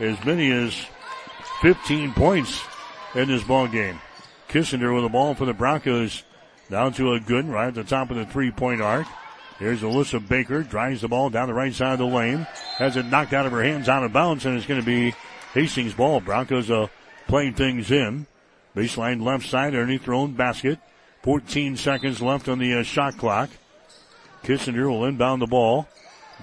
as 0.00 0.22
many 0.24 0.50
as 0.50 0.74
15 1.62 2.12
points 2.12 2.60
in 3.14 3.28
this 3.28 3.42
ball 3.42 3.68
game. 3.68 4.00
Kissinger 4.48 4.94
with 4.94 5.04
the 5.04 5.08
ball 5.08 5.34
for 5.34 5.46
the 5.46 5.54
Broncos 5.54 6.22
down 6.70 6.92
to 6.94 7.12
a 7.12 7.20
good 7.20 7.48
right 7.48 7.68
at 7.68 7.74
the 7.74 7.84
top 7.84 8.10
of 8.10 8.16
the 8.16 8.26
three 8.26 8.50
point 8.50 8.80
arc. 8.80 9.06
Here's 9.58 9.82
Alyssa 9.82 10.26
Baker, 10.26 10.62
drives 10.62 11.00
the 11.00 11.08
ball 11.08 11.30
down 11.30 11.48
the 11.48 11.54
right 11.54 11.72
side 11.72 11.92
of 11.92 11.98
the 12.00 12.06
lane, 12.06 12.46
has 12.78 12.96
it 12.96 13.06
knocked 13.06 13.32
out 13.32 13.46
of 13.46 13.52
her 13.52 13.62
hands 13.62 13.88
out 13.88 14.02
of 14.02 14.12
bounds, 14.12 14.44
and 14.44 14.56
it's 14.56 14.66
going 14.66 14.80
to 14.80 14.86
be 14.86 15.14
Hastings' 15.52 15.94
ball. 15.94 16.20
Broncos 16.20 16.70
are 16.70 16.90
playing 17.28 17.54
things 17.54 17.90
in. 17.92 18.26
Baseline 18.74 19.22
left 19.22 19.48
side 19.48 19.74
underneath 19.74 20.04
their 20.04 20.14
own 20.14 20.32
basket. 20.32 20.80
14 21.22 21.76
seconds 21.76 22.20
left 22.20 22.48
on 22.48 22.58
the 22.58 22.74
uh, 22.74 22.82
shot 22.82 23.16
clock. 23.16 23.48
Kissinger 24.42 24.90
will 24.90 25.04
inbound 25.04 25.40
the 25.40 25.46
ball. 25.46 25.88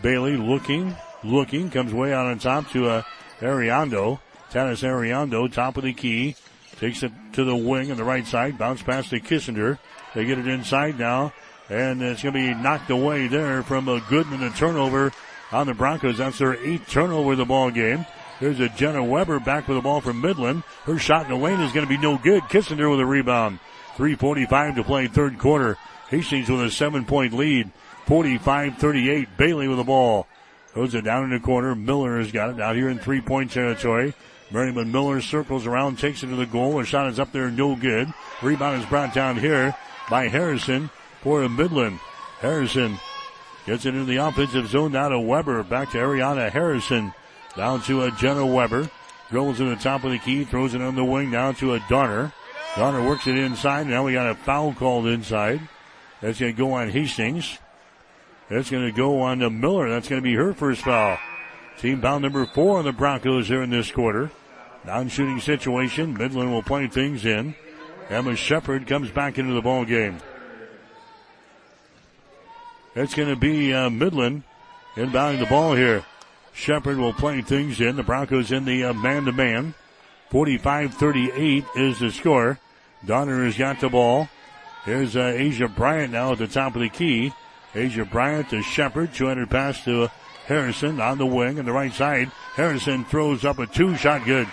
Bailey 0.01 0.37
looking, 0.37 0.95
looking, 1.23 1.69
comes 1.69 1.93
way 1.93 2.13
out 2.13 2.27
on 2.27 2.39
top 2.39 2.69
to 2.71 2.87
uh, 2.87 3.03
Ariando. 3.39 4.19
Tanis 4.51 4.83
Ariando, 4.83 5.51
top 5.51 5.77
of 5.77 5.83
the 5.83 5.93
key. 5.93 6.35
Takes 6.77 7.03
it 7.03 7.11
to 7.33 7.43
the 7.43 7.55
wing 7.55 7.91
on 7.91 7.97
the 7.97 8.03
right 8.03 8.25
side. 8.25 8.57
Bounce 8.57 8.81
pass 8.81 9.09
to 9.09 9.19
Kissinger. 9.19 9.77
They 10.15 10.25
get 10.25 10.39
it 10.39 10.47
inside 10.47 10.97
now. 10.97 11.31
And 11.69 12.01
it's 12.01 12.23
going 12.23 12.33
to 12.33 12.39
be 12.39 12.53
knocked 12.53 12.89
away 12.89 13.27
there 13.27 13.63
from 13.63 13.87
a 13.87 13.99
Gooden. 13.99 14.45
A 14.45 14.55
turnover 14.57 15.13
on 15.51 15.67
the 15.67 15.73
Broncos. 15.73 16.17
That's 16.17 16.39
their 16.39 16.55
eighth 16.55 16.89
turnover 16.89 17.33
of 17.33 17.37
the 17.37 17.45
ball 17.45 17.71
game. 17.71 18.05
There's 18.39 18.59
a 18.59 18.69
Jenna 18.69 19.03
Weber 19.03 19.39
back 19.39 19.67
with 19.67 19.77
the 19.77 19.81
ball 19.81 20.01
from 20.01 20.19
Midland. 20.19 20.63
Her 20.85 20.97
shot 20.97 21.25
in 21.25 21.31
the 21.31 21.37
lane 21.37 21.59
is 21.59 21.71
going 21.71 21.85
to 21.85 21.89
be 21.89 22.01
no 22.01 22.17
good. 22.17 22.43
Kissinger 22.43 22.89
with 22.89 22.99
a 22.99 23.05
rebound. 23.05 23.59
3.45 23.95 24.75
to 24.75 24.83
play 24.83 25.07
third 25.07 25.37
quarter. 25.37 25.77
Hastings 26.09 26.49
with 26.49 26.61
a 26.61 26.71
seven 26.71 27.05
point 27.05 27.33
lead. 27.33 27.69
45-38. 28.11 29.37
Bailey 29.37 29.69
with 29.69 29.77
the 29.77 29.85
ball. 29.85 30.27
Throws 30.73 30.93
it 30.95 31.05
down 31.05 31.23
in 31.23 31.29
the 31.29 31.39
corner. 31.39 31.73
Miller 31.75 32.17
has 32.17 32.29
got 32.29 32.49
it 32.49 32.59
out 32.59 32.75
here 32.75 32.89
in 32.89 32.99
three 32.99 33.21
point 33.21 33.51
territory. 33.51 34.13
Miriam 34.51 34.91
Miller 34.91 35.21
circles 35.21 35.65
around, 35.65 35.97
takes 35.97 36.21
it 36.21 36.27
to 36.27 36.35
the 36.35 36.45
goal. 36.45 36.81
A 36.81 36.85
shot 36.85 37.07
is 37.07 37.21
up 37.21 37.31
there, 37.31 37.49
no 37.49 37.73
good. 37.73 38.13
Rebound 38.41 38.81
is 38.81 38.89
brought 38.89 39.13
down 39.13 39.37
here 39.37 39.73
by 40.09 40.27
Harrison 40.27 40.89
for 41.21 41.47
Midland. 41.47 41.99
Harrison 42.41 42.99
gets 43.65 43.85
it 43.85 43.95
into 43.95 44.03
the 44.03 44.17
offensive 44.17 44.67
zone 44.67 44.91
now 44.91 45.07
to 45.07 45.17
Weber. 45.17 45.63
Back 45.63 45.91
to 45.91 45.97
Ariana 45.97 46.49
Harrison. 46.49 47.13
Down 47.55 47.81
to 47.83 48.03
a 48.03 48.11
Jenna 48.11 48.45
Weber. 48.45 48.91
Drills 49.29 49.55
to 49.57 49.69
the 49.69 49.77
top 49.77 50.03
of 50.03 50.11
the 50.11 50.19
key, 50.19 50.43
throws 50.43 50.73
it 50.73 50.81
on 50.81 50.95
the 50.95 51.05
wing 51.05 51.31
down 51.31 51.55
to 51.55 51.75
a 51.75 51.83
Donner. 51.87 52.33
Donner 52.75 53.07
works 53.07 53.27
it 53.27 53.37
inside. 53.37 53.87
Now 53.87 54.03
we 54.03 54.11
got 54.11 54.29
a 54.29 54.35
foul 54.35 54.73
called 54.73 55.07
inside. 55.07 55.61
That's 56.19 56.41
going 56.41 56.53
to 56.53 56.57
go 56.57 56.73
on 56.73 56.89
Hastings. 56.89 57.57
That's 58.51 58.69
going 58.69 58.85
to 58.85 58.91
go 58.91 59.21
on 59.21 59.39
to 59.39 59.49
Miller. 59.49 59.89
That's 59.89 60.09
going 60.09 60.21
to 60.21 60.23
be 60.23 60.35
her 60.35 60.53
first 60.53 60.81
foul. 60.81 61.17
Team 61.79 62.01
foul 62.01 62.19
number 62.19 62.45
four 62.45 62.79
on 62.79 62.85
the 62.85 62.91
Broncos 62.91 63.47
here 63.47 63.63
in 63.63 63.69
this 63.69 63.89
quarter. 63.89 64.29
Non-shooting 64.85 65.39
situation. 65.39 66.13
Midland 66.13 66.51
will 66.51 66.61
play 66.61 66.87
things 66.87 67.25
in. 67.25 67.55
Emma 68.09 68.35
Shepard 68.35 68.87
comes 68.87 69.09
back 69.09 69.37
into 69.37 69.53
the 69.53 69.61
ball 69.61 69.85
game. 69.85 70.17
It's 72.93 73.13
going 73.13 73.29
to 73.29 73.37
be 73.37 73.73
uh, 73.73 73.89
Midland 73.89 74.43
inbounding 74.95 75.39
the 75.39 75.45
ball 75.45 75.73
here. 75.73 76.03
Shepard 76.51 76.97
will 76.97 77.13
play 77.13 77.41
things 77.41 77.79
in. 77.79 77.95
The 77.95 78.03
Broncos 78.03 78.51
in 78.51 78.65
the 78.65 78.83
uh, 78.83 78.93
man-to-man. 78.93 79.75
45-38 80.29 81.65
is 81.77 81.99
the 81.99 82.11
score. 82.11 82.59
Donner 83.05 83.45
has 83.45 83.57
got 83.57 83.79
the 83.79 83.87
ball. 83.87 84.27
Here's 84.83 85.15
uh, 85.15 85.31
Asia 85.35 85.69
Bryant 85.69 86.11
now 86.11 86.33
at 86.33 86.39
the 86.39 86.47
top 86.47 86.75
of 86.75 86.81
the 86.81 86.89
key. 86.89 87.31
Asia 87.73 88.05
Bryant 88.05 88.49
to 88.49 88.61
Shepard. 88.61 89.13
200 89.13 89.49
pass 89.49 89.83
to 89.85 90.09
Harrison 90.45 90.99
on 90.99 91.17
the 91.17 91.25
wing 91.25 91.59
on 91.59 91.65
the 91.65 91.71
right 91.71 91.93
side. 91.93 92.31
Harrison 92.55 93.05
throws 93.05 93.45
up 93.45 93.59
a 93.59 93.67
two 93.67 93.95
shot 93.95 94.25
good. 94.25 94.47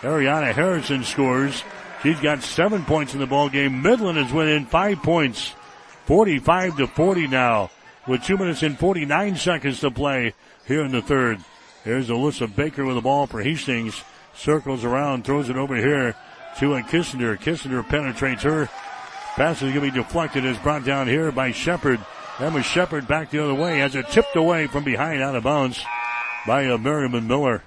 Ariana 0.00 0.52
Harrison 0.52 1.04
scores. 1.04 1.62
She's 2.02 2.20
got 2.20 2.42
seven 2.42 2.84
points 2.84 3.14
in 3.14 3.20
the 3.20 3.26
ball 3.26 3.48
game. 3.48 3.82
Midland 3.82 4.18
is 4.18 4.32
winning 4.32 4.66
five 4.66 5.02
points. 5.02 5.54
45 6.06 6.78
to 6.78 6.86
40 6.88 7.28
now 7.28 7.70
with 8.08 8.24
two 8.24 8.36
minutes 8.36 8.62
and 8.62 8.78
49 8.78 9.36
seconds 9.36 9.80
to 9.80 9.90
play 9.90 10.34
here 10.66 10.84
in 10.84 10.90
the 10.90 11.02
third. 11.02 11.38
Here's 11.84 12.08
Alyssa 12.08 12.54
Baker 12.54 12.84
with 12.84 12.96
the 12.96 13.02
ball 13.02 13.26
for 13.26 13.42
Hastings. 13.42 14.02
Circles 14.34 14.84
around, 14.84 15.24
throws 15.24 15.48
it 15.48 15.56
over 15.56 15.76
here 15.76 16.16
to 16.58 16.74
a 16.74 16.82
Kissinger. 16.82 17.38
Kissinger 17.38 17.86
penetrates 17.88 18.42
her. 18.42 18.68
Pass 19.36 19.62
is 19.62 19.72
going 19.72 19.74
to 19.74 19.80
be 19.80 19.90
deflected. 19.90 20.44
Is 20.44 20.58
brought 20.58 20.84
down 20.84 21.06
here 21.06 21.30
by 21.32 21.52
Shepard. 21.52 22.00
Emma 22.42 22.60
Shepard 22.60 23.06
back 23.06 23.30
the 23.30 23.38
other 23.38 23.54
way. 23.54 23.80
as 23.82 23.94
it 23.94 24.08
tipped 24.08 24.34
away 24.34 24.66
from 24.66 24.82
behind 24.82 25.22
out 25.22 25.36
of 25.36 25.44
bounds 25.44 25.80
by 26.44 26.66
uh, 26.66 26.76
Miriam 26.76 27.28
Miller. 27.28 27.62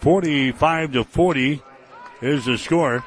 45 0.00 0.92
to 0.92 1.04
40 1.04 1.62
is 2.20 2.44
the 2.44 2.58
score. 2.58 3.02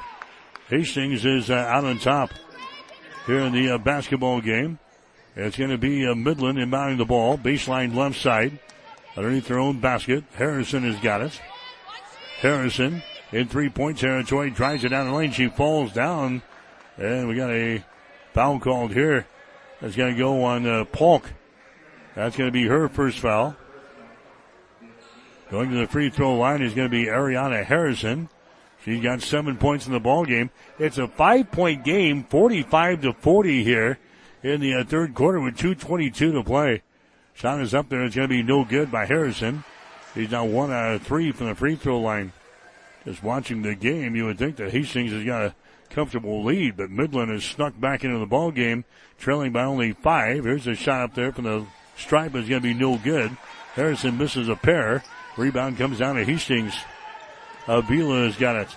Hastings 0.69 1.23
is 1.23 1.51
uh, 1.51 1.53
out 1.53 1.85
on 1.85 1.99
top 1.99 2.31
here 3.27 3.41
in 3.41 3.53
the 3.53 3.75
uh, 3.75 3.77
basketball 3.77 4.41
game. 4.41 4.79
It's 5.35 5.55
going 5.55 5.69
to 5.69 5.77
be 5.77 6.07
uh, 6.07 6.15
Midland 6.15 6.57
inbounding 6.57 6.97
the 6.97 7.05
ball, 7.05 7.37
baseline 7.37 7.93
left 7.93 8.19
side, 8.19 8.57
underneath 9.15 9.47
their 9.47 9.59
own 9.59 9.79
basket. 9.79 10.23
Harrison 10.33 10.81
has 10.81 10.99
got 10.99 11.21
it. 11.21 11.39
Harrison 12.39 13.03
in 13.31 13.47
three 13.47 13.69
point 13.69 13.97
territory, 13.97 14.49
drives 14.49 14.83
it 14.83 14.89
down 14.89 15.07
the 15.07 15.13
lane. 15.13 15.31
She 15.31 15.47
falls 15.47 15.93
down, 15.93 16.41
and 16.97 17.27
we 17.27 17.35
got 17.35 17.51
a 17.51 17.83
foul 18.33 18.59
called 18.59 18.91
here. 18.91 19.27
That's 19.81 19.95
going 19.95 20.13
to 20.13 20.19
go 20.19 20.43
on 20.43 20.67
uh, 20.67 20.85
Polk. 20.85 21.29
That's 22.15 22.35
going 22.35 22.49
to 22.49 22.53
be 22.53 22.67
her 22.67 22.89
first 22.89 23.19
foul. 23.19 23.55
Going 25.49 25.71
to 25.71 25.77
the 25.77 25.87
free 25.87 26.09
throw 26.09 26.35
line 26.35 26.61
is 26.61 26.73
going 26.73 26.89
to 26.89 26.91
be 26.91 27.05
Ariana 27.05 27.63
Harrison. 27.63 28.29
She's 28.83 29.01
got 29.01 29.21
seven 29.21 29.57
points 29.57 29.87
in 29.87 29.93
the 29.93 29.99
ball 29.99 30.25
game. 30.25 30.51
It's 30.77 30.97
a 30.97 31.07
five 31.07 31.51
point 31.51 31.83
game, 31.83 32.23
45 32.23 33.01
to 33.01 33.13
40 33.13 33.63
here 33.63 33.99
in 34.43 34.61
the 34.61 34.75
uh, 34.75 34.83
third 34.83 35.13
quarter 35.13 35.39
with 35.39 35.57
2.22 35.57 36.13
to 36.13 36.43
play. 36.43 36.81
Shot 37.33 37.61
is 37.61 37.73
up 37.73 37.89
there. 37.89 38.03
It's 38.03 38.15
going 38.15 38.27
to 38.27 38.33
be 38.33 38.43
no 38.43 38.63
good 38.63 38.91
by 38.91 39.05
Harrison. 39.05 39.63
He's 40.13 40.31
now 40.31 40.45
one 40.45 40.71
out 40.71 40.95
of 40.95 41.01
three 41.03 41.31
from 41.31 41.47
the 41.47 41.55
free 41.55 41.75
throw 41.75 41.99
line. 41.99 42.33
Just 43.09 43.23
watching 43.23 43.63
the 43.63 43.73
game, 43.73 44.15
you 44.15 44.25
would 44.25 44.37
think 44.37 44.57
that 44.57 44.69
Hastings 44.69 45.11
has 45.11 45.23
got 45.23 45.41
a 45.41 45.55
comfortable 45.89 46.43
lead, 46.43 46.77
but 46.77 46.91
Midland 46.91 47.31
has 47.31 47.43
snuck 47.43 47.73
back 47.79 48.03
into 48.03 48.19
the 48.19 48.27
ball 48.27 48.51
game, 48.51 48.85
trailing 49.17 49.51
by 49.51 49.63
only 49.63 49.93
five. 49.93 50.43
Here's 50.43 50.67
a 50.67 50.75
shot 50.75 51.01
up 51.01 51.15
there 51.15 51.31
from 51.31 51.45
the 51.45 51.65
stripe. 51.97 52.35
It's 52.35 52.47
going 52.47 52.61
to 52.61 52.67
be 52.67 52.75
no 52.75 52.99
good. 52.99 53.35
Harrison 53.73 54.19
misses 54.19 54.47
a 54.47 54.55
pair. 54.55 55.03
Rebound 55.37 55.79
comes 55.79 55.97
down 55.97 56.17
to 56.17 56.23
Hastings. 56.23 56.75
Avila 57.67 58.25
has 58.25 58.35
got 58.35 58.57
it. 58.57 58.69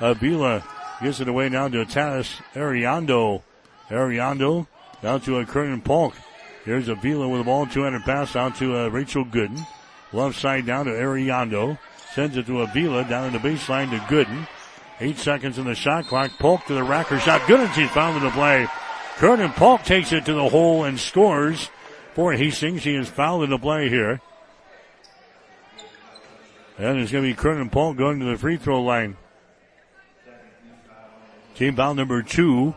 Avila 0.00 0.64
gets 1.00 1.20
it 1.20 1.28
away 1.28 1.48
now 1.48 1.68
to 1.68 1.84
Tanis 1.84 2.40
Ariando. 2.54 3.44
Ariando 3.90 4.66
down 5.02 5.20
to 5.20 5.38
a 5.38 5.46
Kernan 5.46 5.82
Polk. 5.82 6.14
Here's 6.64 6.88
Avila 6.88 7.28
with 7.28 7.42
the 7.42 7.44
ball. 7.44 7.64
200 7.64 8.02
pass 8.02 8.34
out 8.34 8.56
to 8.56 8.76
uh, 8.76 8.88
Rachel 8.88 9.24
Gooden. 9.24 9.64
Left 10.12 10.36
side 10.36 10.66
down 10.66 10.86
to 10.86 10.90
Ariando. 10.90 11.78
Sends 12.14 12.36
it 12.36 12.46
to 12.46 12.62
Avila 12.62 13.04
down 13.04 13.26
in 13.26 13.32
the 13.32 13.38
baseline 13.38 13.90
to 13.90 13.98
Gooden. 14.12 14.46
Eight 15.00 15.18
seconds 15.18 15.58
in 15.58 15.64
the 15.64 15.74
shot 15.74 16.06
clock. 16.06 16.32
Polk 16.38 16.66
to 16.66 16.74
the 16.74 16.80
racker 16.80 17.20
shot. 17.20 17.42
Gooden, 17.42 17.72
she's 17.74 17.90
found 17.90 18.16
in 18.16 18.24
the 18.24 18.30
play. 18.30 18.66
Kernan 19.16 19.50
Polk 19.52 19.82
takes 19.82 20.12
it 20.12 20.24
to 20.26 20.34
the 20.34 20.48
hole 20.48 20.84
and 20.84 20.98
scores 20.98 21.70
for 22.14 22.32
Hastings. 22.32 22.84
He 22.84 22.94
is 22.94 23.08
fouled 23.08 23.44
in 23.44 23.50
the 23.50 23.58
play 23.58 23.88
here. 23.88 24.20
And 26.78 27.00
it's 27.00 27.10
going 27.10 27.24
to 27.24 27.30
be 27.30 27.34
Kernan 27.34 27.70
Polk 27.70 27.96
going 27.96 28.20
to 28.20 28.26
the 28.26 28.38
free 28.38 28.56
throw 28.56 28.82
line. 28.82 29.16
Team 31.56 31.74
foul 31.74 31.94
number 31.94 32.22
two 32.22 32.76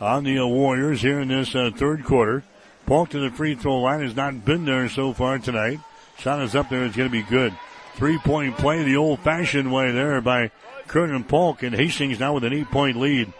on 0.00 0.24
the 0.24 0.38
uh, 0.38 0.46
Warriors 0.46 1.02
here 1.02 1.20
in 1.20 1.28
this 1.28 1.54
uh, 1.54 1.70
third 1.76 2.04
quarter. 2.04 2.42
Polk 2.86 3.10
to 3.10 3.20
the 3.20 3.30
free 3.30 3.54
throw 3.54 3.80
line 3.80 4.00
has 4.00 4.16
not 4.16 4.46
been 4.46 4.64
there 4.64 4.88
so 4.88 5.12
far 5.12 5.38
tonight. 5.38 5.80
Shot 6.18 6.40
is 6.40 6.54
up 6.54 6.70
there. 6.70 6.84
It's 6.84 6.96
going 6.96 7.10
to 7.10 7.12
be 7.12 7.22
good. 7.22 7.52
Three 7.94 8.18
point 8.18 8.56
play 8.58 8.82
the 8.82 8.96
old 8.96 9.20
fashioned 9.20 9.72
way 9.72 9.92
there 9.92 10.20
by 10.20 10.50
Kernan 10.88 11.24
Polk 11.24 11.62
and 11.62 11.74
Hastings 11.74 12.18
now 12.18 12.34
with 12.34 12.44
an 12.44 12.52
eight 12.52 12.70
point 12.70 12.96
lead. 12.96 13.32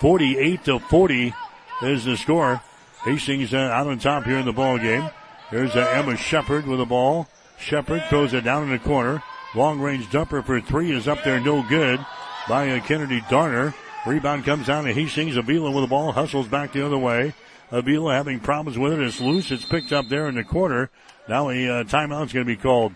48 0.00 0.64
to 0.64 0.78
40 0.78 1.34
is 1.82 2.04
the 2.04 2.16
score. 2.16 2.60
Hastings 3.04 3.52
uh, 3.52 3.58
out 3.58 3.86
on 3.86 3.98
top 3.98 4.24
here 4.24 4.38
in 4.38 4.46
the 4.46 4.52
ball 4.52 4.78
game. 4.78 5.10
Here's 5.50 5.74
uh, 5.74 5.80
Emma 5.92 6.16
Shepard 6.16 6.66
with 6.66 6.78
the 6.78 6.86
ball. 6.86 7.28
Shepard 7.58 8.04
throws 8.08 8.34
it 8.34 8.44
down 8.44 8.64
in 8.64 8.70
the 8.70 8.78
corner. 8.78 9.22
Long 9.54 9.80
range 9.80 10.10
jumper 10.10 10.42
for 10.42 10.60
three 10.60 10.92
is 10.92 11.08
up 11.08 11.24
there, 11.24 11.40
no 11.40 11.62
good 11.68 12.04
by 12.48 12.70
uh, 12.70 12.80
Kennedy 12.80 13.22
Darner. 13.30 13.74
Rebound 14.06 14.44
comes 14.44 14.66
down 14.66 14.84
to 14.84 14.92
Hastings. 14.92 15.36
Avila 15.36 15.70
with 15.70 15.84
the 15.84 15.88
ball, 15.88 16.12
hustles 16.12 16.46
back 16.46 16.72
the 16.72 16.84
other 16.84 16.98
way. 16.98 17.34
Avila 17.70 18.14
having 18.14 18.38
problems 18.38 18.78
with 18.78 18.92
it. 18.92 19.00
It's 19.00 19.20
loose. 19.20 19.50
It's 19.50 19.64
picked 19.64 19.92
up 19.92 20.08
there 20.08 20.28
in 20.28 20.36
the 20.36 20.44
corner. 20.44 20.90
Now 21.28 21.48
a 21.48 21.68
uh, 21.68 21.84
timeout's 21.84 22.32
going 22.32 22.46
to 22.46 22.56
be 22.56 22.56
called. 22.56 22.94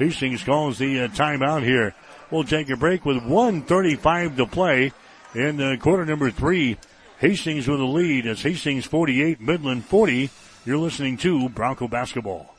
Hastings 0.00 0.42
calls 0.42 0.78
the 0.78 1.00
uh, 1.00 1.08
timeout 1.08 1.62
here. 1.62 1.94
We'll 2.30 2.44
take 2.44 2.70
a 2.70 2.76
break 2.76 3.04
with 3.04 3.22
135 3.22 4.38
to 4.38 4.46
play 4.46 4.92
in 5.34 5.60
uh, 5.60 5.76
quarter 5.78 6.06
number 6.06 6.30
three. 6.30 6.78
Hastings 7.18 7.68
with 7.68 7.80
the 7.80 7.84
lead. 7.84 8.24
It's 8.24 8.40
Hastings 8.40 8.86
48, 8.86 9.42
Midland 9.42 9.84
40. 9.84 10.30
You're 10.64 10.78
listening 10.78 11.18
to 11.18 11.50
Bronco 11.50 11.86
Basketball. 11.86 12.54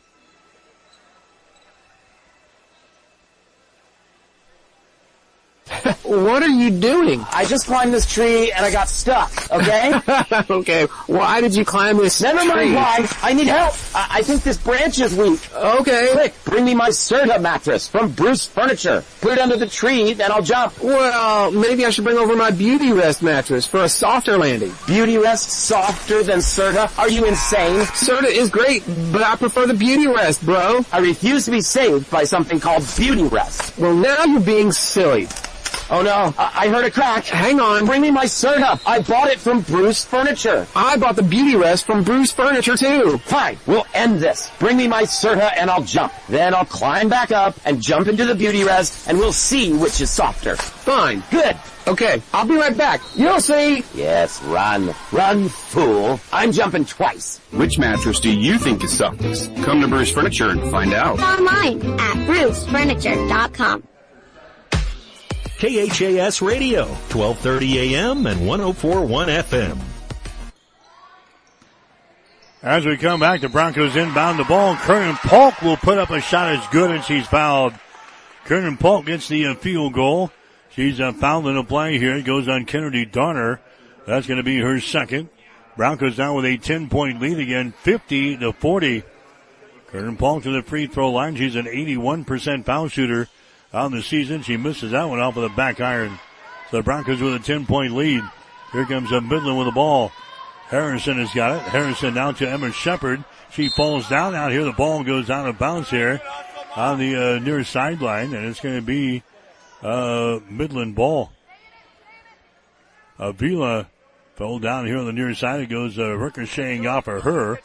what 6.20 6.44
are 6.44 6.50
you 6.50 6.70
doing? 6.72 7.24
I 7.32 7.46
just 7.46 7.66
climbed 7.68 7.94
this 7.94 8.06
tree 8.12 8.52
and 8.52 8.66
I 8.66 8.72
got 8.72 8.90
stuck, 8.90 9.32
okay? 9.52 9.94
okay, 10.50 10.84
why 11.08 11.40
did 11.40 11.56
you 11.56 11.64
climb 11.64 11.98
this 11.98 12.22
Never 12.22 12.40
tree? 12.40 12.48
mind 12.50 12.76
why. 12.76 13.08
I 13.22 13.34
need 13.34 13.48
help. 13.48 13.74
I, 13.96 14.08
I 14.20 14.22
think 14.22 14.44
this 14.44 14.58
branch 14.58 15.00
is 15.00 15.16
weak. 15.16 15.40
Okay. 15.54 16.10
Quick, 16.14 16.34
bring 16.44 16.66
me 16.66 16.76
my 16.76 16.90
Serta 16.90 17.42
mattress 17.42 17.88
from 17.88 18.12
Bruce 18.12 18.46
Furniture. 18.46 19.04
Put 19.22 19.34
it 19.34 19.40
under 19.40 19.56
the 19.56 19.68
tree, 19.68 20.14
then 20.14 20.32
I'll 20.32 20.42
jump. 20.42 20.82
Well, 20.84 21.52
maybe 21.52 21.86
I 21.86 21.90
should 21.92 22.04
bring 22.04 22.18
over 22.18 22.36
my 22.36 22.52
Beautyrest 22.52 23.22
mattress 23.22 23.66
for 23.66 23.84
a 23.84 23.90
softer 23.90 24.38
landing. 24.38 24.72
Beautyrest 24.72 25.50
softer 25.50 26.24
than 26.24 26.40
Serta? 26.40 26.98
Are 27.00 27.10
you 27.10 27.26
insane? 27.26 27.80
Serta 27.86 28.24
is 28.26 28.50
great, 28.50 28.84
but 29.14 29.22
I 29.24 29.36
prefer 29.38 29.66
the 29.66 29.74
Beautyrest, 29.74 30.44
bro. 30.44 30.82
I 30.92 31.00
refuse 31.00 31.46
to 31.46 31.52
be 31.52 31.62
saved 31.62 32.10
by 32.12 32.26
something 32.26 32.60
called 32.60 32.84
Beautyrest. 32.84 33.78
Well, 33.78 33.96
now 33.96 34.26
you're 34.26 34.42
being 34.42 34.72
silly. 34.74 35.28
Oh 35.94 36.02
no, 36.02 36.34
I, 36.38 36.52
I 36.56 36.70
heard 36.70 36.86
a 36.86 36.92
crack. 36.92 37.26
Hang 37.26 37.60
on. 37.60 37.86
Bring 37.86 38.02
me 38.02 38.12
my 38.12 38.24
Serta. 38.24 38.80
I 38.88 39.02
bought 39.02 39.30
it 39.30 39.40
from 39.42 39.60
Bruce 39.60 40.06
Furniture. 40.06 40.66
I 40.74 40.96
bought 40.96 41.18
the 41.18 41.22
Beautyrest 41.22 41.84
from 41.84 42.06
Bruce 42.06 42.32
Furniture 42.32 42.78
too. 42.78 43.18
Fine, 43.18 43.58
we'll 43.68 43.86
end 43.94 44.22
this. 44.22 44.50
Bring 44.58 44.78
me 44.78 44.88
my 44.88 45.04
Serta 45.04 45.52
and 45.58 45.70
I'll 45.70 45.84
jump. 45.84 46.14
Then 46.30 46.56
I'll 46.56 46.64
climb 46.64 47.10
back 47.10 47.32
up 47.32 47.56
and 47.66 47.82
jump 47.82 48.08
into 48.08 48.24
the 48.24 48.34
Beautyrest 48.34 49.10
and 49.10 49.18
we'll 49.18 49.34
see 49.34 49.74
which 49.74 50.00
is 50.00 50.10
softer. 50.10 50.56
Fine. 50.56 51.24
Good. 51.30 51.58
Okay, 51.88 52.22
I'll 52.34 52.48
be 52.48 52.56
right 52.56 52.78
back. 52.78 53.02
You'll 53.16 53.42
see. 53.42 53.84
Yes, 53.94 54.42
run. 54.44 54.94
Run, 55.12 55.50
fool. 55.50 56.22
I'm 56.32 56.54
jumping 56.54 56.86
twice. 56.86 57.40
Which 57.52 57.78
mattress 57.80 58.20
do 58.22 58.32
you 58.32 58.58
think 58.60 58.84
is 58.84 58.96
softest? 58.96 59.54
Come 59.58 59.82
to 59.82 59.88
Bruce 59.88 60.12
Furniture 60.12 60.52
and 60.52 60.62
find 60.72 60.94
out. 60.94 61.20
Online 61.20 61.82
at 62.00 62.16
brucefurniture.com. 62.28 63.84
KHAS 65.62 66.42
Radio, 66.42 66.86
1230 67.14 67.94
AM 67.94 68.26
and 68.26 68.48
1041 68.48 69.28
FM. 69.28 69.80
As 72.64 72.84
we 72.84 72.98
come 72.98 73.20
back, 73.20 73.42
the 73.42 73.48
Broncos 73.48 73.96
inbound 73.96 74.40
the 74.40 74.44
ball. 74.44 74.76
Kernan 74.76 75.18
Polk 75.18 75.62
will 75.62 75.78
put 75.78 76.00
up 76.00 76.10
a 76.10 76.20
shot 76.20 76.52
as 76.52 76.68
good 76.70 76.90
and 76.90 77.04
she's 77.04 77.28
fouled. 77.28 77.76
Kernan 78.46 78.78
Polk 78.78 79.06
gets 79.06 79.28
the 79.28 79.46
uh, 79.46 79.54
field 79.54 79.94
goal. 79.94 80.32
She's 80.72 81.00
uh, 81.00 81.14
fouled 81.14 81.46
in 81.46 81.56
a 81.56 81.64
play 81.64 82.00
here. 82.00 82.18
It 82.18 82.26
goes 82.26 82.48
on 82.48 82.66
Kennedy 82.66 83.06
Donner. 83.06 83.62
That's 84.08 84.26
going 84.26 84.38
to 84.38 84.44
be 84.44 84.58
her 84.62 84.80
second. 84.80 85.30
Broncos 85.78 86.18
now 86.18 86.38
with 86.38 86.46
a 86.46 86.58
10 86.58 86.90
point 86.90 87.22
lead 87.22 87.38
again, 87.38 87.74
50 87.84 88.38
to 88.38 88.52
40. 88.52 89.04
Kernan 89.90 90.18
Polk 90.18 90.42
to 90.42 90.52
the 90.52 90.64
free 90.64 90.88
throw 90.88 91.12
line. 91.12 91.36
She's 91.36 91.56
an 91.56 91.66
81% 91.66 92.66
foul 92.66 92.88
shooter 92.88 93.28
on 93.73 93.91
the 93.91 94.02
season. 94.02 94.41
She 94.41 94.57
misses 94.57 94.91
that 94.91 95.10
one 95.10 95.19
off 95.19 95.38
of 95.38 95.43
the 95.43 95.49
back 95.49 95.80
iron. 95.80 96.19
So 96.69 96.77
the 96.77 96.84
Broncos 96.84 97.22
with 97.22 97.35
a 97.35 97.39
10 97.39 97.65
point 97.65 97.93
lead. 97.93 98.23
Here 98.72 98.85
comes 98.85 99.11
a 99.11 99.22
Midland 99.22 99.57
with 99.57 99.68
the 99.68 99.73
ball. 99.73 100.11
Harrison 100.68 101.18
has 101.18 101.34
got 101.34 101.57
it. 101.57 101.61
Harrison 101.64 102.14
now 102.14 102.31
to 102.31 102.49
Emma 102.49 102.72
Shepard. 102.72 103.23
She 103.52 103.68
falls 103.69 104.07
down 104.07 104.35
out 104.35 104.52
here. 104.52 104.64
The 104.64 104.72
ball 104.72 105.03
goes 105.03 105.30
out 105.30 105.48
of 105.48 105.57
bounds 105.57 105.89
here 105.89 106.22
on 106.77 106.98
the 106.98 107.15
uh, 107.15 107.39
near 107.39 107.65
sideline, 107.65 108.34
and 108.34 108.45
it's 108.45 108.61
going 108.61 108.76
to 108.76 108.81
be 108.81 109.23
uh, 109.84 110.39
Midland 110.49 110.95
ball. 110.95 111.31
Avila 113.19 113.88
fell 114.35 114.60
down 114.60 114.85
here 114.85 114.98
on 114.98 115.06
the 115.06 115.11
near 115.11 115.35
side. 115.35 115.60
It 115.60 115.69
goes 115.69 115.99
uh, 115.99 116.15
ricocheting 116.15 116.88
off 116.88 117.07
of 117.07 117.23
her. 117.23 117.60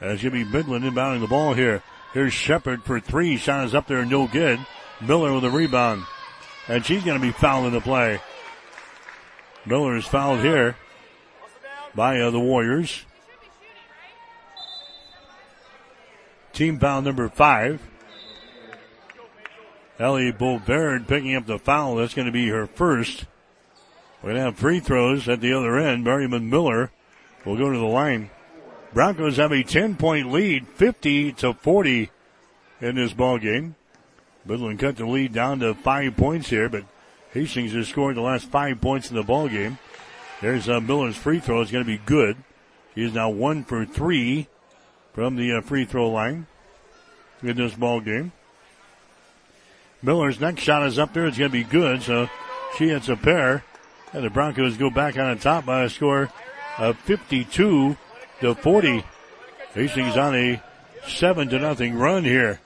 And 0.00 0.12
it's 0.12 0.22
going 0.22 0.34
to 0.34 0.44
be 0.44 0.50
Midland 0.50 0.84
inbounding 0.84 1.20
the 1.20 1.26
ball 1.26 1.54
here. 1.54 1.82
Here's 2.14 2.32
Shepard 2.32 2.84
for 2.84 3.00
three. 3.00 3.36
Shot 3.36 3.66
is 3.66 3.74
up 3.74 3.88
there, 3.88 4.04
no 4.04 4.26
good. 4.26 4.58
Miller 5.06 5.32
with 5.32 5.44
a 5.44 5.50
rebound. 5.50 6.04
And 6.68 6.84
she's 6.84 7.02
going 7.02 7.20
to 7.20 7.26
be 7.26 7.32
fouled 7.32 7.66
in 7.66 7.72
the 7.72 7.80
play. 7.80 8.20
Miller 9.66 9.96
is 9.96 10.06
fouled 10.06 10.40
here 10.40 10.76
by 11.94 12.20
uh, 12.20 12.30
the 12.30 12.40
Warriors. 12.40 13.04
Team 16.52 16.78
foul 16.78 17.02
number 17.02 17.28
five. 17.28 17.80
Ellie 19.98 20.32
Bovaird 20.32 21.06
picking 21.06 21.34
up 21.34 21.46
the 21.46 21.58
foul. 21.58 21.96
That's 21.96 22.14
going 22.14 22.26
to 22.26 22.32
be 22.32 22.48
her 22.48 22.66
first. 22.66 23.24
We're 24.22 24.30
going 24.30 24.36
to 24.36 24.44
have 24.44 24.58
free 24.58 24.80
throws 24.80 25.28
at 25.28 25.40
the 25.40 25.52
other 25.52 25.78
end. 25.78 26.04
Miriam 26.04 26.50
Miller 26.50 26.90
will 27.44 27.56
go 27.56 27.70
to 27.70 27.78
the 27.78 27.84
line. 27.84 28.30
Broncos 28.92 29.36
have 29.36 29.52
a 29.52 29.62
10 29.62 29.96
point 29.96 30.30
lead, 30.30 30.68
50 30.68 31.32
to 31.32 31.54
40 31.54 32.10
in 32.80 32.96
this 32.96 33.12
ball 33.12 33.38
game. 33.38 33.74
Midland 34.44 34.80
cut 34.80 34.96
the 34.96 35.06
lead 35.06 35.32
down 35.32 35.60
to 35.60 35.74
five 35.74 36.16
points 36.16 36.48
here, 36.48 36.68
but 36.68 36.84
Hastings 37.32 37.72
has 37.72 37.88
scored 37.88 38.16
the 38.16 38.20
last 38.20 38.46
five 38.46 38.80
points 38.80 39.08
in 39.10 39.16
the 39.16 39.22
ball 39.22 39.48
game. 39.48 39.78
There's 40.40 40.68
uh, 40.68 40.80
Miller's 40.80 41.16
free 41.16 41.38
throw. 41.38 41.60
It's 41.60 41.70
going 41.70 41.84
to 41.84 41.90
be 41.90 42.02
good. 42.04 42.36
He 42.94 43.04
is 43.04 43.14
now 43.14 43.30
one 43.30 43.64
for 43.64 43.86
three 43.86 44.48
from 45.14 45.36
the 45.36 45.54
uh, 45.54 45.60
free 45.60 45.84
throw 45.84 46.10
line 46.10 46.46
in 47.42 47.56
this 47.56 47.74
ball 47.74 48.00
game. 48.00 48.32
Miller's 50.02 50.40
next 50.40 50.62
shot 50.62 50.84
is 50.84 50.98
up 50.98 51.14
there. 51.14 51.26
It's 51.26 51.38
going 51.38 51.50
to 51.50 51.56
be 51.56 51.64
good. 51.64 52.02
So 52.02 52.28
she 52.76 52.88
hits 52.88 53.08
a 53.08 53.16
pair. 53.16 53.64
And 54.12 54.24
the 54.24 54.30
Broncos 54.30 54.76
go 54.76 54.90
back 54.90 55.16
on 55.16 55.34
the 55.34 55.40
top 55.40 55.64
by 55.64 55.84
a 55.84 55.88
score 55.88 56.30
of 56.76 56.98
52 56.98 57.96
to 58.40 58.54
40. 58.54 59.04
Hastings 59.72 60.16
on 60.16 60.34
a 60.34 60.62
seven 61.06 61.48
to 61.48 61.58
nothing 61.58 61.94
run 61.94 62.24
here 62.24 62.60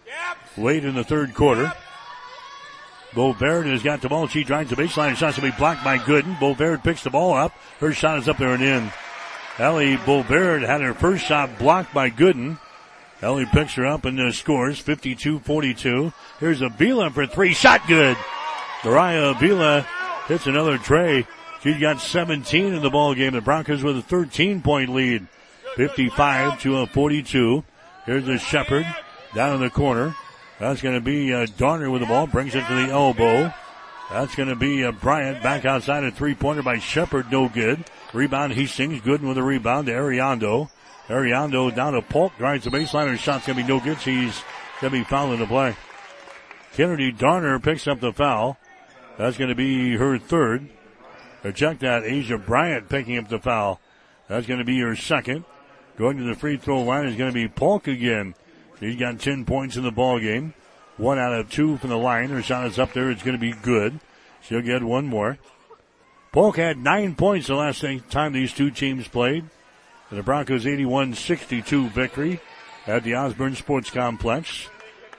late 0.58 0.84
in 0.84 0.94
the 0.94 1.04
third 1.04 1.34
quarter. 1.34 1.72
Bovaird 3.12 3.66
has 3.66 3.82
got 3.82 4.02
the 4.02 4.08
ball. 4.08 4.26
She 4.26 4.44
drives 4.44 4.70
the 4.70 4.76
baseline. 4.76 5.16
Shot's 5.16 5.36
to 5.36 5.42
be 5.42 5.50
blocked 5.50 5.82
by 5.82 5.98
Gooden. 5.98 6.36
Bovaird 6.36 6.84
picks 6.84 7.02
the 7.02 7.10
ball 7.10 7.34
up. 7.34 7.52
Her 7.80 7.92
shot 7.92 8.18
is 8.18 8.28
up 8.28 8.36
there 8.36 8.52
and 8.52 8.62
in. 8.62 8.92
Ellie 9.58 9.96
Bovaird 9.96 10.66
had 10.66 10.82
her 10.82 10.92
first 10.92 11.24
shot 11.24 11.58
blocked 11.58 11.94
by 11.94 12.10
Gooden. 12.10 12.58
Ellie 13.22 13.46
picks 13.46 13.74
her 13.74 13.86
up 13.86 14.04
and 14.04 14.20
uh, 14.20 14.32
scores 14.32 14.82
52-42. 14.82 16.12
Here's 16.38 16.60
Avila 16.60 17.10
for 17.10 17.26
three. 17.26 17.54
Shot 17.54 17.80
good. 17.88 18.18
Mariah 18.84 19.30
Avila 19.30 19.86
hits 20.28 20.46
another 20.46 20.76
tray. 20.76 21.26
She's 21.62 21.80
got 21.80 22.00
17 22.00 22.74
in 22.74 22.82
the 22.82 22.90
ball 22.90 23.14
game. 23.14 23.32
The 23.32 23.40
Broncos 23.40 23.82
with 23.82 23.96
a 23.96 24.02
13 24.02 24.60
point 24.60 24.90
lead. 24.90 25.26
55 25.76 26.60
to 26.60 26.78
a 26.78 26.86
42. 26.86 27.64
Here's 28.04 28.26
the 28.26 28.38
Shepard 28.38 28.86
down 29.34 29.54
in 29.54 29.60
the 29.60 29.70
corner. 29.70 30.14
That's 30.58 30.80
going 30.80 30.94
to 30.94 31.00
be 31.00 31.34
uh, 31.34 31.46
Darner 31.58 31.90
with 31.90 32.00
the 32.00 32.06
ball. 32.06 32.26
Brings 32.26 32.54
it 32.54 32.66
to 32.66 32.74
the 32.74 32.92
elbow. 32.92 33.52
That's 34.10 34.34
going 34.34 34.48
to 34.48 34.56
be 34.56 34.84
uh, 34.84 34.92
Bryant 34.92 35.42
back 35.42 35.64
outside 35.64 36.04
a 36.04 36.10
three 36.10 36.34
pointer 36.34 36.62
by 36.62 36.78
Shepard. 36.78 37.30
No 37.30 37.48
good. 37.48 37.84
Rebound 38.14 38.54
Hastings. 38.54 39.02
Gooden 39.02 39.28
with 39.28 39.38
a 39.38 39.42
rebound 39.42 39.86
to 39.86 39.92
Ariando. 39.92 40.70
Ariando 41.08 41.74
down 41.74 41.92
to 41.92 42.02
Polk. 42.02 42.32
Drives 42.38 42.64
the 42.64 42.70
baseline. 42.70 43.08
Her 43.08 43.16
shot's 43.16 43.46
going 43.46 43.58
to 43.58 43.64
be 43.64 43.68
no 43.68 43.80
good. 43.80 44.00
She's 44.00 44.42
going 44.80 44.92
to 44.92 44.98
be 44.98 45.04
fouled 45.04 45.34
in 45.34 45.40
the 45.40 45.46
play. 45.46 45.76
Kennedy 46.72 47.12
Darner 47.12 47.58
picks 47.58 47.86
up 47.86 48.00
the 48.00 48.12
foul. 48.12 48.56
That's 49.18 49.36
going 49.36 49.50
to 49.50 49.54
be 49.54 49.96
her 49.96 50.18
third. 50.18 50.68
Check 51.54 51.78
that. 51.80 52.04
Asia 52.04 52.38
Bryant 52.38 52.88
picking 52.88 53.18
up 53.18 53.28
the 53.28 53.38
foul. 53.38 53.80
That's 54.28 54.46
going 54.46 54.58
to 54.58 54.64
be 54.64 54.80
her 54.80 54.96
second. 54.96 55.44
Going 55.96 56.18
to 56.18 56.24
the 56.24 56.34
free 56.34 56.56
throw 56.56 56.82
line 56.82 57.06
is 57.06 57.16
going 57.16 57.30
to 57.30 57.34
be 57.34 57.48
Polk 57.48 57.86
again. 57.86 58.34
He's 58.80 58.96
got 58.96 59.20
10 59.20 59.44
points 59.44 59.76
in 59.76 59.82
the 59.82 59.90
ball 59.90 60.18
game. 60.18 60.54
One 60.96 61.18
out 61.18 61.32
of 61.32 61.50
two 61.50 61.76
from 61.78 61.90
the 61.90 61.98
line. 61.98 62.30
Her 62.30 62.42
shot 62.42 62.66
is 62.66 62.78
up 62.78 62.92
there. 62.92 63.10
It's 63.10 63.22
going 63.22 63.36
to 63.36 63.40
be 63.40 63.52
good. 63.52 64.00
She'll 64.42 64.62
get 64.62 64.82
one 64.82 65.06
more. 65.06 65.38
Polk 66.32 66.56
had 66.56 66.78
nine 66.78 67.14
points 67.14 67.46
the 67.46 67.54
last 67.54 67.84
time 68.10 68.32
these 68.32 68.52
two 68.52 68.70
teams 68.70 69.08
played. 69.08 69.44
The 70.10 70.22
Broncos 70.22 70.64
81-62 70.64 71.90
victory 71.90 72.40
at 72.86 73.02
the 73.02 73.16
Osborne 73.16 73.56
Sports 73.56 73.90
Complex. 73.90 74.68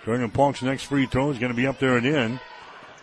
Jordan 0.05 0.31
Polk's 0.31 0.61
next 0.61 0.83
free 0.83 1.05
throw 1.05 1.29
is 1.29 1.39
going 1.39 1.51
to 1.51 1.57
be 1.57 1.67
up 1.67 1.79
there 1.79 1.97
and 1.97 2.05
in. 2.05 2.39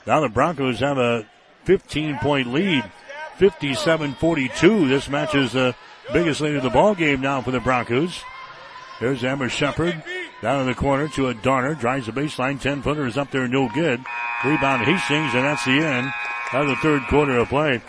Now 0.06 0.20
the 0.20 0.28
Broncos 0.28 0.80
have 0.80 0.96
a 0.96 1.26
15 1.64 2.18
point 2.18 2.52
lead. 2.52 2.84
57-42. 3.38 4.88
This 4.88 5.08
match 5.08 5.34
is 5.34 5.52
the 5.52 5.74
biggest 6.12 6.40
lead 6.40 6.54
of 6.54 6.62
the 6.62 6.70
ball 6.70 6.94
game 6.94 7.20
now 7.20 7.42
for 7.42 7.50
the 7.50 7.60
Broncos. 7.60 8.22
There's 9.00 9.24
Amber 9.24 9.48
Shepard 9.48 10.02
down 10.44 10.60
in 10.60 10.66
the 10.66 10.74
corner 10.74 11.08
to 11.08 11.28
a 11.28 11.34
Darner. 11.34 11.74
Drives 11.74 12.04
the 12.04 12.12
baseline. 12.12 12.60
10 12.60 12.82
footer 12.82 13.06
is 13.06 13.16
up 13.16 13.30
there. 13.30 13.48
No 13.48 13.70
good. 13.70 14.04
Rebound 14.44 14.84
Hastings 14.84 15.34
and 15.34 15.42
that's 15.42 15.64
the 15.64 15.80
end 15.80 16.12
of 16.52 16.66
the 16.66 16.76
third 16.76 17.02
quarter 17.06 17.38
of 17.38 17.48
play. 17.48 17.80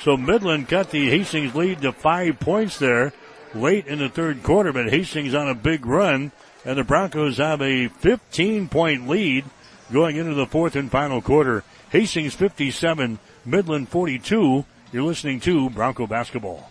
So 0.00 0.16
Midland 0.16 0.68
cut 0.68 0.92
the 0.92 1.10
Hastings 1.10 1.56
lead 1.56 1.82
to 1.82 1.90
five 1.90 2.38
points 2.38 2.78
there 2.78 3.12
late 3.52 3.88
in 3.88 3.98
the 3.98 4.08
third 4.08 4.44
quarter, 4.44 4.72
but 4.72 4.90
Hastings 4.90 5.34
on 5.34 5.48
a 5.48 5.56
big 5.56 5.84
run 5.84 6.30
and 6.64 6.78
the 6.78 6.84
Broncos 6.84 7.38
have 7.38 7.60
a 7.60 7.88
15 7.88 8.68
point 8.68 9.08
lead 9.08 9.44
going 9.92 10.14
into 10.14 10.34
the 10.34 10.46
fourth 10.46 10.76
and 10.76 10.92
final 10.92 11.20
quarter. 11.20 11.64
Hastings 11.90 12.34
57, 12.34 13.18
Midland 13.44 13.88
42. 13.88 14.64
You're 14.92 15.02
listening 15.02 15.40
to 15.40 15.68
Bronco 15.68 16.06
Basketball. 16.06 16.70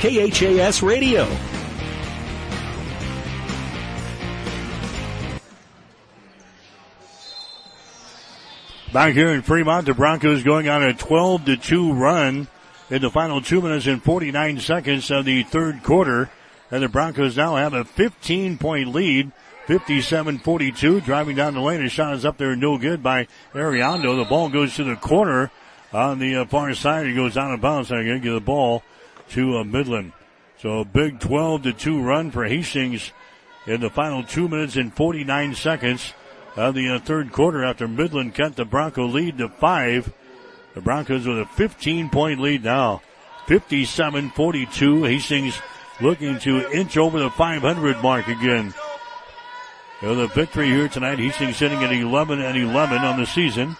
KHAS 0.00 0.82
Radio. 0.82 1.26
Back 8.92 9.14
here 9.14 9.28
in 9.28 9.42
Fremont, 9.42 9.86
the 9.86 9.94
Broncos 9.94 10.42
going 10.42 10.68
on 10.68 10.82
a 10.82 10.94
12 10.94 11.44
to 11.46 11.56
2 11.56 11.92
run 11.92 12.48
in 12.90 13.02
the 13.02 13.10
final 13.10 13.40
two 13.40 13.60
minutes 13.60 13.86
and 13.86 14.02
49 14.02 14.60
seconds 14.60 15.10
of 15.10 15.24
the 15.24 15.42
third 15.42 15.82
quarter. 15.82 16.30
And 16.70 16.82
the 16.82 16.88
Broncos 16.88 17.36
now 17.36 17.56
have 17.56 17.74
a 17.74 17.84
15 17.84 18.58
point 18.58 18.94
lead. 18.94 19.32
57-42 19.66 21.04
driving 21.04 21.36
down 21.36 21.54
the 21.54 21.60
lane. 21.60 21.82
A 21.82 21.88
shot 21.88 22.14
is 22.14 22.24
up 22.24 22.38
there 22.38 22.54
no 22.54 22.78
good 22.78 23.02
by 23.02 23.26
Ariando. 23.52 24.16
The 24.16 24.28
ball 24.28 24.48
goes 24.48 24.76
to 24.76 24.84
the 24.84 24.94
corner 24.94 25.50
on 25.92 26.20
the 26.20 26.36
uh, 26.36 26.44
far 26.44 26.72
side. 26.74 27.06
It 27.06 27.14
goes 27.14 27.36
out 27.36 27.52
of 27.52 27.60
bounds. 27.60 27.88
To 27.88 28.20
give 28.20 28.34
the 28.34 28.40
ball 28.40 28.84
to 29.30 29.58
uh, 29.58 29.64
Midland. 29.64 30.12
So 30.58 30.80
a 30.80 30.84
big 30.84 31.20
12 31.20 31.62
to 31.64 31.72
2 31.72 32.02
run 32.02 32.30
for 32.30 32.44
Hastings 32.44 33.12
in 33.66 33.80
the 33.80 33.90
final 33.90 34.22
two 34.22 34.48
minutes 34.48 34.76
and 34.76 34.94
49 34.94 35.54
seconds 35.54 36.12
of 36.56 36.74
the 36.74 36.88
uh, 36.88 36.98
third 36.98 37.32
quarter 37.32 37.64
after 37.64 37.86
Midland 37.86 38.34
cut 38.34 38.56
the 38.56 38.64
Bronco 38.64 39.06
lead 39.06 39.38
to 39.38 39.48
five. 39.48 40.12
The 40.74 40.80
Broncos 40.80 41.26
with 41.26 41.38
a 41.38 41.46
15 41.46 42.10
point 42.10 42.40
lead 42.40 42.64
now. 42.64 43.02
57-42. 43.46 45.08
Hastings 45.08 45.60
looking 46.00 46.38
to 46.40 46.70
inch 46.72 46.96
over 46.96 47.18
the 47.18 47.30
500 47.30 48.02
mark 48.02 48.28
again. 48.28 48.74
You 50.02 50.08
know, 50.08 50.14
the 50.14 50.26
victory 50.28 50.66
here 50.66 50.88
tonight, 50.88 51.18
Hastings 51.18 51.56
sitting 51.56 51.82
at 51.82 51.92
11 51.92 52.40
and 52.40 52.58
11 52.58 52.98
on 52.98 53.18
the 53.18 53.26
season. 53.26 53.76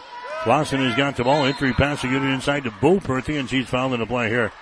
Lawson 0.47 0.81
has 0.81 0.97
got 0.97 1.17
the 1.17 1.25
ball. 1.25 1.45
Entry 1.45 1.73
pass 1.73 2.05
it 2.05 2.13
inside 2.13 2.65
to 2.65 2.71
Boperthy, 2.71 3.39
and 3.39 3.51
she's 3.51 3.69
fouled 3.69 3.95
in 3.95 4.01
the 4.01 4.07
play 4.07 4.29
here. 4.29 4.53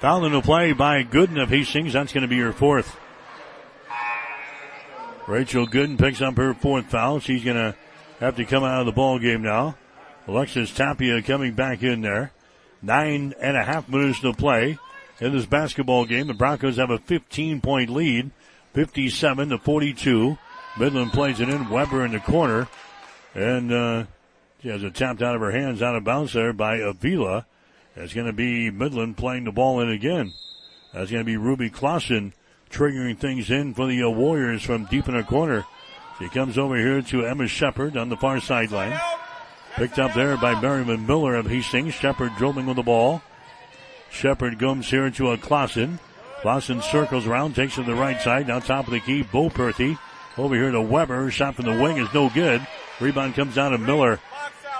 Foul 0.00 0.26
in 0.26 0.32
the 0.32 0.42
play 0.42 0.72
by 0.72 1.02
Gooden 1.04 1.42
of 1.42 1.48
Hastings. 1.48 1.94
That's 1.94 2.12
going 2.12 2.22
to 2.22 2.28
be 2.28 2.38
her 2.40 2.52
fourth. 2.52 2.96
Rachel 5.26 5.66
Gooden 5.66 5.98
picks 5.98 6.20
up 6.20 6.36
her 6.36 6.52
fourth 6.52 6.90
foul. 6.90 7.18
She's 7.18 7.42
going 7.42 7.56
to 7.56 7.74
have 8.20 8.36
to 8.36 8.44
come 8.44 8.62
out 8.62 8.80
of 8.80 8.86
the 8.86 8.92
ball 8.92 9.18
game 9.18 9.42
now. 9.42 9.76
Alexis 10.28 10.70
Tapia 10.70 11.22
coming 11.22 11.54
back 11.54 11.82
in 11.82 12.02
there. 12.02 12.32
Nine 12.82 13.34
and 13.40 13.56
a 13.56 13.64
half 13.64 13.88
minutes 13.88 14.20
to 14.20 14.34
play 14.34 14.78
in 15.18 15.32
this 15.32 15.46
basketball 15.46 16.04
game. 16.04 16.26
The 16.26 16.34
Broncos 16.34 16.76
have 16.76 16.90
a 16.90 16.98
15 16.98 17.62
point 17.62 17.88
lead, 17.88 18.30
57 18.74 19.48
to 19.48 19.58
42. 19.58 20.36
Midland 20.78 21.12
plays 21.12 21.40
it 21.40 21.48
in. 21.48 21.70
Weber 21.70 22.04
in 22.04 22.12
the 22.12 22.20
corner. 22.20 22.68
And, 23.34 23.72
uh, 23.72 24.04
she 24.62 24.68
has 24.68 24.82
it 24.82 24.94
tapped 24.94 25.22
out 25.22 25.34
of 25.34 25.40
her 25.40 25.52
hands 25.52 25.80
out 25.80 25.96
of 25.96 26.04
bounds 26.04 26.34
there 26.34 26.52
by 26.52 26.76
Avila. 26.76 27.46
It's 27.96 28.12
going 28.12 28.26
to 28.26 28.32
be 28.32 28.70
Midland 28.70 29.16
playing 29.16 29.44
the 29.44 29.52
ball 29.52 29.80
in 29.80 29.88
again. 29.88 30.34
That's 30.92 31.10
going 31.10 31.22
to 31.22 31.26
be 31.26 31.36
Ruby 31.36 31.70
Clausen 31.70 32.34
triggering 32.70 33.18
things 33.18 33.50
in 33.50 33.74
for 33.74 33.86
the 33.86 34.02
uh, 34.02 34.10
Warriors 34.10 34.62
from 34.62 34.84
deep 34.86 35.08
in 35.08 35.16
the 35.16 35.22
corner. 35.22 35.64
She 36.18 36.28
comes 36.28 36.58
over 36.58 36.76
here 36.76 37.02
to 37.02 37.26
Emma 37.26 37.46
Shepard 37.46 37.96
on 37.96 38.08
the 38.08 38.16
far 38.16 38.40
sideline. 38.40 38.98
Picked 39.76 39.98
up 39.98 40.14
there 40.14 40.36
by 40.36 40.58
Miriam 40.60 41.06
Miller 41.06 41.34
of 41.34 41.46
Hastings. 41.46 41.94
Shepard 41.94 42.32
dribbling 42.36 42.66
with 42.66 42.76
the 42.76 42.82
ball. 42.82 43.22
Shepard 44.10 44.58
comes 44.58 44.88
here 44.88 45.10
to 45.10 45.32
a 45.32 45.38
Clausen. 45.38 45.98
Clausen 46.40 46.80
circles 46.82 47.26
around, 47.26 47.54
takes 47.54 47.74
it 47.74 47.84
to 47.84 47.90
the 47.90 47.94
right 47.94 48.20
side. 48.20 48.48
Now 48.48 48.58
top 48.58 48.86
of 48.86 48.92
the 48.92 49.00
key, 49.00 49.24
Boperthy. 49.24 49.98
Over 50.38 50.54
here 50.54 50.70
to 50.70 50.80
Weber. 50.80 51.30
Shot 51.30 51.56
from 51.56 51.64
the 51.64 51.82
wing 51.82 51.96
is 51.96 52.12
no 52.12 52.30
good. 52.30 52.66
Rebound 53.00 53.34
comes 53.34 53.54
down 53.54 53.72
to 53.72 53.78
Miller. 53.78 54.18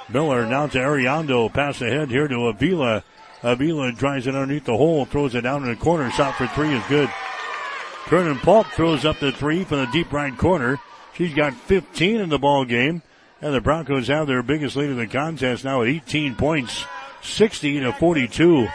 Miller 0.09 0.47
now 0.47 0.67
to 0.67 0.79
Ariando. 0.79 1.53
Pass 1.53 1.81
ahead 1.81 2.11
here 2.11 2.29
to 2.29 2.47
Avila. 2.47 3.03
Avila 3.43 3.93
drives 3.93 4.27
it 4.27 4.35
underneath 4.35 4.65
the 4.65 4.77
hole, 4.77 5.05
throws 5.05 5.35
it 5.35 5.43
down 5.43 5.65
in 5.65 5.71
the 5.71 5.77
corner. 5.77 6.11
Shot 6.11 6.37
for 6.37 6.47
three 6.49 6.75
is 6.75 6.85
good. 6.89 7.11
Kernan 8.07 8.39
Polk 8.39 8.69
throws 8.69 9.05
up 9.05 9.19
the 9.19 9.33
three 9.33 9.65
from 9.65 9.79
the 9.79 9.87
deep 9.87 10.13
right 10.13 10.37
corner. 10.37 10.79
She's 11.15 11.35
got 11.35 11.55
15 11.55 12.21
in 12.21 12.29
the 12.29 12.39
ball 12.39 12.65
game. 12.65 13.03
And 13.43 13.55
the 13.55 13.61
Broncos 13.61 14.09
have 14.09 14.27
their 14.27 14.43
biggest 14.43 14.77
lead 14.77 14.91
in 14.91 14.97
the 14.97 15.07
contest 15.07 15.65
now 15.65 15.83
at 15.83 15.89
18 15.89 16.37
points, 16.37 16.85
60 17.23 17.81
to 17.81 17.93
42. 17.93 18.69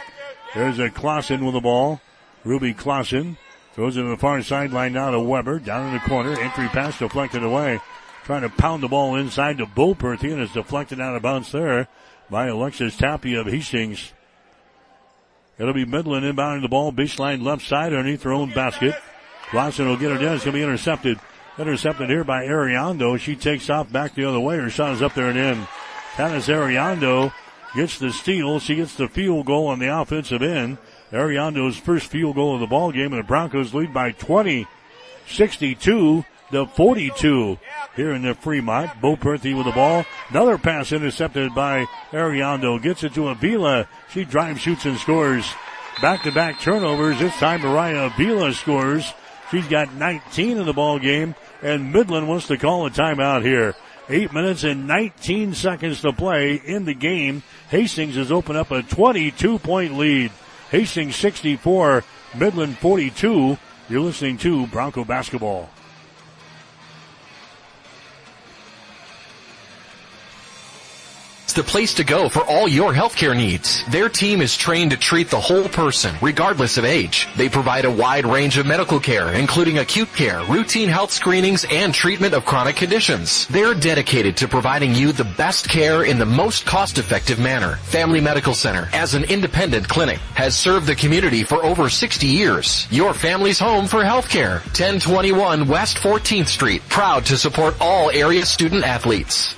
There's 0.54 0.78
a 0.78 0.90
Clausen 0.90 1.44
with 1.44 1.54
the 1.54 1.60
ball. 1.60 2.00
Ruby 2.44 2.72
Clausen 2.72 3.38
throws 3.74 3.96
it 3.96 4.02
to 4.02 4.08
the 4.08 4.16
far 4.16 4.42
sideline 4.42 4.92
now 4.92 5.10
to 5.10 5.20
Weber. 5.20 5.58
Down 5.58 5.88
in 5.88 5.94
the 5.94 6.00
corner. 6.00 6.38
Entry 6.38 6.68
pass 6.68 6.98
deflected 6.98 7.42
away. 7.42 7.80
Trying 8.24 8.42
to 8.42 8.48
pound 8.48 8.82
the 8.82 8.88
ball 8.88 9.16
inside 9.16 9.58
to 9.58 9.66
Boperthy 9.66 10.32
and 10.32 10.40
it's 10.40 10.52
deflected 10.52 11.00
out 11.00 11.16
of 11.16 11.22
bounds 11.22 11.50
there 11.50 11.88
by 12.30 12.46
Alexis 12.46 12.96
Tapia 12.96 13.40
of 13.40 13.46
Hastings. 13.46 14.12
It'll 15.58 15.74
be 15.74 15.84
Midland 15.84 16.24
inbounding 16.24 16.62
the 16.62 16.68
ball, 16.68 16.92
baseline 16.92 17.42
left 17.42 17.66
side 17.66 17.92
underneath 17.92 18.22
their 18.22 18.32
own 18.32 18.52
basket. 18.52 18.94
Clausen 19.50 19.86
will 19.86 19.96
get 19.96 20.12
it 20.12 20.18
down. 20.18 20.36
It's 20.36 20.44
going 20.44 20.54
to 20.54 20.58
be 20.58 20.62
intercepted. 20.62 21.20
Intercepted 21.58 22.08
here 22.08 22.24
by 22.24 22.46
Ariando. 22.46 23.18
She 23.18 23.36
takes 23.36 23.68
off 23.68 23.92
back 23.92 24.14
the 24.14 24.24
other 24.24 24.40
way. 24.40 24.56
Her 24.56 24.70
shot 24.70 24.94
is 24.94 25.02
up 25.02 25.14
there 25.14 25.28
and 25.28 25.38
in. 25.38 25.66
Tanis 26.14 26.48
Ariando 26.48 27.32
gets 27.74 27.98
the 27.98 28.12
steal. 28.12 28.60
She 28.60 28.76
gets 28.76 28.94
the 28.94 29.08
field 29.08 29.46
goal 29.46 29.66
on 29.66 29.78
the 29.78 29.94
offensive 29.94 30.42
end. 30.42 30.78
Ariando's 31.10 31.76
first 31.76 32.06
field 32.06 32.36
goal 32.36 32.54
of 32.54 32.60
the 32.60 32.66
ball 32.66 32.92
game, 32.92 33.12
and 33.12 33.18
the 33.18 33.26
Broncos 33.26 33.74
lead 33.74 33.92
by 33.92 34.12
20, 34.12 34.66
62 35.26 36.24
to 36.52 36.66
42 36.66 37.58
here 37.96 38.12
in 38.12 38.22
the 38.22 38.34
Fremont. 38.34 38.90
Boperthy 39.00 39.56
with 39.56 39.66
the 39.66 39.72
ball. 39.72 40.04
Another 40.30 40.56
pass 40.56 40.92
intercepted 40.92 41.54
by 41.54 41.86
Ariando. 42.12 42.80
Gets 42.80 43.04
it 43.04 43.14
to 43.14 43.28
Avila. 43.28 43.88
She 44.10 44.24
drives, 44.24 44.60
shoots, 44.60 44.84
and 44.84 44.96
scores. 44.98 45.46
Back 46.00 46.22
to 46.22 46.32
back 46.32 46.60
turnovers. 46.60 47.18
This 47.18 47.36
time 47.36 47.62
Mariah 47.62 48.06
Avila 48.06 48.52
scores. 48.52 49.12
She's 49.50 49.66
got 49.68 49.92
19 49.94 50.56
in 50.56 50.64
the 50.64 50.72
ball 50.72 50.98
game, 50.98 51.34
and 51.62 51.92
Midland 51.92 52.26
wants 52.26 52.46
to 52.46 52.56
call 52.56 52.86
a 52.86 52.90
timeout 52.90 53.42
here. 53.42 53.74
Eight 54.08 54.32
minutes 54.32 54.64
and 54.64 54.86
19 54.86 55.54
seconds 55.54 56.00
to 56.00 56.12
play 56.12 56.54
in 56.54 56.86
the 56.86 56.94
game. 56.94 57.42
Hastings 57.68 58.16
has 58.16 58.32
opened 58.32 58.58
up 58.58 58.70
a 58.70 58.82
22 58.82 59.58
point 59.58 59.98
lead. 59.98 60.32
Hastings 60.70 61.16
64, 61.16 62.02
Midland 62.34 62.78
42. 62.78 63.58
You're 63.88 64.00
listening 64.00 64.38
to 64.38 64.66
Bronco 64.68 65.04
Basketball. 65.04 65.68
The 71.52 71.62
place 71.62 71.94
to 71.94 72.04
go 72.04 72.28
for 72.28 72.42
all 72.44 72.68
your 72.68 72.92
healthcare 72.92 73.36
needs. 73.36 73.84
Their 73.90 74.08
team 74.08 74.40
is 74.40 74.56
trained 74.56 74.90
to 74.92 74.96
treat 74.96 75.30
the 75.30 75.40
whole 75.40 75.68
person, 75.68 76.14
regardless 76.20 76.78
of 76.78 76.84
age. 76.84 77.28
They 77.36 77.48
provide 77.48 77.84
a 77.84 77.90
wide 77.90 78.26
range 78.26 78.58
of 78.58 78.66
medical 78.66 79.00
care, 79.00 79.32
including 79.32 79.78
acute 79.78 80.12
care, 80.14 80.44
routine 80.44 80.88
health 80.88 81.10
screenings, 81.10 81.64
and 81.70 81.94
treatment 81.94 82.34
of 82.34 82.44
chronic 82.44 82.76
conditions. 82.76 83.46
They're 83.48 83.74
dedicated 83.74 84.36
to 84.38 84.48
providing 84.48 84.94
you 84.94 85.12
the 85.12 85.24
best 85.24 85.68
care 85.68 86.04
in 86.04 86.18
the 86.18 86.26
most 86.26 86.66
cost-effective 86.66 87.38
manner. 87.38 87.76
Family 87.76 88.20
Medical 88.20 88.54
Center, 88.54 88.88
as 88.92 89.14
an 89.14 89.24
independent 89.24 89.88
clinic, 89.88 90.18
has 90.34 90.56
served 90.56 90.86
the 90.86 90.94
community 90.94 91.44
for 91.44 91.64
over 91.64 91.88
60 91.88 92.26
years. 92.26 92.86
Your 92.90 93.14
family's 93.14 93.58
home 93.58 93.86
for 93.86 94.02
healthcare. 94.02 94.60
1021 94.72 95.68
West 95.68 95.96
14th 95.96 96.48
Street. 96.48 96.82
Proud 96.88 97.24
to 97.26 97.36
support 97.36 97.74
all 97.80 98.10
area 98.10 98.44
student 98.44 98.84
athletes. 98.84 99.54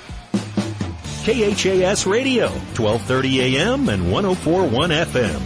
KHAS 1.25 2.05
Radio, 2.05 2.49
1230 2.77 3.57
AM 3.57 3.89
and 3.89 4.11
1041 4.11 4.91
FM. 4.91 5.41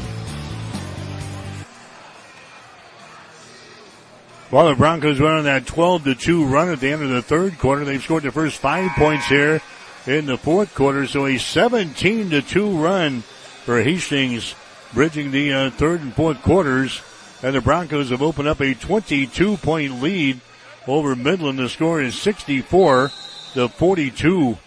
While 4.49 4.67
the 4.67 4.75
Broncos 4.75 5.21
went 5.21 5.35
on 5.35 5.43
that 5.45 5.65
12 5.65 6.03
to 6.03 6.15
2 6.15 6.45
run 6.47 6.67
at 6.67 6.81
the 6.81 6.91
end 6.91 7.03
of 7.03 7.09
the 7.11 7.21
third 7.21 7.57
quarter, 7.59 7.85
they've 7.85 8.03
scored 8.03 8.23
the 8.23 8.31
first 8.33 8.57
five 8.57 8.91
points 8.97 9.27
here 9.27 9.61
in 10.05 10.25
the 10.25 10.37
fourth 10.37 10.75
quarter. 10.75 11.07
So 11.07 11.25
a 11.25 11.37
17 11.37 12.31
to 12.31 12.41
2 12.41 12.77
run 12.77 13.21
for 13.63 13.81
Hastings, 13.81 14.55
bridging 14.93 15.31
the 15.31 15.53
uh, 15.53 15.69
third 15.69 16.01
and 16.01 16.13
fourth 16.13 16.41
quarters. 16.41 17.01
And 17.41 17.55
the 17.55 17.61
Broncos 17.61 18.09
have 18.09 18.21
opened 18.21 18.49
up 18.49 18.59
a 18.59 18.73
22 18.73 19.55
point 19.55 20.01
lead 20.01 20.41
over 20.87 21.15
Midland. 21.15 21.57
The 21.57 21.69
score 21.69 22.01
is 22.01 22.21
64 22.21 23.11
to 23.53 23.69
42 23.69 24.57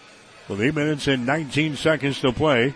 with 0.53 0.61
8 0.61 0.75
minutes 0.75 1.07
and 1.07 1.25
19 1.25 1.75
seconds 1.75 2.19
to 2.21 2.31
play 2.31 2.75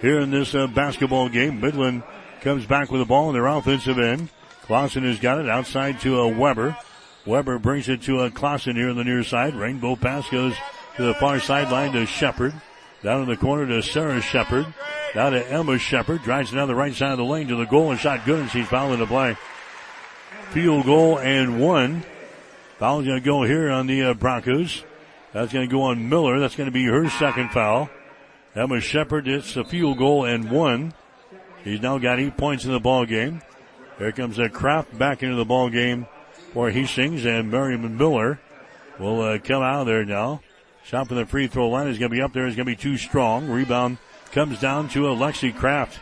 here 0.00 0.18
in 0.20 0.30
this 0.30 0.54
uh, 0.54 0.66
basketball 0.66 1.28
game. 1.28 1.60
Midland 1.60 2.02
comes 2.40 2.64
back 2.64 2.90
with 2.90 3.02
the 3.02 3.04
ball 3.04 3.28
in 3.28 3.34
their 3.34 3.46
offensive 3.46 3.98
end. 3.98 4.30
Clausen 4.62 5.04
has 5.04 5.18
got 5.18 5.38
it 5.38 5.48
outside 5.48 6.00
to 6.00 6.20
a 6.20 6.26
uh, 6.26 6.38
Weber. 6.38 6.74
Weber 7.26 7.58
brings 7.58 7.88
it 7.90 8.00
to 8.02 8.20
a 8.20 8.26
uh, 8.26 8.30
Clausen 8.30 8.76
here 8.76 8.88
on 8.88 8.96
the 8.96 9.04
near 9.04 9.22
side. 9.22 9.54
Rainbow 9.54 9.94
pass 9.94 10.28
goes 10.30 10.54
to 10.96 11.02
the 11.02 11.14
far 11.14 11.38
sideline 11.38 11.92
to 11.92 12.06
Shepard. 12.06 12.54
Down 13.02 13.22
in 13.22 13.28
the 13.28 13.36
corner 13.36 13.66
to 13.66 13.82
Sarah 13.82 14.22
Shepard. 14.22 14.66
Down 15.14 15.32
to 15.32 15.46
Emma 15.52 15.78
Shepard. 15.78 16.22
Drives 16.22 16.52
down 16.52 16.66
the 16.66 16.74
right 16.74 16.94
side 16.94 17.12
of 17.12 17.18
the 17.18 17.24
lane 17.24 17.48
to 17.48 17.56
the 17.56 17.66
goal 17.66 17.90
and 17.90 18.00
shot 18.00 18.24
good 18.24 18.40
and 18.40 18.50
she's 18.50 18.66
fouling 18.66 19.00
the 19.00 19.06
play. 19.06 19.36
Field 20.50 20.86
goal 20.86 21.18
and 21.18 21.60
one. 21.60 22.04
Foul's 22.78 23.04
going 23.04 23.20
to 23.20 23.24
go 23.24 23.42
here 23.42 23.70
on 23.70 23.86
the 23.86 24.02
uh, 24.02 24.14
Broncos. 24.14 24.82
That's 25.38 25.52
going 25.52 25.68
to 25.68 25.72
go 25.72 25.82
on 25.82 26.08
Miller. 26.08 26.40
That's 26.40 26.56
going 26.56 26.66
to 26.66 26.72
be 26.72 26.84
her 26.86 27.08
second 27.10 27.50
foul. 27.52 27.88
Emma 28.56 28.80
Shepard 28.80 29.28
It's 29.28 29.56
a 29.56 29.62
field 29.62 29.98
goal 29.98 30.24
and 30.24 30.50
one. 30.50 30.92
He's 31.62 31.80
now 31.80 31.98
got 31.98 32.18
eight 32.18 32.36
points 32.36 32.64
in 32.64 32.72
the 32.72 32.80
ball 32.80 33.06
game. 33.06 33.40
Here 33.98 34.10
comes 34.10 34.40
a 34.40 34.48
Kraft 34.48 34.98
back 34.98 35.22
into 35.22 35.36
the 35.36 35.44
ball 35.44 35.70
game 35.70 36.08
for 36.52 36.70
Hastings 36.70 37.24
and 37.24 37.52
Miriam 37.52 37.96
Miller 37.96 38.40
will 38.98 39.22
uh, 39.22 39.38
come 39.38 39.62
out 39.62 39.82
of 39.82 39.86
there 39.86 40.04
now. 40.04 40.40
Shot 40.82 41.06
from 41.06 41.18
the 41.18 41.26
free 41.26 41.46
throw 41.46 41.68
line 41.68 41.86
is 41.86 41.98
going 41.98 42.10
to 42.10 42.16
be 42.16 42.22
up 42.22 42.32
there. 42.32 42.48
Is 42.48 42.56
going 42.56 42.66
to 42.66 42.72
be 42.72 42.74
too 42.74 42.96
strong. 42.96 43.48
Rebound 43.48 43.98
comes 44.32 44.58
down 44.58 44.88
to 44.88 45.02
Alexi 45.02 45.54
Kraft. 45.54 46.00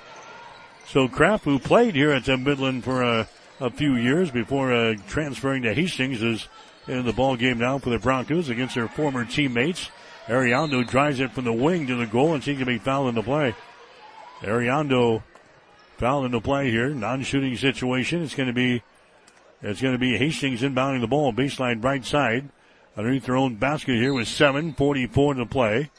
So 0.87 1.09
Kraft, 1.09 1.45
who 1.45 1.59
played 1.59 1.95
here 1.95 2.11
at 2.11 2.27
Midland 2.27 2.85
for 2.85 3.03
a, 3.03 3.29
a 3.61 3.69
few 3.69 3.97
years 3.97 4.31
before 4.31 4.73
uh, 4.73 4.95
transferring 5.09 5.65
to 5.65 5.75
Hastings, 5.75 6.23
is 6.23 6.49
in 6.87 7.05
the 7.05 7.13
ball 7.13 7.37
game 7.37 7.59
now 7.59 7.79
for 7.79 7.91
the 7.91 7.99
Broncos 7.99 8.49
against 8.49 8.75
their 8.75 8.89
former 8.89 9.25
teammates. 9.25 9.91
Ariando 10.27 10.87
drives 10.87 11.21
it 11.21 11.33
from 11.33 11.45
the 11.45 11.53
wing 11.53 11.87
to 11.87 11.95
the 11.95 12.07
goal 12.07 12.35
and 12.35 12.45
going 12.45 12.59
to 12.59 12.67
be 12.67 12.79
fouled 12.79 13.09
in 13.09 13.15
the 13.15 13.23
play. 13.23 13.55
Ariando 14.41 15.23
fouled 15.99 16.27
in 16.27 16.33
the 16.33 16.41
play 16.41 16.71
here. 16.71 16.89
Non-shooting 16.91 17.57
situation. 17.57 18.23
It's 18.23 18.35
going 18.35 18.49
to 18.49 18.53
be, 18.53 18.83
it's 19.63 19.81
going 19.81 19.95
to 19.95 19.99
be 19.99 20.17
Hastings 20.17 20.63
inbounding 20.63 21.01
the 21.01 21.07
ball 21.07 21.33
baseline 21.33 21.83
right 21.83 22.05
side 22.05 22.49
underneath 22.97 23.27
their 23.27 23.37
own 23.37 23.57
basket 23.57 23.97
here 23.97 24.15
with 24.15 24.27
7.44 24.27 25.37
to 25.37 25.47
play. 25.47 25.91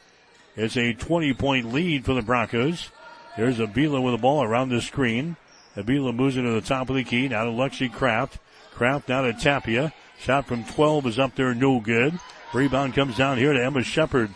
It's 0.55 0.75
a 0.75 0.93
20 0.93 1.33
point 1.35 1.71
lead 1.71 2.03
for 2.03 2.13
the 2.13 2.21
Broncos. 2.21 2.89
There's 3.37 3.59
Avila 3.59 4.01
with 4.01 4.15
the 4.15 4.21
ball 4.21 4.43
around 4.43 4.69
the 4.69 4.81
screen. 4.81 5.37
Avila 5.75 6.11
moves 6.11 6.35
to 6.35 6.41
the 6.41 6.61
top 6.61 6.89
of 6.89 6.95
the 6.95 7.03
key. 7.03 7.27
Now 7.27 7.43
to 7.43 7.51
Lexi 7.51 7.91
Kraft. 7.91 8.39
Kraft 8.73 9.07
now 9.07 9.21
to 9.21 9.33
Tapia. 9.33 9.93
Shot 10.19 10.47
from 10.47 10.63
12 10.63 11.07
is 11.07 11.19
up 11.19 11.35
there, 11.35 11.53
no 11.53 11.79
good. 11.79 12.19
Rebound 12.53 12.93
comes 12.93 13.17
down 13.17 13.37
here 13.37 13.53
to 13.53 13.63
Emma 13.63 13.83
Shepard. 13.83 14.33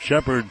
Shepard 0.00 0.48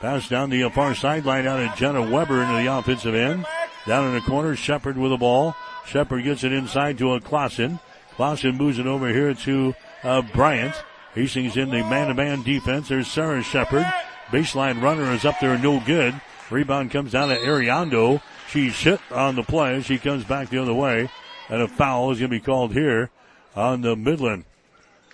pass 0.00 0.28
down 0.28 0.50
the 0.50 0.68
far 0.70 0.94
sideline 0.94 1.46
out 1.46 1.60
of 1.60 1.76
Jenna 1.76 2.02
Weber 2.02 2.42
into 2.42 2.54
the 2.54 2.72
offensive 2.72 3.14
end. 3.14 3.44
Down 3.86 4.08
in 4.08 4.14
the 4.14 4.20
corner, 4.20 4.56
Shepard 4.56 4.96
with 4.96 5.10
the 5.10 5.16
ball. 5.16 5.54
Shepard 5.86 6.24
gets 6.24 6.44
it 6.44 6.52
inside 6.52 6.98
to 6.98 7.14
a 7.14 7.20
Clausen. 7.20 7.80
Clausen 8.14 8.56
moves 8.56 8.78
it 8.78 8.86
over 8.86 9.08
here 9.08 9.34
to 9.34 9.74
uh, 10.02 10.22
Bryant. 10.22 10.74
Hastings 11.14 11.56
in 11.56 11.70
the 11.70 11.82
man-to-man 11.84 12.42
defense. 12.42 12.88
There's 12.88 13.08
Sarah 13.08 13.42
Shepard. 13.42 13.86
Baseline 14.28 14.82
runner 14.82 15.12
is 15.12 15.24
up 15.24 15.40
there, 15.40 15.58
no 15.58 15.80
good. 15.80 16.20
Rebound 16.50 16.90
comes 16.90 17.12
down 17.12 17.28
to 17.28 17.36
Ariando. 17.36 18.22
She's 18.50 18.78
hit 18.78 19.00
on 19.10 19.36
the 19.36 19.42
play. 19.42 19.80
She 19.82 19.98
comes 19.98 20.24
back 20.24 20.48
the 20.48 20.58
other 20.58 20.74
way. 20.74 21.10
And 21.48 21.62
a 21.62 21.68
foul 21.68 22.10
is 22.10 22.18
going 22.18 22.30
to 22.30 22.36
be 22.36 22.44
called 22.44 22.72
here 22.72 23.10
on 23.58 23.80
the 23.80 23.96
Midland. 23.96 24.44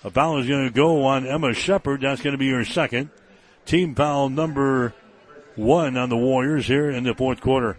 A 0.04 0.10
foul 0.10 0.38
is 0.38 0.46
going 0.46 0.68
to 0.68 0.74
go 0.74 1.04
on 1.04 1.26
Emma 1.26 1.54
Shepard. 1.54 2.02
That's 2.02 2.20
going 2.20 2.32
to 2.32 2.38
be 2.38 2.50
her 2.50 2.64
second. 2.64 3.08
Team 3.64 3.94
foul 3.94 4.28
number 4.28 4.92
one 5.56 5.96
on 5.96 6.10
the 6.10 6.16
Warriors 6.16 6.66
here 6.66 6.90
in 6.90 7.04
the 7.04 7.14
fourth 7.14 7.40
quarter. 7.40 7.78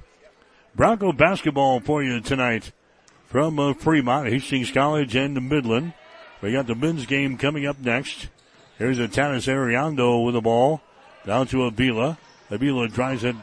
Bronco 0.74 1.14
basketball 1.14 1.80
for 1.80 2.04
you 2.04 2.20
tonight 2.20 2.72
from 3.28 3.60
uh, 3.60 3.74
Fremont, 3.74 4.28
Hastings 4.28 4.72
College, 4.72 5.16
and 5.16 5.36
Midland. 5.48 5.94
We 6.42 6.52
got 6.52 6.66
the 6.66 6.76
men's 6.76 7.06
game 7.06 7.38
coming 7.38 7.68
up 7.68 7.80
next. 7.80 8.30
Here's 8.80 9.00
a 9.00 9.08
Tanis 9.08 9.48
Ariando 9.48 10.26
with 10.26 10.34
the 10.34 10.42
ball 10.42 10.82
down 11.26 11.46
to 11.48 11.64
Avila. 11.64 12.18
Avila 12.50 12.88
drives 12.88 13.24
it 13.24 13.36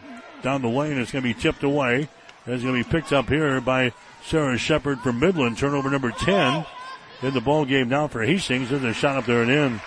down 0.42 0.62
the 0.62 0.68
lane. 0.68 0.98
It's 0.98 1.12
going 1.12 1.22
to 1.22 1.34
be 1.34 1.40
tipped 1.40 1.62
away. 1.62 2.08
It's 2.46 2.64
going 2.64 2.82
to 2.82 2.84
be 2.84 2.90
picked 2.90 3.12
up 3.12 3.28
here 3.28 3.60
by 3.60 3.92
Sarah 4.24 4.58
Shepard 4.58 5.00
from 5.00 5.20
Midland. 5.20 5.56
Turnover 5.56 5.88
number 5.88 6.10
10 6.10 6.66
in 7.22 7.34
the 7.34 7.40
ball 7.40 7.64
game 7.64 7.88
now 7.88 8.08
for 8.08 8.22
Hastings. 8.22 8.70
There's 8.70 8.82
a 8.82 8.92
shot 8.92 9.16
up 9.16 9.26
there 9.26 9.42
and 9.42 9.50
in. 9.50 9.80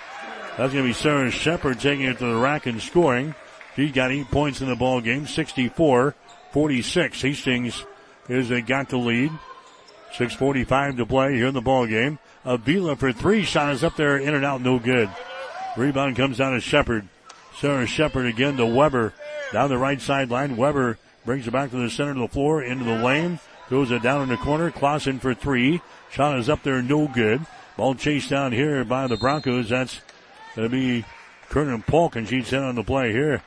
That's 0.58 0.74
going 0.74 0.86
to 0.86 0.90
be 0.90 0.94
Sarah 0.94 1.30
Shepard 1.32 1.80
taking 1.80 2.06
it 2.06 2.20
to 2.20 2.26
the 2.26 2.36
rack 2.36 2.66
and 2.66 2.82
scoring. 2.82 3.36
She's 3.76 3.92
got 3.92 4.12
eight 4.12 4.32
points 4.32 4.62
in 4.62 4.70
the 4.70 4.76
ball 4.76 5.02
game, 5.02 5.28
64 5.28 6.16
46. 6.52 7.22
Hastings 7.22 7.86
is 8.30 8.48
they 8.48 8.62
got 8.62 8.90
the 8.90 8.98
lead. 8.98 9.32
6.45 10.14 10.98
to 10.98 11.06
play 11.06 11.36
here 11.36 11.48
in 11.48 11.54
the 11.54 11.62
ball 11.62 11.86
game. 11.86 12.20
Avila 12.46 12.96
for 12.96 13.12
three. 13.12 13.44
Shot 13.44 13.74
is 13.74 13.84
up 13.84 13.98
there, 13.98 14.18
in 14.18 14.34
and 14.34 14.46
out, 14.46 14.62
no 14.62 14.80
good. 14.80 15.10
Rebound 15.76 16.16
comes 16.16 16.38
down 16.38 16.54
to 16.54 16.62
Shepard. 16.62 17.10
Sarah 17.60 17.86
Shepard 17.86 18.26
again 18.26 18.56
to 18.56 18.66
Weber. 18.66 19.14
Down 19.52 19.70
the 19.70 19.78
right 19.78 20.00
sideline. 20.00 20.56
Weber 20.56 20.98
brings 21.26 21.48
it 21.48 21.52
back 21.52 21.72
to 21.72 21.78
the 21.78 21.90
center 21.90 22.12
of 22.12 22.18
the 22.18 22.28
floor, 22.30 22.64
into 22.64 22.86
the 22.86 23.04
lane. 23.04 23.40
Throws 23.68 23.92
it 23.92 24.02
down 24.02 24.22
in 24.22 24.30
the 24.30 24.38
corner. 24.38 24.72
Clausen 24.72 25.20
for 25.20 25.34
three. 25.34 25.82
Shot 26.10 26.40
is 26.40 26.50
up 26.50 26.64
there, 26.64 26.82
no 26.82 27.08
good. 27.08 27.46
Ball 27.78 27.96
chased 27.96 28.30
down 28.30 28.52
here 28.52 28.86
by 28.86 29.08
the 29.08 29.18
Broncos. 29.18 29.70
That's 29.70 30.02
going 30.56 30.70
to 30.70 30.76
be 30.76 31.06
Kernan 31.50 31.84
Polk, 31.84 32.16
and 32.16 32.28
she's 32.28 32.54
in 32.54 32.64
on 32.64 32.76
the 32.76 32.84
play 32.84 33.12
here. 33.12 33.44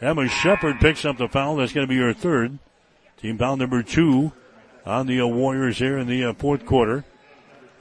Emma 0.00 0.28
Shepard 0.28 0.80
picks 0.80 1.04
up 1.04 1.18
the 1.18 1.28
foul. 1.28 1.56
That's 1.56 1.72
going 1.72 1.86
to 1.86 1.92
be 1.92 1.98
her 1.98 2.14
third. 2.14 2.58
Team 3.16 3.36
foul 3.36 3.56
number 3.56 3.82
two 3.82 4.32
on 4.86 5.06
the 5.06 5.20
uh, 5.20 5.26
Warriors 5.26 5.78
here 5.78 5.98
in 5.98 6.06
the 6.06 6.24
uh, 6.24 6.32
fourth 6.34 6.64
quarter. 6.64 7.04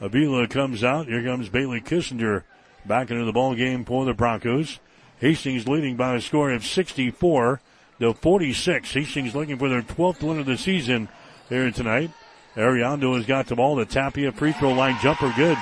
Avila 0.01 0.47
comes 0.47 0.83
out. 0.83 1.07
Here 1.07 1.23
comes 1.23 1.49
Bailey 1.49 1.79
Kissinger 1.79 2.43
back 2.85 3.11
into 3.11 3.25
the 3.25 3.31
ball 3.31 3.55
game 3.55 3.85
for 3.85 4.05
the 4.05 4.13
Broncos. 4.13 4.79
Hastings 5.19 5.67
leading 5.67 5.95
by 5.95 6.15
a 6.15 6.21
score 6.21 6.51
of 6.51 6.65
64 6.65 7.61
to 7.99 8.13
46. 8.13 8.93
Hastings 8.93 9.35
looking 9.35 9.57
for 9.57 9.69
their 9.69 9.81
12th 9.81 10.23
win 10.23 10.39
of 10.39 10.45
the 10.45 10.57
season 10.57 11.09
here 11.49 11.71
tonight. 11.71 12.11
Ariando 12.55 13.15
has 13.15 13.25
got 13.25 13.47
the 13.47 13.55
ball. 13.55 13.75
The 13.75 13.85
Tapia 13.85 14.31
free 14.31 14.51
throw 14.53 14.73
line 14.73 14.97
jumper 15.01 15.31
good. 15.35 15.57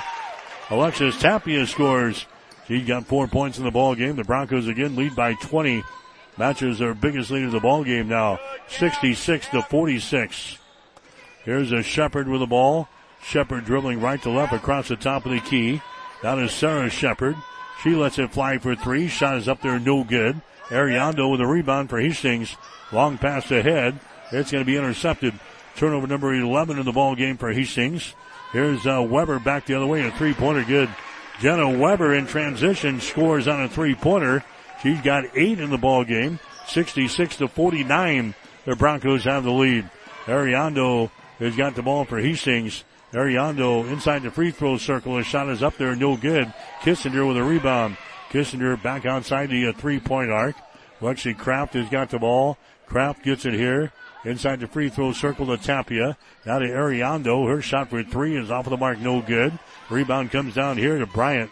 Alexis 0.70 1.18
Tapia 1.18 1.66
scores. 1.66 2.26
She 2.66 2.82
got 2.82 3.06
four 3.06 3.26
points 3.28 3.58
in 3.58 3.64
the 3.64 3.70
ball 3.70 3.94
game. 3.94 4.16
The 4.16 4.24
Broncos 4.24 4.68
again 4.68 4.96
lead 4.96 5.16
by 5.16 5.34
20. 5.34 5.82
Matches 6.36 6.78
their 6.78 6.94
biggest 6.94 7.30
lead 7.30 7.44
of 7.44 7.52
the 7.52 7.60
ball 7.60 7.82
game 7.82 8.08
now, 8.08 8.38
66 8.68 9.48
to 9.48 9.62
46. 9.62 10.58
Here's 11.44 11.72
a 11.72 11.82
Shepard 11.82 12.28
with 12.28 12.40
the 12.40 12.46
ball. 12.46 12.88
Shepard 13.22 13.64
dribbling 13.64 14.00
right 14.00 14.22
to 14.22 14.30
left 14.30 14.52
across 14.52 14.88
the 14.88 14.96
top 14.96 15.26
of 15.26 15.32
the 15.32 15.40
key. 15.40 15.82
Down 16.22 16.42
is 16.42 16.52
Sarah 16.52 16.90
Shepard. 16.90 17.36
She 17.82 17.90
lets 17.90 18.18
it 18.18 18.32
fly 18.32 18.58
for 18.58 18.76
three. 18.76 19.08
Shot 19.08 19.38
is 19.38 19.48
up 19.48 19.62
there, 19.62 19.80
no 19.80 20.04
good. 20.04 20.40
Ariando 20.68 21.30
with 21.30 21.40
a 21.40 21.46
rebound 21.46 21.90
for 21.90 21.98
Hastings. 21.98 22.54
Long 22.92 23.18
pass 23.18 23.50
ahead. 23.50 23.98
It's 24.30 24.52
going 24.52 24.62
to 24.62 24.70
be 24.70 24.76
intercepted. 24.76 25.34
Turnover 25.78 26.08
number 26.08 26.34
11 26.34 26.76
in 26.80 26.84
the 26.84 26.90
ball 26.90 27.14
game 27.14 27.36
for 27.36 27.52
Hastings. 27.52 28.12
Here's 28.50 28.84
uh, 28.84 29.00
Weber 29.00 29.38
back 29.38 29.64
the 29.66 29.74
other 29.74 29.86
way. 29.86 30.00
In 30.00 30.06
a 30.06 30.18
three 30.18 30.34
pointer 30.34 30.64
good. 30.64 30.88
Jenna 31.38 31.70
Weber 31.78 32.14
in 32.14 32.26
transition 32.26 33.00
scores 33.00 33.46
on 33.46 33.62
a 33.62 33.68
three 33.68 33.94
pointer. 33.94 34.44
She's 34.82 35.00
got 35.00 35.36
eight 35.36 35.60
in 35.60 35.70
the 35.70 35.78
ball 35.78 36.02
game. 36.02 36.40
66 36.66 37.36
to 37.36 37.46
49. 37.46 38.34
The 38.64 38.74
Broncos 38.74 39.22
have 39.22 39.44
the 39.44 39.52
lead. 39.52 39.88
Ariando 40.24 41.12
has 41.38 41.54
got 41.54 41.76
the 41.76 41.82
ball 41.82 42.04
for 42.04 42.18
Hastings. 42.18 42.82
Ariando 43.12 43.88
inside 43.88 44.24
the 44.24 44.32
free 44.32 44.50
throw 44.50 44.78
circle. 44.78 45.16
His 45.16 45.26
shot 45.26 45.48
is 45.48 45.62
up 45.62 45.76
there, 45.76 45.94
no 45.94 46.16
good. 46.16 46.52
Kissinger 46.80 47.26
with 47.26 47.36
a 47.36 47.44
rebound. 47.44 47.96
Kissinger 48.30 48.82
back 48.82 49.06
outside 49.06 49.50
the 49.50 49.68
uh, 49.68 49.72
three 49.74 50.00
point 50.00 50.32
arc. 50.32 50.56
Lexi 51.00 51.38
Kraft 51.38 51.74
has 51.74 51.88
got 51.88 52.10
the 52.10 52.18
ball. 52.18 52.58
Kraft 52.86 53.22
gets 53.22 53.46
it 53.46 53.54
here. 53.54 53.92
Inside 54.24 54.60
the 54.60 54.66
free 54.66 54.88
throw 54.88 55.12
circle 55.12 55.46
to 55.46 55.56
Tapia. 55.56 56.16
Now 56.44 56.58
to 56.58 56.66
Ariando. 56.66 57.48
Her 57.48 57.62
shot 57.62 57.90
for 57.90 58.02
three 58.02 58.36
is 58.36 58.50
off 58.50 58.66
of 58.66 58.70
the 58.70 58.76
mark, 58.76 58.98
no 58.98 59.22
good. 59.22 59.58
Rebound 59.90 60.30
comes 60.30 60.54
down 60.54 60.76
here 60.76 60.98
to 60.98 61.06
Bryant. 61.06 61.50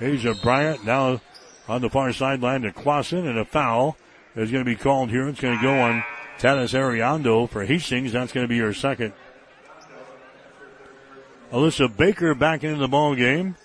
Asia 0.00 0.34
Bryant 0.42 0.84
now 0.84 1.20
on 1.68 1.82
the 1.82 1.90
far 1.90 2.12
sideline 2.12 2.62
to 2.62 2.72
Clausen, 2.72 3.26
and 3.26 3.38
a 3.38 3.44
foul 3.44 3.96
is 4.34 4.50
going 4.50 4.64
to 4.64 4.70
be 4.70 4.76
called 4.76 5.10
here. 5.10 5.28
It's 5.28 5.40
going 5.40 5.58
to 5.58 5.62
go 5.62 5.80
on 5.80 6.04
Tanis 6.38 6.74
Ariando 6.74 7.48
for 7.48 7.64
Hastings. 7.64 8.12
That's 8.12 8.32
going 8.32 8.44
to 8.44 8.48
be 8.48 8.58
her 8.58 8.72
second. 8.72 9.12
Alyssa 11.52 11.94
Baker 11.94 12.34
back 12.34 12.62
into 12.62 12.78
the 12.78 12.88
ball 12.88 13.14
game. 13.14 13.56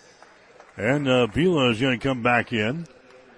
And 0.77 1.07
uh, 1.07 1.27
Vila 1.27 1.69
is 1.69 1.79
going 1.79 1.97
to 1.97 2.03
come 2.05 2.21
back 2.21 2.51
in. 2.51 2.87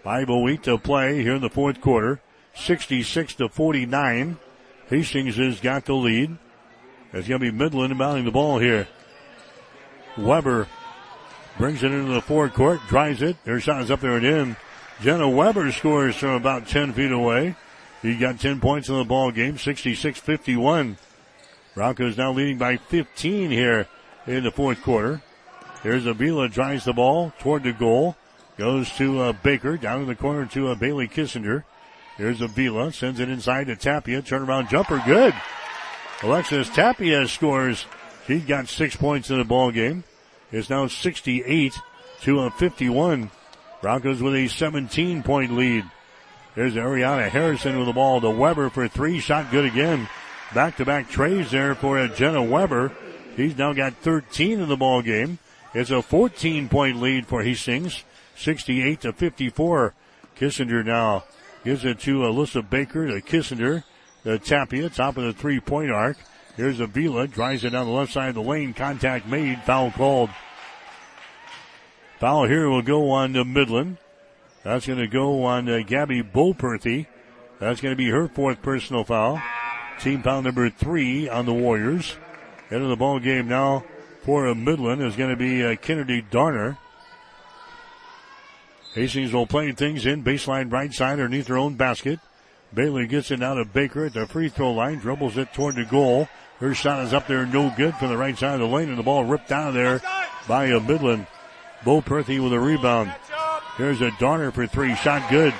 5.08 0.03 0.63
to 0.63 0.77
play 0.77 1.21
here 1.21 1.35
in 1.35 1.41
the 1.41 1.49
fourth 1.49 1.81
quarter. 1.81 2.21
66 2.55 3.35
to 3.35 3.49
49. 3.49 4.37
Hastings 4.89 5.35
has 5.35 5.59
got 5.59 5.85
the 5.85 5.93
lead. 5.93 6.37
It's 7.13 7.27
going 7.27 7.41
to 7.41 7.51
be 7.51 7.57
Midland 7.57 7.95
mounting 7.97 8.25
the 8.25 8.31
ball 8.31 8.59
here. 8.59 8.87
Weber 10.17 10.67
brings 11.57 11.83
it 11.83 11.91
into 11.91 12.13
the 12.13 12.21
forecourt, 12.21 12.79
drives 12.87 13.21
it. 13.21 13.37
Their 13.43 13.59
shot 13.59 13.81
is 13.81 13.91
up 13.91 14.01
there 14.01 14.17
and 14.17 14.25
in. 14.25 14.55
Jenna 15.01 15.29
Weber 15.29 15.71
scores 15.71 16.15
from 16.15 16.31
about 16.31 16.67
10 16.67 16.93
feet 16.93 17.11
away. 17.11 17.55
He 18.01 18.15
got 18.17 18.39
10 18.39 18.59
points 18.59 18.89
in 18.89 18.97
the 18.97 19.03
ball 19.03 19.31
game, 19.31 19.57
66-51. 19.57 20.97
Broncos 21.75 22.17
now 22.17 22.31
leading 22.31 22.57
by 22.57 22.77
15 22.77 23.51
here 23.51 23.87
in 24.25 24.43
the 24.43 24.51
fourth 24.51 24.81
quarter. 24.81 25.21
There's 25.83 26.05
Avila 26.05 26.49
drives 26.49 26.85
the 26.85 26.93
ball 26.93 27.33
toward 27.39 27.63
the 27.63 27.73
goal. 27.73 28.15
Goes 28.57 28.89
to 28.97 29.19
uh, 29.19 29.33
Baker 29.33 29.77
down 29.77 30.01
in 30.01 30.07
the 30.07 30.15
corner 30.15 30.45
to 30.47 30.69
uh, 30.69 30.75
Bailey 30.75 31.07
Kissinger. 31.07 31.63
Here's 32.17 32.41
Avila 32.41 32.91
sends 32.91 33.19
it 33.19 33.29
inside 33.29 33.67
to 33.67 33.75
Tapia. 33.75 34.23
Turnaround 34.23 34.69
jumper, 34.69 35.01
good. 35.05 35.35
Alexis 36.23 36.69
Tapia 36.69 37.27
scores. 37.27 37.85
She 38.25 38.39
got 38.39 38.67
six 38.67 38.95
points 38.95 39.29
in 39.29 39.37
the 39.37 39.45
ball 39.45 39.71
game. 39.71 40.03
It's 40.51 40.69
now 40.69 40.87
68 40.87 41.77
to 42.21 42.39
a 42.41 42.51
51. 42.51 43.29
Broncos 43.81 44.21
with 44.21 44.33
a 44.33 44.47
17 44.47 45.21
point 45.21 45.53
lead. 45.53 45.85
There's 46.55 46.73
Ariana 46.73 47.29
Harrison 47.29 47.77
with 47.77 47.85
the 47.85 47.93
ball 47.93 48.19
to 48.21 48.31
Weber 48.31 48.69
for 48.69 48.87
three. 48.87 49.19
Shot 49.19 49.51
good 49.51 49.65
again. 49.65 50.09
Back 50.55 50.77
to 50.77 50.85
back 50.85 51.09
treys 51.09 51.51
there 51.51 51.75
for 51.75 52.07
Jenna 52.07 52.41
Weber. 52.41 52.91
He's 53.35 53.55
now 53.55 53.73
got 53.73 53.93
13 53.97 54.59
in 54.59 54.67
the 54.67 54.75
ball 54.75 55.03
game. 55.03 55.37
It's 55.75 55.91
a 55.91 56.01
14 56.01 56.67
point 56.67 56.99
lead 56.99 57.27
for 57.27 57.43
Hastings. 57.43 58.03
68 58.35 59.01
to 59.01 59.13
54. 59.13 59.93
Kissinger 60.35 60.83
now 60.83 61.23
gives 61.67 61.83
it 61.83 61.99
to 61.99 62.19
Alyssa 62.19 62.67
Baker 62.69 63.07
to 63.07 63.19
Kissinger. 63.19 63.83
The 64.23 64.39
Tapia, 64.39 64.89
top 64.89 65.17
of 65.17 65.25
the 65.25 65.33
three 65.33 65.59
point 65.59 65.91
arc. 65.91 66.15
Here's 66.55 66.79
Avila, 66.79 67.27
drives 67.27 67.65
it 67.65 67.71
down 67.71 67.87
the 67.87 67.91
left 67.91 68.13
side 68.13 68.29
of 68.29 68.35
the 68.35 68.41
lane. 68.41 68.73
Contact 68.73 69.27
made, 69.27 69.61
foul 69.63 69.91
called. 69.91 70.29
Foul 72.21 72.45
here 72.45 72.69
will 72.69 72.81
go 72.81 73.09
on 73.09 73.33
to 73.33 73.43
Midland. 73.43 73.97
That's 74.63 74.87
going 74.87 74.99
to 74.99 75.09
go 75.09 75.43
on 75.43 75.67
uh, 75.67 75.79
Gabby 75.85 76.23
Boperthy. 76.23 77.05
That's 77.59 77.81
going 77.81 77.91
to 77.91 77.97
be 77.97 78.11
her 78.11 78.29
fourth 78.29 78.61
personal 78.61 79.03
foul. 79.03 79.41
Team 79.99 80.23
foul 80.23 80.43
number 80.43 80.69
three 80.69 81.27
on 81.27 81.45
the 81.45 81.53
Warriors. 81.53 82.15
End 82.71 82.81
of 82.81 82.87
the 82.87 82.95
ball 82.95 83.19
game 83.19 83.49
now 83.49 83.83
for 84.23 84.55
Midland 84.55 85.01
is 85.01 85.17
going 85.17 85.31
to 85.31 85.35
be 85.35 85.65
uh, 85.65 85.75
Kennedy 85.75 86.21
Darner. 86.21 86.77
Hastings 88.97 89.31
will 89.31 89.45
play 89.45 89.71
things 89.73 90.07
in 90.07 90.23
baseline 90.23 90.71
right 90.71 90.91
side 90.91 91.19
underneath 91.19 91.45
their 91.45 91.59
own 91.59 91.75
basket. 91.75 92.19
Bailey 92.73 93.05
gets 93.05 93.29
it 93.29 93.43
out 93.43 93.59
of 93.59 93.71
Baker 93.71 94.05
at 94.05 94.15
the 94.15 94.25
free 94.25 94.49
throw 94.49 94.73
line, 94.73 94.97
dribbles 94.97 95.37
it 95.37 95.53
toward 95.53 95.75
the 95.75 95.85
goal. 95.85 96.27
Her 96.59 96.73
shot 96.73 97.05
is 97.05 97.13
up 97.13 97.27
there, 97.27 97.45
no 97.45 97.71
good 97.77 97.93
from 97.97 98.09
the 98.09 98.17
right 98.17 98.35
side 98.35 98.55
of 98.55 98.59
the 98.61 98.75
lane, 98.75 98.89
and 98.89 98.97
the 98.97 99.03
ball 99.03 99.23
ripped 99.23 99.51
out 99.51 99.67
of 99.67 99.75
there 99.75 100.01
by 100.47 100.65
a 100.65 100.79
Midland. 100.79 101.27
Boperthy 101.83 102.43
with 102.43 102.53
a 102.53 102.59
rebound. 102.59 103.13
Here's 103.77 104.01
a 104.01 104.09
Donner 104.19 104.49
for 104.49 104.65
three, 104.65 104.95
shot 104.95 105.29
good. 105.29 105.53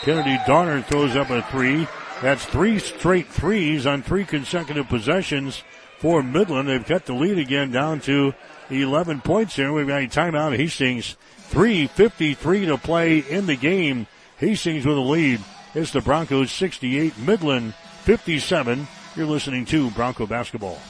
Kennedy 0.00 0.36
Donner 0.44 0.82
throws 0.82 1.14
up 1.14 1.30
a 1.30 1.42
three. 1.42 1.86
That's 2.22 2.44
three 2.44 2.80
straight 2.80 3.28
threes 3.28 3.86
on 3.86 4.02
three 4.02 4.24
consecutive 4.24 4.88
possessions 4.88 5.62
for 6.00 6.24
Midland. 6.24 6.68
They've 6.68 6.84
cut 6.84 7.06
the 7.06 7.14
lead 7.14 7.38
again 7.38 7.70
down 7.70 8.00
to 8.00 8.34
11 8.68 9.20
points 9.20 9.54
here. 9.54 9.72
We've 9.72 9.86
got 9.86 10.02
a 10.02 10.08
timeout. 10.08 10.56
Hastings 10.56 11.16
3.53 11.54 12.66
to 12.66 12.76
play 12.76 13.18
in 13.18 13.46
the 13.46 13.54
game. 13.54 14.08
Hastings 14.38 14.84
with 14.84 14.96
a 14.96 15.00
lead. 15.00 15.40
It's 15.72 15.92
the 15.92 16.00
Broncos 16.00 16.50
68, 16.50 17.16
Midland 17.18 17.74
57. 18.02 18.88
You're 19.14 19.26
listening 19.26 19.64
to 19.66 19.88
Bronco 19.92 20.26
Basketball. 20.26 20.80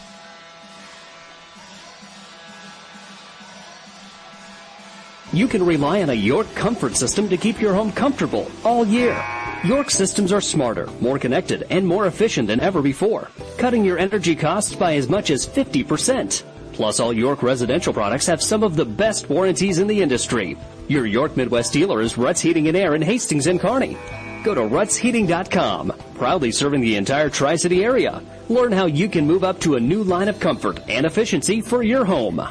You 5.35 5.49
can 5.49 5.67
rely 5.67 6.01
on 6.01 6.09
a 6.09 6.15
York 6.15 6.47
comfort 6.55 6.97
system 6.97 7.29
to 7.29 7.37
keep 7.37 7.61
your 7.61 7.75
home 7.75 7.93
comfortable 7.93 8.51
all 8.65 8.87
year. 8.87 9.23
York 9.65 9.91
systems 9.91 10.33
are 10.33 10.41
smarter, 10.41 10.87
more 10.99 11.19
connected, 11.19 11.67
and 11.69 11.87
more 11.87 12.07
efficient 12.07 12.49
than 12.49 12.61
ever 12.61 12.81
before, 12.81 13.31
cutting 13.59 13.85
your 13.85 13.99
energy 13.99 14.35
costs 14.35 14.75
by 14.75 14.95
as 14.95 15.11
much 15.11 15.31
as 15.31 15.47
50%. 15.47 16.54
Plus, 16.75 17.01
all 17.01 17.13
York 17.13 17.43
residential 17.43 17.93
products 17.93 18.27
have 18.27 18.43
some 18.43 18.63
of 18.63 18.77
the 18.77 18.85
best 18.85 19.31
warranties 19.31 19.79
in 19.79 19.87
the 19.87 20.03
industry. 20.03 20.57
Your 20.89 21.07
York 21.07 21.37
Midwest 21.37 21.73
dealer 21.73 22.03
is 22.03 22.19
Ruts 22.19 22.41
Heating 22.41 22.69
and 22.69 22.77
Air 22.77 22.95
in 22.95 23.03
Hastings 23.03 23.47
and 23.47 23.61
Kearney. 23.61 23.97
Go 24.43 24.55
to 24.55 24.61
rutsheating.com, 24.61 25.93
proudly 26.17 26.53
serving 26.53 26.83
the 26.83 26.97
entire 26.97 27.31
Tri-City 27.31 27.83
area. 27.83 28.23
Learn 28.49 28.73
how 28.73 28.87
you 28.87 29.09
can 29.09 29.27
move 29.27 29.45
up 29.45 29.61
to 29.61 29.77
a 29.77 29.81
new 29.81 30.03
line 30.03 30.29
of 30.29 30.39
comfort 30.41 30.81
and 30.89 31.07
efficiency 31.07 31.63
for 31.63 31.83
your 31.83 32.05
home. 32.05 32.43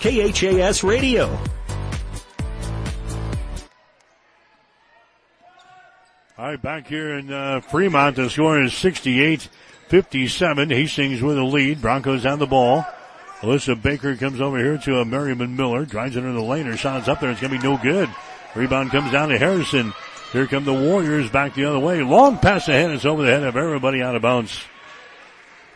KHAS 0.00 0.82
Radio. 0.82 1.38
All 6.40 6.46
right, 6.46 6.62
back 6.62 6.86
here 6.86 7.18
in 7.18 7.30
uh, 7.30 7.60
Fremont, 7.60 8.16
the 8.16 8.30
score 8.30 8.62
is 8.62 8.72
68-57. 8.72 10.70
Hastings 10.70 11.20
with 11.20 11.36
a 11.36 11.44
lead. 11.44 11.82
Broncos 11.82 12.24
on 12.24 12.38
the 12.38 12.46
ball. 12.46 12.86
Alyssa 13.40 13.80
Baker 13.80 14.16
comes 14.16 14.40
over 14.40 14.56
here 14.56 14.78
to 14.78 15.00
a 15.00 15.04
Miriam 15.04 15.54
Miller. 15.54 15.84
Drives 15.84 16.16
it 16.16 16.20
into 16.24 16.32
the 16.32 16.40
lane. 16.40 16.64
Her 16.64 16.78
shot's 16.78 17.08
up 17.08 17.20
there. 17.20 17.30
It's 17.30 17.42
going 17.42 17.52
to 17.52 17.58
be 17.58 17.62
no 17.62 17.76
good. 17.76 18.08
Rebound 18.54 18.90
comes 18.90 19.12
down 19.12 19.28
to 19.28 19.36
Harrison. 19.36 19.92
Here 20.32 20.46
come 20.46 20.64
the 20.64 20.72
Warriors 20.72 21.28
back 21.28 21.52
the 21.52 21.66
other 21.66 21.78
way. 21.78 22.00
Long 22.00 22.38
pass 22.38 22.68
ahead. 22.68 22.90
It's 22.90 23.04
over 23.04 23.22
the 23.22 23.28
head 23.28 23.42
of 23.42 23.58
everybody 23.58 24.00
out 24.00 24.16
of 24.16 24.22
bounds. 24.22 24.64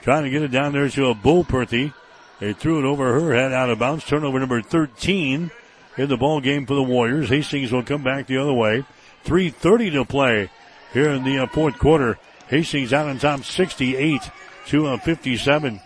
Trying 0.00 0.24
to 0.24 0.30
get 0.30 0.40
it 0.40 0.48
down 0.48 0.72
there 0.72 0.88
to 0.88 1.08
a 1.08 1.14
Boperthy. 1.14 1.92
They 2.40 2.54
threw 2.54 2.78
it 2.78 2.90
over 2.90 3.20
her 3.20 3.34
head 3.34 3.52
out 3.52 3.68
of 3.68 3.78
bounds. 3.78 4.06
Turnover 4.06 4.40
number 4.40 4.62
13 4.62 5.50
in 5.98 6.08
the 6.08 6.16
ball 6.16 6.40
game 6.40 6.64
for 6.64 6.72
the 6.72 6.82
Warriors. 6.82 7.28
Hastings 7.28 7.70
will 7.70 7.84
come 7.84 8.02
back 8.02 8.28
the 8.28 8.38
other 8.38 8.54
way. 8.54 8.86
3.30 9.24 9.92
to 9.92 10.04
play 10.04 10.50
here 10.92 11.10
in 11.10 11.24
the 11.24 11.38
uh, 11.38 11.46
fourth 11.46 11.78
quarter. 11.78 12.18
Hastings 12.48 12.92
out 12.92 13.08
on 13.08 13.18
top 13.18 13.44
68 13.44 14.20
to 14.66 14.86
uh, 14.86 14.96
57. 14.98 15.80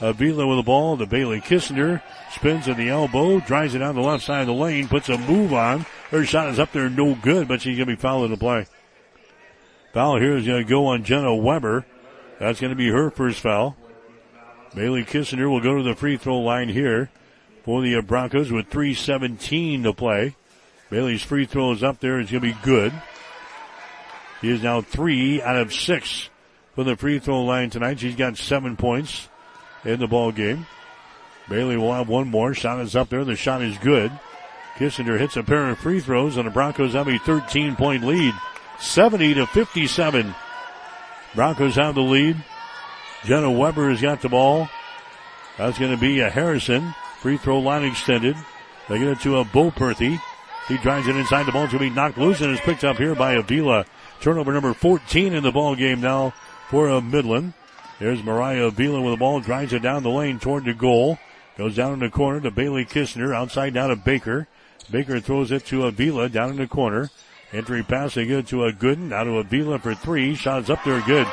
Avila 0.00 0.46
with 0.46 0.58
the 0.58 0.62
ball 0.62 0.96
The 0.96 1.06
Bailey 1.06 1.40
Kissinger. 1.40 2.02
Spins 2.32 2.66
at 2.66 2.76
the 2.76 2.88
elbow, 2.88 3.40
drives 3.40 3.74
it 3.74 3.80
down 3.80 3.94
the 3.94 4.00
left 4.00 4.24
side 4.24 4.40
of 4.40 4.46
the 4.46 4.54
lane, 4.54 4.88
puts 4.88 5.08
a 5.08 5.18
move 5.18 5.52
on. 5.52 5.84
Her 6.10 6.24
shot 6.24 6.48
is 6.48 6.58
up 6.58 6.72
there, 6.72 6.88
no 6.88 7.14
good, 7.14 7.46
but 7.46 7.60
she's 7.60 7.76
going 7.76 7.88
to 7.88 7.96
be 7.96 8.00
fouled 8.00 8.24
in 8.24 8.30
the 8.30 8.36
play. 8.36 8.66
Foul 9.92 10.18
here 10.18 10.36
is 10.36 10.46
going 10.46 10.62
to 10.62 10.68
go 10.68 10.86
on 10.86 11.04
Jenna 11.04 11.34
Weber. 11.34 11.84
That's 12.38 12.60
going 12.60 12.70
to 12.70 12.76
be 12.76 12.88
her 12.88 13.10
first 13.10 13.40
foul. 13.40 13.76
Bailey 14.74 15.04
Kissinger 15.04 15.50
will 15.50 15.60
go 15.60 15.76
to 15.76 15.82
the 15.82 15.94
free 15.94 16.16
throw 16.16 16.38
line 16.38 16.70
here 16.70 17.10
for 17.64 17.82
the 17.82 18.00
Broncos 18.00 18.50
with 18.50 18.70
3.17 18.70 19.82
to 19.82 19.92
play. 19.92 20.34
Bailey's 20.92 21.22
free 21.22 21.46
throw 21.46 21.72
is 21.72 21.82
up 21.82 22.00
there. 22.00 22.20
It's 22.20 22.30
going 22.30 22.42
to 22.42 22.48
be 22.48 22.60
good. 22.62 22.92
He 24.42 24.50
is 24.50 24.62
now 24.62 24.82
three 24.82 25.40
out 25.40 25.56
of 25.56 25.72
six 25.72 26.28
from 26.74 26.84
the 26.84 26.96
free 26.96 27.18
throw 27.18 27.44
line 27.44 27.70
tonight. 27.70 28.00
She's 28.00 28.14
got 28.14 28.36
seven 28.36 28.76
points 28.76 29.30
in 29.86 30.00
the 30.00 30.06
ball 30.06 30.32
game. 30.32 30.66
Bailey 31.48 31.78
will 31.78 31.94
have 31.94 32.10
one 32.10 32.28
more. 32.28 32.52
Shot 32.52 32.78
is 32.80 32.94
up 32.94 33.08
there. 33.08 33.24
The 33.24 33.36
shot 33.36 33.62
is 33.62 33.78
good. 33.78 34.12
Kissinger 34.76 35.18
hits 35.18 35.38
a 35.38 35.42
pair 35.42 35.70
of 35.70 35.78
free 35.78 36.00
throws, 36.00 36.36
and 36.36 36.46
the 36.46 36.50
Broncos 36.50 36.92
have 36.92 37.08
a 37.08 37.18
13 37.20 37.74
point 37.74 38.04
lead. 38.04 38.34
70 38.78 39.32
to 39.32 39.46
57. 39.46 40.34
Broncos 41.34 41.76
have 41.76 41.94
the 41.94 42.02
lead. 42.02 42.36
Jenna 43.24 43.50
Weber 43.50 43.88
has 43.88 44.02
got 44.02 44.20
the 44.20 44.28
ball. 44.28 44.68
That's 45.56 45.78
going 45.78 45.92
to 45.92 45.96
be 45.96 46.20
a 46.20 46.28
Harrison. 46.28 46.94
Free 47.20 47.38
throw 47.38 47.60
line 47.60 47.84
extended. 47.84 48.36
They 48.90 48.98
get 48.98 49.08
it 49.08 49.20
to 49.20 49.38
a 49.38 49.44
Boperthy. 49.46 50.20
He 50.68 50.78
drives 50.78 51.08
it 51.08 51.16
inside. 51.16 51.46
The 51.46 51.52
ball's 51.52 51.70
going 51.70 51.84
to 51.84 51.90
be 51.90 51.94
knocked 51.94 52.18
loose 52.18 52.40
and 52.40 52.52
is 52.52 52.60
picked 52.60 52.84
up 52.84 52.96
here 52.96 53.14
by 53.14 53.32
Avila. 53.32 53.84
Turnover 54.20 54.52
number 54.52 54.72
14 54.74 55.32
in 55.32 55.42
the 55.42 55.50
ball 55.50 55.74
game 55.74 56.00
now 56.00 56.32
for 56.68 56.88
a 56.88 57.00
Midland. 57.00 57.54
There's 57.98 58.22
Mariah 58.22 58.66
Avila 58.66 59.00
with 59.00 59.14
the 59.14 59.18
ball. 59.18 59.40
Drives 59.40 59.72
it 59.72 59.82
down 59.82 60.02
the 60.02 60.10
lane 60.10 60.38
toward 60.38 60.64
the 60.64 60.74
goal. 60.74 61.18
Goes 61.56 61.76
down 61.76 61.92
in 61.92 61.98
the 61.98 62.10
corner 62.10 62.40
to 62.40 62.50
Bailey 62.50 62.84
Kissinger, 62.84 63.34
Outside 63.34 63.74
down 63.74 63.90
to 63.90 63.96
Baker. 63.96 64.48
Baker 64.90 65.20
throws 65.20 65.50
it 65.50 65.66
to 65.66 65.86
Avila 65.86 66.28
down 66.28 66.50
in 66.50 66.56
the 66.56 66.66
corner. 66.66 67.10
Entry 67.52 67.82
pass 67.82 68.14
they 68.14 68.26
get 68.26 68.46
to 68.48 68.64
a 68.64 68.72
Gooden. 68.72 69.08
Now 69.10 69.24
to 69.24 69.38
Avila 69.38 69.78
for 69.78 69.94
three. 69.94 70.34
Shots 70.34 70.70
up 70.70 70.82
there 70.84 71.02
good. 71.02 71.26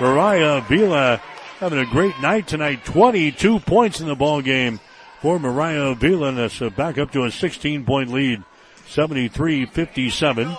Mariah 0.00 0.58
Avila 0.58 1.20
having 1.58 1.78
a 1.78 1.86
great 1.86 2.18
night 2.20 2.46
tonight. 2.46 2.84
22 2.84 3.60
points 3.60 4.00
in 4.00 4.08
the 4.08 4.14
ball 4.14 4.42
game 4.42 4.80
for 5.22 5.38
Mariah 5.38 5.92
Avila. 5.92 6.28
And 6.28 6.38
that's 6.38 6.58
back 6.74 6.98
up 6.98 7.12
to 7.12 7.24
a 7.24 7.30
16 7.30 7.86
point 7.86 8.12
lead. 8.12 8.42
73-57. 8.88 10.58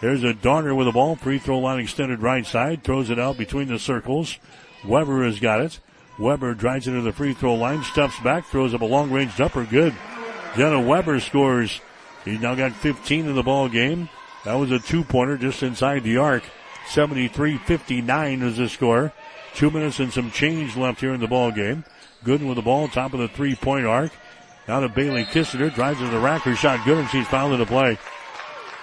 There's 0.00 0.22
a 0.22 0.32
Darner 0.32 0.74
with 0.74 0.86
the 0.86 0.92
ball. 0.92 1.16
Free 1.16 1.38
throw 1.38 1.58
line 1.58 1.80
extended 1.80 2.22
right 2.22 2.46
side. 2.46 2.82
Throws 2.82 3.10
it 3.10 3.18
out 3.18 3.36
between 3.36 3.68
the 3.68 3.78
circles. 3.78 4.38
Weber 4.86 5.24
has 5.24 5.40
got 5.40 5.60
it. 5.60 5.80
Weber 6.18 6.54
drives 6.54 6.86
it 6.86 6.92
to 6.92 7.02
the 7.02 7.12
free 7.12 7.34
throw 7.34 7.54
line. 7.54 7.82
Steps 7.82 8.18
back. 8.20 8.46
Throws 8.46 8.72
up 8.72 8.80
a 8.80 8.86
long 8.86 9.10
range 9.10 9.34
jumper. 9.34 9.64
Good. 9.64 9.94
Jenna 10.56 10.80
Weber 10.80 11.20
scores. 11.20 11.80
He's 12.24 12.40
now 12.40 12.54
got 12.54 12.72
15 12.72 13.26
in 13.26 13.34
the 13.34 13.42
ball 13.42 13.68
game. 13.68 14.08
That 14.44 14.54
was 14.54 14.70
a 14.70 14.78
two 14.78 15.04
pointer 15.04 15.36
just 15.36 15.62
inside 15.62 16.04
the 16.04 16.18
arc. 16.18 16.44
73-59 16.90 18.42
is 18.42 18.56
the 18.58 18.68
score. 18.68 19.12
Two 19.54 19.70
minutes 19.70 20.00
and 20.00 20.12
some 20.12 20.30
change 20.30 20.76
left 20.76 21.00
here 21.00 21.14
in 21.14 21.20
the 21.20 21.26
ball 21.26 21.50
game. 21.50 21.84
Gooden 22.24 22.46
with 22.46 22.56
the 22.56 22.62
ball, 22.62 22.88
top 22.88 23.12
of 23.14 23.20
the 23.20 23.28
three 23.28 23.54
point 23.54 23.86
arc. 23.86 24.12
Now 24.66 24.80
to 24.80 24.88
Bailey 24.88 25.24
Kissinger, 25.24 25.74
drives 25.74 25.98
to 25.98 26.08
the 26.08 26.18
rack, 26.18 26.42
her 26.42 26.56
shot 26.56 26.84
good, 26.84 26.98
and 26.98 27.08
she's 27.10 27.26
fouled 27.26 27.52
in 27.52 27.58
the 27.58 27.66
play. 27.66 27.98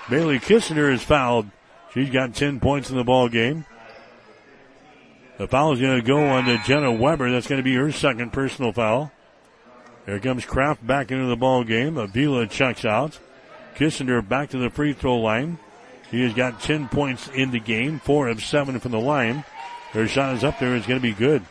Bailey 0.10 0.40
Kissinger 0.40 0.92
is 0.92 1.04
fouled. 1.04 1.48
She's 1.94 2.10
got 2.10 2.36
10 2.36 2.60
points 2.60 2.90
in 2.90 2.98
the 2.98 3.04
ball 3.04 3.30
game. 3.30 3.66
The 5.38 5.48
foul 5.48 5.74
is 5.74 5.80
going 5.82 6.00
to 6.00 6.06
go 6.06 6.24
on 6.24 6.46
to 6.46 6.58
Jenna 6.60 6.92
Weber. 6.92 7.32
That's 7.32 7.48
going 7.48 7.58
to 7.58 7.64
be 7.64 7.76
her 7.76 7.92
second 7.92 8.32
personal 8.32 8.72
foul. 8.72 9.12
Here 10.06 10.20
comes 10.20 10.46
Kraft 10.46 10.86
back 10.86 11.12
into 11.12 11.26
the 11.26 11.36
ball 11.36 11.64
game. 11.64 11.98
Avila 11.98 12.48
checks 12.48 12.86
out. 12.86 13.18
Kissinger 13.76 14.28
back 14.28 14.50
to 14.52 14.58
the 14.58 14.70
free 14.70 14.94
throw 14.94 15.18
line. 15.18 15.58
She 16.12 16.22
has 16.24 16.34
got 16.34 16.62
10 16.62 16.90
points 16.90 17.28
in 17.30 17.52
the 17.52 17.60
game, 17.60 18.00
four 18.00 18.28
of 18.28 18.44
seven 18.44 18.80
from 18.80 18.92
the 18.92 19.00
line. 19.00 19.44
Her 19.92 20.08
shot 20.08 20.36
is 20.36 20.44
up 20.44 20.60
there. 20.60 20.76
It's 20.76 20.88
going 20.88 21.00
to 21.00 21.08
be 21.08 21.14
good. 21.14 21.44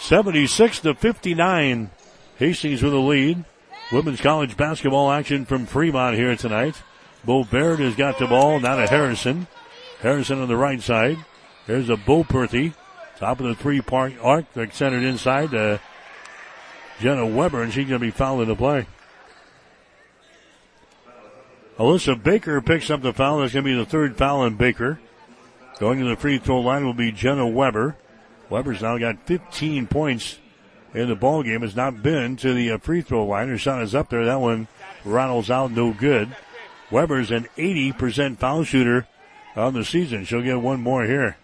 76 0.00 0.80
to 0.80 0.94
59. 0.94 1.90
Hastings 2.36 2.82
with 2.82 2.92
the 2.92 2.98
lead. 2.98 3.44
Women's 3.92 4.20
college 4.20 4.56
basketball 4.56 5.10
action 5.10 5.44
from 5.44 5.66
Fremont 5.66 6.16
here 6.16 6.34
tonight. 6.36 6.82
Bovaird 7.26 7.80
has 7.80 7.94
got 7.94 8.18
the 8.18 8.26
ball. 8.26 8.58
Now 8.60 8.76
to 8.76 8.86
Harrison. 8.86 9.46
Harrison 10.00 10.40
on 10.40 10.48
the 10.48 10.56
right 10.56 10.80
side. 10.80 11.18
There's 11.66 11.90
a 11.90 11.96
Boperthy. 11.96 12.74
Top 13.18 13.40
of 13.40 13.46
the 13.46 13.54
three 13.54 13.82
part 13.82 14.14
arc. 14.22 14.50
They're 14.54 14.70
centered 14.70 15.02
inside 15.02 15.50
to 15.50 15.80
Jenna 17.00 17.26
Weber, 17.26 17.62
and 17.62 17.72
she's 17.72 17.86
going 17.86 18.00
to 18.00 18.06
be 18.06 18.10
fouled 18.10 18.40
into 18.40 18.56
play. 18.56 18.86
Alyssa 21.78 22.20
Baker 22.20 22.60
picks 22.62 22.90
up 22.90 23.02
the 23.02 23.12
foul. 23.12 23.40
That's 23.40 23.52
going 23.52 23.64
to 23.64 23.70
be 23.70 23.76
the 23.76 23.84
third 23.84 24.16
foul 24.16 24.40
on 24.40 24.56
Baker. 24.56 24.98
Going 25.78 25.98
to 25.98 26.06
the 26.06 26.16
free 26.16 26.38
throw 26.38 26.60
line 26.60 26.86
will 26.86 26.94
be 26.94 27.12
Jenna 27.12 27.46
Weber. 27.46 27.96
Weber's 28.50 28.82
now 28.82 28.98
got 28.98 29.26
15 29.26 29.86
points 29.86 30.38
in 30.92 31.08
the 31.08 31.14
ball 31.14 31.42
game. 31.42 31.62
Has 31.62 31.76
not 31.76 32.02
been 32.02 32.36
to 32.36 32.52
the 32.52 32.72
uh, 32.72 32.78
free 32.78 33.00
throw 33.00 33.24
line. 33.24 33.48
Her 33.48 33.56
shot 33.56 33.82
is 33.82 33.94
up 33.94 34.10
there. 34.10 34.24
That 34.24 34.40
one 34.40 34.68
rattles 35.04 35.50
out, 35.50 35.70
no 35.70 35.92
good. 35.92 36.36
Weber's 36.90 37.30
an 37.30 37.46
80% 37.56 38.38
foul 38.38 38.64
shooter 38.64 39.06
on 39.54 39.74
the 39.74 39.84
season. 39.84 40.24
She'll 40.24 40.42
get 40.42 40.60
one 40.60 40.80
more 40.80 41.04
here. 41.04 41.36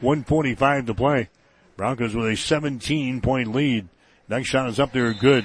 145 0.00 0.86
to 0.86 0.94
play. 0.94 1.28
Broncos 1.76 2.14
with 2.14 2.26
a 2.26 2.36
17 2.36 3.20
point 3.20 3.54
lead. 3.54 3.88
Next 4.28 4.48
shot 4.48 4.68
is 4.68 4.80
up 4.80 4.92
there, 4.92 5.12
good. 5.12 5.44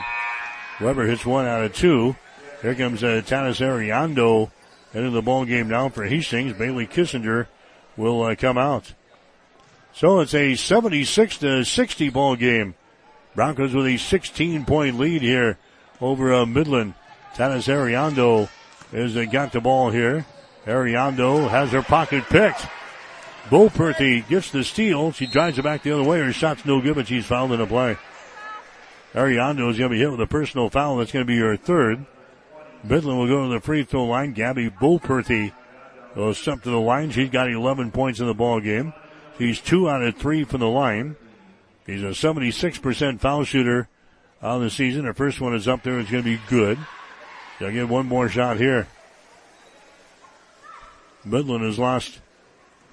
Weber 0.79 1.05
hits 1.05 1.25
one 1.25 1.45
out 1.45 1.65
of 1.65 1.73
two. 1.73 2.15
Here 2.61 2.75
comes 2.75 3.03
uh, 3.03 3.21
Tanis 3.25 3.59
Ariando 3.59 4.51
into 4.93 5.09
the 5.09 5.21
ball 5.21 5.45
game 5.45 5.67
now 5.67 5.89
for 5.89 6.05
Hastings. 6.05 6.53
Bailey 6.53 6.87
Kissinger 6.87 7.47
will 7.97 8.23
uh, 8.23 8.35
come 8.35 8.57
out. 8.57 8.93
So 9.93 10.19
it's 10.19 10.33
a 10.33 10.55
76 10.55 11.37
to 11.39 11.65
60 11.65 12.09
ball 12.09 12.35
game. 12.35 12.75
Broncos 13.35 13.73
with 13.73 13.87
a 13.87 13.97
16 13.97 14.65
point 14.65 14.99
lead 14.99 15.21
here 15.21 15.57
over 16.01 16.33
uh, 16.33 16.45
Midland. 16.45 16.93
Tanis 17.35 17.67
Ariando 17.67 18.49
has 18.91 19.15
uh, 19.15 19.25
got 19.25 19.51
the 19.51 19.61
ball 19.61 19.91
here. 19.91 20.25
Ariando 20.65 21.49
has 21.49 21.71
her 21.71 21.81
pocket 21.81 22.23
picked. 22.25 22.65
Boperthy 23.45 24.27
gets 24.27 24.51
the 24.51 24.63
steal. 24.63 25.11
She 25.11 25.25
drives 25.25 25.57
it 25.57 25.63
back 25.63 25.83
the 25.83 25.91
other 25.91 26.03
way. 26.03 26.19
Her 26.19 26.33
shot's 26.33 26.65
no 26.65 26.81
good, 26.81 26.95
but 26.95 27.07
she's 27.07 27.25
fouled 27.25 27.51
in 27.51 27.61
a 27.61 27.67
play. 27.67 27.97
Ariando 29.13 29.69
is 29.71 29.77
going 29.77 29.89
to 29.89 29.95
be 29.95 29.99
hit 29.99 30.11
with 30.11 30.21
a 30.21 30.27
personal 30.27 30.69
foul. 30.69 30.97
That's 30.97 31.11
going 31.11 31.25
to 31.25 31.27
be 31.27 31.39
her 31.39 31.57
third. 31.57 32.05
Midland 32.83 33.19
will 33.19 33.27
go 33.27 33.47
to 33.47 33.53
the 33.53 33.59
free 33.59 33.83
throw 33.83 34.05
line. 34.05 34.33
Gabby 34.33 34.69
Boperthy 34.69 35.51
will 36.15 36.33
step 36.33 36.61
to 36.63 36.69
the 36.69 36.79
line. 36.79 37.09
She's 37.11 37.29
got 37.29 37.49
11 37.49 37.91
points 37.91 38.19
in 38.19 38.27
the 38.27 38.33
ball 38.33 38.59
game. 38.59 38.93
She's 39.39 39.61
two 39.61 39.89
out 39.89 40.03
of 40.03 40.17
three 40.17 40.43
from 40.43 40.59
the 40.59 40.67
line. 40.67 41.15
He's 41.85 42.03
a 42.03 42.07
76% 42.07 43.21
foul 43.21 43.45
shooter 43.45 43.87
on 44.41 44.61
the 44.61 44.69
season. 44.69 45.05
The 45.05 45.13
first 45.13 45.39
one 45.39 45.55
is 45.55 45.65
up 45.65 45.81
there. 45.81 45.97
It's 45.97 46.11
going 46.11 46.25
to 46.25 46.37
be 46.37 46.41
good. 46.49 46.77
She'll 47.57 47.71
get 47.71 47.87
one 47.87 48.05
more 48.05 48.27
shot 48.27 48.57
here. 48.57 48.87
Midland 51.23 51.63
has 51.63 51.79
lost 51.79 52.19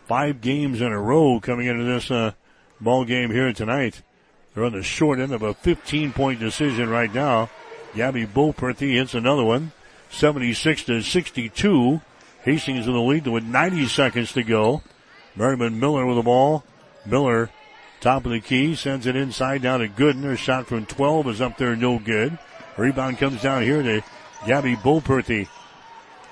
five 0.06 0.40
games 0.40 0.81
in 0.81 0.93
a 0.93 1.01
row 1.01 1.40
coming 1.40 1.66
into 1.66 1.82
this 1.82 2.12
uh, 2.12 2.32
ball 2.81 3.05
game 3.05 3.32
here 3.32 3.52
tonight. 3.52 4.02
They're 4.55 4.64
on 4.64 4.73
the 4.73 4.85
short 4.85 5.18
end 5.18 5.32
of 5.32 5.43
a 5.43 5.52
15 5.52 6.12
point 6.12 6.39
decision 6.39 6.89
right 6.89 7.12
now. 7.12 7.51
Gabby 7.97 8.24
Boperthy 8.24 8.94
hits 8.94 9.14
another 9.14 9.44
one. 9.44 9.73
76 10.10 10.85
to 10.85 11.02
62. 11.02 12.01
Hastings 12.44 12.86
in 12.86 12.93
the 12.93 13.01
lead 13.01 13.27
with 13.27 13.43
90 13.43 13.89
seconds 13.89 14.32
to 14.32 14.44
go. 14.44 14.82
Miriam 15.37 15.79
Miller 15.79 16.07
with 16.07 16.17
the 16.17 16.23
ball. 16.23 16.65
Miller, 17.05 17.51
top 18.01 18.25
of 18.25 18.33
the 18.33 18.41
key, 18.41 18.75
sends 18.75 19.07
it 19.07 19.17
inside 19.17 19.63
down 19.63 19.81
to 19.81 19.89
Gooden. 19.89 20.23
Her 20.23 20.37
shot 20.37 20.67
from 20.67 20.87
12 20.87 21.29
is 21.29 21.41
up 21.41 21.59
there, 21.59 21.77
no 21.77 21.99
good. 21.99 22.39
Rebound 22.77 23.19
comes 23.19 23.43
down 23.43 23.63
here 23.63 23.83
to 23.83 24.03
Gabby 24.47 24.77
Boperthy. 24.77 25.49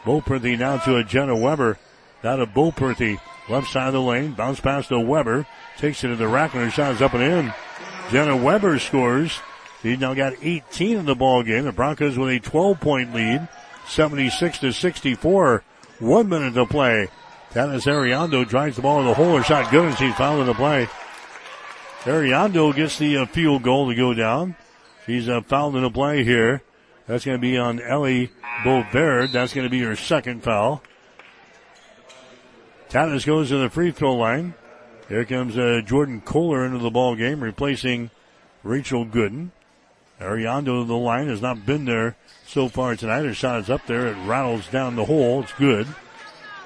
Boperthy 0.05 0.59
now 0.59 0.79
to 0.79 0.97
a 0.97 1.05
Jenna 1.05 1.37
Weber. 1.37 1.79
Down 2.23 2.39
to 2.39 2.47
Boperthy. 2.47 3.21
Left 3.49 3.71
side 3.71 3.89
of 3.89 3.95
the 3.95 4.01
lane. 4.01 4.33
Bounce 4.33 4.61
pass 4.61 4.89
to 4.89 4.99
Weber. 4.99 5.47
Takes 5.79 6.05
it 6.05 6.09
to 6.09 6.17
the 6.17 6.29
rack 6.29 6.55
and 6.55 6.65
her 6.65 6.71
shot 6.71 6.95
is 6.95 7.03
up 7.03 7.15
and 7.15 7.23
in. 7.23 7.55
Jenna 8.11 8.37
Weber 8.37 8.79
scores. 8.79 9.41
She's 9.83 9.99
now 9.99 10.15
got 10.15 10.35
18 10.41 10.99
in 10.99 11.05
the 11.07 11.15
ball 11.15 11.43
game. 11.43 11.65
The 11.65 11.73
Broncos 11.73 12.17
with 12.17 12.31
a 12.31 12.41
12 12.41 12.81
point 12.81 13.15
lead. 13.15 13.49
76 13.87 14.59
to 14.59 14.73
64. 14.73 15.63
One 16.01 16.29
minute 16.29 16.55
to 16.55 16.67
play. 16.67 17.09
Tanis 17.55 17.87
Ariando 17.87 18.47
drives 18.49 18.75
the 18.75 18.83
ball 18.83 18.99
in 18.99 19.07
the 19.07 19.15
hole. 19.15 19.37
Her 19.37 19.45
shot 19.45 19.71
good 19.71 19.85
and 19.85 19.97
she's 19.97 20.15
fouled 20.17 20.41
in 20.41 20.47
the 20.47 20.55
play. 20.55 20.89
Ariando 22.01 22.75
gets 22.75 22.99
the 22.99 23.19
uh, 23.19 23.27
field 23.27 23.63
goal 23.63 23.89
to 23.89 23.95
go 23.95 24.13
down. 24.13 24.57
She's 25.07 25.29
uh, 25.29 25.41
fouled 25.41 25.77
in 25.77 25.85
the 25.85 25.91
play 25.91 26.25
here. 26.25 26.65
That's 27.07 27.25
going 27.25 27.37
to 27.37 27.41
be 27.41 27.57
on 27.57 27.81
Ellie 27.81 28.33
Bovaird. 28.65 29.31
That's 29.31 29.55
going 29.55 29.67
to 29.67 29.71
be 29.71 29.83
her 29.83 29.95
second 29.95 30.43
foul. 30.43 30.83
Tanis 32.89 33.25
goes 33.25 33.51
to 33.51 33.59
the 33.59 33.71
free 33.71 33.93
throw 33.93 34.17
line. 34.17 34.55
Here 35.09 35.25
comes 35.25 35.57
uh, 35.57 35.81
Jordan 35.85 36.23
Kohler 36.23 36.67
into 36.67 36.79
the 36.79 36.91
ball 36.91 37.15
game, 37.15 37.41
replacing 37.41 38.11
Rachel 38.65 39.07
Gooden. 39.07 39.51
Ariando 40.21 40.83
to 40.83 40.85
the 40.85 40.97
line 40.97 41.29
has 41.29 41.41
not 41.41 41.65
been 41.65 41.85
there 41.85 42.17
so 42.49 42.69
far 42.69 42.97
tonight. 42.97 43.25
Her 43.25 43.35
shot 43.35 43.61
is 43.61 43.71
up 43.71 43.87
there. 43.87 44.09
It 44.09 44.27
rattles 44.27 44.67
down 44.69 44.97
the 44.97 45.05
hole. 45.05 45.45
It's 45.45 45.53
good. 45.53 45.87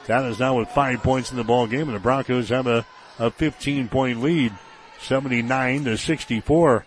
Tanis 0.08 0.40
now 0.40 0.58
with 0.58 0.70
five 0.70 1.02
points 1.02 1.30
in 1.30 1.36
the 1.36 1.44
ball 1.44 1.66
game, 1.66 1.82
and 1.82 1.94
the 1.94 2.00
Broncos 2.00 2.48
have 2.48 2.66
a, 2.66 2.86
a 3.18 3.30
15 3.30 3.88
point 3.88 4.22
lead, 4.22 4.52
79 5.00 5.84
to 5.84 5.98
64. 5.98 6.86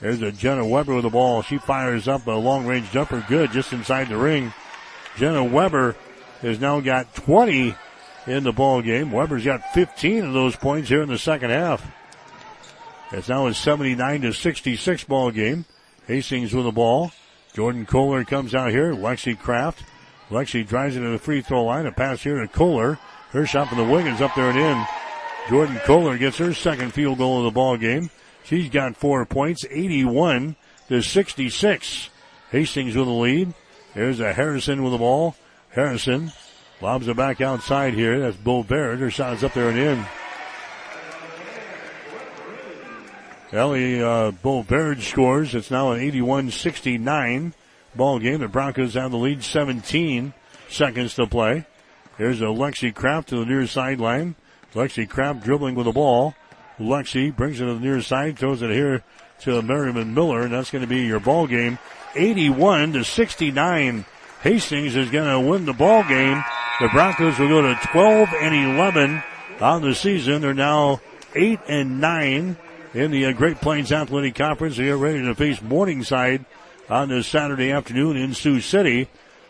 There's 0.00 0.20
a 0.20 0.30
Jenna 0.30 0.66
Weber 0.66 0.94
with 0.94 1.04
the 1.04 1.10
ball. 1.10 1.40
She 1.40 1.56
fires 1.56 2.06
up 2.06 2.26
a 2.26 2.32
long 2.32 2.66
range 2.66 2.90
jumper, 2.90 3.24
good, 3.28 3.50
just 3.52 3.72
inside 3.72 4.08
the 4.08 4.18
ring. 4.18 4.52
Jenna 5.16 5.42
Weber 5.42 5.96
has 6.42 6.60
now 6.60 6.80
got 6.80 7.14
20 7.14 7.74
in 8.26 8.44
the 8.44 8.52
ball 8.52 8.82
game. 8.82 9.10
Weber's 9.10 9.44
got 9.44 9.72
15 9.72 10.26
of 10.26 10.32
those 10.34 10.54
points 10.54 10.90
here 10.90 11.02
in 11.02 11.08
the 11.08 11.18
second 11.18 11.50
half. 11.50 11.90
It's 13.10 13.28
now 13.28 13.46
a 13.46 13.54
79 13.54 14.20
to 14.22 14.32
66 14.32 15.04
ball 15.04 15.30
game. 15.30 15.64
Hastings 16.06 16.54
with 16.54 16.64
the 16.64 16.72
ball. 16.72 17.12
Jordan 17.54 17.86
Kohler 17.86 18.24
comes 18.24 18.54
out 18.54 18.70
here. 18.70 18.92
Lexi 18.92 19.38
Kraft. 19.38 19.82
Lexi 20.30 20.66
drives 20.66 20.96
into 20.96 21.10
the 21.10 21.18
free 21.18 21.42
throw 21.42 21.64
line. 21.64 21.86
A 21.86 21.92
pass 21.92 22.22
here 22.22 22.40
to 22.40 22.48
Kohler. 22.48 22.98
Her 23.30 23.46
shot 23.46 23.68
from 23.68 23.78
the 23.78 23.84
wing 23.84 24.06
is 24.06 24.20
up 24.20 24.34
there 24.34 24.50
and 24.50 24.58
in. 24.58 24.86
Jordan 25.48 25.80
Kohler 25.84 26.18
gets 26.18 26.38
her 26.38 26.54
second 26.54 26.94
field 26.94 27.18
goal 27.18 27.38
of 27.38 27.44
the 27.44 27.50
ball 27.50 27.76
game. 27.76 28.10
She's 28.44 28.70
got 28.70 28.96
four 28.96 29.24
points, 29.26 29.64
81 29.68 30.56
to 30.88 31.02
66. 31.02 32.10
Hastings 32.50 32.96
with 32.96 33.06
the 33.06 33.12
lead. 33.12 33.54
There's 33.94 34.20
a 34.20 34.32
Harrison 34.32 34.82
with 34.82 34.92
the 34.92 34.98
ball. 34.98 35.36
Harrison 35.70 36.32
lobs 36.80 37.08
it 37.08 37.16
back 37.16 37.40
outside 37.40 37.94
here. 37.94 38.20
That's 38.20 38.36
Bovaird. 38.36 38.98
Her 38.98 39.10
shot 39.10 39.34
is 39.34 39.44
up 39.44 39.54
there 39.54 39.68
and 39.68 39.78
in. 39.78 40.04
Ellie 43.52 44.00
uh, 44.00 44.30
Bovaird 44.30 45.00
scores. 45.00 45.54
It's 45.54 45.70
now 45.70 45.90
an 45.92 46.00
81-69 46.00 47.52
ball 47.94 48.18
game. 48.18 48.40
The 48.40 48.48
Broncos 48.48 48.94
have 48.94 49.10
the 49.10 49.16
lead 49.16 49.42
17 49.42 50.32
seconds 50.68 51.14
to 51.14 51.26
play. 51.26 51.66
There's 52.18 52.40
a 52.40 52.46
Lexi 52.46 52.94
Kraft 52.94 53.28
to 53.30 53.36
the 53.36 53.46
near 53.46 53.66
sideline. 53.66 54.34
Lexi 54.74 55.08
Kraft 55.08 55.42
dribbling 55.42 55.74
with 55.74 55.86
the 55.86 55.92
ball. 55.92 56.34
Lexi 56.78 57.34
brings 57.34 57.60
it 57.60 57.66
to 57.66 57.74
the 57.74 57.80
near 57.80 58.00
side, 58.00 58.38
throws 58.38 58.62
it 58.62 58.70
here 58.70 59.02
to 59.40 59.62
Miriam 59.62 60.14
Miller, 60.14 60.42
and 60.42 60.52
that's 60.52 60.70
going 60.70 60.82
to 60.82 60.88
be 60.88 61.00
your 61.00 61.20
ball 61.20 61.46
game. 61.46 61.78
81 62.14 62.94
to 62.94 63.04
69. 63.04 64.04
Hastings 64.42 64.96
is 64.96 65.10
going 65.10 65.30
to 65.30 65.50
win 65.50 65.66
the 65.66 65.72
ball 65.72 66.02
game. 66.04 66.42
The 66.80 66.88
Broncos 66.88 67.38
will 67.38 67.48
go 67.48 67.62
to 67.62 67.78
12 67.92 68.28
and 68.40 68.74
11 68.74 69.22
on 69.60 69.82
the 69.82 69.94
season. 69.94 70.40
They're 70.40 70.54
now 70.54 71.00
8 71.34 71.60
and 71.68 72.00
9 72.00 72.56
in 72.94 73.10
the 73.10 73.32
Great 73.34 73.60
Plains 73.60 73.92
Athletic 73.92 74.34
Conference. 74.34 74.76
They 74.76 74.88
are 74.88 74.96
ready 74.96 75.22
to 75.22 75.34
face 75.34 75.60
Morningside 75.60 76.44
on 76.90 77.08
this 77.08 77.26
Saturday 77.26 77.70
afternoon 77.70 78.16
in 78.16 78.34
Sioux 78.34 78.60
City. 78.60 79.08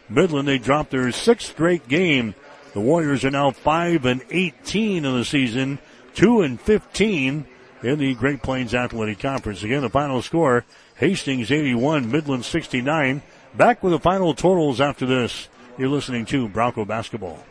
Midland, 0.08 0.46
they 0.46 0.58
dropped 0.58 0.90
their 0.90 1.10
sixth 1.10 1.52
straight 1.52 1.88
game. 1.88 2.34
The 2.74 2.80
Warriors 2.80 3.24
are 3.24 3.30
now 3.30 3.50
5 3.50 4.04
and 4.04 4.22
18 4.30 5.04
in 5.04 5.18
the 5.18 5.24
season, 5.24 5.78
2 6.14 6.42
and 6.42 6.60
15 6.60 7.46
in 7.82 7.98
the 7.98 8.14
Great 8.14 8.42
Plains 8.42 8.74
Athletic 8.74 9.20
Conference. 9.20 9.62
Again, 9.62 9.82
the 9.82 9.88
final 9.88 10.22
score, 10.22 10.64
Hastings 10.96 11.50
81, 11.50 12.10
Midland 12.10 12.44
69. 12.44 13.22
Back 13.54 13.82
with 13.82 13.92
the 13.92 13.98
final 13.98 14.34
totals 14.34 14.80
after 14.80 15.06
this. 15.06 15.48
You're 15.78 15.88
listening 15.88 16.26
to 16.26 16.48
Bronco 16.48 16.84
Basketball. 16.84 17.42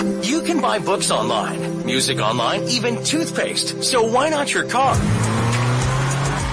You 0.00 0.40
can 0.42 0.60
buy 0.60 0.78
books 0.78 1.10
online, 1.10 1.84
music 1.84 2.20
online, 2.20 2.62
even 2.68 3.02
toothpaste. 3.04 3.82
So 3.82 4.02
why 4.02 4.30
not 4.30 4.54
your 4.54 4.64
car? 4.64 4.94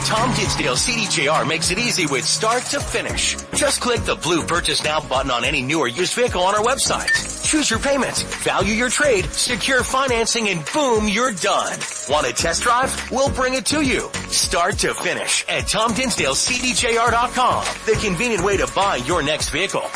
Tom 0.05 0.33
Dinsdale 0.35 0.75
CDJR 0.75 1.47
makes 1.47 1.71
it 1.71 1.79
easy 1.79 2.07
with 2.07 2.25
start 2.25 2.63
to 2.63 2.79
finish. 2.79 3.37
Just 3.53 3.79
click 3.79 4.01
the 4.01 4.15
blue 4.15 4.43
purchase 4.43 4.83
now 4.83 4.99
button 4.99 5.31
on 5.31 5.45
any 5.45 5.61
new 5.61 5.79
or 5.79 5.87
used 5.87 6.13
vehicle 6.13 6.41
on 6.41 6.55
our 6.55 6.63
website. 6.63 7.09
Choose 7.49 7.69
your 7.69 7.79
payment, 7.79 8.17
value 8.43 8.73
your 8.73 8.89
trade, 8.89 9.23
secure 9.25 9.83
financing, 9.83 10.49
and 10.49 10.65
boom, 10.73 11.07
you're 11.07 11.31
done. 11.31 11.79
Want 12.09 12.27
a 12.27 12.33
test 12.33 12.63
drive? 12.63 13.11
We'll 13.11 13.31
bring 13.31 13.53
it 13.53 13.65
to 13.67 13.81
you. 13.81 14.09
Start 14.29 14.77
to 14.79 14.93
finish 14.93 15.45
at 15.47 15.63
TomDinsdaleCDJR.com. 15.63 17.63
The 17.85 17.97
convenient 18.01 18.43
way 18.43 18.57
to 18.57 18.67
buy 18.75 18.97
your 18.97 19.23
next 19.23 19.49
vehicle. 19.49 19.89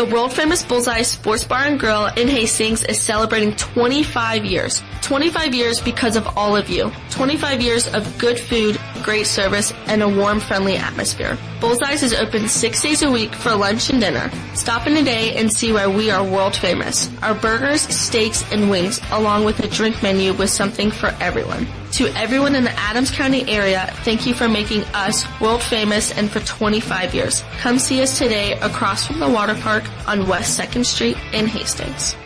The 0.00 0.06
world 0.06 0.32
famous 0.32 0.62
Bullseye 0.62 1.02
Sports 1.02 1.44
Bar 1.44 1.64
and 1.64 1.78
Grill 1.78 2.06
in 2.06 2.26
Hastings 2.26 2.84
is 2.84 2.98
celebrating 2.98 3.54
25 3.56 4.46
years. 4.46 4.82
25 5.02 5.54
years 5.54 5.78
because 5.78 6.16
of 6.16 6.26
all 6.38 6.56
of 6.56 6.70
you. 6.70 6.90
25 7.10 7.60
years 7.60 7.86
of 7.86 8.16
good 8.16 8.40
food, 8.40 8.80
great 9.02 9.26
service, 9.26 9.74
and 9.88 10.02
a 10.02 10.08
warm, 10.08 10.40
friendly 10.40 10.76
atmosphere. 10.76 11.36
Bullseye's 11.60 12.02
is 12.02 12.14
open 12.14 12.48
six 12.48 12.80
days 12.80 13.02
a 13.02 13.10
week 13.10 13.34
for 13.34 13.54
lunch 13.54 13.90
and 13.90 14.00
dinner. 14.00 14.30
Stop 14.54 14.86
in 14.86 14.94
today 14.94 15.36
and 15.36 15.52
see 15.52 15.70
why 15.70 15.86
we 15.86 16.10
are 16.10 16.24
world 16.24 16.56
famous. 16.56 17.10
Our 17.20 17.34
burgers, 17.34 17.82
steaks, 17.82 18.42
and 18.50 18.70
wings, 18.70 19.02
along 19.10 19.44
with 19.44 19.60
a 19.60 19.68
drink 19.68 20.02
menu 20.02 20.32
with 20.32 20.48
something 20.48 20.90
for 20.90 21.08
everyone. 21.20 21.66
To 22.00 22.06
everyone 22.16 22.54
in 22.54 22.64
the 22.64 22.72
Adams 22.78 23.10
County 23.10 23.46
area, 23.46 23.92
thank 24.04 24.24
you 24.24 24.32
for 24.32 24.48
making 24.48 24.84
us 24.94 25.26
world 25.38 25.62
famous 25.62 26.10
and 26.12 26.30
for 26.30 26.40
25 26.40 27.14
years. 27.14 27.42
Come 27.58 27.78
see 27.78 28.00
us 28.02 28.16
today 28.16 28.54
across 28.60 29.06
from 29.06 29.18
the 29.18 29.28
water 29.28 29.54
park 29.54 29.84
on 30.08 30.26
West 30.26 30.58
2nd 30.58 30.86
Street 30.86 31.18
in 31.34 31.46
Hastings. 31.46 32.16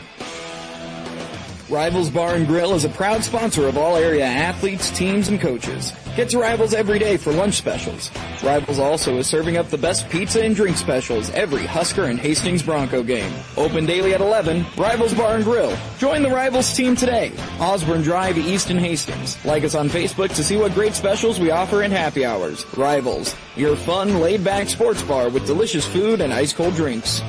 Rivals 1.69 2.09
Bar 2.09 2.37
and 2.37 2.47
Grill 2.47 2.75
is 2.75 2.85
a 2.85 2.89
proud 2.89 3.25
sponsor 3.25 3.67
of 3.67 3.77
all 3.77 3.97
area 3.97 4.25
athletes, 4.25 4.97
teams, 4.97 5.27
and 5.27 5.41
coaches. 5.41 5.93
Get 6.17 6.29
to 6.29 6.39
Rivals 6.39 6.75
every 6.75 7.01
day 7.01 7.17
for 7.17 7.33
lunch 7.33 7.55
specials. 7.55 8.09
Rivals 8.41 8.79
also 8.79 9.17
is 9.19 9.27
serving 9.27 9.57
up 9.57 9.69
the 9.69 9.79
best 9.79 10.09
pizza 10.11 10.45
and 10.45 10.55
drink 10.55 10.77
specials 10.77 11.29
every 11.31 11.67
Husker 11.67 12.05
and 12.05 12.21
Hastings 12.21 12.63
Bronco 12.63 13.03
game. 13.03 13.33
Open 13.57 13.85
daily 13.85 14.15
at 14.15 14.21
11, 14.21 14.65
Rivals 14.77 15.13
Bar 15.13 15.35
and 15.35 15.45
Grill. 15.45 15.77
Join 15.99 16.23
the 16.23 16.31
Rivals 16.31 16.73
team 16.73 16.95
today. 16.95 17.33
Osborne 17.59 18.03
Drive, 18.03 18.39
East 18.39 18.71
and 18.71 18.79
Hastings. 18.79 19.45
Like 19.45 19.65
us 19.65 19.75
on 19.75 19.89
Facebook 19.89 20.33
to 20.37 20.45
see 20.45 20.57
what 20.57 20.73
great 20.73 20.95
specials 20.95 21.41
we 21.41 21.51
offer 21.51 21.83
in 21.83 21.91
happy 21.91 22.25
hours. 22.25 22.65
Rivals, 22.77 23.35
your 23.57 23.75
fun, 23.75 24.21
laid-back 24.21 24.69
sports 24.69 25.03
bar 25.03 25.31
with 25.31 25.47
delicious 25.47 25.85
food 25.85 26.21
and 26.21 26.33
ice-cold 26.33 26.77
drinks. 26.77 27.23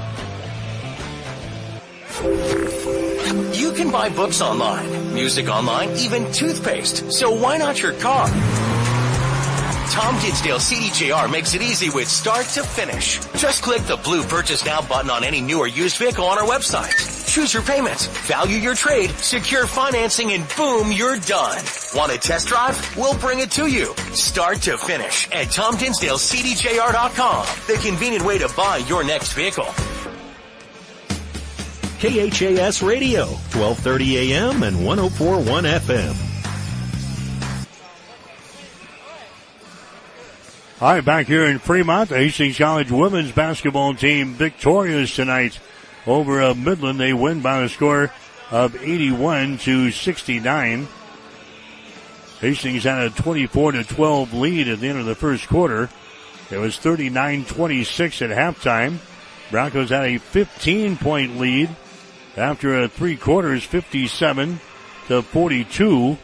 You 3.58 3.72
can 3.72 3.92
buy 3.92 4.10
books 4.10 4.42
online, 4.42 5.16
music 5.16 5.50
online, 5.50 5.90
even 5.98 6.32
toothpaste. 6.32 7.12
So 7.12 7.32
why 7.32 7.58
not 7.58 7.82
your 7.82 7.94
car? 7.94 8.30
Tom 9.92 10.20
Dinsdale 10.20 10.58
CDJR 10.58 11.32
makes 11.32 11.54
it 11.54 11.62
easy 11.62 11.90
with 11.90 12.08
start 12.08 12.46
to 12.48 12.64
finish. 12.64 13.20
Just 13.36 13.62
click 13.62 13.82
the 13.84 13.98
blue 13.98 14.24
purchase 14.24 14.66
now 14.66 14.82
button 14.82 15.10
on 15.10 15.24
any 15.24 15.42
new 15.42 15.60
or 15.60 15.68
used 15.68 15.98
vehicle 15.98 16.26
on 16.26 16.38
our 16.38 16.46
website. 16.46 16.94
Choose 17.28 17.54
your 17.54 17.64
payments, 17.64 18.08
value 18.28 18.58
your 18.58 18.76
trade, 18.76 19.12
secure 19.12 19.68
financing, 19.68 20.32
and 20.32 20.46
boom, 20.56 20.92
you're 20.92 21.20
done. 21.20 21.64
Want 21.94 22.12
a 22.12 22.18
test 22.18 22.48
drive? 22.48 22.98
We'll 22.98 23.18
bring 23.20 23.40
it 23.40 23.52
to 23.52 23.68
you. 23.68 23.94
Start 24.14 24.62
to 24.64 24.78
finish 24.78 25.30
at 25.32 25.48
TomDinsdaleCDJR.com. 25.48 27.46
The 27.68 27.74
convenient 27.82 28.26
way 28.26 28.38
to 28.38 28.50
buy 28.56 28.78
your 28.78 29.04
next 29.04 29.34
vehicle. 29.34 29.68
KHAS 32.00 32.82
Radio, 32.82 33.26
1230 33.26 34.34
AM 34.34 34.64
and 34.64 34.86
1041 34.86 35.64
FM. 35.64 36.35
All 40.82 40.90
right, 40.90 41.06
back 41.06 41.28
here 41.28 41.46
in 41.46 41.60
Fremont, 41.60 42.10
the 42.10 42.18
Hastings 42.18 42.58
College 42.58 42.92
women's 42.92 43.32
basketball 43.32 43.94
team 43.96 44.34
victorious 44.34 45.16
tonight 45.16 45.58
over 46.06 46.42
uh, 46.42 46.54
Midland. 46.54 47.00
They 47.00 47.14
win 47.14 47.40
by 47.40 47.62
a 47.62 47.70
score 47.70 48.12
of 48.52 48.76
81 48.76 49.60
to 49.60 49.90
69. 49.90 50.88
Hastings 52.42 52.84
had 52.84 53.04
a 53.04 53.10
24 53.10 53.72
to 53.72 53.84
12 53.86 54.34
lead 54.34 54.68
at 54.68 54.82
the 54.82 54.90
end 54.90 55.00
of 55.00 55.06
the 55.06 55.16
first 55.16 55.48
quarter. 55.48 55.90
It 56.52 56.58
was 56.58 56.76
39-26 56.76 58.30
at 58.30 58.38
halftime. 58.38 58.98
Broncos 59.52 59.92
had 59.92 60.04
a 60.04 60.18
15 60.18 60.98
point 60.98 61.40
lead 61.40 61.74
after 62.36 62.82
a 62.82 62.90
three 62.90 63.16
quarters, 63.16 63.64
57 63.64 64.60
to 65.08 65.22
42. 65.22 66.18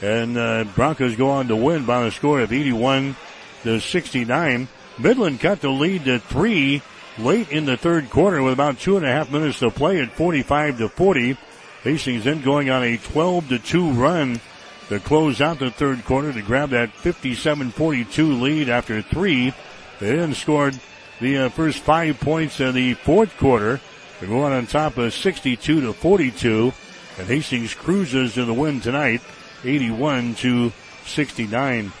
And 0.00 0.38
uh, 0.38 0.64
Broncos 0.74 1.14
go 1.14 1.28
on 1.28 1.48
to 1.48 1.56
win 1.56 1.84
by 1.84 2.06
a 2.06 2.10
score 2.10 2.40
of 2.40 2.54
81 2.54 3.14
to 3.62 3.80
69. 3.80 4.68
Midland 4.98 5.40
cut 5.40 5.60
the 5.60 5.70
lead 5.70 6.04
to 6.04 6.18
three 6.18 6.82
late 7.18 7.50
in 7.50 7.64
the 7.64 7.76
third 7.76 8.10
quarter 8.10 8.42
with 8.42 8.52
about 8.52 8.78
two 8.78 8.96
and 8.96 9.06
a 9.06 9.10
half 9.10 9.30
minutes 9.30 9.58
to 9.60 9.70
play 9.70 10.00
at 10.00 10.12
45 10.12 10.78
to 10.78 10.88
40. 10.88 11.36
Hastings 11.82 12.24
then 12.24 12.42
going 12.42 12.70
on 12.70 12.82
a 12.82 12.96
12 12.96 13.48
to 13.48 13.58
2 13.58 13.90
run 13.92 14.40
to 14.88 14.98
close 14.98 15.40
out 15.40 15.58
the 15.58 15.70
third 15.70 16.04
quarter 16.04 16.32
to 16.32 16.42
grab 16.42 16.70
that 16.70 16.92
57-42 16.94 18.40
lead 18.40 18.68
after 18.68 19.02
three. 19.02 19.52
They 20.00 20.16
then 20.16 20.34
scored 20.34 20.78
the 21.20 21.38
uh, 21.38 21.48
first 21.50 21.80
five 21.80 22.20
points 22.20 22.60
in 22.60 22.74
the 22.74 22.94
fourth 22.94 23.36
quarter 23.36 23.80
to 24.20 24.26
go 24.26 24.42
on 24.42 24.52
on 24.52 24.66
top 24.66 24.96
of 24.96 25.12
62 25.12 25.80
to 25.80 25.92
42. 25.92 26.72
And 27.18 27.26
Hastings 27.26 27.74
cruises 27.74 28.34
to 28.34 28.44
the 28.44 28.54
win 28.54 28.80
tonight, 28.80 29.20
81 29.64 30.36
to 30.36 30.72
69. 31.04 31.92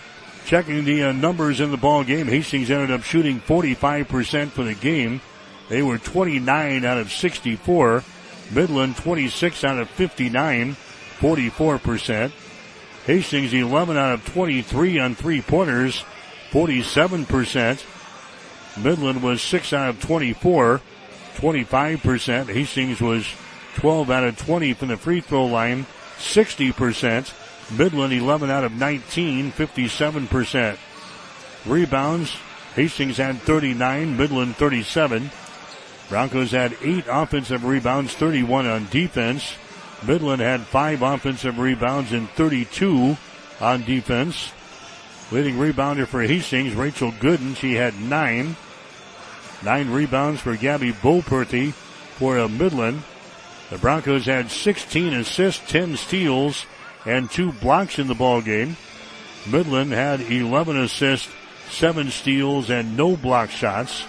Checking 0.48 0.84
the 0.86 1.02
uh, 1.02 1.12
numbers 1.12 1.60
in 1.60 1.70
the 1.70 1.76
ball 1.76 2.04
game, 2.04 2.26
Hastings 2.26 2.70
ended 2.70 2.90
up 2.90 3.02
shooting 3.02 3.38
45% 3.38 4.48
for 4.48 4.64
the 4.64 4.72
game. 4.72 5.20
They 5.68 5.82
were 5.82 5.98
29 5.98 6.86
out 6.86 6.96
of 6.96 7.12
64. 7.12 8.02
Midland 8.50 8.96
26 8.96 9.62
out 9.62 9.78
of 9.78 9.90
59, 9.90 10.74
44%. 11.18 12.32
Hastings 13.04 13.52
11 13.52 13.98
out 13.98 14.14
of 14.14 14.24
23 14.24 14.98
on 14.98 15.14
three 15.14 15.42
pointers, 15.42 16.02
47%. 16.50 17.84
Midland 18.82 19.22
was 19.22 19.42
6 19.42 19.72
out 19.74 19.90
of 19.90 20.00
24, 20.00 20.80
25%. 21.34 22.46
Hastings 22.46 23.02
was 23.02 23.26
12 23.74 24.10
out 24.10 24.24
of 24.24 24.38
20 24.38 24.72
from 24.72 24.88
the 24.88 24.96
free 24.96 25.20
throw 25.20 25.44
line, 25.44 25.84
60%. 26.16 27.34
Midland 27.76 28.12
11 28.12 28.50
out 28.50 28.64
of 28.64 28.72
19, 28.72 29.52
57%. 29.52 30.78
Rebounds, 31.66 32.36
Hastings 32.74 33.16
had 33.16 33.42
39, 33.42 34.16
Midland 34.16 34.56
37. 34.56 35.30
Broncos 36.08 36.52
had 36.52 36.76
8 36.82 37.04
offensive 37.08 37.64
rebounds, 37.64 38.14
31 38.14 38.66
on 38.66 38.86
defense. 38.90 39.54
Midland 40.06 40.40
had 40.40 40.62
5 40.62 41.02
offensive 41.02 41.58
rebounds 41.58 42.12
and 42.12 42.30
32 42.30 43.16
on 43.60 43.84
defense. 43.84 44.52
Leading 45.30 45.56
rebounder 45.56 46.06
for 46.06 46.22
Hastings, 46.22 46.74
Rachel 46.74 47.12
Gooden, 47.12 47.54
she 47.56 47.74
had 47.74 48.00
9. 48.00 48.56
9 49.62 49.90
rebounds 49.90 50.40
for 50.40 50.56
Gabby 50.56 50.92
Boperthy 50.92 51.72
for 51.72 52.48
Midland. 52.48 53.02
The 53.68 53.76
Broncos 53.76 54.24
had 54.24 54.50
16 54.50 55.12
assists, 55.12 55.70
10 55.70 55.98
steals, 55.98 56.64
and 57.08 57.30
two 57.30 57.52
blocks 57.52 57.98
in 57.98 58.06
the 58.06 58.14
ball 58.14 58.42
game. 58.42 58.76
Midland 59.46 59.92
had 59.92 60.20
11 60.20 60.76
assists, 60.78 61.30
seven 61.70 62.10
steals, 62.10 62.68
and 62.68 62.98
no 62.98 63.16
block 63.16 63.48
shots. 63.48 64.04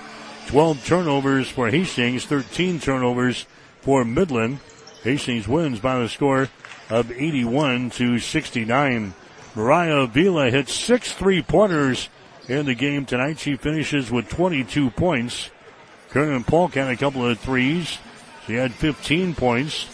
12 0.48 0.86
turnovers 0.86 1.50
for 1.50 1.70
Hastings, 1.70 2.26
13 2.26 2.80
turnovers 2.82 3.46
for 3.82 4.04
Midland. 4.04 4.60
Hastings 5.04 5.48
wins 5.48 5.80
by 5.80 5.98
the 6.00 6.10
score 6.10 6.50
of 6.90 7.10
81 7.10 7.92
to 7.92 8.20
69. 8.20 9.14
Mariah 9.56 10.02
Avila 10.02 10.50
hit 10.52 10.68
six 10.68 11.14
three-pointers 11.14 12.10
in 12.50 12.66
the 12.66 12.76
game 12.76 13.06
tonight. 13.06 13.40
She 13.40 13.56
finishes 13.56 14.12
with 14.12 14.28
22 14.28 14.90
points. 14.92 15.52
Kernan 16.10 16.44
Polk 16.44 16.74
had 16.74 16.90
a 16.90 16.98
couple 16.98 17.26
of 17.26 17.40
threes. 17.40 17.98
She 18.46 18.56
had 18.56 18.74
15 18.74 19.36
points. 19.36 19.88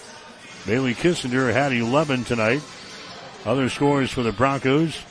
Bailey 0.65 0.95
Kissinger 0.95 1.53
had 1.53 1.72
11 1.72 2.23
tonight. 2.23 2.61
Other 3.46 3.70
scores 3.70 4.12
for 4.12 4.24
the 4.24 4.32
Broncos. 4.32 5.04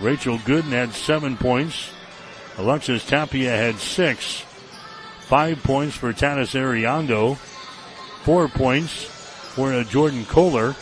Rachel 0.00 0.38
Gooden 0.38 0.70
had 0.70 0.92
seven 0.92 1.36
points. 1.36 1.90
Alexis 2.58 3.04
Tapia 3.04 3.50
had 3.50 3.76
six. 3.76 4.44
Five 5.20 5.62
points 5.62 5.96
for 5.96 6.12
Tanis 6.12 6.54
Ariando. 6.54 7.36
Four 8.22 8.48
points 8.48 9.04
for 9.54 9.72
uh, 9.72 9.82
Jordan 9.84 10.24
Kohler. 10.26 10.74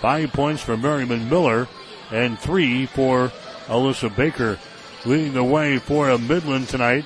Five 0.00 0.32
points 0.32 0.62
for 0.62 0.76
Miriam 0.76 1.28
Miller. 1.28 1.68
And 2.10 2.38
three 2.38 2.86
for 2.86 3.30
Alyssa 3.66 4.14
Baker. 4.14 4.58
Leading 5.04 5.34
the 5.34 5.44
way 5.44 5.78
for 5.78 6.08
a 6.08 6.18
Midland 6.18 6.68
tonight. 6.68 7.04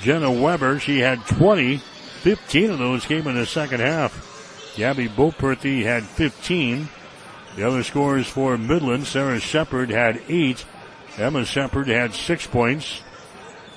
Jenna 0.00 0.30
Weber, 0.30 0.78
she 0.78 1.00
had 1.00 1.26
20. 1.26 1.78
15 1.78 2.70
of 2.70 2.78
those 2.78 3.06
came 3.06 3.26
in 3.26 3.34
the 3.34 3.46
second 3.46 3.80
half. 3.80 4.74
Gabby 4.76 5.08
Boperthy 5.08 5.82
had 5.82 6.04
15. 6.04 6.88
The 7.56 7.66
other 7.66 7.82
scores 7.82 8.26
for 8.26 8.58
Midland, 8.58 9.06
Sarah 9.06 9.40
Shepard 9.40 9.88
had 9.88 10.20
eight. 10.28 10.66
Emma 11.16 11.46
Shepard 11.46 11.88
had 11.88 12.12
six 12.12 12.46
points. 12.46 13.00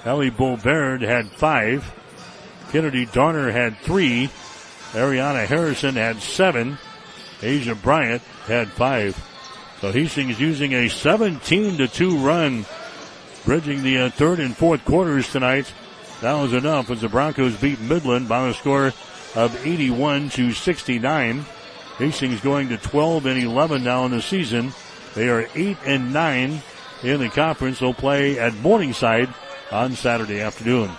Ellie 0.04 0.32
Bovaird 0.32 1.02
had 1.02 1.30
five. 1.32 1.90
Kennedy 2.74 3.06
Donner 3.06 3.52
had 3.52 3.78
three. 3.80 4.30
Ariana 4.92 5.46
Harrison 5.46 5.96
had 5.96 6.22
seven. 6.22 6.78
Asia 7.42 7.74
Bryant 7.74 8.22
had 8.48 8.70
five. 8.70 9.16
So 9.80 9.94
Hastings 9.94 10.42
using 10.42 10.74
a 10.74 10.90
17 10.90 11.78
to 11.78 11.88
2 11.88 12.18
run, 12.18 12.66
bridging 13.46 13.82
the 13.82 13.98
uh, 13.98 14.10
third 14.10 14.42
and 14.42 14.56
fourth 14.58 14.84
quarters 14.84 15.32
tonight. 15.32 15.72
That 16.20 16.34
was 16.34 16.52
enough 16.52 16.90
as 16.90 17.00
the 17.00 17.08
Broncos 17.08 17.56
beat 17.56 17.80
Midland 17.80 18.28
by 18.28 18.50
a 18.50 18.54
score 18.54 18.92
of 19.36 19.66
81 19.66 20.32
to 20.32 20.52
69. 20.52 21.46
Hastings 22.00 22.40
going 22.40 22.70
to 22.70 22.78
12 22.78 23.26
and 23.26 23.44
11 23.44 23.84
now 23.84 24.06
in 24.06 24.12
the 24.12 24.22
season. 24.22 24.72
They 25.16 25.28
are 25.28 25.50
8 25.54 25.78
and 25.86 26.14
9 26.14 26.62
in 27.04 27.20
the 27.20 27.28
conference. 27.28 27.80
They'll 27.80 27.94
play 27.94 28.40
at 28.40 28.56
Morningside 28.56 29.28
on 29.70 29.98
Saturday 29.98 30.40
afternoon. 30.40 30.90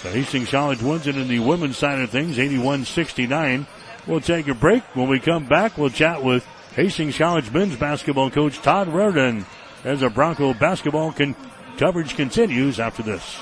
So 0.00 0.10
Hastings 0.10 0.50
College 0.50 0.80
wins 0.80 1.08
it 1.08 1.16
in 1.16 1.26
the 1.26 1.40
women's 1.40 1.76
side 1.76 1.98
of 1.98 2.10
things, 2.10 2.36
81-69. 2.36 3.66
We'll 4.06 4.20
take 4.20 4.46
a 4.46 4.54
break. 4.54 4.84
When 4.94 5.08
we 5.08 5.18
come 5.18 5.46
back, 5.46 5.76
we'll 5.76 5.90
chat 5.90 6.22
with 6.22 6.46
Hastings 6.76 7.18
College 7.18 7.50
men's 7.50 7.74
basketball 7.74 8.30
coach 8.30 8.62
Todd 8.62 8.86
Reardon 8.86 9.44
as 9.82 10.00
the 10.00 10.08
Bronco 10.08 10.54
basketball 10.54 11.10
con- 11.10 11.34
coverage 11.78 12.14
continues 12.14 12.78
after 12.78 13.02
this. 13.02 13.38